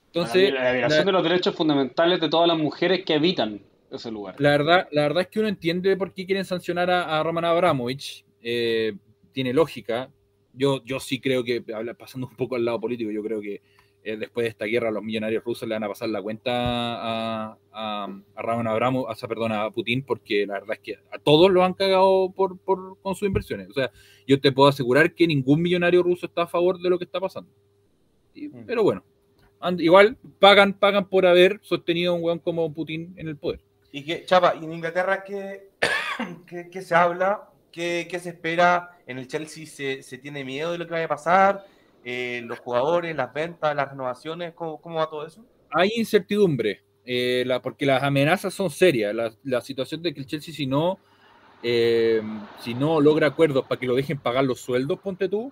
Entonces, 0.07 0.53
la, 0.53 0.71
violación 0.71 1.05
de 1.05 1.11
los 1.11 1.23
derechos 1.23 1.55
fundamentales 1.55 2.19
de 2.19 2.29
todas 2.29 2.47
las 2.47 2.57
mujeres 2.57 3.03
que 3.05 3.15
habitan 3.15 3.61
ese 3.91 4.11
lugar. 4.11 4.35
La 4.39 4.51
verdad, 4.51 4.87
la 4.91 5.03
verdad 5.03 5.21
es 5.23 5.27
que 5.27 5.39
uno 5.39 5.47
entiende 5.47 5.97
por 5.97 6.13
qué 6.13 6.25
quieren 6.25 6.45
sancionar 6.45 6.89
a, 6.89 7.21
Roman 7.23 7.45
Abramovich. 7.45 8.25
Eh, 8.41 8.93
tiene 9.31 9.53
lógica. 9.53 10.09
Yo, 10.53 10.83
yo 10.85 10.99
sí 10.99 11.19
creo 11.19 11.43
que, 11.43 11.63
pasando 11.97 12.27
un 12.27 12.35
poco 12.35 12.55
al 12.55 12.65
lado 12.65 12.79
político, 12.79 13.11
yo 13.11 13.23
creo 13.23 13.41
que 13.41 13.61
eh, 14.01 14.15
después 14.15 14.45
de 14.45 14.49
esta 14.49 14.65
guerra 14.65 14.91
los 14.91 15.03
millonarios 15.03 15.43
rusos 15.43 15.67
le 15.67 15.75
van 15.75 15.83
a 15.83 15.89
pasar 15.89 16.07
la 16.07 16.21
cuenta 16.21 16.51
a, 16.53 17.57
a, 17.73 18.07
a 18.35 18.41
Ramón 18.41 18.67
Abramo, 18.67 19.09
a, 19.09 19.15
perdón, 19.27 19.51
a 19.51 19.69
Putin, 19.71 20.03
porque 20.03 20.45
la 20.47 20.53
verdad 20.53 20.73
es 20.73 20.79
que 20.79 20.99
a 21.11 21.19
todos 21.19 21.51
lo 21.51 21.63
han 21.63 21.73
cagado 21.73 22.31
por, 22.31 22.57
por, 22.59 22.97
con 23.01 23.15
sus 23.15 23.27
inversiones. 23.27 23.69
O 23.69 23.73
sea, 23.73 23.91
yo 24.25 24.39
te 24.39 24.53
puedo 24.53 24.69
asegurar 24.69 25.13
que 25.13 25.27
ningún 25.27 25.61
millonario 25.61 26.01
ruso 26.01 26.27
está 26.27 26.43
a 26.43 26.47
favor 26.47 26.79
de 26.79 26.89
lo 26.89 26.97
que 26.97 27.03
está 27.03 27.19
pasando. 27.19 27.51
Mm. 28.35 28.63
Pero 28.65 28.83
bueno, 28.83 29.03
igual 29.79 30.17
pagan, 30.39 30.73
pagan 30.73 31.09
por 31.09 31.25
haber 31.25 31.59
sostenido 31.61 32.13
a 32.13 32.15
un 32.15 32.23
weón 32.23 32.39
como 32.39 32.73
Putin 32.73 33.13
en 33.17 33.27
el 33.27 33.35
poder. 33.35 33.59
Y 33.91 34.03
que, 34.03 34.23
Chapa, 34.25 34.55
¿y 34.55 34.63
en 34.63 34.71
Inglaterra 34.71 35.23
qué, 35.25 35.71
qué, 36.71 36.81
se 36.81 36.95
habla? 36.95 37.49
¿Qué, 37.71 38.07
¿Qué, 38.09 38.19
se 38.19 38.29
espera? 38.29 38.97
¿En 39.07 39.17
el 39.17 39.27
Chelsea 39.27 39.65
se, 39.65 40.03
se 40.03 40.17
tiene 40.17 40.45
miedo 40.45 40.71
de 40.71 40.77
lo 40.77 40.85
que 40.85 40.93
vaya 40.93 41.05
a 41.05 41.09
pasar? 41.09 41.65
Eh, 42.03 42.41
los 42.45 42.59
jugadores, 42.59 43.15
las 43.15 43.33
ventas, 43.33 43.75
las 43.75 43.89
renovaciones, 43.89 44.53
¿cómo, 44.53 44.79
va 44.95 45.09
todo 45.09 45.25
eso? 45.25 45.45
Hay 45.71 45.91
incertidumbre, 45.95 46.81
eh, 47.05 47.45
porque 47.61 47.85
las 47.85 48.03
amenazas 48.03 48.53
son 48.53 48.69
serias. 48.69 49.13
La, 49.43 49.61
situación 49.61 50.01
de 50.01 50.13
que 50.13 50.21
el 50.21 50.25
Chelsea, 50.25 50.53
si 50.53 50.65
no, 50.65 50.97
eh, 51.61 52.21
si 52.59 52.73
no 52.73 53.01
logra 53.01 53.27
acuerdos 53.27 53.65
para 53.65 53.79
que 53.79 53.87
lo 53.87 53.95
dejen 53.95 54.17
pagar 54.17 54.45
los 54.45 54.61
sueldos, 54.61 54.99
ponte 54.99 55.27
tú, 55.27 55.51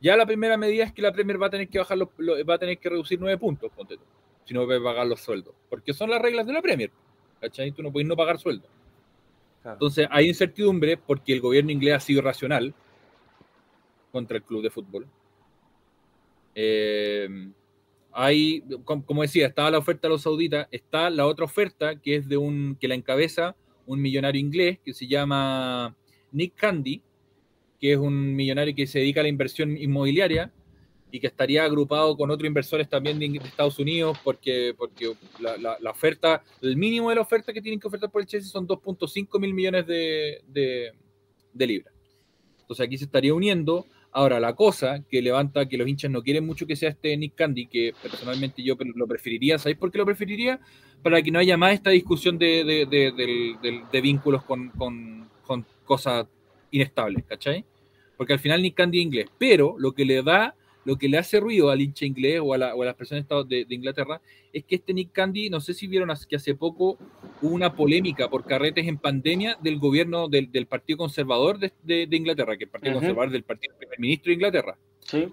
ya 0.00 0.16
la 0.16 0.26
primera 0.26 0.56
medida 0.56 0.84
es 0.84 0.92
que 0.92 1.02
la 1.02 1.12
Premier 1.12 1.42
va 1.42 1.48
a 1.48 1.50
tener 1.50 1.68
que 1.68 1.78
bajar 1.78 1.98
va 1.98 2.54
a 2.54 2.58
tener 2.58 2.78
que 2.78 2.88
reducir 2.88 3.18
nueve 3.18 3.36
puntos, 3.36 3.70
ponte 3.74 3.96
tú, 3.96 4.04
si 4.44 4.54
no 4.54 4.64
puede 4.64 4.80
pagar 4.80 5.06
los 5.06 5.20
sueldos, 5.20 5.54
porque 5.68 5.92
son 5.92 6.10
las 6.10 6.22
reglas 6.22 6.46
de 6.46 6.52
la 6.52 6.62
Premier. 6.62 6.92
¿Cachai? 7.40 7.70
Tú 7.72 7.82
no 7.82 7.92
puedes 7.92 8.08
no 8.08 8.16
pagar 8.16 8.38
sueldos. 8.38 8.68
Entonces 9.64 10.08
hay 10.10 10.28
incertidumbre 10.28 10.96
porque 10.96 11.32
el 11.32 11.40
gobierno 11.40 11.70
inglés 11.70 11.94
ha 11.94 12.00
sido 12.00 12.22
racional 12.22 12.74
contra 14.10 14.38
el 14.38 14.42
club 14.42 14.62
de 14.62 14.70
fútbol 14.70 15.06
eh, 16.60 17.28
hay, 18.10 18.64
como 18.84 19.22
decía, 19.22 19.46
estaba 19.46 19.70
la 19.70 19.78
oferta 19.78 20.08
de 20.08 20.14
los 20.14 20.22
sauditas, 20.22 20.66
está 20.72 21.08
la 21.08 21.24
otra 21.24 21.44
oferta 21.44 22.00
que 22.00 22.16
es 22.16 22.28
de 22.28 22.36
un, 22.36 22.76
que 22.80 22.88
la 22.88 22.96
encabeza 22.96 23.54
un 23.86 24.02
millonario 24.02 24.40
inglés 24.40 24.80
que 24.84 24.92
se 24.92 25.06
llama 25.06 25.96
Nick 26.32 26.56
Candy, 26.56 27.00
que 27.78 27.92
es 27.92 27.98
un 27.98 28.34
millonario 28.34 28.74
que 28.74 28.88
se 28.88 28.98
dedica 28.98 29.20
a 29.20 29.22
la 29.22 29.28
inversión 29.28 29.78
inmobiliaria 29.78 30.52
y 31.12 31.20
que 31.20 31.28
estaría 31.28 31.62
agrupado 31.62 32.16
con 32.16 32.28
otros 32.28 32.48
inversores 32.48 32.88
también 32.88 33.20
de, 33.20 33.26
Estados 33.44 33.78
Unidos, 33.78 34.18
porque, 34.24 34.74
porque 34.76 35.14
la, 35.38 35.90
oferta, 35.92 36.42
el 36.60 36.76
mínimo 36.76 37.08
de 37.10 37.14
la 37.14 37.22
oferta 37.22 37.52
que 37.52 37.62
tienen 37.62 37.78
que 37.78 37.86
ofertar 37.86 38.10
por 38.10 38.20
el 38.20 38.26
Chelsea 38.26 38.50
son 38.50 38.66
2.5 38.66 39.38
mil 39.38 39.54
millones 39.54 39.86
de, 39.86 40.42
de 40.48 41.66
libras. 41.68 41.94
Entonces 42.62 42.84
aquí 42.84 42.98
se 42.98 43.04
estaría 43.04 43.32
uniendo 43.32 43.86
Ahora, 44.18 44.40
la 44.40 44.56
cosa 44.56 45.04
que 45.08 45.22
levanta 45.22 45.68
que 45.68 45.78
los 45.78 45.86
hinchas 45.86 46.10
no 46.10 46.24
quieren 46.24 46.44
mucho 46.44 46.66
que 46.66 46.74
sea 46.74 46.88
este 46.88 47.16
Nick 47.16 47.36
Candy, 47.36 47.68
que 47.68 47.94
personalmente 48.02 48.64
yo 48.64 48.76
lo 48.96 49.06
preferiría, 49.06 49.60
¿sabéis 49.60 49.78
por 49.78 49.92
qué 49.92 49.98
lo 49.98 50.04
preferiría? 50.04 50.58
Para 51.04 51.22
que 51.22 51.30
no 51.30 51.38
haya 51.38 51.56
más 51.56 51.74
esta 51.74 51.90
discusión 51.90 52.36
de, 52.36 53.86
vínculos 54.02 54.42
con, 54.42 54.70
con 54.70 55.64
cosas 55.84 56.26
inestables, 56.72 57.26
¿cachai? 57.26 57.64
Porque 58.16 58.32
al 58.32 58.40
final 58.40 58.60
Nick 58.60 58.74
Candy 58.74 58.98
es 58.98 59.04
inglés, 59.04 59.26
pero 59.38 59.76
lo 59.78 59.92
que 59.92 60.04
le 60.04 60.20
da 60.24 60.56
lo 60.88 60.96
que 60.96 61.06
le 61.06 61.18
hace 61.18 61.38
ruido 61.38 61.68
al 61.68 61.82
hincha 61.82 62.06
inglés 62.06 62.40
o 62.42 62.54
a, 62.54 62.56
las 62.58 62.94
personas 62.94 63.26
de, 63.46 63.66
de, 63.66 63.74
Inglaterra 63.74 64.22
es 64.54 64.64
que 64.64 64.76
este 64.76 64.94
Nick 64.94 65.12
Candy, 65.12 65.50
no 65.50 65.60
sé 65.60 65.74
si 65.74 65.86
vieron 65.86 66.10
que 66.26 66.36
hace 66.36 66.54
poco 66.54 66.96
hubo 67.42 67.54
una 67.54 67.74
polémica 67.76 68.30
por 68.30 68.46
carretes 68.46 68.88
en 68.88 68.96
pandemia 68.96 69.58
del 69.60 69.78
gobierno 69.78 70.28
del, 70.28 70.48
Partido 70.66 70.96
Conservador 70.96 71.58
de, 71.58 72.08
Inglaterra, 72.10 72.56
que 72.56 72.64
el 72.64 72.70
Partido 72.70 72.94
Conservador 72.94 73.30
del 73.30 73.42
Partido 73.42 73.76
Primer 73.76 74.00
Ministro 74.00 74.30
de 74.30 74.34
Inglaterra. 74.36 74.78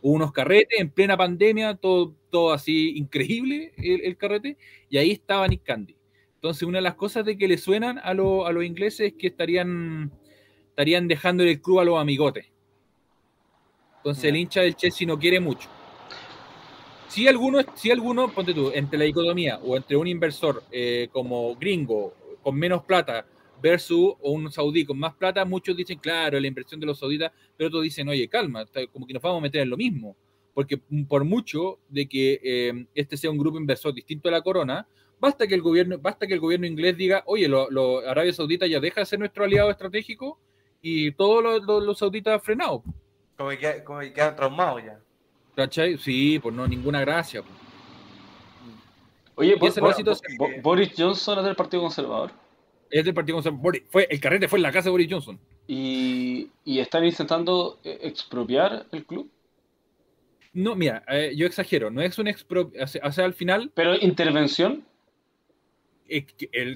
Hubo 0.02 0.12
unos 0.12 0.34
carretes 0.34 0.78
en 0.78 0.90
plena 0.90 1.16
pandemia, 1.16 1.76
todo, 1.76 2.14
todo 2.30 2.52
así 2.52 2.98
increíble 2.98 3.72
el, 3.78 4.18
carrete, 4.18 4.58
y 4.90 4.98
ahí 4.98 5.12
estaba 5.12 5.48
Nick 5.48 5.64
Candy. 5.64 5.96
Entonces, 6.34 6.64
una 6.64 6.80
de 6.80 6.84
las 6.84 6.96
cosas 6.96 7.24
de 7.24 7.38
que 7.38 7.48
le 7.48 7.58
suenan 7.58 7.98
a, 8.00 8.10
a 8.10 8.14
los 8.14 8.66
ingleses 8.66 9.08
es 9.08 9.14
que 9.14 9.28
estarían, 9.28 10.12
estarían 10.68 11.08
dejando 11.08 11.44
el 11.44 11.62
club 11.62 11.80
a 11.80 11.86
los 11.86 11.98
amigotes 11.98 12.48
entonces 14.06 14.26
el 14.26 14.36
hincha 14.36 14.62
del 14.62 14.76
Chelsea 14.76 15.08
no 15.08 15.18
quiere 15.18 15.40
mucho. 15.40 15.68
Si 17.08 17.28
alguno, 17.28 17.58
si 17.74 17.90
alguno, 17.90 18.32
ponte 18.32 18.54
tú, 18.54 18.70
entre 18.72 19.00
la 19.00 19.06
dicotomía 19.06 19.58
o 19.64 19.76
entre 19.76 19.98
un 19.98 20.06
inversor 20.06 20.62
eh, 20.72 21.10
como 21.12 21.56
gringo 21.56 22.14
con 22.44 22.56
menos 22.56 22.84
plata 22.84 23.26
versus 23.60 24.14
un 24.22 24.52
saudí 24.52 24.86
con 24.86 25.00
más 25.00 25.16
plata, 25.16 25.44
muchos 25.44 25.76
dicen, 25.76 25.98
claro, 25.98 26.40
la 26.40 26.46
inversión 26.46 26.80
de 26.80 26.86
los 26.86 27.00
sauditas, 27.00 27.32
pero 27.58 27.70
otros 27.70 27.82
dicen, 27.82 28.08
oye, 28.08 28.28
calma, 28.28 28.64
como 28.94 29.08
que 29.08 29.14
nos 29.14 29.24
vamos 29.24 29.40
a 29.40 29.42
meter 29.42 29.62
en 29.62 29.72
lo 29.72 29.78
mismo. 29.78 30.16
Porque 30.54 30.78
por 31.08 31.24
mucho 31.24 31.80
de 31.90 32.08
que 32.08 32.40
eh, 32.44 32.86
este 32.94 33.18
sea 33.18 33.32
un 33.32 33.40
grupo 33.40 33.58
inversor 33.58 33.92
distinto 33.92 34.30
a 34.30 34.34
la 34.34 34.44
corona, 34.44 34.88
basta 35.20 35.48
que 35.48 35.56
el 35.56 35.64
gobierno, 35.64 35.98
basta 35.98 36.28
que 36.28 36.36
el 36.36 36.40
gobierno 36.40 36.68
inglés 36.68 36.96
diga, 36.96 37.24
oye, 37.26 37.48
lo, 37.48 38.08
Arabia 38.08 38.34
Saudita 38.34 38.68
ya 38.68 38.80
deja 38.80 39.02
de 39.02 39.08
ser 39.08 39.18
nuestro 39.18 39.46
aliado 39.46 39.72
estratégico 39.72 40.40
y 40.80 41.12
todos 41.14 41.66
los 41.66 41.98
sauditas 41.98 42.44
frenados. 42.44 42.84
Como 43.38 43.50
que, 43.50 43.84
como 43.84 44.00
que 44.00 44.14
quedan 44.14 44.36
traumados 44.36 44.84
ya. 44.84 45.00
¿Cachai? 45.56 45.98
Sí, 45.98 46.40
pues 46.40 46.54
no, 46.54 46.68
ninguna 46.68 47.02
gracia. 47.02 47.42
Pues. 47.42 47.54
Oye, 49.36 49.56
Boris 50.62 50.94
Johnson 50.98 51.40
es 51.40 51.46
del 51.46 51.56
Partido 51.56 51.84
Conservador. 51.84 52.32
Es 52.90 53.04
del 53.04 53.14
Partido 53.14 53.38
Conservador. 53.38 53.82
Fue, 53.90 54.08
el 54.10 54.20
carrete 54.20 54.48
fue 54.48 54.60
en 54.60 54.64
la 54.64 54.72
casa 54.72 54.86
de 54.86 54.92
Boris 54.92 55.08
Johnson. 55.10 55.40
¿Y, 55.68 56.50
y 56.64 56.80
están 56.80 57.04
intentando 57.04 57.80
eh, 57.84 58.00
expropiar 58.02 58.86
el 58.92 59.06
club? 59.06 59.30
No, 60.54 60.76
mira, 60.76 61.04
eh, 61.10 61.34
yo 61.36 61.46
exagero, 61.46 61.90
no 61.92 62.02
es 62.02 62.18
un 62.18 62.28
expropiación, 62.28 63.06
o 63.06 63.12
sea, 63.12 63.26
al 63.26 63.34
final... 63.34 63.72
¿Pero 63.76 63.96
intervención? 63.96 64.86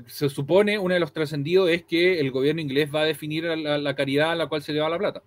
se 0.07 0.29
supone, 0.29 0.79
uno 0.79 0.95
de 0.95 0.99
los 0.99 1.13
trascendidos 1.13 1.69
es 1.69 1.83
que 1.83 2.19
el 2.19 2.31
gobierno 2.31 2.61
inglés 2.61 2.93
va 2.93 3.01
a 3.01 3.05
definir 3.05 3.43
la, 3.43 3.77
la 3.77 3.95
caridad 3.95 4.31
a 4.31 4.35
la 4.35 4.47
cual 4.47 4.63
se 4.63 4.73
le 4.73 4.81
va 4.81 4.89
la 4.89 4.97
plata. 4.97 5.21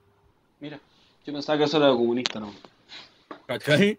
Mira. 0.60 0.80
Yo 1.24 1.32
pensaba 1.32 1.58
que 1.58 1.64
eso 1.64 1.76
era 1.76 1.90
comunista, 1.90 2.40
¿no? 2.40 2.52
¿Cachai? 3.46 3.98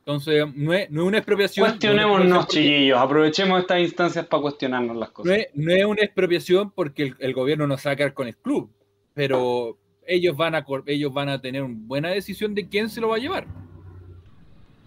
Entonces, 0.00 0.44
no 0.56 0.72
es, 0.72 0.90
no 0.90 1.02
es 1.02 1.08
una 1.08 1.18
expropiación. 1.18 1.68
Cuestionémonos, 1.68 2.48
chiquillos. 2.48 2.98
Aprovechemos 2.98 3.60
estas 3.60 3.80
instancias 3.80 4.26
para 4.26 4.42
cuestionarnos 4.42 4.96
las 4.96 5.10
cosas. 5.10 5.46
No 5.54 5.72
es, 5.72 5.84
una 5.84 6.02
expropiación 6.02 6.70
porque 6.70 7.14
el, 7.18 7.34
gobierno 7.34 7.66
no 7.66 7.76
se 7.76 7.88
va 7.88 7.92
a 7.92 7.96
quedar 7.96 8.14
con 8.14 8.26
el 8.26 8.36
club, 8.36 8.70
pero 9.14 9.78
ellos 10.06 10.36
van, 10.36 10.54
a, 10.54 10.64
ellos 10.86 11.12
van 11.12 11.28
a 11.28 11.40
tener 11.40 11.62
una 11.62 11.76
buena 11.82 12.08
decisión 12.08 12.54
de 12.54 12.66
quién 12.66 12.88
se 12.88 13.00
lo 13.00 13.08
va 13.08 13.16
a 13.16 13.18
llevar. 13.18 13.46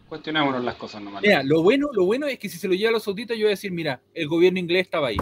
Cuestionémonos 0.09 0.63
las 0.63 0.75
cosas 0.75 1.01
nomás. 1.01 1.21
Mira, 1.21 1.43
lo 1.43 1.61
bueno, 1.61 1.89
lo 1.93 2.05
bueno 2.05 2.25
es 2.27 2.39
que 2.39 2.49
si 2.49 2.57
se 2.57 2.67
lo 2.67 2.73
lleva 2.73 2.89
a 2.89 2.93
los 2.93 3.03
sauditas, 3.03 3.37
yo 3.37 3.43
voy 3.43 3.49
a 3.49 3.57
decir, 3.57 3.71
mira, 3.71 4.01
el 4.13 4.27
gobierno 4.27 4.59
inglés 4.59 4.81
estaba 4.81 5.07
ahí. 5.07 5.17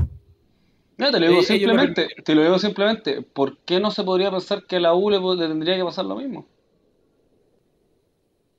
No, 1.01 1.09
te 1.09 1.19
lo 1.19 1.29
digo 1.29 1.41
simplemente, 1.41 2.09
te 2.23 2.35
lo 2.35 2.43
digo 2.43 2.59
simplemente, 2.59 3.23
¿por 3.23 3.57
qué 3.57 3.79
no 3.79 3.89
se 3.89 4.03
podría 4.03 4.29
pensar 4.29 4.67
que 4.67 4.75
a 4.75 4.79
la 4.79 4.93
U 4.93 5.09
le, 5.09 5.47
tendría 5.47 5.75
que 5.75 5.83
pasar 5.83 6.05
lo 6.05 6.15
mismo? 6.15 6.45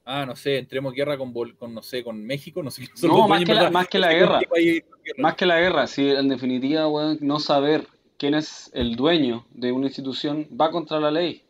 Ah, 0.04 0.26
no 0.26 0.34
sé, 0.34 0.58
entremos 0.58 0.92
guerra 0.92 1.16
con, 1.16 1.32
con 1.32 1.72
no 1.72 1.82
sé, 1.82 2.02
con 2.02 2.20
México, 2.26 2.60
no 2.60 2.72
sé. 2.72 2.88
No, 3.04 3.28
más 3.28 3.44
que, 3.44 3.54
la, 3.54 3.70
más 3.70 3.86
que, 3.86 4.00
la, 4.00 4.12
guerra. 4.12 4.40
Más 5.18 5.36
que 5.36 5.46
la 5.46 5.60
guerra, 5.60 5.86
si 5.86 6.10
en 6.10 6.28
definitiva, 6.28 6.88
no 7.20 7.38
saber 7.38 7.86
quién 8.16 8.34
es 8.34 8.72
el 8.74 8.96
dueño 8.96 9.46
de 9.52 9.70
una 9.70 9.86
institución 9.86 10.48
va 10.60 10.72
contra 10.72 10.98
la 10.98 11.12
ley. 11.12 11.44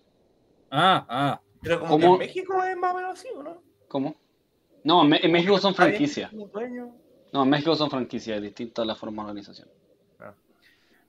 Ah, 0.71 1.07
ah. 1.09 1.41
Pero 1.63 1.81
como 1.81 2.15
en 2.15 2.19
México 2.19 2.63
es 2.65 2.77
más 2.77 2.93
o 2.93 2.97
menos 2.99 3.19
así, 3.19 3.29
no? 3.43 3.63
¿Cómo? 3.89 4.15
No, 4.85 5.05
en, 5.05 5.33
México 5.33 5.57
son 5.57 5.75
franquicias. 5.75 6.31
No, 6.35 7.45
en 7.45 7.49
México 7.49 7.75
son 7.77 7.89
franquicias, 7.89 8.43
distintas 8.43 8.87
la 8.87 8.95
forma 8.95 9.23
de 9.23 9.29
organización. 9.31 9.69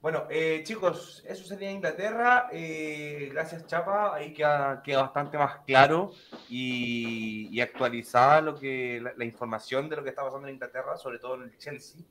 Bueno, 0.03 0.25
eh, 0.29 0.63
chicos, 0.65 1.23
eso 1.25 1.45
sería 1.45 1.71
Inglaterra. 1.71 2.49
Eh, 2.51 3.29
gracias, 3.31 3.65
Chapa. 3.67 4.13
Ahí 4.13 4.33
queda, 4.33 4.81
queda, 4.83 5.03
bastante 5.03 5.37
más 5.37 5.59
claro 5.65 6.11
y, 6.49 7.57
actualizada 7.61 8.41
lo 8.41 8.59
que, 8.59 9.01
la, 9.15 9.23
información 9.23 9.87
de 9.87 9.95
lo 9.95 10.03
que 10.03 10.09
está 10.09 10.21
pasando 10.21 10.49
en 10.49 10.55
Inglaterra, 10.55 10.97
sobre 10.97 11.19
todo 11.19 11.35
en 11.35 11.43
el 11.43 11.57
Chelsea. 11.57 12.01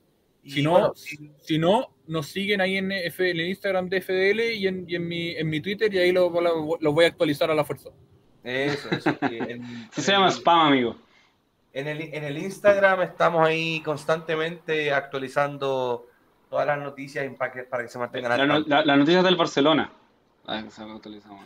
si, 0.43 0.63
no, 0.63 0.91
si, 0.95 1.59
no, 1.59 1.93
nos 2.07 2.25
siguen 2.25 2.61
ahí 2.61 2.77
en, 2.77 2.91
F, 2.91 3.29
en 3.29 3.39
el 3.39 3.49
Instagram 3.49 3.87
de 3.89 4.01
FDL 4.01 4.41
y 4.55 4.65
en, 4.65 4.89
y 4.89 4.95
en, 4.95 5.07
mi, 5.07 5.29
en 5.35 5.47
mi 5.47 5.61
Twitter 5.61 5.93
y 5.93 5.99
ahí 5.99 6.11
lo, 6.11 6.31
lo, 6.81 6.93
voy 6.93 7.05
a 7.05 7.09
actualizar 7.09 7.51
a 7.51 7.53
la 7.53 7.63
fuerza. 7.63 7.91
Eso, 8.43 8.89
eso. 8.89 9.11
se 9.91 10.11
llama 10.11 10.31
spam, 10.31 10.69
amigo. 10.69 10.95
En 11.71 11.87
el, 11.87 12.01
en 12.01 12.23
el 12.23 12.39
Instagram 12.39 13.03
estamos 13.03 13.47
ahí 13.47 13.81
constantemente 13.81 14.91
actualizando 14.91 16.07
todas 16.53 16.67
las 16.67 16.77
noticias 16.77 17.35
para 17.35 17.51
que, 17.51 17.63
para 17.63 17.81
que 17.81 17.89
se 17.89 17.97
mantengan 17.97 18.47
la, 18.67 18.83
Las 18.85 18.97
noticias 18.99 19.23
del 19.23 19.35
Barcelona. 19.35 19.91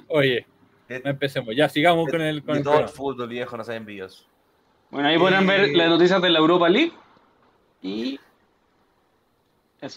Oye, 0.09 0.45
empecemos. 0.89 1.55
Ya, 1.55 1.69
sigamos 1.69 2.09
con 2.09 2.21
el. 2.21 2.43
Con 2.43 2.61
todo 2.61 2.81
el 2.81 2.89
fútbol 2.89 3.29
viejo, 3.29 3.55
no 3.55 3.63
sean 3.63 3.77
envíos. 3.77 4.27
Bueno, 4.91 5.07
ahí 5.07 5.17
podrán 5.17 5.47
ver 5.47 5.69
las 5.69 5.87
noticias 5.87 6.21
de 6.21 6.29
la 6.29 6.39
Europa 6.39 6.67
League. 6.67 6.91
Y. 7.81 8.19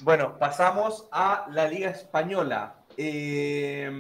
Bueno, 0.02 0.38
pasamos 0.38 1.08
a 1.10 1.48
la 1.50 1.66
Liga 1.66 1.90
Española. 1.90 2.76
Eh, 2.96 3.90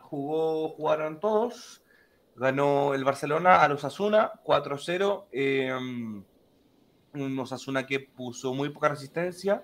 jugó, 0.00 0.70
jugaron 0.70 1.20
todos. 1.20 1.82
Ganó 2.36 2.94
el 2.94 3.04
Barcelona 3.04 3.62
a 3.62 3.68
los 3.68 3.84
Asuna 3.84 4.32
4-0. 4.42 5.26
Eh, 5.30 5.74
un 5.74 7.38
Osasuna 7.38 7.86
que 7.86 8.00
puso 8.00 8.54
muy 8.54 8.70
poca 8.70 8.88
resistencia 8.88 9.62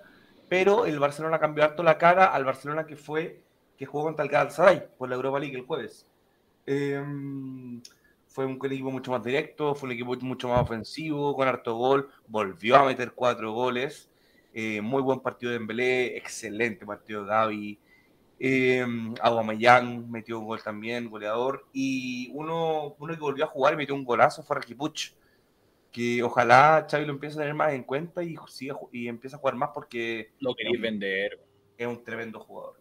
pero 0.51 0.85
el 0.85 0.99
Barcelona 0.99 1.39
cambió 1.39 1.63
harto 1.63 1.85
la 1.85 1.97
cara 1.97 2.27
al 2.27 2.45
Barcelona 2.45 2.85
que 2.85 2.97
fue 2.97 3.41
que 3.79 3.87
jugó 3.87 4.05
contra 4.07 4.25
el 4.25 4.31
Galatasaray 4.33 4.83
por 4.99 5.09
la 5.09 5.15
Europa 5.15 5.39
League 5.39 5.57
el 5.57 5.65
jueves. 5.65 6.09
Em, 6.67 7.81
fue 8.27 8.47
un 8.47 8.59
equipo 8.67 8.91
mucho 8.91 9.13
más 9.13 9.23
directo, 9.23 9.77
fue 9.77 9.89
un 9.89 9.93
equipo 9.93 10.17
mucho 10.17 10.49
más 10.49 10.61
ofensivo, 10.61 11.37
con 11.37 11.47
harto 11.47 11.77
gol, 11.77 12.11
volvió 12.27 12.77
a 12.77 12.85
meter 12.85 13.13
cuatro 13.13 13.53
goles, 13.53 14.11
eh, 14.53 14.81
muy 14.81 15.03
buen 15.03 15.21
partido 15.21 15.53
de 15.53 15.59
Dembélé, 15.59 16.17
excelente 16.17 16.85
partido 16.85 17.23
de 17.23 17.29
Gaby, 17.29 17.79
eh, 18.41 18.85
Aubameyang 19.23 20.11
metió 20.11 20.41
un 20.41 20.47
gol 20.47 20.63
también, 20.63 21.09
goleador, 21.09 21.65
y 21.73 22.31
uno, 22.35 22.97
uno 22.99 23.15
que 23.15 23.21
volvió 23.21 23.45
a 23.45 23.49
jugar 23.49 23.75
y 23.75 23.77
metió 23.77 23.95
un 23.95 24.05
golazo 24.05 24.43
fue 24.43 24.57
Rakipuch, 24.57 25.13
que 25.93 26.23
ojalá 26.23 26.87
Xavi 26.89 27.05
lo 27.05 27.13
empiece 27.13 27.37
a 27.37 27.41
tener 27.41 27.55
más 27.55 27.73
en 27.73 27.85
cuenta 27.85 28.23
y, 28.23 28.37
siga, 28.49 28.77
y 28.93 29.09
empiece 29.09 29.37
a 29.37 29.39
jugar 29.39 29.57
más 29.57 29.71
porque... 29.75 30.31
Lo 30.39 30.55
queréis 30.55 30.81
vender. 30.81 31.41
Es 31.77 31.87
un 31.87 32.03
tremendo 32.05 32.39
jugador. 32.41 32.81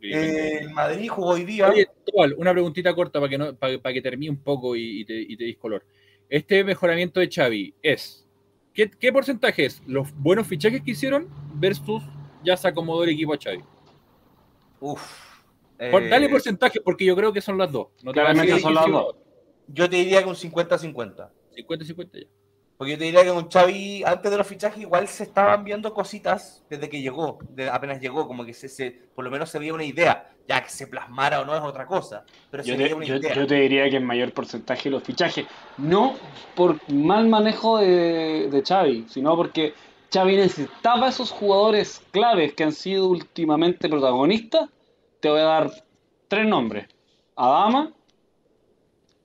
Eh, 0.00 0.58
el 0.62 0.70
Madrid 0.70 1.08
jugó 1.08 1.30
hoy 1.30 1.44
día... 1.44 1.68
Oye, 1.68 1.88
una 2.36 2.52
preguntita 2.52 2.94
corta 2.94 3.20
para 3.20 3.30
que, 3.30 3.38
no, 3.38 3.54
para, 3.54 3.78
que 3.80 4.02
termine 4.02 4.30
un 4.30 4.42
poco 4.42 4.74
y, 4.74 5.04
te, 5.04 5.14
y 5.14 5.36
te 5.36 5.56
color. 5.56 5.84
Este 6.28 6.64
mejoramiento 6.64 7.20
de 7.20 7.28
Xavi 7.30 7.74
es... 7.82 8.28
¿qué, 8.74 9.12
porcentaje 9.12 9.66
es? 9.66 9.82
¿Los 9.86 10.12
buenos 10.14 10.46
fichajes 10.46 10.82
que 10.82 10.92
hicieron 10.92 11.28
versus 11.54 12.02
ya 12.44 12.56
se 12.56 12.68
acomodó 12.68 13.04
el 13.04 13.10
equipo 13.10 13.34
a 13.34 13.38
Xavi? 13.38 13.64
Uf. 14.80 15.02
dale 15.78 16.26
eh, 16.26 16.28
porcentaje 16.28 16.80
porque 16.80 17.04
yo 17.04 17.16
creo 17.16 17.32
que 17.32 17.40
son 17.40 17.58
las 17.58 17.72
dos. 17.72 17.88
No 18.02 18.12
Claramente 18.12 18.58
son 18.60 18.74
las 18.74 18.86
dos. 18.86 19.16
Yo 19.66 19.90
te 19.90 19.96
diría 19.96 20.22
que 20.22 20.28
un 20.28 20.34
50-50. 20.34 21.30
50-50 21.56 22.10
ya. 22.12 22.26
Porque 22.78 22.92
yo 22.92 22.98
te 22.98 23.04
diría 23.04 23.24
que 23.24 23.30
con 23.30 23.50
Xavi, 23.50 24.04
antes 24.04 24.30
de 24.30 24.38
los 24.38 24.46
fichajes, 24.46 24.80
igual 24.80 25.08
se 25.08 25.24
estaban 25.24 25.64
viendo 25.64 25.92
cositas 25.92 26.64
desde 26.70 26.88
que 26.88 27.02
llegó, 27.02 27.40
apenas 27.72 28.00
llegó, 28.00 28.28
como 28.28 28.44
que 28.44 28.54
se, 28.54 28.92
por 29.16 29.24
lo 29.24 29.32
menos 29.32 29.50
se 29.50 29.58
veía 29.58 29.74
una 29.74 29.84
idea. 29.84 30.30
Ya 30.46 30.62
que 30.62 30.70
se 30.70 30.86
plasmara 30.86 31.42
o 31.42 31.44
no 31.44 31.54
es 31.54 31.60
otra 31.60 31.84
cosa. 31.84 32.24
Pero 32.50 32.62
yo, 32.62 32.76
te, 32.76 33.34
yo, 33.34 33.46
te 33.46 33.54
diría 33.56 33.90
que 33.90 33.96
en 33.96 34.06
mayor 34.06 34.32
porcentaje 34.32 34.88
los 34.88 35.02
fichajes, 35.02 35.44
no 35.76 36.14
por 36.54 36.78
mal 36.90 37.28
manejo 37.28 37.78
de, 37.78 38.48
de 38.48 38.62
Xavi, 38.62 39.06
sino 39.08 39.36
porque 39.36 39.74
Xavi 40.10 40.36
necesitaba 40.36 41.08
esos 41.08 41.32
jugadores 41.32 42.00
claves 42.12 42.54
que 42.54 42.64
han 42.64 42.72
sido 42.72 43.08
últimamente 43.08 43.88
protagonistas. 43.88 44.70
Te 45.20 45.28
voy 45.28 45.40
a 45.40 45.44
dar 45.44 45.70
tres 46.28 46.46
nombres. 46.46 46.86
Adama, 47.36 47.92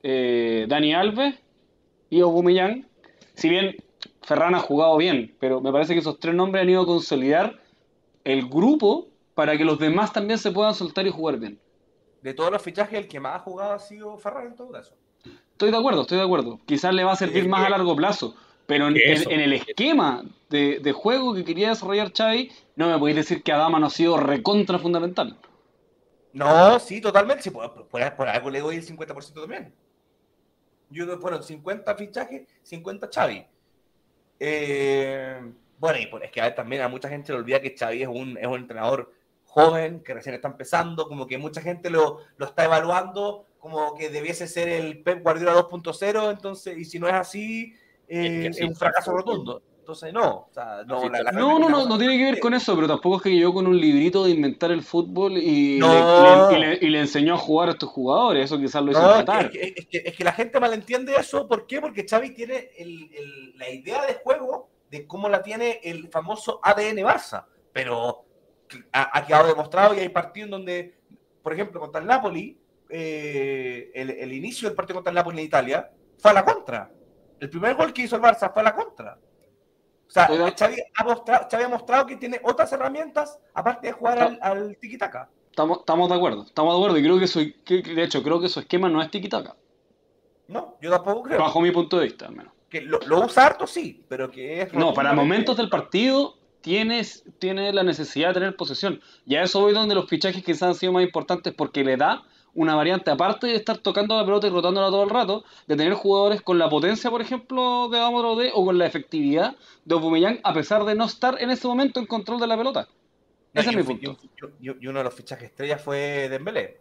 eh, 0.01 0.65
Dani 0.67 0.93
Alves 0.93 1.35
y 2.09 2.19
Aubameyang. 2.19 2.87
Si 3.33 3.49
bien 3.49 3.75
Ferran 4.21 4.55
ha 4.55 4.59
jugado 4.59 4.97
bien, 4.97 5.35
pero 5.39 5.61
me 5.61 5.71
parece 5.71 5.93
que 5.93 5.99
esos 5.99 6.19
tres 6.19 6.35
nombres 6.35 6.61
han 6.63 6.69
ido 6.69 6.81
a 6.81 6.85
consolidar 6.85 7.59
el 8.23 8.47
grupo 8.47 9.07
para 9.33 9.57
que 9.57 9.65
los 9.65 9.79
demás 9.79 10.13
también 10.13 10.37
se 10.37 10.51
puedan 10.51 10.75
soltar 10.75 11.05
y 11.07 11.09
jugar 11.09 11.37
bien. 11.37 11.59
De 12.21 12.33
todos 12.33 12.51
los 12.51 12.61
fichajes, 12.61 12.97
el 12.99 13.07
que 13.07 13.19
más 13.19 13.35
ha 13.35 13.39
jugado 13.39 13.73
ha 13.73 13.79
sido 13.79 14.17
Ferran 14.17 14.47
en 14.47 14.55
todo 14.55 14.71
caso. 14.71 14.95
Estoy 15.51 15.71
de 15.71 15.77
acuerdo, 15.77 16.01
estoy 16.01 16.17
de 16.19 16.23
acuerdo. 16.23 16.59
Quizás 16.65 16.93
le 16.93 17.03
va 17.03 17.11
a 17.13 17.15
servir 17.15 17.47
más 17.49 17.65
a 17.65 17.69
largo 17.69 17.95
plazo, 17.95 18.35
pero 18.65 18.87
en, 18.87 18.97
Eso. 18.97 19.29
en- 19.29 19.35
en 19.39 19.41
el 19.41 19.53
esquema 19.53 20.23
de, 20.49 20.79
de 20.79 20.91
juego 20.93 21.33
que 21.33 21.43
quería 21.43 21.69
desarrollar 21.69 22.11
Xavi, 22.15 22.51
no 22.75 22.89
me 22.89 22.97
podéis 22.97 23.17
decir 23.17 23.43
que 23.43 23.51
Adama 23.51 23.79
no 23.79 23.87
ha 23.87 23.89
sido 23.89 24.17
recontra 24.17 24.79
fundamental. 24.79 25.37
No, 26.31 26.79
sí, 26.79 27.01
totalmente. 27.01 27.43
Sí, 27.43 27.49
por, 27.51 27.71
por- 27.87 28.15
por 28.15 28.27
algo 28.29 28.49
le 28.49 28.59
doy 28.61 28.77
el 28.77 28.83
50% 28.85 29.33
también. 29.41 29.73
Doy, 30.99 31.15
bueno, 31.17 31.41
50 31.41 31.95
fichajes, 31.95 32.47
50 32.63 33.09
Xavi. 33.13 33.45
Eh, 34.39 35.39
bueno, 35.79 35.99
y 35.99 36.07
por- 36.07 36.23
es 36.23 36.31
que 36.31 36.41
a 36.41 36.45
ver, 36.45 36.55
también 36.55 36.81
a 36.81 36.87
mucha 36.87 37.09
gente 37.09 37.31
le 37.31 37.39
olvida 37.39 37.61
que 37.61 37.75
Xavi 37.77 38.01
es 38.03 38.07
un, 38.07 38.37
es 38.37 38.47
un 38.47 38.55
entrenador 38.55 39.11
joven, 39.45 40.01
que 40.01 40.13
recién 40.13 40.35
está 40.35 40.47
empezando, 40.47 41.07
como 41.07 41.27
que 41.27 41.37
mucha 41.37 41.61
gente 41.61 41.89
lo, 41.89 42.19
lo 42.37 42.45
está 42.45 42.65
evaluando 42.65 43.47
como 43.59 43.95
que 43.95 44.09
debiese 44.09 44.45
ser 44.47 44.67
el 44.67 45.03
Pep 45.03 45.23
Guardiola 45.23 45.53
2.0, 45.53 46.31
entonces, 46.31 46.77
y 46.77 46.83
si 46.83 46.99
no 46.99 47.07
es 47.07 47.13
así, 47.13 47.73
eh, 48.09 48.25
Es 48.25 48.29
que 48.31 48.47
es, 48.47 48.55
así 48.57 48.63
un 48.65 48.75
fracaso 48.75 49.11
rotundo. 49.13 49.61
Entonces, 49.83 50.13
no. 50.13 50.47
O 50.49 50.53
sea, 50.53 50.83
no, 50.87 51.09
la- 51.09 51.23
la 51.23 51.31
No, 51.33 51.59
no, 51.59 51.67
no, 51.67 51.85
no 51.85 51.97
tiene 51.97 52.17
que 52.17 52.23
ver 52.23 52.39
con 52.39 52.53
eso, 52.53 52.73
pero 52.73 52.87
tampoco 52.87 53.17
es 53.17 53.21
que 53.23 53.31
llegó 53.31 53.53
con 53.53 53.67
un 53.67 53.77
librito 53.77 54.23
de 54.23 54.31
inventar 54.31 54.71
el 54.71 54.81
fútbol 54.81 55.37
y, 55.37 55.77
No. 55.77 56.49
le, 56.49 56.55
y 56.57 56.61
le- 56.61 56.79
y 56.81 56.89
le 56.89 56.99
enseñó 57.01 57.33
a 57.33 57.37
jugar 57.37 57.67
a 57.67 57.71
estos 57.73 57.89
jugadores. 57.89 58.45
Eso 58.45 58.57
quizás 58.57 58.81
lo 58.81 58.91
hizo 58.91 59.01
No, 59.01 59.19
es 59.19 59.49
que, 59.51 59.73
es, 59.75 59.85
que, 59.87 59.97
es 60.05 60.15
que 60.15 60.23
la 60.23 60.31
gente 60.31 60.57
malentiende 60.61 61.13
eso. 61.17 61.49
¿Por 61.49 61.67
qué? 61.67 61.81
Porque 61.81 62.05
Xavi 62.09 62.29
tiene 62.33 62.69
el- 62.77 63.09
el- 63.13 63.57
la 63.57 63.69
idea 63.71 64.05
de 64.05 64.13
juego 64.23 64.69
de 64.89 65.05
cómo 65.05 65.27
la 65.27 65.43
tiene 65.43 65.81
el 65.83 66.07
famoso 66.07 66.61
ADN 66.63 67.03
Barça. 67.03 67.43
Pero 67.73 68.23
ha, 68.93 69.17
ha 69.17 69.25
quedado 69.25 69.47
demostrado 69.49 69.93
y 69.95 69.99
hay 69.99 70.07
partidos 70.09 70.45
en 70.47 70.51
donde, 70.51 70.95
por 71.41 71.51
ejemplo, 71.51 71.81
contra 71.81 71.99
el 71.99 72.07
Napoli, 72.07 72.57
eh, 72.89 73.91
el, 73.93 74.11
el 74.11 74.31
inicio 74.31 74.69
del 74.69 74.77
partido 74.77 74.95
contra 74.95 75.09
el 75.11 75.15
Napoli 75.15 75.39
en 75.39 75.45
Italia 75.45 75.91
fue 76.19 76.31
a 76.31 76.35
la 76.35 76.45
contra. 76.45 76.89
El 77.37 77.49
primer 77.49 77.75
gol 77.75 77.91
que 77.91 78.03
hizo 78.03 78.15
el 78.15 78.21
Barça 78.21 78.53
fue 78.53 78.61
a 78.61 78.63
la 78.63 78.73
contra. 78.75 79.19
O 80.13 80.25
sea, 80.25 80.27
Xavi 80.55 80.75
ha, 80.95 81.03
mostrado, 81.03 81.47
Xavi 81.49 81.63
ha 81.63 81.69
mostrado 81.69 82.05
que 82.05 82.17
tiene 82.17 82.39
otras 82.43 82.71
herramientas 82.71 83.39
aparte 83.55 83.87
de 83.87 83.93
jugar 83.93 84.19
al, 84.19 84.39
al 84.41 84.77
tiki-taka. 84.77 85.27
Estamos, 85.49 85.79
estamos 85.79 86.07
de 86.09 86.15
acuerdo, 86.15 86.43
estamos 86.43 86.73
de 86.73 86.77
acuerdo. 86.79 86.97
Y 86.99 87.03
creo 87.03 87.19
que, 87.65 87.93
de 87.95 88.03
hecho, 88.03 88.21
creo 88.21 88.39
que 88.39 88.47
su 88.47 88.59
esquema 88.59 88.89
no 88.89 89.01
es 89.01 89.09
tiquitaca, 89.09 89.55
No, 90.47 90.77
yo 90.81 90.91
tampoco 90.91 91.23
creo. 91.23 91.39
bajo 91.39 91.61
mi 91.61 91.71
punto 91.71 91.97
de 91.97 92.05
vista, 92.05 92.27
al 92.27 92.35
menos. 92.35 92.53
Que 92.69 92.81
lo, 92.81 92.99
lo 93.07 93.25
usa 93.25 93.47
harto, 93.47 93.65
sí, 93.65 94.03
pero 94.07 94.29
que 94.29 94.61
es. 94.61 94.73
No, 94.73 94.93
para 94.93 95.13
momentos 95.13 95.57
del 95.57 95.69
partido 95.69 96.37
tienes, 96.61 97.23
tiene 97.39 97.73
la 97.73 97.83
necesidad 97.83 98.29
de 98.29 98.33
tener 98.35 98.55
posesión. 98.55 99.01
Y 99.25 99.35
a 99.35 99.43
eso 99.43 99.61
voy 99.61 99.73
donde 99.73 99.95
los 99.95 100.07
fichajes 100.07 100.43
quizás 100.43 100.63
han 100.63 100.75
sido 100.75 100.91
más 100.93 101.03
importantes 101.03 101.53
porque 101.55 101.83
le 101.83 101.97
da 101.97 102.23
una 102.55 102.75
variante, 102.75 103.09
aparte 103.11 103.47
de 103.47 103.55
estar 103.55 103.77
tocando 103.79 104.15
la 104.15 104.23
pelota 104.25 104.47
y 104.47 104.49
rotándola 104.51 104.87
todo 104.87 105.03
el 105.03 105.09
rato, 105.09 105.43
de 105.67 105.75
tener 105.75 105.93
jugadores 105.93 106.41
con 106.41 106.59
la 106.59 106.69
potencia, 106.69 107.09
por 107.09 107.21
ejemplo, 107.21 107.89
de 107.89 107.97
Adama 107.97 108.19
Traoré 108.19 108.51
o 108.53 108.63
con 108.65 108.77
la 108.77 108.85
efectividad 108.85 109.55
de 109.85 109.95
Aubameyang, 109.95 110.39
a 110.43 110.53
pesar 110.53 110.83
de 110.85 110.93
no 110.95 111.05
estar 111.05 111.41
en 111.41 111.49
ese 111.49 111.67
momento 111.67 111.99
en 111.99 112.05
control 112.05 112.39
de 112.39 112.47
la 112.47 112.55
pelota. 112.57 112.87
Ese 113.53 113.69
es 113.71 113.75
mi 113.75 113.83
punto. 113.83 114.17
Y, 114.39 114.43
un- 114.45 114.53
y 114.59 114.69
un- 114.69 114.77
y 114.81 114.87
uno 114.87 114.99
de 114.99 115.03
los 115.05 115.13
fichajes 115.13 115.45
estrellas 115.49 115.81
fue 115.81 116.27
Dembélé. 116.29 116.77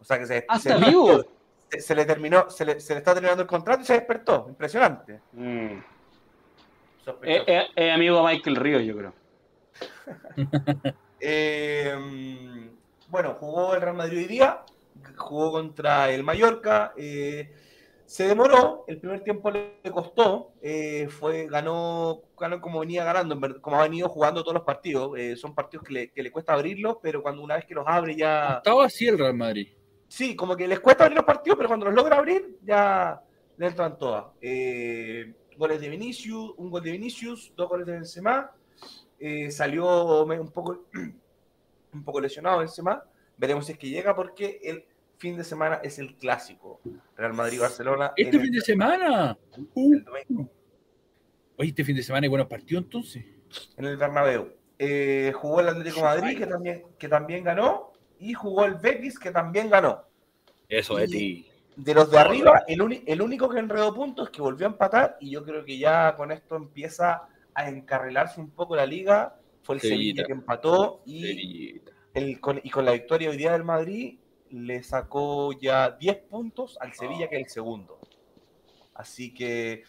O 0.00 0.04
sea 0.04 0.18
que 0.18 0.26
se, 0.26 0.44
Ah, 0.48 0.58
se- 0.58 0.74
vivo. 0.76 1.24
se, 1.70 1.80
se 1.80 1.94
le 1.94 2.04
terminó, 2.04 2.50
se 2.50 2.64
le, 2.64 2.80
se 2.80 2.92
le 2.94 2.98
está 2.98 3.12
terminando 3.14 3.42
el 3.42 3.48
contrato 3.48 3.82
y 3.82 3.84
se 3.84 3.94
despertó. 3.94 4.46
Impresionante. 4.48 5.20
Mm. 5.32 5.78
Es- 7.22 7.66
es 7.76 7.92
amigo 7.94 8.24
Michael 8.26 8.56
Ríos, 8.56 8.82
yo 8.84 8.96
creo. 8.96 9.14
Eh, 11.24 11.94
mm, 11.96 12.71
bueno, 13.12 13.36
jugó 13.38 13.74
el 13.74 13.82
Real 13.82 13.94
Madrid 13.94 14.20
hoy 14.20 14.24
día, 14.24 14.62
jugó 15.18 15.52
contra 15.52 16.10
el 16.10 16.24
Mallorca, 16.24 16.94
eh, 16.96 17.52
se 18.06 18.26
demoró, 18.26 18.86
el 18.88 18.98
primer 18.98 19.22
tiempo 19.22 19.50
le 19.50 19.82
costó, 19.92 20.54
eh, 20.62 21.08
fue, 21.10 21.46
ganó, 21.46 22.22
ganó 22.40 22.58
como 22.62 22.80
venía 22.80 23.04
ganando, 23.04 23.38
como 23.60 23.78
ha 23.78 23.82
venido 23.82 24.08
jugando 24.08 24.40
todos 24.42 24.54
los 24.54 24.64
partidos, 24.64 25.18
eh, 25.18 25.36
son 25.36 25.54
partidos 25.54 25.84
que 25.84 25.92
le, 25.92 26.10
que 26.10 26.22
le 26.22 26.32
cuesta 26.32 26.54
abrirlos, 26.54 26.96
pero 27.02 27.22
cuando 27.22 27.42
una 27.42 27.56
vez 27.56 27.66
que 27.66 27.74
los 27.74 27.84
abre 27.86 28.16
ya... 28.16 28.54
Estaba 28.56 28.86
así 28.86 29.06
el 29.06 29.18
Real 29.18 29.34
Madrid. 29.34 29.68
Sí, 30.08 30.34
como 30.34 30.56
que 30.56 30.66
les 30.66 30.80
cuesta 30.80 31.04
abrir 31.04 31.16
los 31.16 31.26
partidos, 31.26 31.58
pero 31.58 31.68
cuando 31.68 31.84
los 31.84 31.94
logra 31.94 32.16
abrir 32.16 32.56
ya 32.62 33.22
le 33.58 33.66
entran 33.66 33.98
todas. 33.98 34.24
Goles 34.40 35.80
de 35.82 35.88
Vinicius, 35.90 36.54
un 36.56 36.70
gol 36.70 36.82
de 36.82 36.92
Vinicius, 36.92 37.52
dos 37.54 37.68
goles 37.68 37.86
de 37.86 37.92
Benzema, 37.92 38.52
salió 39.50 40.22
un 40.24 40.50
poco, 40.50 40.86
un 41.92 42.04
poco 42.04 42.20
lesionado 42.20 42.58
Benzema. 42.58 43.02
Veremos 43.36 43.66
si 43.66 43.72
es 43.72 43.78
que 43.78 43.88
llega 43.88 44.14
porque 44.14 44.60
el 44.62 44.84
fin 45.18 45.36
de 45.36 45.44
semana 45.44 45.76
es 45.82 45.98
el 45.98 46.14
clásico. 46.16 46.80
Real 47.16 47.34
Madrid-Barcelona. 47.34 48.12
Este 48.16 48.32
fin 48.38 48.46
el- 48.46 48.52
de 48.52 48.60
semana. 48.60 49.38
Uh, 49.74 49.92
el 49.94 50.04
domingo 50.04 50.50
oye, 51.58 51.68
este 51.68 51.84
fin 51.84 51.94
de 51.96 52.02
semana 52.02 52.24
hay 52.24 52.28
buenos 52.28 52.48
partidos 52.48 52.84
entonces. 52.84 53.24
en 53.76 53.84
el 53.84 53.96
Bernabéu. 53.96 54.52
Eh, 54.78 55.32
jugó 55.34 55.60
el 55.60 55.68
Atlético 55.68 55.96
de 55.98 56.02
Madrid, 56.02 56.38
que 56.38 56.46
también, 56.46 56.82
que 56.98 57.08
también 57.08 57.44
ganó, 57.44 57.92
y 58.18 58.32
jugó 58.34 58.64
el 58.64 58.74
Betis, 58.74 59.18
que 59.18 59.30
también 59.30 59.70
ganó. 59.70 60.02
Eso, 60.68 60.98
Y- 60.98 61.02
Eti. 61.04 61.48
De 61.76 61.94
los 61.94 62.10
de 62.10 62.18
arriba, 62.18 62.64
el, 62.66 62.82
uni- 62.82 63.02
el 63.06 63.22
único 63.22 63.48
que 63.48 63.58
enredó 63.58 63.94
puntos 63.94 64.28
que 64.30 64.42
volvió 64.42 64.66
a 64.66 64.70
empatar, 64.70 65.16
y 65.20 65.30
yo 65.30 65.42
creo 65.44 65.64
que 65.64 65.78
ya 65.78 66.14
con 66.16 66.30
esto 66.32 66.56
empieza 66.56 67.22
a 67.54 67.68
encarrilarse 67.68 68.40
un 68.40 68.50
poco 68.50 68.74
la 68.76 68.84
liga, 68.84 69.36
fue 69.62 69.76
el 69.76 69.80
Sevilla 69.80 70.24
que 70.24 70.32
empató 70.32 71.02
y, 71.06 71.22
Sevillita. 71.22 71.92
el, 72.14 72.40
con, 72.40 72.60
y 72.62 72.70
con 72.70 72.84
la 72.84 72.92
victoria 72.92 73.30
hoy 73.30 73.36
día 73.36 73.52
del 73.52 73.64
Madrid 73.64 74.18
le 74.50 74.82
sacó 74.82 75.52
ya 75.52 75.92
10 75.92 76.16
puntos 76.28 76.76
al 76.80 76.92
Sevilla, 76.92 77.28
que 77.28 77.36
es 77.36 77.46
el 77.46 77.50
segundo. 77.50 77.98
Así 78.94 79.32
que 79.32 79.84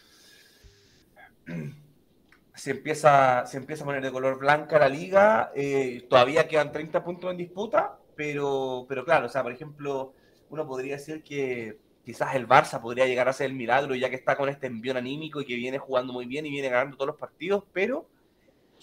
se 2.54 2.70
empieza, 2.70 3.44
se 3.46 3.58
empieza 3.58 3.82
a 3.82 3.86
poner 3.86 4.02
de 4.02 4.12
color 4.12 4.38
blanca 4.38 4.78
la 4.78 4.88
liga. 4.88 5.52
eh, 5.54 6.06
todavía 6.08 6.48
quedan 6.48 6.72
30 6.72 7.04
puntos 7.04 7.30
en 7.30 7.36
disputa, 7.36 7.98
pero, 8.16 8.86
pero 8.88 9.04
claro, 9.04 9.26
o 9.26 9.28
sea, 9.28 9.42
por 9.42 9.52
ejemplo, 9.52 10.14
uno 10.48 10.66
podría 10.66 10.96
decir 10.96 11.22
que 11.22 11.78
quizás 12.04 12.34
el 12.34 12.48
Barça 12.48 12.80
podría 12.80 13.06
llegar 13.06 13.28
a 13.28 13.32
ser 13.32 13.46
el 13.46 13.56
milagro, 13.56 13.94
ya 13.94 14.08
que 14.08 14.16
está 14.16 14.36
con 14.36 14.48
este 14.48 14.66
envión 14.66 14.96
anímico 14.96 15.40
y 15.40 15.44
que 15.44 15.56
viene 15.56 15.78
jugando 15.78 16.12
muy 16.12 16.26
bien 16.26 16.46
y 16.46 16.50
viene 16.50 16.68
ganando 16.68 16.96
todos 16.96 17.08
los 17.08 17.16
partidos, 17.16 17.64
pero 17.72 18.08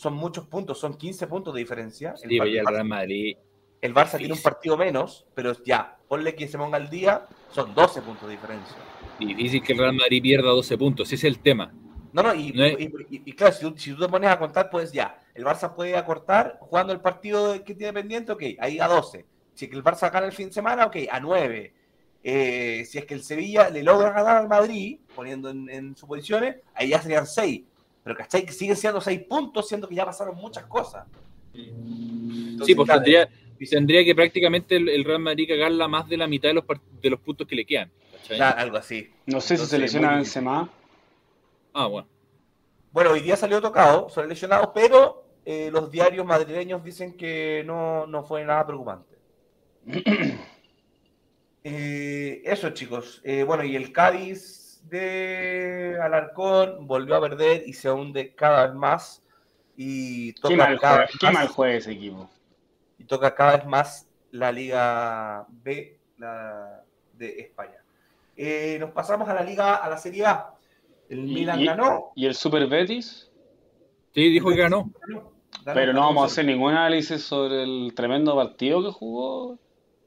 son 0.01 0.15
muchos 0.15 0.47
puntos, 0.47 0.79
son 0.79 0.95
15 0.97 1.27
puntos 1.27 1.53
de 1.53 1.59
diferencia. 1.59 2.15
Sí, 2.17 2.39
Bar- 2.39 2.47
el 2.47 2.65
Real 2.65 2.85
Madrid. 2.85 3.37
el 3.81 3.93
Barça 3.93 4.17
tiene 4.17 4.33
un 4.33 4.41
partido 4.41 4.75
menos, 4.75 5.27
pero 5.35 5.53
ya, 5.63 5.95
ponle 6.07 6.33
que 6.33 6.47
se 6.47 6.57
ponga 6.57 6.77
al 6.77 6.89
día, 6.89 7.27
son 7.51 7.75
12 7.75 8.01
puntos 8.01 8.27
de 8.27 8.31
diferencia. 8.35 8.75
Difícil 9.19 9.61
que 9.61 9.73
el 9.73 9.79
Real 9.79 9.93
Madrid 9.93 10.21
pierda 10.23 10.49
12 10.49 10.75
puntos. 10.75 11.07
Ese 11.07 11.15
es 11.15 11.23
el 11.25 11.39
tema. 11.39 11.71
No, 12.13 12.23
no, 12.23 12.33
y, 12.33 12.51
No 12.51 12.65
es- 12.65 12.79
y- 12.79 12.85
y- 13.11 13.21
y 13.27 13.33
claro, 13.33 13.53
si 13.53 13.61
tú, 13.61 13.73
si 13.77 13.93
tú 13.93 14.01
te 14.01 14.09
pones 14.09 14.29
a 14.31 14.39
contar, 14.39 14.71
pues 14.71 14.91
ya, 14.91 15.19
el 15.35 15.45
Barça 15.45 15.75
puede 15.75 15.95
acortar 15.95 16.57
jugando 16.61 16.93
el 16.93 16.99
partido 16.99 17.63
que 17.63 17.75
tiene 17.75 17.93
pendiente, 17.93 18.31
ok, 18.31 18.41
ahí 18.59 18.79
a 18.79 18.87
12. 18.87 19.23
Si 19.53 19.65
es 19.65 19.71
que 19.71 19.77
el 19.77 19.83
Barça 19.83 20.11
gana 20.11 20.25
el 20.25 20.31
fin 20.31 20.47
de 20.47 20.53
semana, 20.53 20.87
ok, 20.87 20.95
a 21.11 21.19
9. 21.19 21.73
Eh, 22.23 22.85
si 22.87 22.97
es 22.97 23.05
que 23.05 23.13
el 23.13 23.23
Sevilla 23.23 23.69
le 23.69 23.83
logra 23.83 24.11
ganar 24.11 24.37
al 24.37 24.47
Madrid, 24.47 24.99
poniendo 25.15 25.49
en, 25.51 25.69
en 25.69 25.95
suposiciones, 25.95 26.57
ahí 26.73 26.89
ya 26.89 27.01
serían 27.01 27.25
6. 27.27 27.61
Pero 28.03 28.15
¿cachai? 28.15 28.45
Que 28.45 28.51
siguen 28.51 28.75
siendo 28.75 28.99
6 28.99 29.21
puntos, 29.29 29.67
siendo 29.67 29.87
que 29.87 29.95
ya 29.95 30.05
pasaron 30.05 30.35
muchas 30.35 30.65
cosas. 30.65 31.05
Entonces, 31.53 32.65
Sí, 32.65 32.75
pues 32.75 32.85
claro, 32.85 33.01
tendría, 33.01 33.29
tendría 33.69 34.03
que 34.05 34.15
prácticamente 34.15 34.75
el, 34.75 34.89
el 34.89 35.03
Real 35.03 35.19
Madrid 35.19 35.47
cagarla 35.47 35.87
más 35.87 36.07
de 36.09 36.17
la 36.17 36.27
mitad 36.27 36.49
de 36.49 36.55
los, 36.55 36.65
de 37.01 37.09
los 37.09 37.19
puntos 37.19 37.47
que 37.47 37.55
le 37.55 37.65
quedan. 37.65 37.91
algo 38.39 38.77
así. 38.77 39.09
No 39.25 39.41
sé 39.41 39.57
si 39.57 39.65
se 39.65 39.77
lesiona 39.77 40.15
Benzema. 40.15 40.69
Ah, 41.73 41.87
bueno. 41.87 42.07
Bueno, 42.91 43.11
hoy 43.11 43.21
día 43.21 43.37
salió 43.37 43.61
tocado, 43.61 44.09
salió 44.09 44.29
lesionado, 44.29 44.73
pero 44.73 45.23
eh, 45.45 45.69
los 45.71 45.89
diarios 45.89 46.25
madrileños 46.25 46.83
dicen 46.83 47.13
que 47.13 47.63
no, 47.65 48.05
no 48.05 48.23
fue 48.23 48.43
nada 48.43 48.65
preocupante. 48.65 49.15
Eh, 51.63 52.41
eso, 52.43 52.71
chicos. 52.71 53.21
Eh, 53.23 53.43
bueno, 53.43 53.63
y 53.63 53.75
el 53.75 53.91
Cádiz 53.91 54.60
de 54.83 55.97
Alarcón 56.01 56.87
volvió 56.87 57.15
a 57.15 57.21
perder 57.21 57.63
y 57.65 57.73
se 57.73 57.91
hunde 57.91 58.33
cada 58.35 58.67
vez 58.67 58.75
más. 58.75 59.23
Y 59.77 60.33
Qué 60.33 60.41
toca, 60.41 60.55
mal, 60.57 60.79
cada 60.79 60.93
juega, 60.93 61.05
vez 61.07 61.17
qué 61.19 61.25
más, 61.27 61.33
mal 61.33 61.47
juega 61.47 61.73
ese 61.75 61.91
equipo. 61.91 62.29
y 62.97 63.03
toca 63.05 63.33
cada 63.33 63.57
vez 63.57 63.65
más 63.65 64.07
la 64.31 64.51
Liga 64.51 65.45
B 65.49 65.97
la 66.17 66.83
de 67.13 67.39
España. 67.39 67.77
Eh, 68.35 68.77
nos 68.79 68.91
pasamos 68.91 69.27
a 69.29 69.33
la 69.33 69.43
Liga, 69.43 69.75
a 69.75 69.89
la 69.89 69.97
Serie 69.97 70.25
A. 70.25 70.51
El 71.09 71.21
Milan 71.23 71.59
y- 71.59 71.65
ganó. 71.65 72.11
¿Y 72.15 72.25
el 72.25 72.35
Super 72.35 72.67
Betis? 72.67 73.29
Sí, 74.13 74.29
dijo 74.29 74.49
que 74.49 74.55
ganó. 74.57 74.91
ganó, 75.07 75.31
Pero 75.73 75.93
no 75.93 76.01
vamos 76.01 76.23
a 76.23 76.25
hacer 76.27 76.45
ningún 76.45 76.71
análisis 76.71 77.23
sobre 77.23 77.63
el 77.63 77.93
tremendo 77.95 78.35
partido 78.35 78.83
que 78.83 78.91
jugó. 78.91 79.57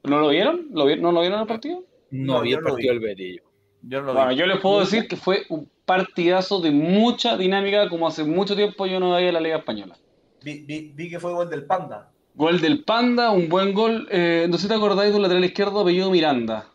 ¿No 0.03 0.19
lo 0.19 0.29
vieron? 0.29 0.67
¿Lo 0.71 0.85
vi- 0.85 0.99
¿No 0.99 1.11
lo 1.11 1.21
vieron 1.21 1.41
el 1.41 1.47
partido? 1.47 1.83
No, 2.11 2.35
No, 2.35 2.41
vi 2.41 2.53
el 2.53 2.61
partido 2.61 2.93
del 2.93 2.99
Betis. 3.01 3.41
Yo 3.87 4.01
no 4.01 4.07
lo 4.07 4.13
Bueno, 4.13 4.29
vi. 4.29 4.35
yo 4.37 4.45
les 4.47 4.59
puedo 4.59 4.79
decir 4.79 5.07
que 5.07 5.15
fue 5.15 5.43
un 5.49 5.69
partidazo 5.85 6.59
de 6.59 6.71
mucha 6.71 7.37
dinámica, 7.37 7.87
como 7.89 8.07
hace 8.07 8.23
mucho 8.23 8.55
tiempo 8.55 8.85
yo 8.87 8.99
no 8.99 9.11
veía 9.13 9.31
la 9.31 9.39
Liga 9.39 9.57
Española. 9.57 9.95
Vi, 10.43 10.59
vi- 10.59 10.91
vi 10.95 11.09
que 11.09 11.19
fue 11.19 11.31
gol 11.33 11.49
del 11.49 11.65
Panda. 11.65 12.09
Gol 12.33 12.59
del 12.61 12.83
Panda, 12.83 13.31
un 13.31 13.47
buen 13.47 13.73
gol. 13.73 14.07
Eh, 14.11 14.47
no 14.49 14.57
sé 14.57 14.63
si 14.63 14.67
te 14.67 14.73
acordáis 14.75 15.11
de 15.11 15.15
un 15.17 15.21
lateral 15.21 15.45
izquierdo 15.45 15.81
apellido 15.81 16.09
Miranda. 16.09 16.65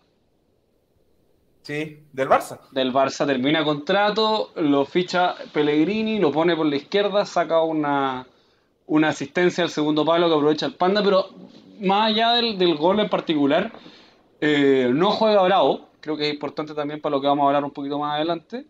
Sí, 1.62 1.98
del 2.12 2.28
Barça. 2.28 2.60
Del 2.72 2.92
Barça 2.92 3.26
termina 3.26 3.62
contrato, 3.64 4.50
lo 4.56 4.84
ficha 4.86 5.34
Pellegrini, 5.52 6.18
lo 6.18 6.32
pone 6.32 6.56
por 6.56 6.66
la 6.66 6.76
izquierda, 6.76 7.26
saca 7.26 7.60
una, 7.62 8.26
una 8.86 9.08
asistencia 9.08 9.62
al 9.62 9.70
segundo 9.70 10.04
palo 10.04 10.28
que 10.28 10.34
aprovecha 10.34 10.66
el 10.66 10.74
Panda, 10.74 11.02
pero 11.02 11.26
más 11.80 12.10
allá 12.12 12.32
del, 12.32 12.56
del 12.56 12.76
gol 12.76 12.98
en 13.00 13.10
particular, 13.10 13.72
eh, 14.40 14.90
no 14.92 15.10
juega 15.10 15.42
bravo, 15.42 15.89
creo 16.00 16.16
que 16.16 16.28
es 16.28 16.34
importante 16.34 16.74
también 16.74 17.00
para 17.00 17.14
lo 17.14 17.20
que 17.20 17.26
vamos 17.26 17.44
a 17.44 17.46
hablar 17.48 17.64
un 17.64 17.70
poquito 17.70 17.98
más 17.98 18.16
adelante, 18.16 18.66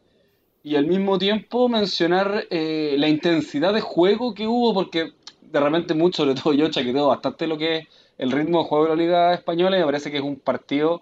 y 0.62 0.76
al 0.76 0.86
mismo 0.86 1.18
tiempo 1.18 1.68
mencionar 1.68 2.46
eh, 2.50 2.94
la 2.98 3.08
intensidad 3.08 3.72
de 3.72 3.80
juego 3.80 4.34
que 4.34 4.46
hubo, 4.46 4.74
porque 4.74 5.12
de 5.40 5.60
repente 5.60 5.94
mucho, 5.94 6.22
sobre 6.24 6.40
todo 6.40 6.52
yo, 6.52 6.68
chaqueteo 6.68 7.08
bastante 7.08 7.46
lo 7.46 7.56
que 7.56 7.78
es 7.78 7.88
el 8.18 8.30
ritmo 8.30 8.62
de 8.62 8.68
juego 8.68 8.84
de 8.84 8.90
la 8.90 8.96
Liga 8.96 9.34
Española 9.34 9.76
y 9.76 9.80
me 9.80 9.86
parece 9.86 10.10
que 10.10 10.18
es 10.18 10.22
un 10.22 10.36
partido 10.36 11.00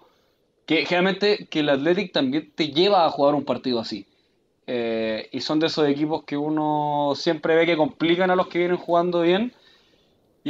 que 0.65 0.85
generalmente 0.85 1.47
que 1.49 1.59
el 1.59 1.69
Athletic 1.69 2.13
también 2.13 2.51
te 2.55 2.69
lleva 2.69 3.05
a 3.05 3.09
jugar 3.09 3.35
un 3.35 3.43
partido 3.43 3.79
así. 3.79 4.05
Eh, 4.67 5.27
y 5.31 5.41
son 5.41 5.59
de 5.59 5.65
esos 5.65 5.87
equipos 5.87 6.23
que 6.25 6.37
uno 6.37 7.13
siempre 7.15 7.55
ve 7.55 7.65
que 7.65 7.75
complican 7.75 8.29
a 8.29 8.35
los 8.35 8.47
que 8.47 8.59
vienen 8.59 8.77
jugando 8.77 9.21
bien. 9.21 9.51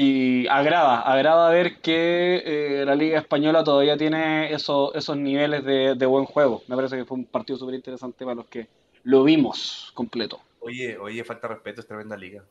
Y 0.02 0.48
agrada, 0.48 1.02
agrada 1.02 1.50
ver 1.50 1.82
que 1.82 2.42
eh, 2.46 2.86
la 2.86 2.96
Liga 2.96 3.20
Española 3.20 3.66
todavía 3.66 3.98
tiene 3.98 4.54
esos, 4.54 4.96
esos 4.96 5.18
niveles 5.18 5.66
de, 5.66 5.94
de 5.96 6.06
buen 6.06 6.24
juego. 6.24 6.64
Me 6.70 6.78
parece 6.78 6.96
que 6.96 7.04
fue 7.04 7.18
un 7.18 7.26
partido 7.26 7.60
súper 7.60 7.76
interesante 7.76 8.24
para 8.24 8.36
los 8.36 8.46
que 8.46 8.68
lo 9.04 9.26
vimos 9.26 9.92
completo. 9.94 10.40
Oye, 10.62 10.98
oye, 10.98 11.22
falta 11.26 11.50
respeto, 11.50 11.82
es 11.82 11.88
tremenda 11.88 12.16
liga. 12.16 12.46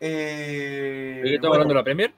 Eh, 0.00 1.20
¿De 1.24 1.28
qué 1.30 1.34
estamos 1.34 1.58
bueno, 1.58 1.62
hablando 1.64 1.74
de 1.74 1.80
la 1.80 1.84
Premier? 1.84 2.12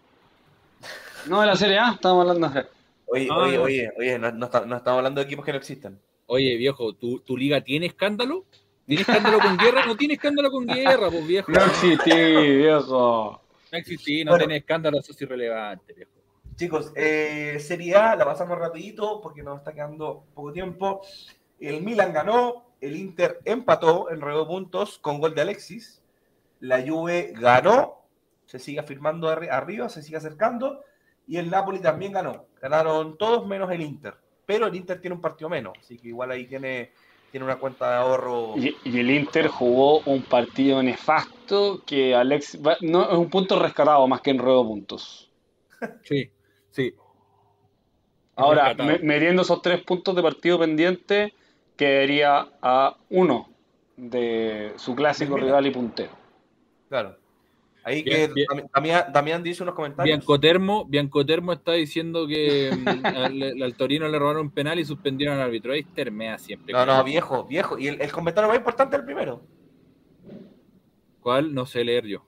No 1.29 1.41
de 1.41 1.47
la 1.47 1.57
Serie 1.57 1.79
A, 1.79 1.93
estamos 1.93 2.21
hablando 2.21 2.49
de... 2.51 2.67
Oye, 3.07 3.29
Ah. 3.31 3.39
oye, 3.39 3.59
oye, 3.59 3.93
oye, 3.99 4.19
no, 4.19 4.31
no 4.31 4.45
está- 4.47 4.67
no 4.67 4.77
estamos 4.77 4.99
hablando 4.99 5.21
de 5.21 5.25
equipos 5.27 5.45
que 5.45 5.53
no 5.53 5.59
existen. 5.59 5.99
Oye, 6.27 6.57
viejo, 6.57 6.93
¿tu, 6.93 7.21
tu 7.21 7.37
liga 7.37 7.63
tiene 7.63 7.87
escándalo? 7.87 8.45
¿Tiene 8.87 9.03
escándalo 9.03 9.39
con 9.41 9.57
guerra? 9.57 9.87
No 9.87 9.97
tiene 9.97 10.15
escándalo 10.15 10.51
con 10.51 10.67
guerra, 10.67 11.11
pues 11.11 11.27
viejo. 11.27 11.51
No 11.53 11.65
existí, 11.65 12.11
viejo. 12.57 13.43
No 13.73 13.79
existí, 13.79 14.25
no 14.25 14.31
Bueno. 14.33 14.45
tiene 14.45 14.57
escándalo, 14.59 14.99
eso 15.01 15.13
es 15.13 15.21
irrelevante, 15.23 15.93
viejo. 15.93 16.11
Chicos, 16.55 16.93
eh, 16.95 17.59
Serie 17.61 17.95
A 17.97 18.17
la 18.17 18.25
pasamos 18.25 18.59
rapidito 18.59 19.21
porque 19.21 19.43
nos 19.43 19.59
está 19.59 19.73
quedando 19.75 20.25
poco 20.35 20.53
tiempo. 20.53 21.03
El 21.61 21.83
Milan 21.83 22.13
ganó, 22.13 22.71
el 22.81 22.97
Inter 22.97 23.41
empató 23.45 24.11
en 24.11 24.21
nueve 24.21 24.45
puntos 24.47 24.99
con 24.99 25.21
gol 25.21 25.35
de 25.35 25.43
Alexis. 25.43 26.01
La 26.61 26.81
Juve 26.87 27.35
ganó, 27.37 28.07
se 28.47 28.59
sigue 28.59 28.79
afirmando 28.81 29.29
arri- 29.29 29.51
arriba, 29.51 29.89
se 29.89 30.03
sigue 30.03 30.17
acercando. 30.17 30.83
Y 31.27 31.37
el 31.39 31.51
Napoli 31.51 31.81
también 31.81 32.13
ganó. 32.13 32.47
Ganaron 32.63 33.19
todos 33.19 33.47
menos 33.47 33.71
el 33.73 33.83
Inter. 33.83 34.15
Pero 34.47 34.67
el 34.69 34.75
Inter 34.77 35.01
tiene 35.01 35.17
un 35.17 35.21
partido 35.21 35.51
menos, 35.51 35.75
así 35.81 35.99
que 35.99 36.09
igual 36.09 36.31
ahí 36.31 36.47
tiene, 36.47 36.93
tiene 37.37 37.45
una 37.45 37.59
cuenta 37.59 37.91
de 37.91 37.97
ahorro. 37.97 38.55
Y, 38.57 38.75
y 38.83 38.99
el 38.99 39.11
Inter 39.11 39.49
jugó 39.49 40.01
un 40.07 40.23
partido 40.23 40.83
nefasto 40.83 41.83
que 41.87 42.15
Alex 42.15 42.59
va- 42.67 42.79
no 42.81 43.03
es 43.11 43.19
un 43.19 43.29
punto 43.29 43.59
rescatado 43.61 44.09
más 44.09 44.23
que 44.23 44.31
en 44.31 44.39
ruedo 44.39 44.67
puntos. 44.67 45.31
Sí, 46.03 46.31
sí. 46.71 46.95
Ahora, 48.37 48.73
me- 49.03 49.19
esos 49.43 49.61
tres 49.61 49.85
puntos 49.85 50.17
de 50.17 50.23
partido 50.23 50.59
pendiente, 50.59 51.35
quedaría 51.77 52.49
a 52.63 52.97
uno 53.11 53.51
de 53.99 54.73
su 54.79 54.95
clásico 54.95 55.37
rival 55.37 55.67
y 55.67 55.73
puntero. 55.73 56.13
Claro. 56.89 57.19
Ahí 57.89 58.03
Bien, 58.03 58.33
que 58.35 58.45
Damián, 58.75 59.05
Damián 59.13 59.43
dice 59.45 59.63
unos 59.63 59.77
comentarios. 59.77 60.17
Bianco 60.19 60.41
Termo, 60.41 60.85
Bianco 60.87 61.25
Termo 61.25 61.53
está 61.53 61.71
diciendo 61.73 62.27
que 62.27 62.73
mm, 62.77 63.07
al, 63.07 63.63
al 63.63 63.75
Torino 63.77 64.09
le 64.09 64.19
robaron 64.19 64.43
un 64.43 64.51
penal 64.51 64.81
y 64.81 64.85
suspendieron 64.85 65.37
al 65.37 65.43
árbitro. 65.43 65.73
Ahí 65.73 65.85
termea 65.85 66.37
siempre. 66.37 66.73
No, 66.73 66.85
no, 66.85 67.05
viejo, 67.05 67.45
viejo. 67.45 67.79
Y 67.79 67.87
el, 67.87 68.01
el 68.03 68.11
comentario 68.11 68.49
más 68.49 68.57
importante 68.59 68.97
es 68.97 69.01
el 69.01 69.07
primero. 69.07 69.41
¿Cuál? 71.21 71.55
No 71.55 71.65
sé 71.65 71.85
leer 71.85 72.07
yo. 72.07 72.25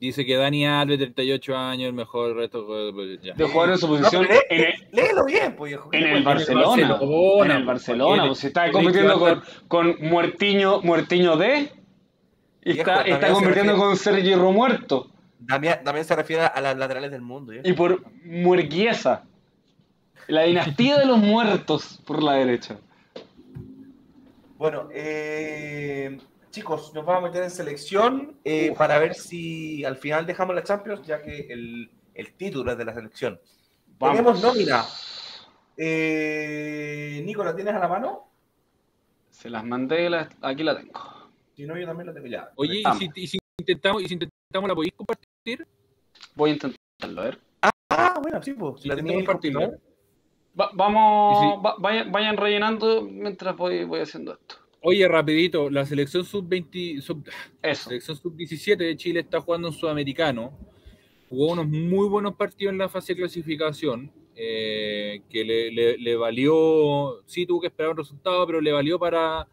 Dice 0.00 0.24
que 0.24 0.34
Dani 0.36 0.66
Alves, 0.66 0.98
38 0.98 1.56
años, 1.56 1.88
el 1.88 1.92
mejor 1.92 2.34
resto. 2.34 2.66
pues, 2.66 3.20
ya. 3.22 3.34
De 3.34 3.44
jugar 3.44 3.70
en 3.70 3.78
su 3.78 3.86
No, 3.86 3.98
posición 3.98 4.24
lee- 4.24 4.38
en 4.48 4.64
el, 4.64 4.72
léelo 4.92 5.24
bien, 5.26 5.54
pues, 5.56 5.70
viejo. 5.72 5.90
en 5.92 6.04
el 6.06 6.22
Barcelona. 6.24 6.88
Barcelona, 6.88 7.54
En 7.54 7.60
el 7.60 7.66
Barcelona, 7.66 8.16
porque 8.16 8.26
pues 8.28 8.38
si 8.38 8.46
está 8.46 8.70
compitiendo 8.72 9.18
con, 9.18 9.42
con 9.68 9.96
Muertiño, 10.00 10.80
Muertiño 10.82 11.36
D 11.36 11.70
Viejo, 12.62 12.80
está, 12.80 12.94
también 12.96 13.14
está 13.16 13.28
refiere- 13.48 13.74
con 13.76 13.96
Sergi 13.96 14.34
Romuerto 14.34 15.10
Damián, 15.38 15.80
Damián 15.82 16.04
se 16.04 16.14
refiere 16.14 16.42
a 16.44 16.60
las 16.60 16.76
laterales 16.76 17.10
del 17.10 17.22
mundo. 17.22 17.52
y 17.62 17.72
por 17.72 18.02
Muerguiesa. 18.24 19.24
La 20.26 20.42
dinastía 20.42 20.98
de 20.98 21.06
los 21.06 21.18
muertos 21.18 22.00
por 22.06 22.22
la 22.22 22.34
derecha. 22.34 22.78
Bueno, 24.58 24.88
eh, 24.92 26.18
chicos, 26.50 26.92
nos 26.94 27.04
vamos 27.06 27.24
a 27.24 27.26
meter 27.28 27.42
en 27.44 27.50
selección 27.50 28.36
eh, 28.44 28.74
para 28.76 28.98
ver 28.98 29.14
si 29.14 29.82
al 29.84 29.96
final 29.96 30.26
dejamos 30.26 30.54
la 30.54 30.62
Champions, 30.62 31.06
ya 31.06 31.22
que 31.22 31.46
el, 31.48 31.90
el 32.14 32.32
título 32.34 32.70
es 32.72 32.78
de 32.78 32.84
la 32.84 32.92
selección. 32.94 33.40
Vamos. 33.98 34.16
Tenemos 34.18 34.42
nómina. 34.42 34.84
Eh, 35.76 37.22
Nico, 37.24 37.42
¿la 37.42 37.56
tienes 37.56 37.74
a 37.74 37.78
la 37.78 37.88
mano? 37.88 38.28
Se 39.30 39.48
las 39.48 39.64
mandé, 39.64 40.10
la- 40.10 40.28
aquí 40.42 40.62
la 40.62 40.76
tengo. 40.76 41.00
Si 41.60 41.66
no, 41.66 41.78
yo 41.78 41.84
también 41.86 42.06
la 42.06 42.14
tengo 42.14 42.26
ya. 42.26 42.50
Oye, 42.56 42.80
¿y 42.80 42.92
si, 42.94 43.10
y 43.14 43.26
si 43.26 43.38
intentamos, 43.58 44.02
y 44.02 44.08
si 44.08 44.14
intentamos 44.14 44.66
la 44.66 44.74
podéis 44.74 44.94
compartir? 44.94 45.66
Voy 46.34 46.48
a 46.48 46.52
intentarlo, 46.54 47.20
a 47.20 47.24
ver. 47.24 47.38
Ah, 47.90 48.18
bueno, 48.22 48.42
sí, 48.42 48.54
pues. 48.54 48.80
Sí, 48.80 48.88
la 48.88 48.96
tenía 48.96 49.22
complicada. 49.26 49.76
Va- 50.58 50.70
vamos, 50.72 51.38
si- 51.38 51.62
va- 51.62 51.76
vayan, 51.78 52.10
vayan 52.10 52.38
rellenando 52.38 53.02
mientras 53.02 53.54
voy, 53.58 53.84
voy 53.84 54.00
haciendo 54.00 54.32
esto. 54.32 54.54
Oye, 54.80 55.06
rapidito, 55.06 55.68
la 55.68 55.84
selección 55.84 56.24
sub-20, 56.24 57.02
sub, 57.02 57.28
selección 57.74 58.16
sub-17 58.16 58.78
de 58.78 58.96
Chile 58.96 59.20
está 59.20 59.42
jugando 59.42 59.68
en 59.68 59.74
Sudamericano. 59.74 60.56
Jugó 61.28 61.52
unos 61.52 61.68
muy 61.68 62.08
buenos 62.08 62.36
partidos 62.36 62.72
en 62.72 62.78
la 62.78 62.88
fase 62.88 63.12
de 63.12 63.18
clasificación, 63.20 64.10
eh, 64.34 65.20
que 65.28 65.44
le, 65.44 65.70
le- 65.72 65.98
le 65.98 66.16
valió, 66.16 67.22
sí 67.26 67.44
tuvo 67.44 67.60
que 67.60 67.66
esperar 67.66 67.90
un 67.90 67.98
resultado, 67.98 68.46
pero 68.46 68.62
le 68.62 68.72
valió 68.72 68.98
para, 68.98 69.46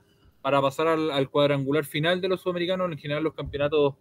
para 0.47 0.61
pasar 0.61 0.87
al, 0.87 1.11
al 1.11 1.29
cuadrangular 1.29 1.83
final 1.83 2.21
de 2.21 2.29
los 2.29 2.39
sudamericanos. 2.39 2.89
En 2.89 2.97
general 2.97 3.21
los 3.21 3.33
campeonatos 3.33 3.95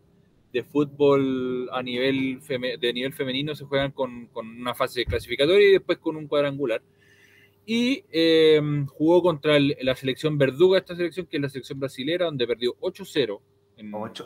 de 0.53 0.63
fútbol 0.63 1.69
a 1.73 1.83
nivel 1.83 2.41
feme- 2.41 2.79
de 2.79 2.93
nivel 2.93 3.13
femenino 3.13 3.53
se 3.57 3.65
juegan 3.65 3.91
con, 3.91 4.27
con 4.29 4.47
una 4.47 4.73
fase 4.73 5.05
clasificatoria 5.05 5.69
y 5.69 5.73
después 5.73 5.99
con 5.99 6.15
un 6.15 6.29
cuadrangular. 6.29 6.83
Y 7.67 8.05
eh, 8.13 8.61
jugó 8.91 9.23
contra 9.23 9.57
el- 9.57 9.77
la 9.83 9.97
selección 9.97 10.39
Verduga, 10.39 10.79
esta 10.79 10.95
selección 10.95 11.27
que 11.27 11.39
es 11.39 11.43
la 11.43 11.49
selección 11.49 11.81
brasilera, 11.81 12.27
donde 12.27 12.47
perdió 12.47 12.77
8-0. 12.81 13.41
en- 13.79 13.93
Ocho. 13.93 14.25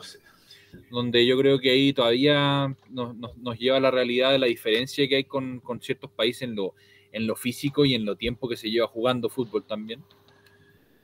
donde 0.91 1.25
yo 1.25 1.35
creo 1.39 1.59
que 1.59 1.71
ahí 1.71 1.91
todavía 1.91 2.75
nos, 2.91 3.15
nos- 3.15 3.35
nos 3.37 3.57
lleva 3.57 3.77
a 3.77 3.81
la 3.81 3.89
realidad 3.89 4.31
de 4.31 4.37
la 4.37 4.45
diferencia 4.45 5.07
que 5.07 5.15
hay 5.15 5.23
con, 5.23 5.59
con 5.59 5.81
ciertos 5.81 6.11
países 6.11 6.43
en 6.43 6.53
lo, 6.55 6.75
en 7.11 7.25
lo 7.25 7.35
físico 7.35 7.83
y 7.83 7.95
en 7.95 8.05
lo 8.05 8.15
tiempo 8.15 8.47
que 8.47 8.57
se 8.57 8.69
lleva 8.69 8.85
jugando 8.85 9.27
fútbol 9.27 9.63
también. 9.65 10.03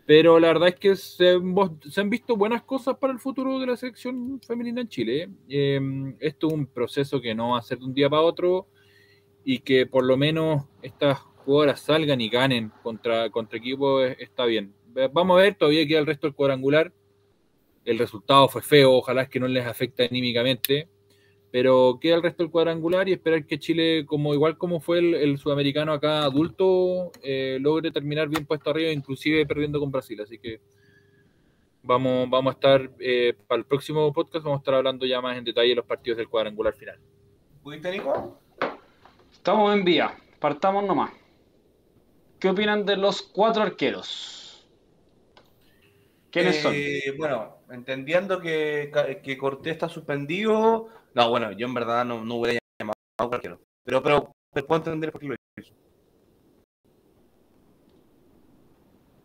Pero 0.08 0.40
la 0.40 0.48
verdad 0.48 0.70
es 0.70 0.76
que 0.76 0.96
se, 0.96 1.32
han 1.32 2.10
visto 2.10 2.38
buenas 2.38 2.64
cosas 2.64 2.98
para 2.98 3.12
el 3.12 3.20
futuro 3.20 3.60
de 3.60 3.68
la 3.68 3.76
selección 3.76 4.40
femenina 4.40 4.80
en 4.80 4.88
Chile. 4.88 5.30
Eh, 5.50 5.82
esto 6.22 6.48
es 6.48 6.54
un 6.54 6.66
proceso 6.66 7.20
que 7.20 7.36
no 7.36 7.50
va 7.50 7.60
a 7.60 7.62
ser 7.62 7.80
de 7.80 7.84
un 7.84 7.94
día 7.94 8.10
para 8.10 8.22
otro 8.22 8.70
y 9.44 9.60
que 9.60 9.86
por 9.86 10.06
lo 10.06 10.16
menos 10.16 10.64
estas 10.82 11.20
jugadoras 11.20 11.82
salgan 11.82 12.22
y 12.22 12.30
ganen 12.30 12.72
contra, 12.84 13.30
contra 13.30 13.58
equipos 13.58 14.06
eh, 14.06 14.16
está 14.20 14.46
bien. 14.46 14.74
Vamos 15.12 15.38
a 15.38 15.42
ver, 15.42 15.56
todavía 15.56 15.86
queda 15.86 16.00
el 16.00 16.06
resto 16.06 16.28
del 16.28 16.36
cuadrangular. 16.36 16.94
El 17.84 18.00
resultado 18.00 18.48
fue 18.48 18.62
feo, 18.62 18.94
ojalá 18.94 19.24
es 19.24 19.30
que 19.30 19.42
no 19.42 19.48
les 19.50 19.66
afecte 19.66 20.06
anímicamente, 20.06 20.88
pero 21.52 21.98
queda 22.02 22.16
el 22.16 22.24
resto 22.24 22.44
del 22.44 22.52
cuadrangular 22.52 23.08
y 23.08 23.14
esperar 23.14 23.46
que 23.46 23.60
Chile, 23.60 24.06
como 24.06 24.34
igual 24.34 24.58
como 24.58 24.80
fue 24.80 25.00
el, 25.00 25.16
el 25.16 25.38
sudamericano 25.38 25.94
acá 25.94 26.24
adulto, 26.24 27.12
eh, 27.24 27.58
logre 27.62 27.92
terminar 27.92 28.28
bien 28.28 28.46
puesto 28.46 28.70
arriba, 28.70 28.92
inclusive 28.92 29.46
perdiendo 29.46 29.80
con 29.80 29.92
Brasil. 29.92 30.20
Así 30.22 30.38
que 30.38 30.60
vamos, 31.84 32.30
vamos 32.30 32.52
a 32.52 32.56
estar, 32.56 32.92
eh, 33.00 33.34
para 33.48 33.60
el 33.60 33.66
próximo 33.66 34.12
podcast, 34.12 34.44
vamos 34.44 34.60
a 34.60 34.62
estar 34.62 34.76
hablando 34.76 35.06
ya 35.06 35.22
más 35.22 35.38
en 35.38 35.46
detalle 35.46 35.70
de 35.70 35.76
los 35.76 35.86
partidos 35.86 36.18
del 36.18 36.28
cuadrangular 36.28 36.74
final. 36.74 37.00
¿Pudiste, 37.64 37.92
Nico? 37.92 38.40
Estamos 39.32 39.74
en 39.74 39.86
vía. 39.86 40.18
Partamos 40.40 40.84
nomás. 40.84 41.12
¿Qué 42.40 42.50
opinan 42.50 42.86
de 42.86 42.98
los 42.98 43.22
cuatro 43.22 43.64
arqueros? 43.64 44.68
¿Quiénes 46.30 46.62
son? 46.62 46.74
Eh, 46.76 47.14
Bueno, 47.18 47.58
entendiendo 47.72 48.40
que, 48.40 48.92
que 49.24 49.38
Cortés 49.38 49.74
está 49.74 49.90
suspendido. 49.90 50.90
No, 51.18 51.32
bueno, 51.32 51.52
yo 51.54 51.66
en 51.66 51.74
verdad 51.74 52.06
no, 52.06 52.24
no 52.24 52.36
hubiera 52.36 52.60
llamado 52.80 52.94
a 53.18 53.28
cualquiera. 53.28 53.58
Pero, 53.84 54.04
pero 54.04 54.32
pero 54.54 54.68
puedo 54.68 54.78
entender 54.82 55.12
por 55.12 55.20
qué 55.20 55.28
lo 55.30 55.36
hizo. 55.60 55.74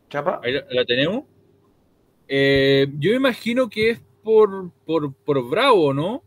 ¿Chapa? 0.08 0.40
Ahí 0.42 0.52
la, 0.54 0.64
la 0.70 0.84
tenemos. 0.86 1.24
Eh, 2.28 2.86
yo 2.98 3.10
me 3.10 3.16
imagino 3.16 3.68
que 3.68 3.90
es 3.90 4.00
por, 4.22 4.70
por, 4.86 5.12
por 5.12 5.46
Bravo, 5.50 5.92
¿no? 5.92 6.22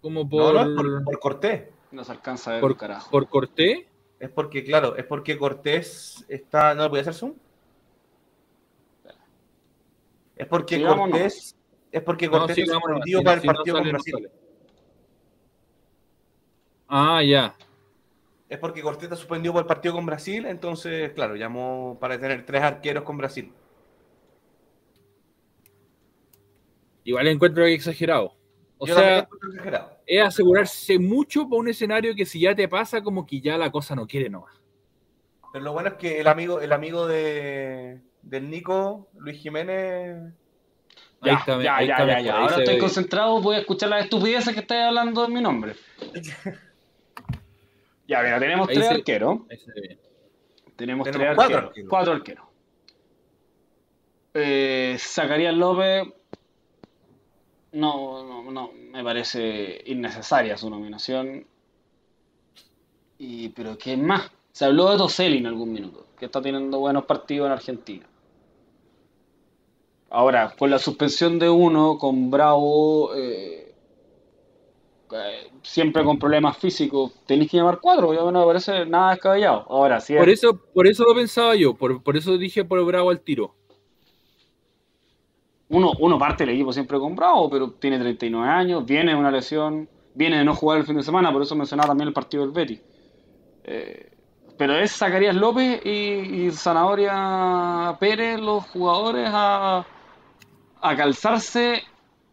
Como 0.00 0.22
No, 0.22 0.28
por, 0.30 0.54
no, 0.54 0.60
es 0.62 0.68
por, 0.74 1.04
por 1.04 1.18
Cortés. 1.20 1.68
No 1.92 2.02
se 2.02 2.12
alcanza 2.12 2.50
a 2.50 2.54
ver 2.54 2.60
por, 2.62 2.76
carajo. 2.78 3.10
por 3.10 3.28
Cortés. 3.28 3.84
Es 4.18 4.30
porque, 4.30 4.64
claro, 4.64 4.96
es 4.96 5.04
porque 5.04 5.36
Cortés 5.36 6.24
está. 6.28 6.74
¿No 6.74 6.84
le 6.84 6.88
voy 6.88 6.98
a 7.00 7.02
hacer 7.02 7.12
zoom? 7.12 7.34
Es 10.34 10.46
porque 10.46 10.78
¿no? 10.78 10.96
Cortés. 10.96 11.54
Es 11.92 12.02
porque 12.02 12.26
No, 12.26 12.32
Cortés 12.38 12.56
sí, 12.56 12.62
está 12.62 12.72
vámonos, 12.74 12.96
suspendido 12.96 13.18
si- 13.20 13.24
para 13.24 13.34
el 13.36 13.40
si 13.42 13.46
no 13.48 13.54
partido 13.54 13.76
sale, 13.76 13.82
con 13.84 13.92
no 13.92 13.98
Brasil. 13.98 14.14
sale. 14.14 14.43
Ah, 16.96 17.20
ya. 17.24 17.56
Es 18.48 18.56
porque 18.58 18.80
Cortés 18.80 19.04
está 19.04 19.16
suspendido 19.16 19.52
por 19.52 19.62
el 19.62 19.66
partido 19.66 19.94
con 19.94 20.06
Brasil, 20.06 20.46
entonces, 20.46 21.10
claro, 21.12 21.34
llamó 21.34 21.98
para 22.00 22.20
tener 22.20 22.46
tres 22.46 22.62
arqueros 22.62 23.02
con 23.02 23.18
Brasil. 23.18 23.52
Igual 27.02 27.26
encuentro 27.26 27.64
exagerado. 27.66 28.36
O 28.78 28.86
Yo 28.86 28.94
sea, 28.94 29.28
exagerado. 29.48 29.98
es 30.06 30.22
asegurarse 30.22 30.98
mucho 31.00 31.48
para 31.48 31.60
un 31.60 31.68
escenario 31.68 32.14
que 32.14 32.24
si 32.26 32.40
ya 32.40 32.54
te 32.54 32.68
pasa, 32.68 33.02
como 33.02 33.26
que 33.26 33.40
ya 33.40 33.58
la 33.58 33.70
cosa 33.72 33.96
no 33.96 34.06
quiere 34.06 34.30
nomás. 34.30 34.54
Pero 35.52 35.64
lo 35.64 35.72
bueno 35.72 35.88
es 35.90 35.94
que 35.94 36.20
el 36.20 36.28
amigo, 36.28 36.60
el 36.60 36.72
amigo 36.72 37.06
de, 37.08 38.00
del 38.22 38.50
Nico, 38.50 39.08
Luis 39.18 39.40
Jiménez, 39.40 40.32
Ahí 41.20 41.30
Ya, 41.32 41.38
está, 41.38 41.62
ya, 41.62 41.76
ahí 41.76 41.86
ya, 41.88 41.92
está 41.94 42.06
ya, 42.06 42.06
mejor, 42.06 42.24
ya. 42.24 42.36
ahí 42.36 42.42
Ahora 42.42 42.56
estoy 42.58 42.74
ve. 42.74 42.80
concentrado, 42.80 43.40
voy 43.40 43.56
a 43.56 43.60
escuchar 43.60 43.88
las 43.88 44.04
estupideces 44.04 44.54
que 44.54 44.60
estáis 44.60 44.82
hablando 44.84 45.24
en 45.24 45.32
mi 45.32 45.40
nombre. 45.40 45.74
Ya, 48.06 48.22
mira, 48.22 48.38
tenemos 48.38 48.68
Ahí 48.68 48.74
tres 48.74 48.88
se- 48.88 48.94
arqueros. 48.94 49.38
Ahí 49.50 49.56
se 49.58 49.72
ve 49.72 49.80
bien. 49.80 49.98
Tenemos, 50.76 51.04
Tenemos 51.04 51.26
tres 51.26 51.36
cuatro 51.36 51.56
arqueros. 51.56 51.68
arqueros. 51.70 51.90
Cuatro 51.90 52.12
arqueros. 52.12 52.44
Eh, 54.34 54.96
Zacarías 54.98 55.54
López. 55.54 56.04
No, 57.72 58.24
no, 58.24 58.50
no, 58.50 58.70
me 58.72 59.02
parece 59.02 59.82
innecesaria 59.86 60.56
su 60.56 60.70
nominación. 60.70 61.46
Y, 63.18 63.48
pero 63.50 63.76
¿qué 63.78 63.96
más? 63.96 64.30
Se 64.52 64.64
habló 64.64 64.90
de 64.90 64.98
Toselli 64.98 65.38
en 65.38 65.46
algún 65.46 65.72
minuto, 65.72 66.06
que 66.18 66.26
está 66.26 66.40
teniendo 66.42 66.78
buenos 66.78 67.04
partidos 67.06 67.46
en 67.46 67.52
Argentina. 67.52 68.06
Ahora, 70.10 70.54
con 70.56 70.70
la 70.70 70.78
suspensión 70.78 71.38
de 71.40 71.50
uno, 71.50 71.98
con 71.98 72.30
Bravo, 72.30 73.14
eh, 73.16 73.63
eh, 75.14 75.50
siempre 75.62 76.04
con 76.04 76.18
problemas 76.18 76.56
físicos, 76.58 77.12
tenéis 77.26 77.50
que 77.50 77.56
llamar 77.58 77.78
cuatro, 77.80 78.12
ya 78.12 78.20
no 78.30 78.40
me 78.40 78.46
parece 78.46 78.84
nada 78.86 79.12
descabellado. 79.12 79.64
Ahora, 79.68 80.00
si 80.00 80.14
Por 80.16 80.28
es- 80.28 80.42
eso, 80.42 80.58
por 80.74 80.86
eso 80.86 81.04
lo 81.04 81.14
pensaba 81.14 81.54
yo, 81.54 81.74
por, 81.74 82.02
por 82.02 82.16
eso 82.16 82.36
dije 82.36 82.64
por 82.64 82.84
Bravo 82.84 83.10
al 83.10 83.20
tiro. 83.20 83.54
Uno, 85.68 85.92
uno 85.98 86.18
parte 86.18 86.44
el 86.44 86.50
equipo 86.50 86.72
siempre 86.72 86.98
con 86.98 87.16
Bravo, 87.16 87.48
pero 87.50 87.70
tiene 87.72 87.98
39 87.98 88.48
años, 88.48 88.84
viene 88.84 89.12
de 89.12 89.16
una 89.18 89.30
lesión, 89.30 89.88
viene 90.14 90.38
de 90.38 90.44
no 90.44 90.54
jugar 90.54 90.78
el 90.78 90.86
fin 90.86 90.96
de 90.96 91.02
semana, 91.02 91.32
por 91.32 91.42
eso 91.42 91.54
mencionaba 91.56 91.88
también 91.88 92.08
el 92.08 92.14
partido 92.14 92.42
del 92.44 92.52
Betty. 92.52 92.80
Eh, 93.64 94.10
pero 94.58 94.76
es 94.76 94.92
Zacarías 94.92 95.34
López 95.34 95.80
y, 95.84 95.88
y 96.46 96.50
Zanahoria 96.52 97.96
Pérez 97.98 98.38
los 98.40 98.64
jugadores 98.66 99.28
a, 99.32 99.84
a 100.80 100.96
calzarse 100.96 101.82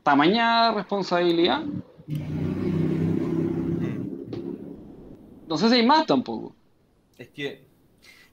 tamaña 0.04 0.72
responsabilidad. 0.74 1.64
No 5.52 5.58
sé 5.58 5.68
si 5.70 5.76
hay 5.76 5.86
más 5.86 6.06
tampoco. 6.06 6.56
es 7.18 7.28
que, 7.30 7.66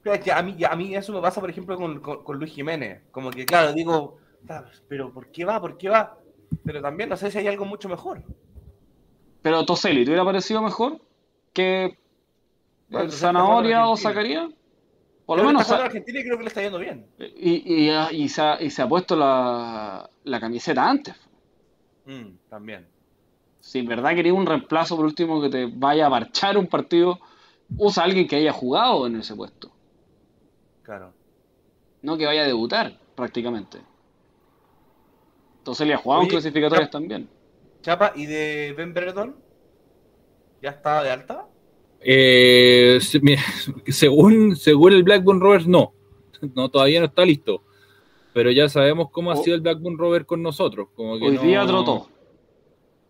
pero 0.01 0.15
es 0.15 0.21
que 0.21 0.31
a, 0.31 0.41
mí, 0.41 0.55
a 0.63 0.73
mí 0.77 0.95
eso 0.95 1.11
me 1.11 1.19
pasa, 1.21 1.41
por 1.41 1.49
ejemplo, 1.49 1.75
con, 1.75 1.99
con- 1.99 2.23
con 2.23 2.37
Luis 2.39 2.53
Jiménez. 2.53 3.01
Como 3.11 3.29
que, 3.29 3.45
claro, 3.45 3.73
digo, 3.73 4.17
"Ah, 4.47 4.63
pero 4.87 5.11
¿por 5.11 5.27
qué 5.29 5.43
va? 5.43 5.59
¿Por 5.59 5.77
qué 5.77 5.89
va? 5.89 6.17
Pero 6.63 6.81
también 6.81 7.09
no 7.09 7.17
sé 7.17 7.29
si 7.29 7.37
hay 7.39 7.47
algo 7.47 7.65
mucho 7.65 7.89
mejor. 7.89 8.23
Pero 9.41 9.65
Toselli, 9.65 10.05
¿te 10.05 10.11
hubiera 10.11 10.23
parecido 10.23 10.61
mejor 10.61 11.01
que 11.51 11.97
Bueno, 12.87 13.11
Zanahoria 13.11 13.87
o. 13.89 13.97
Zacarías? 13.97 14.49
Por 15.25 15.39
lo 15.39 15.43
menos 15.43 15.61
está 15.63 15.83
Argentina 15.85 16.19
y 16.21 16.23
creo 16.23 16.37
que 16.37 16.43
le 16.43 16.47
está 16.47 16.61
yendo 16.61 16.79
bien. 16.79 17.05
Y, 17.19 17.85
y, 17.89 17.91
y 18.23 18.29
se, 18.29 18.41
ha, 18.41 18.61
y 18.61 18.69
se 18.71 18.81
ha 18.81 18.87
puesto 18.87 19.15
la, 19.17 20.09
la 20.23 20.39
camiseta 20.39 20.89
antes. 20.89 21.15
Mm, 22.05 22.29
también. 22.49 22.87
Si 23.69 23.77
en 23.77 23.85
verdad 23.85 24.15
quería 24.15 24.33
un 24.33 24.47
reemplazo 24.47 24.95
por 24.95 25.05
último 25.05 25.39
que 25.39 25.47
te 25.47 25.67
vaya 25.71 26.07
a 26.07 26.09
marchar 26.09 26.57
un 26.57 26.65
partido, 26.65 27.19
usa 27.77 28.01
a 28.01 28.07
alguien 28.07 28.27
que 28.27 28.37
haya 28.37 28.51
jugado 28.51 29.05
en 29.05 29.17
ese 29.17 29.35
puesto. 29.35 29.69
Claro. 30.81 31.13
No 32.01 32.17
que 32.17 32.25
vaya 32.25 32.41
a 32.41 32.47
debutar 32.47 32.97
prácticamente. 33.13 33.77
Entonces 35.59 35.85
le 35.85 35.93
ha 35.93 35.97
jugado 35.97 36.23
en 36.23 36.29
clasificatorias 36.29 36.89
también. 36.89 37.29
Chapa, 37.83 38.11
¿y 38.15 38.25
de 38.25 38.73
Ben 38.75 38.91
Brereton? 38.91 39.35
¿Ya 40.63 40.71
está 40.71 41.03
de 41.03 41.11
alta? 41.11 41.45
Eh, 42.01 42.97
según, 43.89 44.55
según 44.55 44.93
el 44.93 45.03
Blackburn 45.03 45.41
Rovers, 45.41 45.67
no. 45.67 45.93
No, 46.55 46.69
todavía 46.69 47.01
no 47.01 47.05
está 47.05 47.23
listo. 47.23 47.61
Pero 48.33 48.49
ya 48.49 48.67
sabemos 48.67 49.11
cómo 49.11 49.29
ha 49.29 49.35
O- 49.35 49.43
sido 49.43 49.55
el 49.55 49.61
Blackburn 49.61 49.99
Rovers 49.99 50.25
con 50.25 50.41
nosotros. 50.41 50.87
Como 50.95 51.19
que 51.19 51.25
Hoy 51.27 51.35
no, 51.35 51.41
día 51.43 51.67
trotó. 51.67 52.09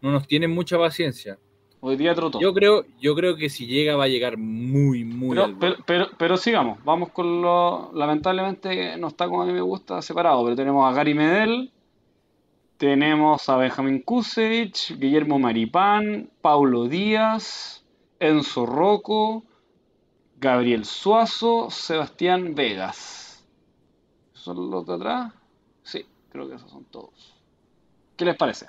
No 0.02 0.12
nos 0.12 0.28
tienen 0.28 0.52
mucha 0.52 0.78
paciencia. 0.78 1.38
Hoy 1.82 1.96
día 1.96 2.14
trotó. 2.14 2.40
Yo 2.42 2.54
creo, 2.54 2.86
yo 3.00 3.16
creo 3.16 3.38
que 3.38 3.50
si 3.50 3.66
llega 3.66 3.96
va 3.96 4.04
a 4.06 4.10
llegar 4.10 4.38
muy, 4.38 5.06
muy 5.06 5.30
Pero, 5.30 5.56
pero, 5.60 5.76
pero, 5.86 6.08
pero 6.18 6.38
sigamos, 6.38 6.84
vamos 6.84 7.12
con 7.12 7.42
lo. 7.42 7.92
Lamentablemente 7.94 8.98
no 8.98 9.08
está 9.08 9.28
como 9.28 9.44
a 9.44 9.46
mí 9.46 9.54
me 9.54 9.62
gusta 9.62 10.02
separado, 10.02 10.44
pero 10.44 10.56
tenemos 10.58 10.90
a 10.90 10.94
Gary 10.94 11.14
Medel, 11.14 11.72
tenemos 12.78 13.48
a 13.48 13.56
Benjamín 13.56 14.02
Kusevich, 14.02 14.98
Guillermo 14.98 15.40
Maripán, 15.40 16.30
Paulo 16.42 16.86
Díaz, 16.86 17.86
Enzo 18.20 18.66
Rocco, 18.66 19.44
Gabriel 20.38 20.84
Suazo, 20.84 21.70
Sebastián 21.70 22.56
Vegas. 22.56 23.46
¿Son 24.34 24.70
los 24.70 24.86
de 24.86 24.94
atrás? 24.94 25.34
Sí, 25.84 26.06
creo 26.30 26.50
que 26.50 26.56
esos 26.56 26.70
son 26.70 26.84
todos. 26.86 27.36
¿Qué 28.18 28.26
les 28.26 28.36
parece? 28.36 28.68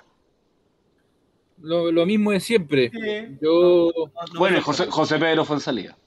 Lo, 1.61 1.91
lo 1.91 2.05
mismo 2.05 2.31
de 2.31 2.39
siempre. 2.39 2.89
Sí. 2.89 3.37
Yo, 3.41 3.91
No, 3.95 4.33
no 4.33 4.39
Bueno, 4.39 4.61
José. 4.61 4.87
José 4.87 5.17
Pedro 5.19 5.45
fue 5.45 5.55
en 5.57 5.61
salida. 5.61 5.97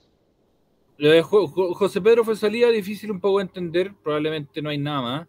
lo 0.97 1.09
de 1.09 1.21
Jo- 1.21 1.47
Jo- 1.47 1.73
José 1.73 2.01
Pedro 2.01 2.23
fue 2.23 2.35
salida 2.35 2.69
difícil 2.69 3.11
un 3.11 3.19
poco 3.19 3.39
de 3.39 3.43
entender. 3.43 3.93
Probablemente 4.03 4.61
no 4.61 4.69
hay 4.69 4.77
nada 4.77 5.01
más. 5.01 5.27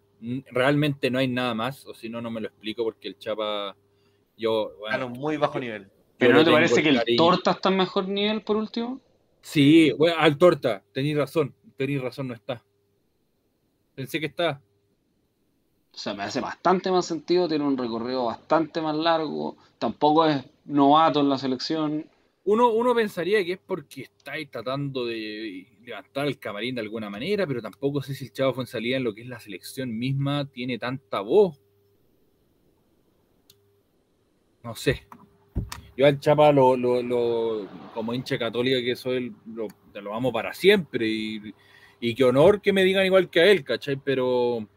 Realmente 0.50 1.10
no 1.10 1.18
hay 1.18 1.28
nada 1.28 1.54
más. 1.54 1.84
O 1.86 1.94
si 1.94 2.08
no, 2.08 2.20
no 2.20 2.30
me 2.30 2.40
lo 2.40 2.48
explico 2.48 2.84
porque 2.84 3.08
el 3.08 3.18
Chapa. 3.18 3.76
Yo, 4.36 4.72
bueno, 4.78 5.06
un 5.06 5.12
muy 5.14 5.36
bajo 5.36 5.58
nivel. 5.58 5.88
¿Pero 6.18 6.34
no 6.34 6.44
te 6.44 6.50
parece 6.50 6.82
que 6.82 6.88
el 6.90 6.96
cariño. 6.98 7.16
Torta 7.16 7.50
está 7.52 7.68
en 7.68 7.76
mejor 7.76 8.08
nivel 8.08 8.42
por 8.42 8.56
último? 8.56 9.00
Sí, 9.42 9.92
bueno, 9.92 10.16
al 10.18 10.36
torta, 10.38 10.82
tenéis 10.92 11.16
razón, 11.16 11.54
tenéis 11.76 12.00
razón, 12.00 12.28
no 12.28 12.34
está. 12.34 12.62
Pensé 13.94 14.18
que 14.20 14.26
está. 14.26 14.60
O 15.96 15.98
sea, 15.98 16.14
me 16.14 16.22
hace 16.24 16.40
bastante 16.40 16.92
más 16.92 17.06
sentido, 17.06 17.48
tiene 17.48 17.64
un 17.64 17.76
recorrido 17.76 18.26
bastante 18.26 18.80
más 18.80 18.94
largo, 18.94 19.56
tampoco 19.78 20.26
es 20.26 20.44
novato 20.66 21.20
en 21.20 21.28
la 21.28 21.38
selección. 21.38 22.06
Uno, 22.44 22.68
uno 22.70 22.94
pensaría 22.94 23.44
que 23.44 23.54
es 23.54 23.58
porque 23.66 24.02
estáis 24.02 24.50
tratando 24.50 25.06
de 25.06 25.66
levantar 25.82 26.26
el 26.28 26.38
camarín 26.38 26.74
de 26.76 26.82
alguna 26.82 27.10
manera, 27.10 27.46
pero 27.46 27.62
tampoco 27.62 28.02
sé 28.02 28.14
si 28.14 28.26
el 28.26 28.32
Chavo 28.32 28.54
Fuenzalía 28.54 28.98
en 28.98 29.04
lo 29.04 29.14
que 29.14 29.22
es 29.22 29.28
la 29.28 29.40
selección 29.40 29.98
misma 29.98 30.44
tiene 30.44 30.78
tanta 30.78 31.20
voz. 31.20 31.60
No 34.62 34.74
sé. 34.74 35.06
Yo 35.96 36.06
al 36.06 36.20
Chapa, 36.20 36.52
lo, 36.52 36.76
lo- 36.76 37.02
lo- 37.02 37.68
como 37.94 38.14
hincha 38.14 38.38
católica 38.38 38.80
que 38.84 38.96
soy, 38.96 39.34
lo, 39.46 39.68
lo 39.94 40.14
amo 40.14 40.32
para 40.32 40.52
siempre. 40.54 41.06
Y, 41.08 41.54
y 42.00 42.14
qué 42.14 42.24
honor 42.24 42.60
que 42.60 42.72
me 42.72 42.84
digan 42.84 43.06
igual 43.06 43.30
que 43.30 43.40
a 43.40 43.46
él, 43.50 43.64
¿cachai? 43.64 43.96
Pero... 43.96 44.68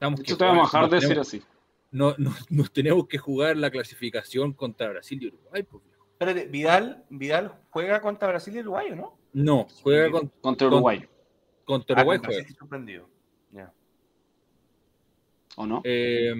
De 0.00 0.22
que 0.22 0.34
vamos 0.34 0.74
a 0.74 0.78
dejar 0.82 0.90
de 0.90 1.00
tenemos- 1.00 1.26
así. 1.28 1.42
no, 1.90 2.14
no- 2.18 2.34
nos 2.50 2.72
tenemos 2.72 3.06
que 3.08 3.18
jugar 3.18 3.56
la 3.56 3.70
clasificación 3.70 4.52
contra 4.52 4.88
Brasil 4.88 5.22
y 5.22 5.28
Uruguay. 5.28 5.62
pues, 5.62 5.82
viejo. 5.84 6.04
Espérate, 6.12 6.46
Vidal, 6.46 7.04
Vidal 7.10 7.54
juega 7.70 8.00
contra 8.00 8.28
Brasil 8.28 8.54
y 8.56 8.60
Uruguay, 8.60 8.90
¿o 8.92 8.96
no? 8.96 9.18
No, 9.32 9.66
juega 9.82 10.10
con- 10.10 10.28
Contra 10.40 10.66
con- 10.68 10.74
Uruguay, 10.74 11.06
contra 11.64 11.96
Ah, 11.96 12.00
Uruguay. 12.00 12.18
juega. 12.24 12.48
Suspendido. 12.58 13.08
Ya. 13.52 13.72
¿o 15.56 15.66
no? 15.66 15.80
Eh, 15.84 16.34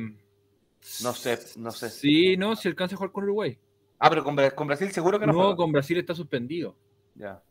No 1.02 1.12
sé, 1.12 1.38
no 1.56 1.70
sé. 1.72 1.90
Sí, 1.90 2.36
no, 2.36 2.54
si 2.56 2.68
alcanza 2.68 2.94
a 2.94 2.98
jugar 2.98 3.12
con 3.12 3.24
Uruguay. 3.24 3.58
Ah, 3.98 4.08
pero 4.08 4.22
con, 4.22 4.36
con 4.54 4.66
Brasil 4.68 4.90
seguro 4.92 5.18
que 5.18 5.26
no, 5.26 5.32
No, 5.32 5.38
juega. 5.40 5.56
con 5.56 5.72
Brasil 5.72 5.98
está 5.98 6.14
suspendido. 6.14 6.76
Ya. 7.16 7.42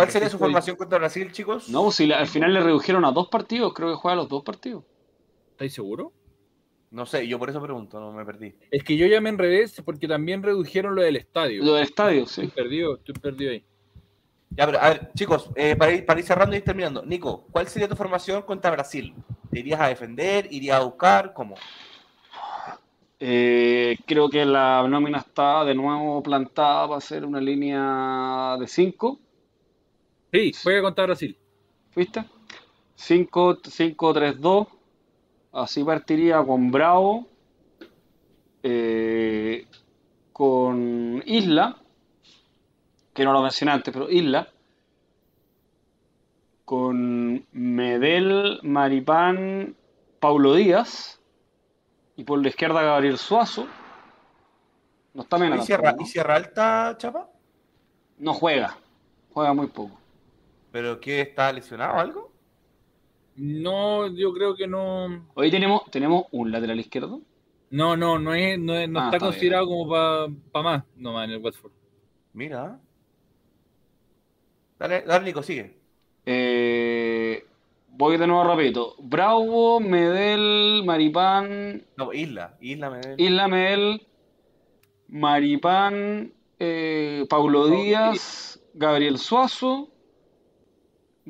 ¿Cuál 0.00 0.10
sería 0.10 0.28
su 0.28 0.38
formación 0.38 0.76
contra 0.76 0.98
Brasil, 0.98 1.30
chicos? 1.32 1.68
No, 1.68 1.90
si 1.90 2.06
la- 2.06 2.18
al 2.18 2.26
final 2.26 2.52
le 2.54 2.60
redujeron 2.60 3.04
a 3.04 3.12
dos 3.12 3.28
partidos, 3.28 3.72
creo 3.74 3.90
que 3.90 3.96
juega 3.96 4.16
los 4.16 4.28
dos 4.28 4.42
partidos. 4.42 4.84
¿Estáis 5.52 5.74
seguros? 5.74 6.08
No 6.90 7.06
sé, 7.06 7.28
yo 7.28 7.38
por 7.38 7.50
eso 7.50 7.62
pregunto, 7.62 8.00
no 8.00 8.12
me 8.12 8.24
perdí. 8.24 8.54
Es 8.70 8.82
que 8.82 8.96
yo 8.96 9.06
ya 9.06 9.20
me 9.20 9.28
enredé 9.28 9.66
porque 9.84 10.08
también 10.08 10.42
redujeron 10.42 10.94
lo 10.94 11.02
del 11.02 11.16
estadio. 11.16 11.62
Lo 11.64 11.74
del 11.74 11.84
estadio, 11.84 12.24
Estoy 12.24 12.46
sí. 12.46 12.52
perdido, 12.52 12.96
estoy 12.96 13.14
perdido 13.14 13.52
ahí. 13.52 13.64
Ya, 14.50 14.66
pero 14.66 14.80
a 14.80 14.88
ver, 14.88 15.10
chicos, 15.14 15.50
eh, 15.54 15.76
para, 15.76 15.92
ir, 15.92 16.04
para 16.04 16.18
ir 16.18 16.26
cerrando 16.26 16.56
y 16.56 16.58
ir 16.58 16.64
terminando. 16.64 17.04
Nico, 17.06 17.46
¿cuál 17.52 17.68
sería 17.68 17.86
tu 17.88 17.94
formación 17.94 18.42
contra 18.42 18.72
Brasil? 18.72 19.14
¿Te 19.50 19.60
irías 19.60 19.80
a 19.80 19.86
defender? 19.88 20.48
¿Irías 20.50 20.80
a 20.80 20.84
buscar? 20.84 21.32
¿Cómo? 21.32 21.54
Eh, 23.20 23.98
creo 24.06 24.28
que 24.30 24.44
la 24.44 24.86
nómina 24.88 25.18
está 25.18 25.64
de 25.64 25.74
nuevo 25.74 26.22
plantada 26.22 26.86
para 26.86 26.98
hacer 26.98 27.24
una 27.24 27.40
línea 27.40 28.56
de 28.58 28.66
5. 28.66 29.20
Sí, 30.32 30.52
juega 30.62 30.82
contra 30.82 31.06
Brasil. 31.06 31.36
¿Viste? 31.94 32.24
5-3-2. 32.96 34.68
Así 35.52 35.82
partiría 35.84 36.42
con 36.44 36.70
Bravo. 36.70 37.26
eh, 38.62 39.66
con 40.32 41.22
Isla. 41.26 41.76
Que 43.14 43.24
no 43.24 43.32
lo 43.32 43.42
mencioné 43.42 43.72
antes, 43.72 43.92
pero 43.92 44.10
Isla. 44.10 44.48
Con 46.64 47.46
Medel, 47.52 48.60
Maripán, 48.62 49.76
Paulo 50.20 50.54
Díaz. 50.54 51.20
Y 52.16 52.24
por 52.24 52.40
la 52.40 52.48
izquierda 52.48 52.82
Gabriel 52.82 53.18
Suazo. 53.18 53.66
No 55.14 55.22
está 55.22 55.38
Mena 55.38 55.56
¿Y 55.56 55.62
tampoco, 55.62 55.66
Sierra, 55.66 55.92
¿no? 55.92 56.02
¿Y 56.02 56.06
Sierra 56.06 56.36
Alta, 56.36 56.96
Chapa? 56.98 57.28
No 58.18 58.34
juega. 58.34 58.78
Juega 59.30 59.54
muy 59.54 59.68
poco. 59.68 59.99
¿Pero 60.72 61.00
qué? 61.00 61.20
¿Está 61.22 61.52
lesionado 61.52 61.94
o 61.96 62.00
algo? 62.00 62.32
No, 63.36 64.06
yo 64.08 64.32
creo 64.32 64.54
que 64.54 64.66
no. 64.66 65.26
Hoy 65.34 65.50
tenemos, 65.50 65.90
tenemos 65.90 66.24
un 66.30 66.52
lateral 66.52 66.78
izquierdo. 66.78 67.20
No, 67.70 67.96
no, 67.96 68.18
no, 68.18 68.34
es, 68.34 68.58
no, 68.58 68.74
es- 68.76 68.88
no 68.88 69.00
Ah, 69.00 69.04
está 69.06 69.16
está 69.16 69.26
considerado 69.26 69.66
como 69.66 69.88
para 69.88 70.62
más 70.62 70.84
nomás 70.96 71.24
en 71.26 71.30
el 71.34 71.38
Watford. 71.42 71.72
Mira. 72.32 72.78
Dale, 74.78 75.02
dale, 75.02 75.24
Nico, 75.26 75.42
sigue. 75.42 75.76
Eh, 76.26 77.44
voy 77.88 78.16
de 78.16 78.26
nuevo, 78.26 78.54
repito. 78.56 78.94
Bravo, 78.98 79.78
Medel, 79.80 80.82
Maripán, 80.84 81.84
No, 81.96 82.12
Isla. 82.12 82.56
Isla 82.60 82.90
me... 82.90 83.00
Isla 83.16 83.48
Medel, 83.48 84.06
Maripán, 85.08 86.32
eh, 86.58 87.26
Paulo 87.28 87.68
Díaz, 87.68 88.60
Gabriel 88.74 89.18
Suazo, 89.18 89.89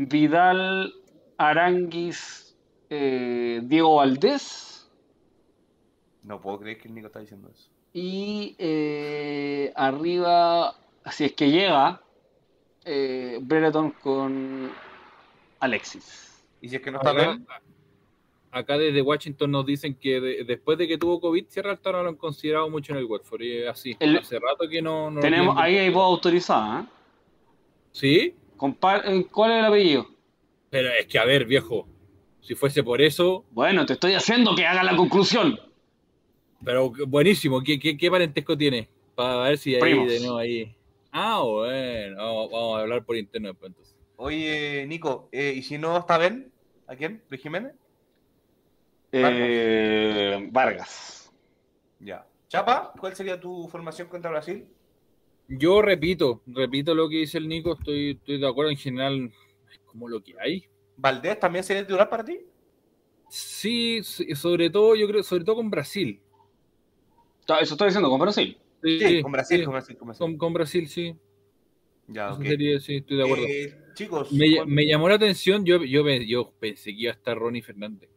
Vidal, 0.06 0.94
Aranguis, 1.36 2.56
eh, 2.88 3.60
Diego 3.64 3.96
Valdés 3.96 4.90
No 6.22 6.40
puedo 6.40 6.58
creer 6.60 6.78
que 6.78 6.88
el 6.88 6.94
Nico 6.94 7.06
está 7.08 7.20
diciendo 7.20 7.48
eso. 7.52 7.70
y 7.92 8.54
eh, 8.58 9.72
arriba, 9.74 10.76
si 11.10 11.24
es 11.24 11.32
que 11.32 11.50
llega, 11.50 12.02
eh, 12.84 13.38
Brereton 13.42 13.90
con 14.02 14.70
Alexis. 15.58 16.44
¿Y 16.60 16.68
si 16.68 16.76
es 16.76 16.82
que 16.82 16.90
no 16.90 16.98
está 16.98 17.10
Acá, 17.10 17.26
bien? 17.32 17.46
acá 18.52 18.78
desde 18.78 19.02
Washington 19.02 19.50
nos 19.50 19.66
dicen 19.66 19.94
que 19.94 20.20
de- 20.20 20.44
después 20.44 20.78
de 20.78 20.86
que 20.88 20.98
tuvo 20.98 21.20
COVID, 21.20 21.46
Sierra 21.48 21.70
Alta 21.72 21.92
no 21.92 22.02
lo 22.02 22.08
han 22.10 22.16
considerado 22.16 22.68
mucho 22.70 22.92
en 22.92 22.98
el 23.00 23.04
Watford. 23.06 23.42
Y 23.42 23.58
es 23.58 23.68
así. 23.68 23.96
El- 23.98 24.18
Hace 24.18 24.38
rato 24.38 24.68
que 24.68 24.80
no. 24.80 25.10
no 25.10 25.16
lo 25.16 25.20
Tenemos, 25.20 25.56
ahí 25.58 25.76
hay 25.78 25.90
voz 25.90 26.04
autorizada. 26.04 26.82
¿eh? 26.82 26.86
Sí, 27.92 28.34
Compar- 28.60 29.02
eh, 29.06 29.26
¿Cuál 29.32 29.52
es 29.52 29.58
el 29.60 29.64
apellido? 29.64 30.06
pero 30.68 30.88
es 30.90 31.06
que 31.06 31.18
a 31.18 31.24
ver, 31.24 31.46
viejo. 31.46 31.88
Si 32.42 32.54
fuese 32.54 32.82
por 32.82 33.00
eso, 33.00 33.44
Bueno, 33.50 33.86
te 33.86 33.94
estoy 33.94 34.12
haciendo 34.14 34.54
que 34.54 34.66
haga 34.66 34.82
la 34.84 34.94
conclusión. 34.96 35.58
pero 36.64 36.90
buenísimo. 37.06 37.62
¿Qué, 37.62 37.78
qué, 37.78 37.96
qué 37.96 38.10
parentesco 38.10 38.56
tiene? 38.56 38.88
Para 39.14 39.36
ver 39.42 39.58
si 39.58 39.74
Primos. 39.76 40.08
de 40.10 40.20
nuevo 40.20 40.36
ahí. 40.38 40.74
Ah, 41.10 41.40
bueno. 41.42 42.16
Vamos, 42.18 42.50
vamos 42.50 42.78
a 42.78 42.80
hablar 42.82 43.04
por 43.04 43.16
interno 43.16 43.48
después 43.48 43.70
entonces. 43.70 43.96
Oye, 44.16 44.84
Nico, 44.86 45.28
eh, 45.32 45.54
¿y 45.56 45.62
si 45.62 45.78
no 45.78 45.96
está 45.98 46.18
Ben? 46.18 46.52
¿A 46.86 46.94
quién? 46.96 47.22
¿Luis 47.30 47.42
Jiménez? 47.42 47.72
Eh, 49.12 50.48
Vargas. 50.52 51.32
Ya. 51.98 52.26
Chapa, 52.48 52.92
¿cuál 52.98 53.14
sería 53.16 53.40
tu 53.40 53.68
formación 53.68 54.08
contra 54.08 54.30
Brasil? 54.30 54.66
Yo 55.50 55.82
repito, 55.82 56.40
repito 56.46 56.94
lo 56.94 57.10
que 57.10 57.16
dice 57.18 57.36
el 57.36 57.46
Nico, 57.46 57.74
estoy, 57.74 58.12
estoy 58.12 58.38
de 58.40 58.48
acuerdo 58.48 58.70
en 58.70 58.78
general, 58.78 59.30
es 59.70 59.78
como 59.80 60.08
lo 60.08 60.22
que 60.22 60.34
hay. 60.40 60.64
¿Valdés 60.96 61.40
también 61.40 61.64
sería 61.64 61.82
titular 61.82 62.08
para 62.08 62.24
ti? 62.24 62.38
Sí, 63.30 64.02
sí, 64.04 64.34
sobre 64.34 64.68
todo, 64.70 64.94
yo 64.96 65.06
creo, 65.08 65.22
sobre 65.22 65.44
todo 65.44 65.56
con 65.56 65.70
Brasil. 65.70 66.22
Eso 67.60 67.74
estoy 67.74 67.88
diciendo 67.88 68.08
con 68.10 68.20
Brasil. 68.20 68.58
Sí, 68.82 69.18
con 69.20 69.32
Brasil, 69.32 69.62
sí, 69.62 69.64
con 69.64 69.72
Brasil, 69.72 69.96
con 69.98 70.08
Brasil. 70.08 70.26
con- 70.26 70.36
con 70.38 70.52
Brasil, 70.52 70.88
sí. 70.88 71.16
Ya, 72.08 72.32
Eso 72.32 72.34
ok. 72.34 72.44
sería, 72.44 72.80
sí, 72.80 72.96
estoy 72.96 73.16
de 73.18 73.24
acuerdo. 73.24 73.52
Eh, 73.52 73.92
chicos, 73.94 74.28
me, 74.30 74.46
con, 74.50 74.66
me 74.66 74.86
llamó 74.86 75.08
la 75.08 75.16
atención, 75.16 75.64
yo, 75.64 75.84
yo, 75.84 76.06
yo 76.08 76.52
pensé 76.60 76.92
que 76.94 77.00
iba 77.02 77.12
a 77.12 77.16
estar 77.16 77.38
Ronnie 77.38 77.62
Fernández. 77.62 78.10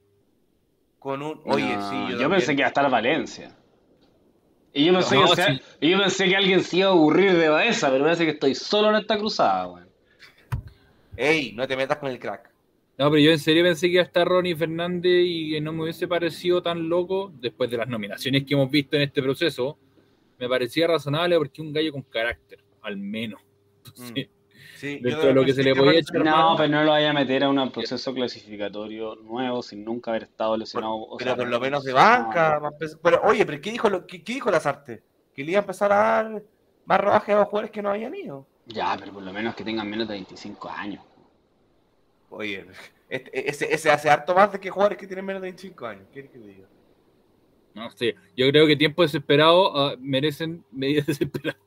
con 1.00 1.22
un... 1.22 1.42
Oye, 1.46 1.80
No, 1.80 1.82
sí, 1.82 2.08
yo, 2.12 2.18
yo 2.18 2.30
pensé 2.30 2.48
que 2.56 2.62
iba 2.62 2.66
a 2.66 2.70
estar 2.70 2.90
Valencia. 2.90 3.56
Y 4.74 4.86
yo 4.86 4.94
pensé, 4.94 5.16
No, 5.16 5.30
que, 5.30 5.36
se- 5.36 5.54
sí. 5.56 5.62
y 5.82 5.90
yo 5.92 6.00
pensé 6.00 6.28
que 6.28 6.36
alguien 6.36 6.64
se 6.64 6.78
iba 6.78 6.88
a 6.88 6.92
aburrir 6.92 7.34
de 7.34 7.48
Baeza, 7.50 7.92
pero 7.92 8.04
parece 8.04 8.26
que 8.26 8.32
estoy 8.32 8.56
solo 8.56 8.90
en 8.90 8.96
esta 8.96 9.18
cruzada, 9.18 9.68
weón. 9.68 9.90
Ey, 11.16 11.52
no 11.54 11.68
te 11.68 11.76
metas 11.78 11.98
con 11.98 12.10
el 12.10 12.20
crack. 12.20 12.50
No, 12.98 13.10
pero 13.10 13.22
yo 13.22 13.32
en 13.32 13.40
serio 13.40 13.64
pensé 13.64 13.88
que 13.88 13.94
iba 13.94 14.02
a 14.04 14.06
estar 14.06 14.28
Ronnie 14.28 14.56
Fernández 14.56 15.24
y 15.26 15.52
que 15.52 15.62
no 15.62 15.74
me 15.74 15.84
hubiese 15.84 16.08
parecido 16.08 16.62
tan 16.62 16.90
loco 16.90 17.32
después 17.40 17.70
de 17.70 17.78
las 17.78 17.88
nominaciones 17.88 18.44
que 18.46 18.54
hemos 18.54 18.70
visto 18.70 18.96
en 18.96 19.04
este 19.04 19.22
proceso. 19.22 19.78
Me 20.40 20.48
parecía 20.50 20.88
razonable 20.88 21.38
porque 21.38 21.62
un 21.62 21.72
gallo 21.74 21.92
con 21.92 22.02
carácter, 22.04 22.60
al 22.82 22.98
menos. 22.98 23.42
Sí. 23.94 24.28
Sí, 24.84 25.00
de 25.00 25.34
lo 25.34 25.46
que 25.46 25.54
se 25.54 25.64
le 25.64 25.74
podía 25.74 26.02
echar 26.02 26.26
No, 26.26 26.56
pero 26.58 26.68
no 26.68 26.84
lo 26.84 26.92
vaya 26.92 27.12
a 27.12 27.14
meter 27.14 27.46
a 27.46 27.50
un 27.50 27.72
proceso 27.72 28.14
clasificatorio 28.14 29.16
nuevo 29.16 29.64
sin 29.64 29.86
nunca 29.86 30.12
haber 30.12 30.24
estado 30.24 30.58
lesionado. 30.58 30.96
o 30.96 31.16
Pero 31.16 31.30
sea, 31.30 31.38
por 31.38 31.48
lo 31.48 31.58
menos 31.62 31.86
de 31.86 31.94
banca. 31.94 32.60
Pero, 33.02 33.22
oye, 33.24 33.46
pero 33.46 33.62
¿qué 33.62 33.72
dijo, 33.72 33.90
lo, 33.90 34.06
qué, 34.06 34.22
qué 34.22 34.34
dijo 34.34 34.52
Lazarte? 34.52 35.02
Que 35.34 35.46
le 35.46 35.52
iba 35.52 35.60
a 35.60 35.62
empezar 35.62 35.90
a 35.94 35.96
dar 35.96 36.44
más 36.84 37.00
rodaje 37.00 37.32
a 37.32 37.38
los 37.38 37.46
jugadores 37.46 37.72
que 37.72 37.82
no 37.82 37.92
habían 37.92 38.14
ido. 38.14 38.46
Ya, 38.66 38.98
pero 39.00 39.14
por 39.14 39.24
lo 39.24 39.32
menos 39.32 39.56
que 39.56 39.64
tengan 39.64 39.90
menos 39.90 40.06
de 40.06 40.16
25 40.16 40.70
años. 40.70 41.02
Oye, 42.30 42.66
este- 43.10 43.50
ese, 43.50 43.74
ese 43.74 43.90
hace 43.90 44.10
harto 44.10 44.36
más 44.36 44.52
de 44.52 44.60
que 44.60 44.70
jugadores 44.70 44.98
que 44.98 45.08
tienen 45.08 45.24
menos 45.24 45.42
de 45.42 45.48
25 45.48 45.86
años. 45.86 46.04
¿Qué 46.08 46.12
quieres 46.12 46.32
que 46.32 46.40
te 46.40 46.48
diga? 46.48 46.68
No 47.74 47.90
sé, 47.92 48.16
yo 48.36 48.50
creo 48.50 48.68
que 48.68 48.76
tiempos 48.76 49.06
desesperados 49.06 49.72
ah, 49.76 49.96
merecen 49.98 50.66
medidas 50.72 51.06
desesperadas. 51.08 51.62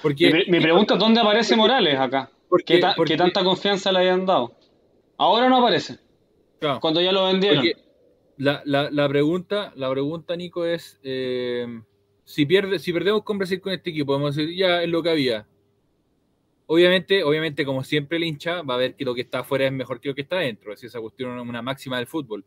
Porque, 0.00 0.30
Mi, 0.32 0.58
mi 0.58 0.60
pregunta 0.60 0.94
es: 0.94 1.00
¿dónde 1.00 1.20
aparece 1.20 1.56
Morales 1.56 1.98
acá? 1.98 2.30
porque- 2.48 2.74
¿Qué, 2.74 2.78
ta- 2.80 2.94
porque- 2.96 3.14
qué 3.14 3.18
tanta 3.18 3.42
confianza 3.44 3.90
le 3.92 3.98
hayan 4.00 4.26
dado? 4.26 4.56
Ahora 5.16 5.48
no 5.48 5.58
aparece, 5.58 5.98
claro, 6.58 6.80
cuando 6.80 7.00
ya 7.00 7.12
lo 7.12 7.26
vendieron. 7.26 7.58
porque 7.64 7.76
la, 8.36 8.62
la- 8.64 8.90
la 8.90 9.08
pregunta, 9.08 9.72
la 9.76 9.90
pregunta, 9.90 10.34
Nico, 10.36 10.64
es 10.64 10.98
eh, 11.02 11.66
si 12.24 12.46
pierde, 12.46 12.78
si 12.78 12.92
perdemos 12.92 13.22
con 13.22 13.38
Brasil 13.38 13.60
con 13.60 13.72
este 13.72 13.90
equipo, 13.90 14.06
podemos 14.06 14.34
decir, 14.36 14.54
ya 14.56 14.82
es 14.82 14.88
lo 14.88 15.02
que 15.02 15.10
había. 15.10 15.46
Obviamente, 16.66 17.22
obviamente, 17.24 17.64
como 17.66 17.84
siempre 17.84 18.16
el 18.16 18.24
hincha 18.24 18.62
va 18.62 18.74
a 18.74 18.78
ver 18.78 18.94
que 18.94 19.04
lo 19.04 19.14
que 19.14 19.20
está 19.22 19.40
afuera 19.40 19.66
es 19.66 19.72
mejor 19.72 20.00
que 20.00 20.08
lo 20.08 20.14
que 20.14 20.22
está 20.22 20.36
adentro. 20.36 20.72
Es 20.72 20.82
esa 20.82 21.00
cuestión 21.00 21.38
una 21.38 21.60
máxima 21.60 21.98
del 21.98 22.06
fútbol. 22.06 22.44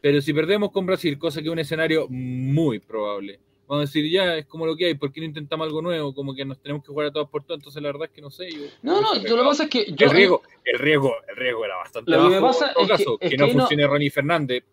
Pero 0.00 0.20
si 0.20 0.32
perdemos 0.32 0.70
con 0.70 0.86
Brasil, 0.86 1.18
cosa 1.18 1.40
que 1.40 1.48
es 1.48 1.52
un 1.52 1.58
escenario 1.58 2.06
muy 2.08 2.78
probable, 2.78 3.40
vamos 3.66 3.82
a 3.82 3.86
decir, 3.86 4.10
ya 4.10 4.36
es 4.36 4.46
como 4.46 4.64
lo 4.66 4.76
que 4.76 4.86
hay, 4.86 4.94
¿por 4.94 5.12
qué 5.12 5.20
no 5.20 5.26
intentamos 5.26 5.66
algo 5.66 5.82
nuevo? 5.82 6.14
Como 6.14 6.34
que 6.34 6.44
nos 6.44 6.58
tenemos 6.60 6.82
que 6.84 6.88
jugar 6.88 7.08
a 7.08 7.12
todas 7.12 7.28
por 7.28 7.42
todas, 7.44 7.58
entonces 7.60 7.82
la 7.82 7.88
verdad 7.88 8.04
es 8.08 8.10
que 8.10 8.20
no 8.22 8.30
sé. 8.30 8.50
yo- 8.50 8.66
No, 8.82 9.00
no, 9.00 9.14
yo 9.16 9.36
lo 9.36 9.42
que 9.42 9.48
pasa 9.48 9.64
es 9.64 9.70
que 9.70 9.86
yo, 9.92 10.06
el 10.06 10.12
riesgo, 10.12 10.42
el 10.64 10.78
riesgo, 10.78 11.12
el 11.28 11.36
riesgo 11.36 11.64
era 11.64 11.76
bastante 11.76 12.10
Lo 12.10 12.22
que 12.28 12.34
me 12.36 12.40
pasa 12.40 12.68
en 12.68 12.74
todo 12.74 12.84
es 12.84 13.04
que- 13.20 13.26
es 13.26 13.38
no 13.38 13.44
ahí 13.46 13.52
no- 13.54 13.58
funcione 13.60 13.86
Ronnie 13.86 14.10
Fernández. 14.10 14.64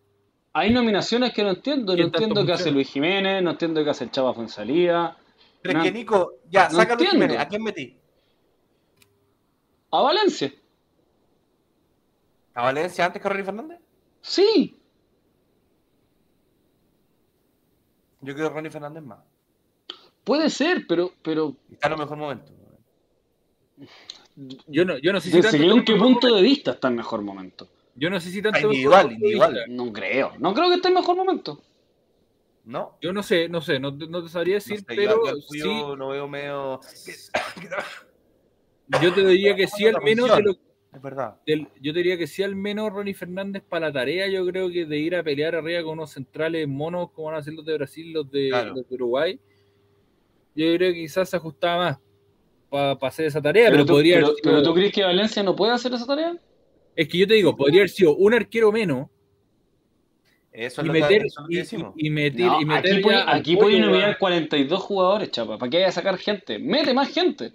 hay 0.53 0.71
nominaciones 0.71 1.33
que 1.33 1.43
no 1.43 1.49
entiendo. 1.49 1.93
No 1.93 1.95
¿Quién 1.95 2.11
tanto 2.11 2.23
entiendo 2.27 2.45
qué 2.45 2.53
hace? 2.53 2.71
Luis 2.71 2.89
Jiménez, 2.89 3.41
no 3.41 3.51
entiendo 3.51 3.83
qué 3.83 3.89
hace 3.89 4.03
el 4.03 4.11
Chava 4.11 4.33
Fonsalía. 4.33 5.17
Pero 5.63 5.77
No. 5.79 5.83
que 5.85 5.91
Nico, 5.91 6.33
ya, 6.49 6.65
No 6.69 6.75
sácalo 6.75 6.93
entiendo. 7.01 7.13
Jiménez. 7.25 7.39
¿A 7.39 7.47
quién 7.47 7.63
metí? 7.63 7.97
A 9.91 10.01
Valencia. 10.01 10.53
¿A 12.53 12.63
Valencia 12.63 13.05
antes 13.05 13.21
que 13.21 13.27
a 13.27 13.31
Ronnie 13.31 13.45
Fernández? 13.45 13.79
Sí. 14.21 14.75
Yo 18.23 18.33
creo 18.33 18.47
que 18.49 18.53
Ronnie 18.55 18.71
Fernández 18.71 19.03
más. 19.03 19.19
Puede 20.23 20.49
ser, 20.49 20.85
pero, 20.87 21.11
pero 21.21 21.55
Está 21.71 21.87
en 21.87 21.93
el 21.93 21.99
mejor 21.99 22.17
momento. 22.17 22.51
Yo 24.67 24.85
no, 24.85 24.97
yo 24.97 25.13
no 25.13 25.19
sé 25.19 25.29
si 25.29 25.41
tanto 25.41 25.57
según 25.57 25.83
qué 25.83 25.95
punto 25.95 26.33
de 26.33 26.41
vista 26.41 26.71
está 26.71 26.87
en 26.87 26.95
mejor 26.95 27.21
momento. 27.21 27.67
Yo 27.95 28.09
no 28.09 28.19
sé 28.19 28.31
si 28.31 28.41
tanto 28.41 28.59
Individual, 28.61 29.11
individual. 29.11 29.63
No 29.69 29.93
creo. 29.93 30.33
No 30.39 30.53
creo 30.53 30.69
que 30.69 30.75
esté 30.75 30.87
en 30.87 30.93
mejor 30.95 31.15
momento. 31.15 31.61
¿No? 32.65 32.97
Yo 33.01 33.11
no 33.11 33.21
sé, 33.21 33.49
no 33.49 33.61
sé, 33.61 33.77
no, 33.79 33.95
te- 33.95 34.07
no 34.07 34.23
te 34.23 34.29
sabría 34.29 34.53
No 34.55 34.59
decir, 34.59 34.77
sé, 34.79 34.85
yo- 34.87 34.95
pero 34.95 35.25
yo, 35.35 35.41
sí, 35.41 35.59
lo 35.97 36.07
veo 36.07 36.27
medio. 36.29 36.79
yo 39.01 39.13
te 39.13 39.25
diría 39.27 39.55
que 39.55 39.67
sí, 39.67 39.85
al 39.85 40.01
menos 40.01 40.33
de 40.35 40.41
lo, 40.43 40.55
Es 40.93 41.01
verdad. 41.01 41.35
del- 41.45 41.67
yo 41.81 41.91
diría 41.93 42.17
que 42.17 42.27
sí, 42.27 42.43
al 42.43 42.55
menos 42.55 42.91
Ronnie 42.93 43.13
Fernández 43.13 43.63
para 43.67 43.87
la 43.87 43.93
tarea, 43.93 44.27
yo 44.27 44.45
creo 44.45 44.69
que 44.69 44.85
de 44.85 44.97
ir 44.97 45.15
a 45.15 45.23
pelear 45.23 45.55
arriba 45.55 45.81
con 45.83 45.93
unos 45.93 46.11
centrales 46.11 46.67
monos, 46.67 47.11
como 47.11 47.27
van 47.27 47.37
a 47.37 47.41
ser 47.43 47.53
los 47.53 47.65
de 47.65 47.73
Brasil, 47.77 48.13
los 48.13 48.29
de, 48.29 48.49
Claro. 48.49 48.75
los 48.75 48.87
de 48.89 48.95
Uruguay, 48.95 49.39
yo 50.55 50.75
creo 50.75 50.93
que 50.93 50.99
quizás 50.99 51.29
se 51.29 51.37
ajustaba 51.37 51.83
más 51.83 51.99
para 52.69 53.07
hacer 53.07 53.25
esa 53.27 53.41
tarea, 53.41 53.65
pero, 53.65 53.77
Pero, 53.77 53.85
tú, 53.85 53.93
podría 53.93 54.15
pero- 54.15 54.27
haber 54.27 54.37
sido- 54.39 54.51
pero 54.51 54.63
tú 54.63 54.73
crees 54.73 54.91
que 54.93 55.03
Valencia 55.03 55.43
no 55.43 55.55
puede 55.55 55.71
hacer 55.73 55.93
esa 55.93 56.05
tarea? 56.05 56.37
Es 56.95 57.07
que 57.07 57.17
yo 57.17 57.27
te 57.27 57.33
digo, 57.35 57.55
podría 57.55 57.81
haber 57.81 57.89
sido 57.89 58.15
un 58.15 58.33
arquero 58.33 58.71
menos 58.71 59.09
Eso 60.51 60.81
es 60.81 60.87
y 60.87 60.91
que- 60.91 60.99
meter, 61.01 61.25
eso 61.25 61.39
es 61.39 61.43
lo 61.43 61.47
que 61.47 61.53
y, 61.53 61.57
decimos. 61.57 61.93
y- 61.97 62.07
y 62.07 62.09
meter, 62.11 62.45
No, 62.45 62.61
y 62.61 62.65
meter 62.65 62.93
aquí 62.93 63.01
puede, 63.01 63.17
aquí 63.25 63.55
puede 63.55 63.79
nominar 63.79 64.03
weón. 64.09 64.15
42 64.19 64.81
jugadores, 64.81 65.31
chapa. 65.31 65.57
¿Para 65.57 65.69
qué 65.71 65.77
vaya 65.77 65.87
a 65.87 65.91
sacar 65.91 66.17
gente? 66.19 66.59
Mete 66.59 66.93
más 66.93 67.09
gente. 67.11 67.53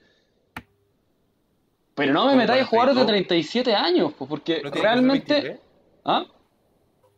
Pero 1.98 2.12
no 2.14 2.26
me 2.26 2.36
metáis 2.36 2.66
jugadores 2.66 2.96
de 2.96 3.02
42. 3.02 3.06
37 3.28 3.74
años, 3.74 4.12
pues, 4.16 4.28
porque 4.28 4.62
¿No 4.62 4.70
tiene 4.70 4.70
que 4.72 4.78
ser 4.78 4.82
realmente... 4.84 5.34
23? 5.34 5.60
¿Ah? 6.04 6.24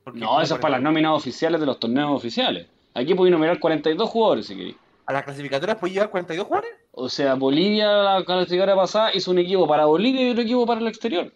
¿Por 0.04 0.14
qué? 0.14 0.18
No, 0.20 0.40
eso 0.40 0.54
es 0.54 0.60
para 0.60 0.72
las 0.72 0.82
nóminas 0.82 1.12
oficiales 1.12 1.60
de 1.60 1.66
los 1.66 1.78
torneos 1.78 2.10
oficiales. 2.10 2.66
Aquí 2.94 3.14
podéis 3.14 3.32
nominar 3.32 3.60
42 3.60 4.08
jugadores 4.10 4.46
si 4.46 4.56
queréis. 4.56 4.76
¿A 5.06 5.12
las 5.12 5.22
clasificatorias 5.24 5.78
puede 5.78 5.92
llevar 5.94 6.10
42 6.10 6.46
jugadores? 6.46 6.72
O 6.92 7.08
sea, 7.08 7.34
Bolivia, 7.34 7.88
la 7.92 8.24
clasificatoria 8.24 8.74
pasada, 8.76 9.10
hizo 9.14 9.30
un 9.30 9.38
equipo 9.38 9.66
para 9.68 9.86
Bolivia 9.86 10.26
y 10.26 10.30
otro 10.30 10.42
equipo 10.42 10.66
para 10.66 10.80
el 10.80 10.86
exterior. 10.88 11.32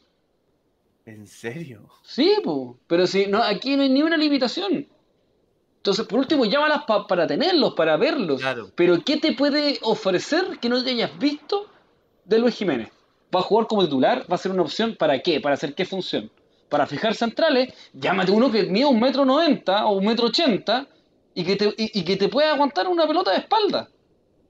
¿En 1.06 1.26
serio? 1.26 1.88
Sí, 2.02 2.36
pues. 2.42 2.76
Pero 2.86 3.06
si 3.06 3.26
no, 3.26 3.42
aquí 3.42 3.76
no 3.76 3.82
hay 3.82 3.90
ni 3.90 4.02
una 4.02 4.16
limitación. 4.16 4.88
Entonces, 5.76 6.06
por 6.06 6.18
último, 6.20 6.46
llámalas 6.46 6.84
pa- 6.84 7.06
para 7.06 7.26
tenerlos, 7.26 7.74
para 7.74 7.96
verlos. 7.98 8.40
Claro. 8.40 8.70
Pero 8.74 9.02
¿qué 9.04 9.18
te 9.18 9.32
puede 9.32 9.78
ofrecer 9.82 10.58
que 10.60 10.68
no 10.70 10.82
te 10.82 10.90
hayas 10.90 11.16
visto 11.18 11.66
de 12.24 12.38
Luis 12.38 12.54
Jiménez? 12.54 12.88
¿Va 13.34 13.40
a 13.40 13.42
jugar 13.42 13.66
como 13.66 13.82
titular? 13.84 14.24
¿Va 14.30 14.34
a 14.36 14.38
ser 14.38 14.52
una 14.52 14.62
opción 14.62 14.96
para 14.96 15.18
qué? 15.20 15.40
¿Para 15.40 15.54
hacer 15.54 15.74
qué 15.74 15.84
función? 15.84 16.30
Para 16.68 16.86
fijar 16.86 17.14
centrales, 17.14 17.72
llámate 17.92 18.30
uno 18.32 18.50
que 18.50 18.64
mide 18.64 18.86
un 18.86 19.00
metro 19.00 19.24
noventa 19.24 19.86
o 19.86 19.96
un 19.98 20.06
metro 20.06 20.26
ochenta 20.26 20.86
y 21.34 21.44
que 21.44 21.56
te, 21.56 21.66
y, 21.76 22.00
y 22.00 22.04
que 22.04 22.16
te 22.16 22.28
pueda 22.28 22.52
aguantar 22.52 22.86
una 22.88 23.06
pelota 23.06 23.32
de 23.32 23.38
espalda. 23.38 23.88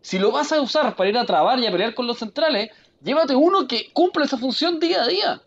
Si 0.00 0.18
lo 0.18 0.30
vas 0.30 0.52
a 0.52 0.60
usar 0.60 0.94
para 0.96 1.08
ir 1.08 1.16
a 1.16 1.24
trabar 1.24 1.58
y 1.58 1.66
a 1.66 1.70
pelear 1.72 1.94
con 1.94 2.06
los 2.06 2.18
centrales, 2.18 2.70
llévate 3.02 3.34
uno 3.34 3.66
que 3.66 3.90
cumple 3.92 4.24
esa 4.24 4.36
función 4.36 4.78
día 4.78 5.02
a 5.02 5.06
día. 5.06 5.42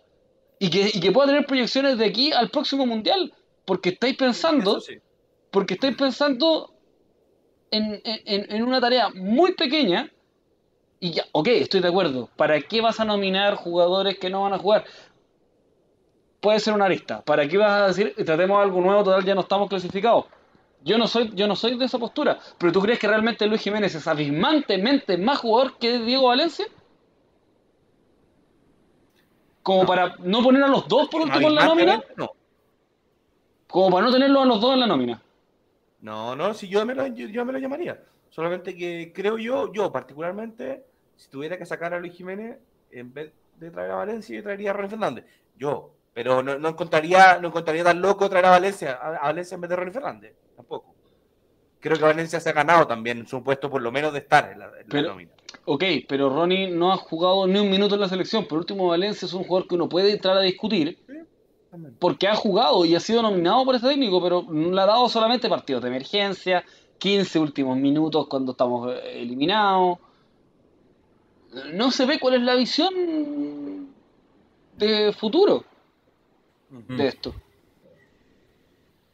Y 0.60 0.72
que, 0.72 0.90
y 0.92 1.00
que 1.00 1.12
pueda 1.12 1.28
tener 1.28 1.46
proyecciones 1.46 2.00
de 2.00 2.06
aquí 2.06 2.32
al 2.32 2.50
próximo 2.50 2.86
mundial. 2.88 3.34
Porque 3.66 3.90
estáis 3.90 4.18
pensando 4.18 4.80
sí. 4.82 4.96
porque 5.52 5.76
estoy 5.76 5.94
pensando 5.94 6.74
en, 7.70 8.02
en- 8.04 8.52
en 8.52 8.64
una 8.64 8.82
tarea 8.82 9.10
muy 9.10 9.54
pequeña 9.54 10.12
y 11.00 11.12
ya, 11.12 11.26
ok, 11.32 11.48
estoy 11.50 11.82
de 11.82 11.88
acuerdo. 11.90 12.30
¿Para 12.36 12.60
qué 12.62 12.82
vas 12.82 13.00
a 13.00 13.06
nominar 13.06 13.56
jugadores 13.56 14.18
que 14.18 14.30
no 14.30 14.44
van 14.44 14.54
a 14.54 14.58
jugar? 14.58 14.86
Puede 16.40 16.60
ser 16.60 16.74
una 16.74 16.86
arista. 16.86 17.22
¿Para 17.22 17.48
qué 17.48 17.58
vas 17.58 17.82
a 17.82 17.88
decir, 17.88 18.14
tratemos 18.26 18.62
algo 18.62 18.82
nuevo, 18.82 19.04
total, 19.04 19.24
ya 19.24 19.36
no 19.36 19.42
estamos 19.42 19.70
clasificados? 19.70 20.26
Yo 20.84 20.98
no 20.98 21.08
soy, 21.08 21.32
yo 21.36 21.48
no 21.48 21.56
soy 21.56 21.78
de 21.78 21.86
esa 21.86 22.00
postura. 22.00 22.40
¿Pero 22.58 22.72
tú 22.72 22.82
crees 22.82 23.00
que 23.00 23.08
realmente 23.08 23.46
Luis 23.48 23.62
Jiménez 23.62 23.94
es 23.96 24.08
abismantemente 24.08 25.18
más 25.18 25.40
jugador 25.40 25.78
que 25.78 26.00
Diego 26.00 26.28
Valencia? 26.28 26.66
Como 29.64 29.86
para 29.86 30.16
no 30.20 30.42
poner 30.42 30.64
a 30.64 30.68
los 30.68 30.88
dos 30.88 31.10
por 31.10 31.22
último 31.22 31.50
en 31.50 31.56
la 31.56 31.66
nómina. 31.66 32.02
No, 32.16 32.32
Como 33.68 33.92
para 33.92 34.06
no 34.06 34.12
tenerlos 34.14 34.44
a 34.44 34.46
los 34.46 34.62
dos 34.62 34.74
en 34.74 34.80
la 34.80 34.88
nómina. 34.88 35.22
no, 36.00 36.36
no 36.36 36.54
si 36.54 36.70
yo 36.70 36.86
me, 36.86 36.96
lo, 36.96 37.06
yo, 37.08 37.28
yo 37.28 37.44
me 37.44 37.52
lo 37.52 37.60
llamaría. 37.60 38.02
Solamente 38.30 38.76
que 38.76 39.12
creo 39.14 39.38
yo, 39.38 39.72
yo 39.74 39.92
particularmente, 39.92 40.84
si 41.16 41.30
tuviera 41.30 41.58
que 41.58 41.66
sacar 41.66 41.94
a 41.94 42.00
Luis 42.00 42.14
Jiménez, 42.14 42.58
en 42.92 43.14
vez 43.14 43.32
de 43.60 43.72
traer 43.72 43.92
a 43.92 43.96
Valencia, 43.96 44.36
yo 44.36 44.44
traería 44.44 44.70
a 44.72 44.74
Ronnie 44.74 44.90
Fernández. 44.90 45.26
Yo, 45.58 45.92
pero 46.14 46.44
no, 46.44 46.58
no 46.58 46.70
encontraría, 46.70 47.40
no 47.40 47.48
encontraría 47.48 47.84
tan 47.84 48.02
loco 48.02 48.30
traer 48.30 48.46
a 48.46 48.52
Valencia, 48.52 48.94
a, 49.02 49.16
a 49.16 49.22
Valencia 49.28 49.56
en 49.56 49.62
vez 49.62 49.70
de 49.70 49.76
Ronnie 49.76 49.94
Fernández, 49.94 50.34
tampoco. 50.56 50.94
Creo 51.80 51.98
que 51.98 52.04
Valencia 52.04 52.40
se 52.40 52.50
ha 52.50 52.54
ganado 52.54 52.88
también 52.88 53.28
su 53.28 53.44
puesto 53.44 53.70
por 53.70 53.82
lo 53.82 53.92
menos 53.92 54.12
de 54.12 54.20
estar 54.20 54.52
en 54.52 54.60
la, 54.60 54.66
en 54.66 54.72
la 54.74 54.86
Pero- 54.90 55.10
nómina. 55.10 55.32
Ok, 55.70 55.84
pero 56.08 56.30
Ronnie 56.30 56.70
no 56.72 56.92
ha 56.94 56.98
jugado 56.98 57.46
ni 57.48 57.60
un 57.60 57.70
minuto 57.70 57.96
en 57.96 58.02
la 58.02 58.08
selección. 58.10 58.46
Por 58.48 58.58
último, 58.60 58.88
Valencia 58.88 59.26
es 59.26 59.34
un 59.34 59.44
jugador 59.44 59.68
que 59.68 59.76
uno 59.76 59.90
puede 59.90 60.12
entrar 60.12 60.38
a 60.38 60.42
discutir 60.42 60.98
porque 62.00 62.28
ha 62.28 62.36
jugado 62.36 62.86
y 62.86 62.96
ha 62.96 63.00
sido 63.00 63.22
nominado 63.22 63.66
por 63.66 63.76
este 63.76 63.90
técnico, 63.90 64.22
pero 64.22 64.46
le 64.50 64.82
ha 64.82 64.86
dado 64.86 65.08
solamente 65.10 65.50
partidos 65.50 65.82
de 65.84 65.90
emergencia, 65.90 66.64
15 66.98 67.40
últimos 67.40 67.78
minutos 67.78 68.28
cuando 68.28 68.52
estamos 68.52 68.94
eh, 68.94 69.22
eliminados. 69.22 70.00
No 71.74 71.92
se 71.92 72.06
ve 72.06 72.20
cuál 72.20 72.36
es 72.36 72.42
la 72.42 72.56
visión 72.56 73.88
de 74.78 75.14
futuro 75.14 75.64
de 76.70 77.08
esto. 77.08 77.34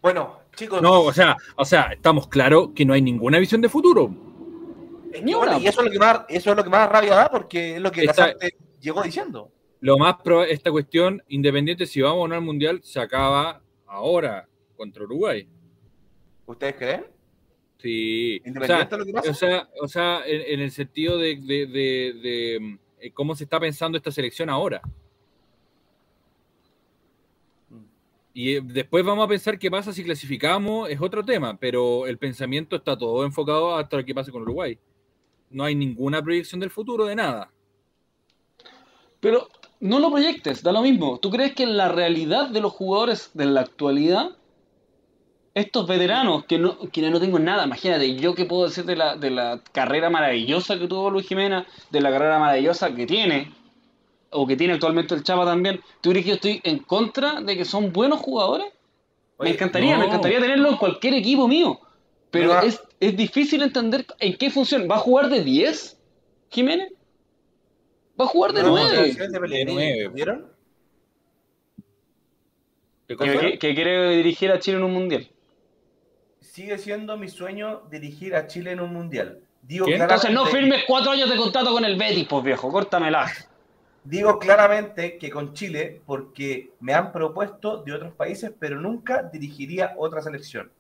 Bueno, 0.02 0.40
chicos, 0.56 0.82
No, 0.82 1.02
o 1.02 1.14
sea, 1.14 1.38
o 1.56 1.64
sea, 1.64 1.94
estamos 1.94 2.28
claros 2.28 2.72
que 2.76 2.86
no 2.86 2.94
hay 2.94 3.02
ninguna 3.02 3.40
visión 3.40 3.62
de 3.62 3.70
futuro. 3.70 4.12
es 5.12 5.20
que, 5.20 5.26
ni 5.26 5.34
bueno, 5.34 5.54
una. 5.54 5.62
y 5.64 5.68
eso 5.68 5.82
es 5.82 5.86
lo 5.86 5.92
que 5.92 6.00
más, 6.00 6.22
eso 6.28 6.52
es 6.52 6.58
lo 6.58 6.64
que 6.64 6.70
más 6.70 6.90
rabia 6.90 7.16
da, 7.16 7.30
porque 7.30 7.76
es 7.76 7.82
lo 7.82 7.92
que 7.92 8.04
Lasarte 8.04 8.58
llegó 8.82 9.02
diciendo. 9.02 9.50
Lo 9.80 9.98
más 9.98 10.16
probable, 10.22 10.54
esta 10.54 10.72
cuestión, 10.72 11.24
independiente 11.28 11.86
si 11.86 12.02
vamos 12.02 12.26
o 12.26 12.28
no 12.28 12.36
al 12.36 12.42
mundial, 12.42 12.82
se 12.84 13.00
acaba 13.00 13.62
ahora 13.86 14.48
contra 14.76 15.04
Uruguay. 15.04 15.48
¿Ustedes 16.46 16.76
creen? 16.76 17.13
Sí. 17.84 18.40
O 18.40 18.44
sea, 18.44 18.48
Independiente 18.54 18.96
de 18.96 18.98
lo 19.00 19.06
que 19.06 19.12
pase. 19.14 19.30
o 19.30 19.34
sea, 19.36 19.70
o 19.82 19.88
sea, 19.88 20.22
en, 20.26 20.42
en 20.54 20.60
el 20.62 20.72
sentido 20.72 21.18
de, 21.20 21.36
de- 21.36 21.68
de- 21.68 22.14
de, 22.22 22.80
eh, 23.02 23.12
cómo 23.12 23.36
se 23.36 23.44
está 23.44 23.60
pensando 23.60 23.98
esta 23.98 24.10
selección 24.12 24.50
ahora. 24.50 24.82
Mm. 27.70 27.76
Y 28.34 28.56
eh, 28.56 28.62
después 28.64 29.04
vamos 29.04 29.26
a 29.26 29.30
pensar 29.30 29.60
qué 29.60 29.70
pasa 29.70 29.92
si 29.94 30.04
clasificamos, 30.04 30.90
es 30.90 31.00
otro 31.02 31.24
tema, 31.24 31.58
pero 31.60 32.08
el 32.08 32.18
pensamiento 32.18 32.76
está 32.76 32.98
todo 32.98 33.24
enfocado 33.26 33.76
hasta 33.76 33.98
lo 33.98 34.06
que 34.06 34.16
pase 34.16 34.32
con 34.32 34.42
Uruguay. 34.44 34.78
No 35.50 35.64
hay 35.66 35.76
ninguna 35.76 36.22
proyección 36.24 36.60
del 36.60 36.70
futuro 36.72 37.06
de 37.06 37.16
nada. 37.16 37.52
Pero 39.20 39.48
no 39.80 40.00
lo 40.00 40.10
proyectes, 40.12 40.64
da 40.64 40.72
lo 40.72 40.82
mismo. 40.82 41.20
¿Tú 41.20 41.30
crees 41.30 41.54
que 41.54 41.64
en 41.64 41.78
la 41.78 41.90
realidad 41.90 42.50
de 42.50 42.62
los 42.62 42.72
jugadores 42.74 43.32
de 43.34 43.46
la 43.46 43.62
actualidad, 43.62 44.38
estos 45.56 45.88
veteranos, 45.88 46.46
que 46.46 46.58
no, 46.58 46.78
que 46.92 47.02
no 47.10 47.20
tengo 47.20 47.38
nada, 47.40 47.66
imagínate, 47.66 48.16
yo 48.16 48.34
qué 48.34 48.46
puedo 48.46 48.66
decir 48.68 48.86
de 48.86 48.96
la, 48.96 49.16
de 49.16 49.30
la 49.30 49.62
carrera 49.72 50.10
maravillosa 50.10 50.80
que 50.80 50.88
tuvo 50.88 51.12
Luis 51.12 51.28
Jiménez, 51.28 51.66
de 51.92 52.02
la 52.02 52.12
carrera 52.12 52.40
maravillosa 52.40 52.94
que 52.96 53.06
tiene, 53.06 53.52
o 54.32 54.48
que 54.48 54.58
tiene 54.58 54.74
actualmente 54.74 55.14
el 55.14 55.24
Chapa 55.24 55.46
también, 55.46 55.80
¿tú 56.02 56.10
crees 56.10 56.26
que 56.26 56.30
yo 56.30 56.36
estoy 56.36 56.62
en 56.64 56.80
contra 56.80 57.42
de 57.42 57.56
que 57.56 57.66
son 57.66 57.94
buenos 57.94 58.20
jugadores? 58.20 58.68
Oye, 59.38 59.52
me 59.52 59.56
encantaría, 59.56 59.94
no. 59.94 60.00
me 60.00 60.06
encantaría 60.08 60.40
tenerlo 60.40 60.70
en 60.70 60.78
cualquier 60.78 61.14
equipo 61.14 61.48
mío. 61.48 61.80
Pero 62.32 62.60
es, 62.62 62.82
es 63.00 63.16
difícil 63.16 63.62
entender 63.62 64.08
en 64.20 64.36
qué 64.36 64.50
función. 64.50 64.88
¿Va 64.90 64.96
a 64.96 65.00
jugar 65.00 65.30
de 65.30 65.44
10, 65.44 66.00
Jiménez? 66.50 66.92
Va 68.20 68.26
a 68.26 68.28
jugar 68.28 68.54
de 68.54 68.64
No, 68.64 68.70
9. 68.70 69.04
declaraciones 69.04 69.52
de. 69.52 70.10
¿Vieron? 70.12 70.48
Que 73.08 73.76
quiere 73.76 74.16
dirigir 74.16 74.52
a 74.52 74.60
Chile 74.60 74.78
en 74.78 74.84
un 74.84 74.94
mundial. 74.94 75.30
Sigue 76.54 76.78
siendo 76.78 77.18
mi 77.18 77.30
sueño 77.30 77.82
dirigir 77.90 78.36
a 78.36 78.46
Chile 78.46 78.74
en 78.74 78.80
un 78.80 78.94
mundial. 78.94 79.40
Digo. 79.64 79.88
Entonces 79.88 80.30
no 80.30 80.46
firmes 80.46 80.84
cuatro 80.86 81.10
años 81.10 81.28
de 81.28 81.36
contrato 81.36 81.72
con 81.72 81.84
el 81.84 81.98
Betis, 81.98 82.28
pues 82.30 82.44
viejo, 82.44 82.72
córtamela. 82.72 83.26
Digo 84.04 84.38
claramente 84.38 85.18
que 85.18 85.32
con 85.32 85.56
Chile, 85.56 86.04
porque 86.06 86.70
me 86.80 86.94
han 86.94 87.12
propuesto 87.12 87.78
de 87.78 87.94
otros 87.94 88.14
países, 88.14 88.52
pero 88.60 88.80
nunca 88.80 89.24
dirigiría 89.24 89.96
otra 89.98 90.22
selección. 90.22 90.72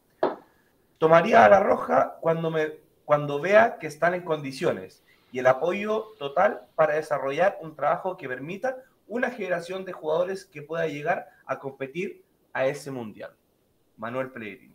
Tomaría 0.99 1.43
a 1.43 1.49
la 1.49 1.59
roja 1.59 2.17
cuando, 2.21 2.51
me, 2.51 2.73
cuando 3.03 3.41
vea 3.41 3.79
que 3.79 3.87
están 3.87 4.13
en 4.13 4.21
condiciones 4.21 5.01
y 5.31 5.39
el 5.39 5.47
apoyo 5.47 6.13
total 6.19 6.67
para 6.75 6.93
desarrollar 6.93 7.57
un 7.61 7.75
trabajo 7.75 8.15
que 8.15 8.27
permita 8.27 8.77
una 9.07 9.31
generación 9.31 9.85
de 9.85 9.93
jugadores 9.93 10.45
que 10.45 10.61
pueda 10.61 10.85
llegar 10.85 11.29
a 11.47 11.57
competir 11.57 12.21
a 12.53 12.67
ese 12.67 12.91
mundial. 12.91 13.31
Manuel 13.97 14.29
Pellegrini. 14.29 14.72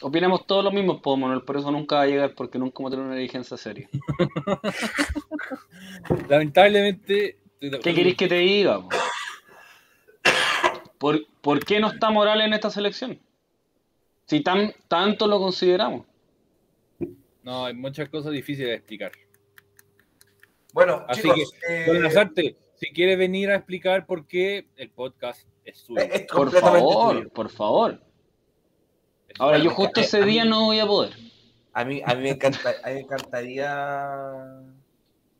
Opinamos 0.00 0.46
todos 0.46 0.62
lo 0.62 0.70
mismo, 0.70 1.00
Manuel, 1.16 1.42
por 1.42 1.56
eso 1.56 1.70
nunca 1.70 1.96
va 1.96 2.02
a 2.02 2.06
llegar, 2.06 2.34
porque 2.34 2.58
nunca 2.58 2.76
vamos 2.78 2.92
a 2.92 2.94
tener 2.94 3.06
una 3.06 3.16
dirigencia 3.16 3.56
seria. 3.56 3.88
Lamentablemente. 6.28 7.38
¿Qué 7.60 7.94
queréis 7.94 8.16
que 8.16 8.28
te 8.28 8.36
diga? 8.36 8.80
po? 8.80 8.88
¿Por, 10.98 11.26
por 11.40 11.64
qué 11.64 11.80
no 11.80 11.88
está 11.88 12.10
Morales 12.10 12.46
en 12.46 12.54
esta 12.54 12.70
selección? 12.70 13.18
Si 14.26 14.40
tan, 14.40 14.72
tanto 14.88 15.26
lo 15.26 15.38
consideramos. 15.38 16.06
No, 17.42 17.66
hay 17.66 17.74
muchas 17.74 18.08
cosas 18.08 18.32
difíciles 18.32 18.68
de 18.68 18.74
explicar. 18.74 19.12
Bueno, 20.72 21.04
Así 21.08 21.22
chicos, 21.22 21.52
que, 21.66 21.84
eh, 21.84 21.86
Don 21.86 22.02
Lazarte, 22.02 22.56
si 22.74 22.92
quiere 22.92 23.16
venir 23.16 23.50
a 23.50 23.56
explicar 23.56 24.06
por 24.06 24.26
qué 24.26 24.68
el 24.76 24.90
podcast 24.90 25.48
es 25.64 25.78
suyo. 25.78 26.02
es 26.02 26.22
Por 26.26 26.50
favor, 26.52 27.16
tuyo. 27.16 27.28
por 27.30 27.48
favor. 27.48 28.00
Ahora, 29.38 29.58
Bueno, 29.58 29.64
yo 29.64 29.70
justo 29.76 29.92
ca- 29.94 30.00
ese 30.00 30.22
día 30.24 30.44
mí- 30.44 30.50
no 30.50 30.64
voy 30.66 30.78
a 30.80 30.86
poder. 30.86 31.12
A 31.72 31.84
mí, 31.84 32.02
a 32.04 32.14
mí 32.14 32.22
me, 32.22 32.30
encanta, 32.30 32.70
a 32.82 32.88
mí 32.88 32.94
me 32.94 33.00
encantaría. 33.00 34.44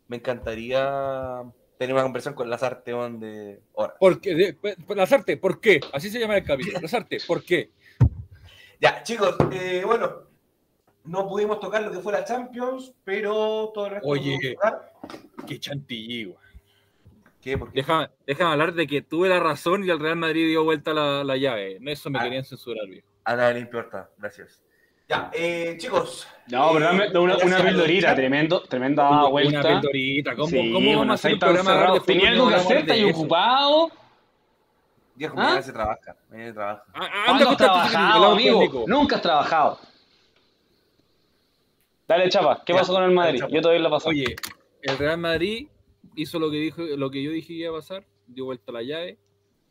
Me 0.09 0.17
encantaría 0.17 1.43
Tenemos 1.79 1.99
una 2.01 2.05
conversación 2.05 2.35
con 2.35 2.51
Lazarte 2.51 2.91
de 2.93 3.61
horas. 3.75 3.97
¿Por 4.01 4.21
qué? 4.21 4.35
De- 4.35 4.57
Lazarte, 4.97 5.37
¿por 5.37 5.61
qué? 5.61 5.81
Así 5.93 6.11
se 6.11 6.19
llama 6.19 6.37
el 6.37 6.43
capítulo. 6.45 6.79
Lazarte, 6.83 7.19
¿por 7.27 7.45
qué? 7.45 7.71
Ya, 8.81 9.03
chicos, 9.05 9.37
eh, 9.53 9.83
bueno, 9.87 10.23
no 11.05 11.29
pudimos 11.29 11.61
tocar 11.61 11.83
lo 11.83 11.93
que 11.93 12.01
fue 12.01 12.13
la 12.13 12.25
Champions, 12.25 12.95
pero 13.05 13.71
todo 13.75 13.87
el 13.87 13.93
resto 13.93 14.09
Oye. 14.09 14.57
Qué 15.47 15.59
chantilly, 15.61 16.25
güey. 16.25 16.39
¿Qué? 17.41 17.57
¿Por 17.57 17.71
qué? 17.73 17.77
Déjame, 17.81 18.09
déjame 18.27 18.51
hablar 18.53 18.75
de 18.75 18.87
que 18.89 19.01
tuve 19.03 19.29
la 19.29 19.39
razón 19.41 19.85
y 19.85 19.91
el 19.91 20.01
Real 20.01 20.17
Madrid 20.17 20.47
dio 20.49 20.65
vuelta 20.65 20.93
la, 20.93 21.23
la 21.23 21.37
llave. 21.37 21.79
Eso 21.87 22.11
me 22.11 22.19
Ah. 22.19 22.25
querían 22.25 22.45
censurar, 22.45 22.87
viejo. 22.89 23.08
A 23.29 23.37
nadie 23.37 23.55
le 23.55 23.61
importa, 23.61 24.09
gracias. 24.17 24.63
Ya, 25.07 25.31
eh, 25.35 25.77
chicos. 25.79 26.27
No, 26.47 26.71
pero 26.73 26.85
eh, 26.91 27.11
dame 27.11 27.19
una, 27.19 27.37
una 27.37 27.63
pildorita, 27.63 28.15
tremendo, 28.15 28.63
tremenda 28.63 29.11
Una 29.11 29.29
vuelta. 29.29 29.63
pildorita. 29.63 30.35
¿Cómo, 30.35 30.49
Sí, 30.49 30.57
cómo 30.73 30.87
bueno, 30.87 30.99
vamos 31.01 31.11
a 31.11 31.15
hacer 31.15 31.33
un 31.35 31.39
programa 31.39 31.93
de 31.93 32.01
Tenía 32.01 32.25
y 32.25 32.27
algo 32.29 32.49
que 32.49 32.55
hacer, 32.55 32.91
eso? 32.91 33.09
ocupado. 33.09 33.91
Viejo, 35.15 35.35
¿Ah? 35.37 35.43
mañana 35.43 35.63
se 35.63 35.73
trabaja. 35.75 36.17
Mañana 36.31 36.49
se 36.49 36.55
trabaja. 36.55 36.85
Ah, 36.95 37.09
¿Cuándo 37.27 37.51
has 37.51 37.57
trabajado, 37.59 38.25
amigo? 38.33 38.85
Nunca 38.87 39.17
has 39.17 39.23
trabajado. 39.23 39.79
Dale, 42.07 42.29
Chapa, 42.31 42.63
¿qué 42.65 42.73
Ya, 42.73 42.79
pasó 42.79 42.95
con 42.95 43.03
el 43.03 43.11
Madrid? 43.11 43.41
Yo 43.41 43.61
te 43.61 43.69
doy 43.69 43.79
la 43.79 43.91
pasada. 43.91 44.11
Oye, 44.11 44.37
el 44.81 44.97
Real 44.97 45.19
Madrid 45.19 45.69
hizo 46.17 46.39
lo 46.39 46.51
que 46.51 46.57
dijo, 46.57 46.81
lo 46.83 47.11
que 47.11 47.23
yo 47.23 47.31
dije 47.31 47.49
que 47.49 47.53
iba 47.55 47.71
a 47.77 47.81
pasar, 47.81 48.07
dio 48.27 48.47
vuelta 48.47 48.73
la 48.73 48.83
llave. 48.83 49.19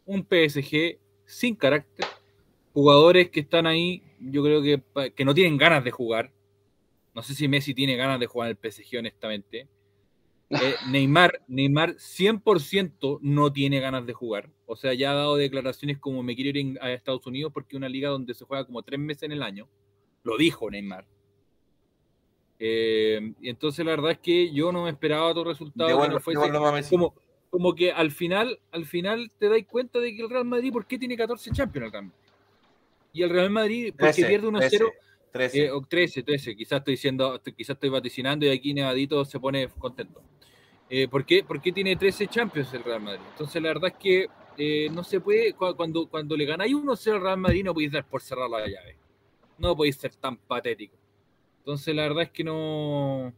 Un 0.05 0.21
PSG 0.23 0.99
sin 1.25 1.55
carácter, 1.55 2.05
jugadores 2.77 3.31
que 3.31 3.39
están 3.39 3.65
ahí, 3.65 4.03
yo 4.19 4.43
creo 4.43 4.61
que, 4.61 5.11
que 5.15 5.25
no 5.25 5.33
tienen 5.33 5.57
ganas 5.57 5.83
de 5.83 5.89
jugar. 5.89 6.31
No 7.15 7.23
sé 7.23 7.33
si 7.33 7.47
Messi 7.47 7.73
tiene 7.73 7.95
ganas 7.95 8.19
de 8.19 8.27
jugar 8.27 8.51
en 8.51 8.57
el 8.61 8.71
PSG, 8.71 8.99
honestamente. 8.99 9.67
Eh, 10.49 10.75
Neymar, 10.89 11.41
Neymar 11.49 11.95
100% 11.95 13.19
no 13.21 13.51
tiene 13.51 13.81
ganas 13.81 14.05
de 14.05 14.13
jugar. 14.13 14.49
O 14.65 14.77
sea, 14.77 14.93
ya 14.93 15.11
ha 15.11 15.15
dado 15.15 15.35
declaraciones 15.35 15.97
como 15.97 16.23
me 16.23 16.37
quiero 16.37 16.57
ir 16.57 16.79
a 16.79 16.89
Estados 16.93 17.27
Unidos 17.27 17.51
porque 17.53 17.75
es 17.75 17.77
una 17.77 17.89
liga 17.89 18.07
donde 18.07 18.33
se 18.33 18.45
juega 18.45 18.63
como 18.63 18.81
tres 18.81 18.97
meses 18.97 19.23
en 19.23 19.33
el 19.33 19.43
año. 19.43 19.67
Lo 20.23 20.37
dijo 20.37 20.71
Neymar. 20.71 21.05
Eh, 22.59 23.33
y 23.41 23.49
entonces 23.49 23.83
la 23.83 23.91
verdad 23.91 24.11
es 24.11 24.19
que 24.19 24.53
yo 24.53 24.71
no 24.71 24.85
me 24.85 24.91
esperaba 24.91 25.25
otro 25.25 25.43
resultado 25.43 26.01
que 26.01 26.07
no 26.07 26.19
fuese 26.21 26.89
como, 26.89 27.13
como 27.49 27.75
que 27.75 27.91
al 27.91 28.11
final, 28.11 28.57
al 28.71 28.85
final 28.85 29.29
te 29.37 29.49
dais 29.49 29.65
cuenta 29.65 29.99
de 29.99 30.15
que 30.15 30.21
el 30.21 30.29
Real 30.29 30.45
Madrid, 30.45 30.71
¿por 30.71 30.85
qué 30.87 30.97
tiene 30.97 31.17
14 31.17 31.51
Champions 31.51 31.91
Madrid? 31.91 32.11
Y 33.13 33.23
el 33.23 33.29
Real 33.29 33.49
Madrid, 33.49 33.93
porque 33.97 34.13
13, 34.21 34.27
pierde 34.27 34.47
1-0, 34.47 34.59
13, 34.69 34.85
13. 35.31 35.65
eh, 35.65 35.71
o 35.71 35.81
13, 35.81 36.23
13, 36.23 36.55
quizás 36.55 36.79
estoy 36.79 36.93
diciendo, 36.93 37.41
quizás 37.55 37.75
estoy 37.75 37.89
vaticinando 37.89 38.45
y 38.45 38.49
aquí 38.49 38.73
Nevadito 38.73 39.23
se 39.25 39.39
pone 39.39 39.67
contento. 39.79 40.21
Eh, 40.89 41.07
¿por, 41.07 41.25
qué, 41.25 41.43
por 41.43 41.61
qué 41.61 41.71
tiene 41.71 41.95
13 41.95 42.27
Champions 42.27 42.73
el 42.73 42.83
Real 42.83 43.01
Madrid? 43.01 43.21
Entonces 43.31 43.61
la 43.61 43.69
verdad 43.69 43.91
es 43.93 43.97
que 44.01 44.27
eh, 44.57 44.89
no 44.91 45.03
se 45.03 45.19
puede, 45.19 45.53
cu- 45.53 45.75
cuando, 45.75 46.07
cuando 46.07 46.35
le 46.37 46.45
ganáis 46.45 46.73
1-0 46.73 47.15
al 47.15 47.21
Real 47.21 47.37
Madrid 47.37 47.63
no 47.65 47.73
podéis 47.73 47.91
dar 47.91 48.07
por 48.07 48.21
cerrar 48.21 48.49
la 48.49 48.59
llave. 48.67 48.97
No 49.57 49.75
podéis 49.75 49.97
ser 49.97 50.13
tan 50.15 50.37
patético. 50.37 50.95
Entonces 51.59 51.93
la 51.95 52.03
verdad 52.03 52.23
es 52.23 52.31
que 52.31 52.43
no... 52.43 53.33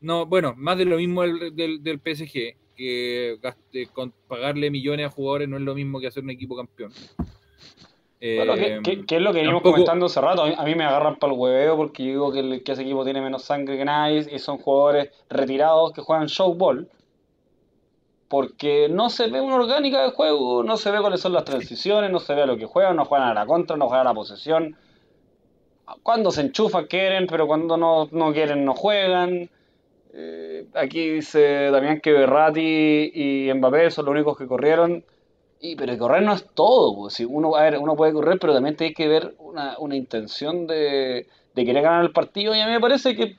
No, 0.00 0.26
bueno, 0.26 0.54
más 0.56 0.76
de 0.78 0.84
lo 0.84 0.96
mismo 0.96 1.22
del, 1.22 1.54
del, 1.54 1.82
del 1.82 2.00
PSG, 2.00 2.56
que 2.76 3.38
gaste- 3.40 3.86
con 3.92 4.12
pagarle 4.28 4.70
millones 4.70 5.06
a 5.06 5.10
jugadores 5.10 5.48
no 5.48 5.56
es 5.56 5.62
lo 5.62 5.74
mismo 5.74 6.00
que 6.00 6.08
hacer 6.08 6.22
un 6.24 6.30
equipo 6.30 6.56
campeón. 6.56 6.92
Bueno, 8.36 8.54
¿qué, 8.54 8.66
Eh, 8.76 8.80
qué- 8.84 9.04
qué 9.04 9.16
es 9.16 9.22
lo 9.22 9.32
que 9.32 9.40
venimos 9.40 9.62
tampoco- 9.62 9.72
comentando 9.72 10.06
hace 10.06 10.20
rato? 10.20 10.42
A 10.42 10.46
mí, 10.46 10.54
a 10.56 10.64
mí 10.64 10.74
me 10.76 10.84
agarran 10.84 11.16
para 11.16 11.32
el 11.32 11.38
hueveo 11.38 11.76
porque 11.76 12.04
yo 12.04 12.10
digo 12.10 12.32
que, 12.32 12.38
el- 12.38 12.62
que 12.62 12.72
ese 12.72 12.82
equipo 12.82 13.02
tiene 13.04 13.20
menos 13.20 13.42
sangre 13.42 13.76
que 13.76 13.84
nadie 13.84 14.24
y 14.30 14.38
son 14.38 14.58
jugadores 14.58 15.10
retirados 15.28 15.92
que 15.92 16.02
juegan 16.02 16.26
showball. 16.26 16.88
Porque 18.28 18.88
no 18.88 19.10
se 19.10 19.26
ve 19.28 19.40
una 19.40 19.56
orgánica 19.56 20.02
de 20.04 20.10
juego, 20.12 20.62
no 20.62 20.76
se 20.76 20.90
ve 20.90 21.00
cuáles 21.00 21.20
son 21.20 21.32
las 21.34 21.44
transiciones, 21.44 22.10
no 22.10 22.18
se 22.18 22.34
ve 22.34 22.42
a 22.42 22.46
lo 22.46 22.56
que 22.56 22.64
juegan, 22.64 22.96
no 22.96 23.04
juegan 23.04 23.28
a 23.28 23.34
la 23.34 23.44
contra, 23.44 23.76
no 23.76 23.88
juegan 23.88 24.06
a 24.06 24.10
la 24.10 24.14
posesión. 24.14 24.76
Cuando 26.02 26.30
se 26.30 26.40
enchufan 26.42 26.86
quieren, 26.86 27.26
pero 27.26 27.46
cuando 27.46 27.76
no, 27.76 28.08
no 28.10 28.32
quieren 28.32 28.64
no 28.64 28.74
juegan. 28.74 29.50
Eh, 30.14 30.66
aquí 30.74 31.10
dice 31.10 31.70
Damián 31.70 32.00
que 32.00 32.12
Berratti 32.12 33.10
y 33.14 33.52
Mbappé 33.52 33.90
son 33.90 34.04
los 34.06 34.12
únicos 34.14 34.38
que 34.38 34.46
corrieron. 34.46 35.04
Y, 35.64 35.76
pero 35.76 35.96
correr 35.96 36.22
no 36.24 36.32
es 36.32 36.44
todo, 36.54 36.92
pues. 36.96 37.14
Si 37.14 37.24
uno, 37.24 37.54
a 37.54 37.62
ver, 37.62 37.78
uno 37.78 37.94
puede 37.94 38.12
correr, 38.12 38.36
pero 38.40 38.52
también 38.52 38.76
tiene 38.76 38.92
que 38.92 39.06
ver 39.06 39.36
una, 39.38 39.76
una 39.78 39.94
intención 39.94 40.66
de, 40.66 41.28
de 41.54 41.64
querer 41.64 41.84
ganar 41.84 42.02
el 42.04 42.10
partido. 42.10 42.52
Y 42.52 42.60
a 42.60 42.66
mí 42.66 42.72
me 42.72 42.80
parece 42.80 43.14
que 43.14 43.36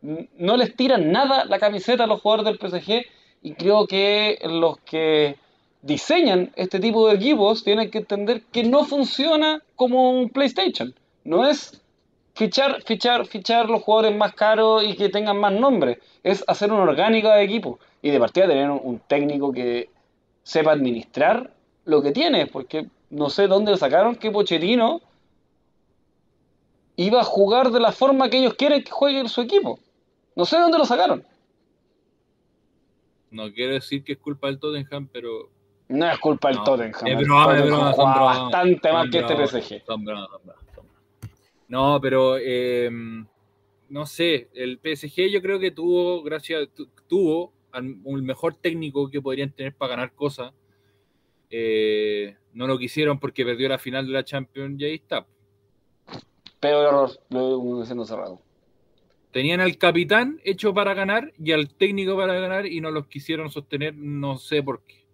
no 0.00 0.56
les 0.56 0.74
tiran 0.74 1.12
nada 1.12 1.44
la 1.44 1.58
camiseta 1.58 2.04
a 2.04 2.06
los 2.06 2.22
jugadores 2.22 2.58
del 2.58 2.70
PSG. 2.70 3.04
Y 3.42 3.52
creo 3.52 3.86
que 3.86 4.38
los 4.44 4.78
que 4.78 5.36
diseñan 5.82 6.52
este 6.56 6.80
tipo 6.80 7.06
de 7.06 7.16
equipos 7.16 7.62
tienen 7.62 7.90
que 7.90 7.98
entender 7.98 8.44
que 8.50 8.64
no 8.64 8.86
funciona 8.86 9.62
como 9.76 10.10
un 10.18 10.30
PlayStation. 10.30 10.94
No 11.24 11.46
es 11.46 11.82
fichar, 12.34 12.82
fichar, 12.82 13.26
fichar 13.26 13.68
los 13.68 13.82
jugadores 13.82 14.16
más 14.16 14.32
caros 14.32 14.84
y 14.84 14.96
que 14.96 15.10
tengan 15.10 15.38
más 15.38 15.52
nombres. 15.52 15.98
Es 16.22 16.42
hacer 16.46 16.72
una 16.72 16.84
orgánica 16.84 17.34
de 17.34 17.44
equipo. 17.44 17.78
Y 18.00 18.10
de 18.10 18.18
partida 18.18 18.48
tener 18.48 18.70
un 18.70 19.00
técnico 19.00 19.52
que 19.52 19.90
sepa 20.44 20.72
administrar 20.72 21.57
lo 21.88 22.02
que 22.02 22.12
tiene, 22.12 22.46
porque 22.46 22.86
no 23.10 23.30
sé 23.30 23.46
dónde 23.48 23.70
lo 23.70 23.76
sacaron 23.78 24.14
que 24.16 24.30
Pochettino 24.30 25.00
iba 26.96 27.20
a 27.20 27.24
jugar 27.24 27.70
de 27.70 27.80
la 27.80 27.92
forma 27.92 28.28
que 28.28 28.38
ellos 28.38 28.54
quieren 28.54 28.84
que 28.84 28.90
juegue 28.90 29.26
su 29.28 29.40
equipo. 29.40 29.78
No 30.36 30.44
sé 30.44 30.58
dónde 30.58 30.78
lo 30.78 30.84
sacaron. 30.84 31.24
no 33.30 33.52
quiero 33.52 33.74
decir 33.74 34.02
que 34.04 34.12
es 34.12 34.18
culpa 34.18 34.46
del 34.48 34.58
Tottenham, 34.58 35.08
pero 35.12 35.50
No 35.88 36.10
es 36.10 36.18
culpa 36.18 36.48
del 36.48 36.58
No, 36.58 36.64
Tottenham. 36.64 37.06
es 37.06 37.18
broma, 37.26 37.56
es 37.56 37.64
broma, 37.64 37.94
bastante 38.24 38.92
más 38.92 39.10
que 39.10 39.18
este 39.18 39.34
PSG. 39.36 39.84
son 39.86 40.04
bromas, 40.04 40.28
son 40.30 40.42
bromas, 40.44 40.64
son 40.74 40.86
bromas. 40.86 41.02
No, 41.68 41.98
pero 42.00 42.36
eh, 42.38 42.90
no 43.88 44.06
sé, 44.06 44.48
el 44.54 44.78
PSG 44.78 45.30
yo 45.30 45.40
creo 45.40 45.58
que 45.58 45.70
tuvo, 45.70 46.22
gracias, 46.22 46.68
tu- 46.74 46.88
tuvo 47.06 47.52
al- 47.72 47.96
un 48.04 48.24
mejor 48.24 48.54
técnico 48.56 49.08
que 49.10 49.20
podrían 49.22 49.52
tener 49.52 49.74
para 49.74 49.90
ganar 49.90 50.12
cosas. 50.14 50.52
Eh, 51.50 52.36
no 52.52 52.66
lo 52.66 52.78
quisieron 52.78 53.18
porque 53.18 53.44
perdió 53.44 53.68
la 53.68 53.78
final 53.78 54.06
de 54.06 54.12
la 54.12 54.24
Champions 54.24 54.80
y 54.80 54.84
ahí 54.84 54.94
está. 54.94 55.26
Peor 56.60 56.86
error, 56.86 57.10
lo 57.30 57.80
diciendo 57.80 58.04
cerrado. 58.04 58.40
Tenían 59.30 59.60
al 59.60 59.76
capitán 59.78 60.40
hecho 60.44 60.72
para 60.74 60.94
ganar 60.94 61.32
y 61.38 61.52
al 61.52 61.68
técnico 61.68 62.16
para 62.16 62.32
ganar 62.34 62.66
y 62.66 62.80
no 62.80 62.90
los 62.90 63.06
quisieron 63.06 63.50
sostener, 63.50 63.94
no 63.94 64.38
sé 64.38 64.62
por 64.62 64.82
qué. 64.82 65.06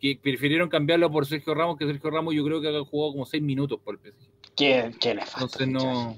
Que 0.00 0.18
prefirieron 0.22 0.68
cambiarlo 0.68 1.10
por 1.10 1.26
Sergio 1.26 1.54
Ramos, 1.54 1.76
que 1.76 1.86
Sergio 1.86 2.10
Ramos 2.10 2.34
yo 2.34 2.44
creo 2.44 2.60
que 2.60 2.68
ha 2.68 2.84
jugado 2.84 3.12
como 3.12 3.26
seis 3.26 3.42
minutos 3.42 3.78
por 3.80 3.96
el 3.96 4.00
PSG. 4.00 4.30
¿Quién, 4.56 4.92
quién 4.94 5.18
es 5.18 5.34
Entonces 5.34 5.68
no, 5.68 6.16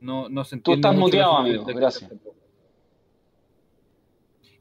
no, 0.00 0.28
no 0.28 0.44
se 0.44 0.56
Tú 0.56 0.72
entiende. 0.72 0.88
estás 0.88 0.94
mucho 0.94 1.04
muteado, 1.06 1.36
amigo, 1.36 1.58
situación 1.66 1.80
gracias. 1.80 2.10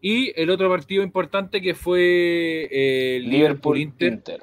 Y 0.02 0.32
el 0.40 0.50
otro 0.50 0.70
partido 0.70 1.04
importante 1.04 1.62
que 1.62 1.74
fue 1.76 2.68
eh, 2.72 3.20
Liverpool-Inter, 3.22 4.14
Inter. 4.14 4.42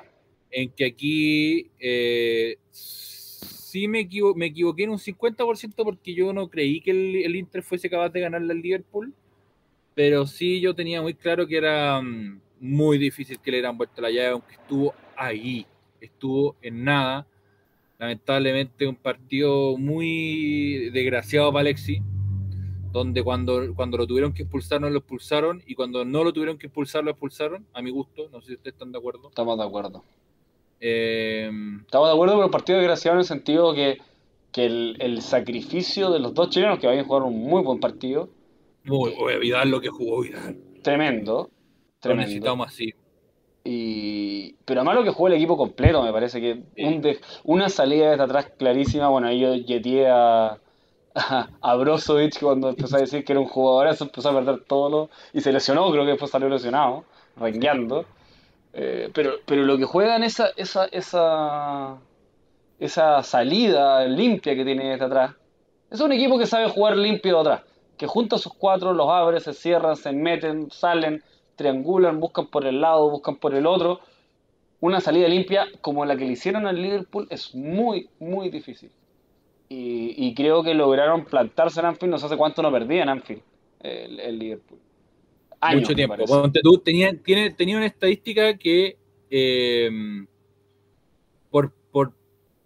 en 0.51 0.71
que 0.71 0.85
aquí 0.85 1.71
eh, 1.79 2.59
sí 2.71 3.89
me, 3.89 4.01
equivo- 4.01 4.35
me 4.35 4.47
equivoqué 4.47 4.85
en 4.85 4.91
un 4.91 4.99
50% 4.99 5.85
porque 5.85 6.15
yo 6.15 6.33
no 6.33 6.49
creí 6.49 6.81
que 6.81 6.91
el, 6.91 7.17
el 7.25 7.37
Inter 7.37 7.63
fuese 7.63 7.89
capaz 7.89 8.11
de 8.11 8.21
ganarle 8.21 8.53
al 8.53 8.61
Liverpool, 8.61 9.15
pero 9.95 10.27
sí 10.27 10.61
yo 10.61 10.75
tenía 10.75 11.01
muy 11.01 11.15
claro 11.15 11.47
que 11.47 11.57
era 11.57 12.03
mm, 12.03 12.41
muy 12.61 12.99
difícil 12.99 13.39
que 13.41 13.51
le 13.51 13.57
dieran 13.59 13.79
vuelta 13.79 14.03
la 14.03 14.11
llave, 14.11 14.29
aunque 14.29 14.55
estuvo 14.55 14.95
ahí, 15.17 15.67
estuvo 16.03 16.57
en 16.61 16.85
nada. 16.85 17.27
Lamentablemente 17.99 18.87
un 18.87 18.97
partido 18.97 19.79
muy 19.79 20.91
desgraciado 20.93 21.51
para 21.51 21.63
Alexi, 21.63 22.03
donde 22.93 23.23
cuando, 23.23 23.75
cuando 23.75 23.97
lo 23.99 24.07
tuvieron 24.07 24.33
que 24.33 24.43
expulsar 24.43 24.81
no 24.81 24.89
lo 24.91 24.99
expulsaron 24.99 25.63
y 25.67 25.75
cuando 25.75 26.05
no 26.05 26.25
lo 26.25 26.33
tuvieron 26.33 26.59
que 26.59 26.67
expulsar 26.67 27.05
lo 27.05 27.11
expulsaron, 27.11 27.67
a 27.75 27.83
mi 27.83 27.91
gusto, 27.91 28.29
no 28.33 28.41
sé 28.41 28.49
si 28.49 28.55
ustedes 28.55 28.75
están 28.75 28.93
de 28.93 28.99
acuerdo. 28.99 29.29
Estamos 29.29 29.59
de 29.59 29.65
acuerdo. 29.65 30.05
Eh, 30.81 31.51
Estamos 31.83 32.09
de 32.09 32.15
acuerdo 32.15 32.35
con 32.37 32.45
el 32.45 32.51
partido 32.51 32.79
desgraciado 32.79 33.17
en 33.17 33.21
el 33.21 33.25
sentido 33.27 33.75
que, 33.75 33.99
que 34.53 34.67
el, 34.67 34.97
el 35.01 35.23
sacrificio 35.23 36.11
de 36.11 36.19
los 36.19 36.35
dos 36.35 36.51
chilenos 36.51 36.79
que 36.79 36.87
vayan 36.87 37.05
a 37.05 37.09
jugar 37.09 37.23
un 37.23 37.39
muy 37.41 37.63
buen 37.63 37.81
partido, 37.81 38.29
muy, 38.85 39.13
oye, 39.19 39.39
Vidal 39.39 39.71
lo 39.71 39.81
que 39.81 39.89
jugó 39.89 40.21
Vidal. 40.23 40.57
tremendo, 40.83 41.43
Lo 41.43 41.51
tremendo. 42.01 42.29
necesitamos 42.29 42.69
así. 42.69 42.93
Y, 43.65 44.55
pero 44.65 44.81
además 44.81 44.95
lo 44.97 45.03
que 45.05 45.11
jugó 45.11 45.27
el 45.27 45.35
equipo 45.35 45.57
completo, 45.57 46.03
me 46.03 46.13
parece 46.13 46.41
que 46.41 46.63
un 46.85 47.01
de- 47.01 47.19
una 47.43 47.69
salida 47.69 48.11
desde 48.13 48.23
atrás 48.23 48.53
clarísima. 48.57 49.09
Bueno, 49.09 49.27
ahí 49.27 49.41
yo 49.41 49.55
a, 50.09 50.61
a, 51.17 51.77
Brozovic 51.77 52.39
cuando 52.41 52.69
empezó 52.69 52.97
a 52.97 53.01
decir 53.01 53.25
que 53.25 53.33
era 53.33 53.41
un 53.41 53.47
jugadorazo, 53.47 54.05
empezó 54.05 54.29
a 54.29 54.35
perder 54.35 54.65
todo 54.65 54.91
lo, 54.91 55.11
y 55.33 55.41
se 55.41 55.53
lesionó, 55.53 55.91
creo 55.91 56.05
que 56.05 56.11
después 56.11 56.31
salió 56.31 56.49
lesionado, 56.49 57.05
rengueando. 57.37 58.05
Eh, 58.75 59.11
pero, 59.15 59.37
pero 59.47 59.63
lo 59.63 59.79
que 59.79 59.85
juegan 59.85 60.23
esa, 60.23 60.51
esa, 60.57 60.85
esa, 60.87 61.97
esa 62.79 63.23
salida 63.23 64.05
limpia 64.05 64.55
que 64.55 64.65
tiene 64.65 64.91
desde 64.91 65.07
atrás, 65.07 65.35
es 65.91 66.01
un 66.01 66.13
equipo 66.13 66.39
que 66.39 66.47
sabe 66.47 66.69
jugar 66.69 66.97
limpio 66.97 67.37
de 67.37 67.41
atrás. 67.41 67.63
que 67.97 68.07
junta 68.07 68.37
a 68.37 68.39
sus 68.39 68.53
cuatro, 68.53 68.93
los 68.93 69.09
abre, 69.09 69.41
se 69.41 69.55
cierran, 69.55 69.97
se 69.97 70.13
meten, 70.13 70.71
salen, 70.71 71.23
triangulan, 71.57 72.21
buscan 72.21 72.49
por 72.49 72.67
el 72.67 72.83
lado, 72.83 73.09
buscan 73.09 73.37
por 73.37 73.55
el 73.55 73.65
otro. 73.67 74.01
Una 74.81 75.01
salida 75.01 75.29
limpia 75.29 75.67
como 75.81 76.05
la 76.05 76.15
que 76.17 76.27
le 76.27 76.33
hicieron 76.33 76.67
al 76.67 76.77
Liverpool 76.77 77.27
es 77.31 77.55
muy, 77.55 78.11
muy 78.19 78.51
difícil. 78.51 78.91
Y, 79.69 80.15
y 80.17 80.35
creo 80.35 80.63
que 80.63 80.75
lograron 80.75 81.25
plantarse 81.25 81.81
en 81.81 81.87
Anfield, 81.87 82.13
no 82.13 82.19
sé 82.19 82.27
hace 82.27 82.37
cuánto 82.37 82.63
no 82.63 82.71
perdía 82.71 83.03
en 83.03 83.09
Anfield 83.09 83.43
el, 83.81 84.21
el 84.21 84.39
Liverpool. 84.39 84.79
Años, 85.61 85.83
mucho 85.83 85.95
tiempo. 85.95 86.17
Ponte 86.27 86.61
tú, 86.63 86.79
tenía, 86.79 87.17
tiene, 87.21 87.51
tenía 87.51 87.77
una 87.77 87.87
estadística 87.87 88.57
que 88.57 88.97
eh, 89.31 89.91
por, 91.51 91.73
por, 91.91 92.13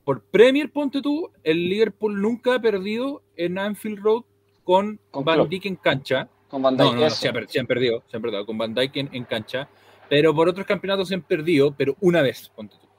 por 0.04 0.22
Premier, 0.24 0.70
ponte 0.70 1.00
tú, 1.00 1.30
el 1.42 1.68
Liverpool 1.68 2.20
nunca 2.20 2.56
ha 2.56 2.60
perdido 2.60 3.22
en 3.36 3.58
Anfield 3.58 4.00
Road 4.00 4.22
con, 4.64 5.00
Con 5.10 5.24
Van. 5.24 5.48
Dijk 5.48 5.66
en 5.66 5.76
cancha. 5.76 6.28
Con 6.48 6.62
Van 6.62 6.76
No, 6.76 6.84
Dijk, 6.84 6.94
no, 6.94 7.00
no, 7.00 7.06
eso. 7.06 7.16
se, 7.16 7.28
han 7.60 7.66
perdido, 7.66 8.02
se 8.08 8.16
han 8.16 8.22
perdido 8.22 8.44
con 8.44 8.58
Van 8.58 8.74
Dijk 8.74 8.96
en, 8.96 9.08
en 9.12 9.24
cancha. 9.24 9.68
Pero 10.08 10.34
por 10.34 10.48
otros 10.48 10.66
campeonatos 10.66 11.08
se 11.08 11.14
han 11.14 11.22
perdido, 11.22 11.72
pero 11.76 11.96
una 12.00 12.20
vez, 12.20 12.50
ponte 12.54 12.74
tú. 12.80 12.89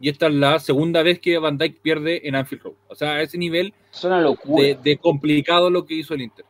Y 0.00 0.08
esta 0.08 0.28
es 0.28 0.34
la 0.34 0.58
segunda 0.58 1.02
vez 1.02 1.20
que 1.20 1.36
Van 1.38 1.58
Dijk 1.58 1.80
pierde 1.82 2.26
en 2.26 2.34
Anfield 2.34 2.62
Road. 2.64 2.74
O 2.88 2.94
sea, 2.94 3.12
a 3.14 3.22
ese 3.22 3.36
nivel 3.36 3.74
Es 3.92 4.02
una 4.04 4.20
locura. 4.20 4.62
de, 4.64 4.74
de 4.76 4.96
complicado 4.96 5.68
lo 5.68 5.84
que 5.84 5.94
hizo 5.94 6.14
el 6.14 6.22
Inter. 6.22 6.46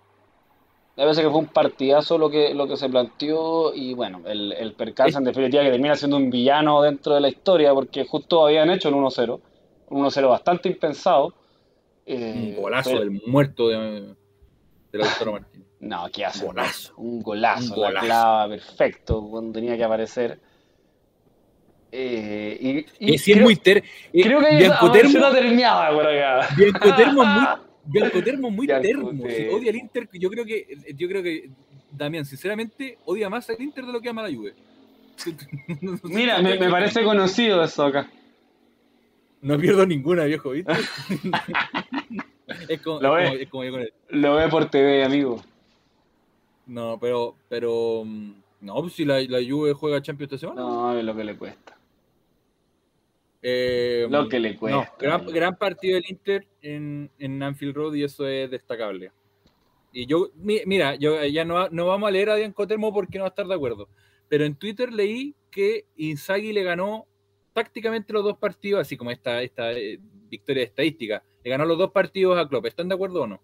Me 0.96 1.04
parece 1.04 1.22
que 1.22 1.30
fue 1.30 1.38
un 1.38 1.46
partidazo 1.46 2.18
lo 2.18 2.30
que, 2.30 2.54
lo 2.54 2.68
que 2.68 2.76
se 2.76 2.88
planteó 2.88 3.74
y 3.74 3.94
bueno, 3.94 4.20
el, 4.26 4.52
el 4.52 4.74
percance 4.74 5.16
en 5.18 5.24
definitiva 5.24 5.62
que 5.62 5.70
termina 5.70 5.96
siendo 5.96 6.16
un 6.16 6.30
villano 6.30 6.82
dentro 6.82 7.14
de 7.14 7.20
la 7.22 7.28
historia 7.28 7.72
porque 7.74 8.04
justo 8.04 8.44
habían 8.46 8.70
hecho 8.70 8.88
el 8.88 8.94
1-0, 8.96 9.40
un 9.88 10.04
1-0 10.04 10.28
bastante 10.28 10.68
impensado. 10.68 11.34
Eh, 12.06 12.54
Un 12.56 12.62
golazo 12.62 12.90
pero- 12.90 13.00
del 13.00 13.22
muerto 13.26 13.68
de, 13.68 13.78
de 14.92 14.98
Lautaro 14.98 15.32
Martínez. 15.32 15.66
No, 15.80 16.06
¿qué 16.12 16.24
hace? 16.26 16.44
Golazo. 16.44 16.92
Un 16.98 17.22
golazo, 17.22 17.74
Un 17.74 17.80
la 17.80 17.86
golazo. 17.88 18.06
clava 18.06 18.48
perfecto 18.48 19.26
cuando 19.30 19.52
tenía 19.52 19.76
que 19.78 19.84
aparecer. 19.84 20.38
Eh, 21.92 22.86
y, 23.00 23.12
y 23.14 23.18
sí 23.18 23.32
es 23.32 23.36
creo, 23.36 23.44
muy 23.46 23.56
ter... 23.56 23.78
eh, 23.78 24.22
creo 24.22 24.40
que 24.40 24.46
hay 24.46 24.64
una 25.16 25.32
termiada 25.32 25.90
por 25.92 26.06
acá. 26.06 26.48
Bianco 26.56 26.96
Termo 26.96 27.22
es 27.22 27.28
muy, 27.28 27.46
es 28.46 28.50
muy 28.52 28.66
termo. 28.66 29.10
Si 29.28 29.48
odia 29.48 29.70
al 29.70 29.76
Inter. 29.76 30.08
Yo 30.12 30.30
creo 30.30 30.44
que, 30.44 30.66
yo 30.94 31.08
creo 31.08 31.22
que 31.22 31.50
Damián, 31.90 32.24
sinceramente, 32.24 32.98
odia 33.04 33.28
más 33.28 33.50
al 33.50 33.60
Inter 33.60 33.84
de 33.86 33.92
lo 33.92 34.00
que 34.00 34.08
ama 34.08 34.22
la 34.22 34.34
Juve. 34.34 34.54
Mira, 36.04 36.40
me, 36.40 36.58
me 36.58 36.70
parece 36.70 37.02
conocido 37.02 37.62
eso 37.64 37.84
acá. 37.84 38.08
No 39.42 39.58
pierdo 39.58 39.86
ninguna, 39.86 40.24
viejo, 40.24 40.50
¿viste? 40.50 40.72
es, 42.68 42.80
como, 42.82 43.00
Lo 43.00 43.16
es 43.18 43.24
ve. 43.24 43.30
como- 43.30 43.42
es 43.42 43.48
como 43.48 43.64
yo 43.64 43.70
con 43.72 43.80
él. 43.80 43.92
Lo 44.10 44.34
ve 44.36 44.48
por 44.48 44.70
TV, 44.70 45.02
amigo. 45.04 45.42
No, 46.66 46.98
pero, 47.00 47.34
pero 47.48 48.02
mm, 48.04 48.32
no, 48.60 48.74
pues 48.82 48.92
si 48.92 49.04
la, 49.04 49.20
la 49.22 49.38
Juve 49.46 49.72
juega 49.72 50.00
Champions 50.02 50.32
esta 50.32 50.46
semana. 50.46 50.60
No, 50.60 50.96
es 50.98 51.04
lo 51.04 51.16
que 51.16 51.24
le 51.24 51.36
cuesta. 51.36 51.76
Eh, 53.42 54.06
Lo 54.10 54.28
que 54.28 54.38
le 54.38 54.52
no, 54.52 54.58
cuesta. 54.58 54.92
gran, 54.98 55.26
gran 55.26 55.56
partido 55.56 55.94
del 55.94 56.04
Inter 56.08 56.46
en, 56.60 57.10
en 57.18 57.42
Anfield 57.42 57.74
Road 57.74 57.94
y 57.94 58.04
eso 58.04 58.26
es 58.26 58.50
destacable. 58.50 59.12
Y 59.92 60.06
yo, 60.06 60.28
mi- 60.36 60.60
mira, 60.66 60.94
yo 60.96 61.24
ya 61.24 61.44
no, 61.44 61.68
no 61.70 61.86
vamos 61.86 62.08
a 62.08 62.12
leer 62.12 62.30
a 62.30 62.36
Bianco 62.36 62.66
Termo 62.66 62.92
porque 62.92 63.18
no 63.18 63.24
va 63.24 63.28
a 63.28 63.30
estar 63.30 63.46
de 63.46 63.54
acuerdo. 63.54 63.88
Pero 64.28 64.44
en 64.44 64.54
Twitter 64.54 64.92
leí 64.92 65.34
que 65.50 65.86
Inzaghi 65.96 66.52
le 66.52 66.62
ganó 66.62 67.06
tácticamente 67.52 68.12
los 68.12 68.22
dos 68.22 68.36
partidos, 68.38 68.80
así 68.82 68.96
como 68.96 69.10
esta, 69.10 69.42
esta 69.42 69.72
eh, 69.72 69.98
victoria 70.28 70.62
estadística. 70.62 71.22
Le 71.42 71.50
ganó 71.50 71.64
los 71.64 71.78
dos 71.78 71.90
partidos 71.90 72.38
a 72.38 72.46
Klopp. 72.48 72.66
¿Están 72.66 72.88
de 72.88 72.94
acuerdo 72.94 73.22
o 73.22 73.26
no? 73.26 73.40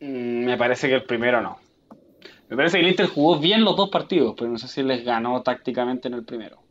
Mm, 0.00 0.44
Me 0.46 0.56
parece 0.56 0.88
que 0.88 0.94
el 0.94 1.04
primero 1.04 1.40
no. 1.40 1.58
Me 2.48 2.56
parece 2.56 2.78
que 2.78 2.84
el 2.84 2.90
Inter 2.90 3.06
jugó 3.06 3.38
bien 3.38 3.64
los 3.64 3.76
dos 3.76 3.90
partidos, 3.90 4.34
pero 4.36 4.50
no 4.50 4.58
sé 4.58 4.68
si 4.68 4.82
les 4.82 5.04
ganó 5.04 5.42
tácticamente 5.42 6.08
en 6.08 6.14
el 6.14 6.24
primero. 6.24 6.63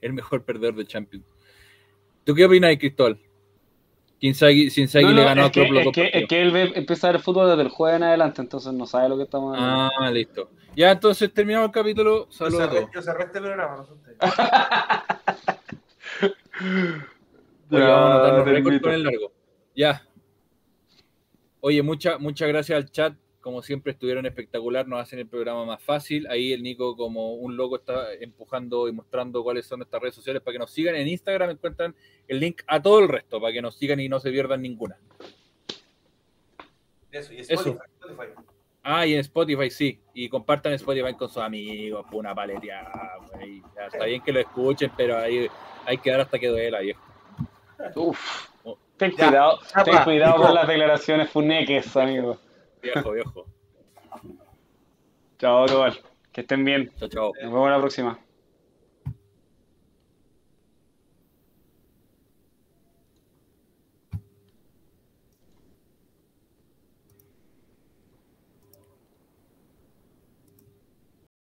El 0.00 0.12
mejor 0.12 0.44
perdedor 0.44 0.76
de 0.76 0.86
Champions. 0.86 1.24
¿Tú 2.24 2.34
qué 2.34 2.44
opinas, 2.44 2.76
Cristóbal? 2.76 3.18
Que 4.20 4.26
Inzaghi, 4.26 4.70
si 4.70 4.82
Inzaghi 4.82 5.06
No, 5.06 5.12
le 5.12 5.24
ganó 5.24 5.42
a 5.42 5.46
es, 5.46 5.52
que, 5.52 5.62
es, 5.62 5.68
que, 5.70 5.78
es 5.78 5.84
partidos. 5.84 6.28
que 6.28 6.42
él 6.42 6.50
ve- 6.50 6.72
empieza 6.74 7.08
a 7.08 7.12
ver 7.12 7.20
fútbol 7.20 7.48
desde 7.48 7.62
el 7.62 7.68
jueves 7.68 7.96
en 7.98 8.02
adelante, 8.04 8.40
entonces 8.42 8.72
no 8.72 8.86
sabe 8.86 9.08
lo 9.08 9.16
que 9.16 9.22
estamos 9.24 9.56
hablando. 9.56 9.90
Ah, 10.00 10.10
listo. 10.10 10.50
Ya, 10.76 10.90
entonces 10.92 11.32
terminamos 11.32 11.66
el 11.68 11.72
capítulo. 11.72 12.26
Yo 12.26 12.32
Saludos 12.32 12.60
a 12.62 12.68
todos. 12.68 12.80
cerré, 12.80 12.92
yo 12.94 13.02
cerré 13.02 13.24
este 13.24 13.40
programa, 13.40 13.76
no. 13.76 13.88
Oye, 17.70 17.80
vamos 17.86 18.86
a 18.86 18.94
el. 18.94 19.18
Ya. 19.74 20.02
Oye, 21.60 21.82
mucha, 21.82 22.18
muchas 22.18 22.48
gracias 22.48 22.76
al 22.76 22.90
chat. 22.90 23.14
Como 23.48 23.62
siempre 23.62 23.92
estuvieron 23.92 24.26
espectacular, 24.26 24.86
nos 24.86 25.00
hacen 25.00 25.20
el 25.20 25.26
programa 25.26 25.64
más 25.64 25.82
fácil. 25.82 26.26
Ahí 26.26 26.52
el 26.52 26.62
Nico, 26.62 26.94
como 26.98 27.32
un 27.32 27.56
loco, 27.56 27.76
está 27.76 28.12
empujando 28.20 28.86
y 28.88 28.92
mostrando 28.92 29.42
cuáles 29.42 29.64
son 29.64 29.78
nuestras 29.78 30.02
redes 30.02 30.16
sociales 30.16 30.42
para 30.42 30.52
que 30.52 30.58
nos 30.58 30.70
sigan. 30.70 30.94
En 30.96 31.08
Instagram 31.08 31.48
encuentran 31.48 31.96
el 32.26 32.40
link 32.40 32.60
a 32.66 32.82
todo 32.82 32.98
el 32.98 33.08
resto, 33.08 33.40
para 33.40 33.50
que 33.50 33.62
nos 33.62 33.74
sigan 33.74 34.00
y 34.00 34.08
no 34.10 34.20
se 34.20 34.30
pierdan 34.30 34.60
ninguna. 34.60 34.98
Eso, 37.10 37.32
y 37.32 37.38
Eso. 37.38 37.54
Spotify. 37.54 38.34
Ah, 38.82 39.06
y 39.06 39.14
en 39.14 39.20
Spotify 39.20 39.70
sí. 39.70 39.98
Y 40.12 40.28
compartan 40.28 40.74
Spotify 40.74 41.14
con 41.14 41.30
sus 41.30 41.38
amigos, 41.38 42.04
una 42.12 42.34
paleteada. 42.34 43.16
güey. 43.32 43.62
Ya, 43.74 43.86
está 43.86 44.04
bien 44.04 44.20
que 44.20 44.30
lo 44.30 44.40
escuchen, 44.40 44.92
pero 44.94 45.16
ahí 45.16 45.48
hay 45.86 45.96
que 45.96 46.10
dar 46.10 46.20
hasta 46.20 46.38
que 46.38 46.48
duela, 46.48 46.80
viejo. 46.80 47.02
Uf. 47.94 48.50
Ten 48.98 49.10
Ya, 49.12 49.28
cuidado, 49.28 49.58
ya, 49.74 49.84
ten 49.84 50.04
cuidado 50.04 50.36
con 50.42 50.54
las 50.54 50.68
declaraciones 50.68 51.30
funeques, 51.30 51.96
amigo. 51.96 52.38
Viejo, 52.82 53.12
viejo. 53.12 53.46
Chao, 55.38 55.66
Tobal. 55.66 55.98
Que 56.32 56.42
estén 56.42 56.64
bien. 56.64 56.90
Chao, 56.98 57.08
chao. 57.08 57.32
Nos 57.42 57.52
vemos 57.52 57.70
la 57.70 57.78
próxima. 57.78 58.18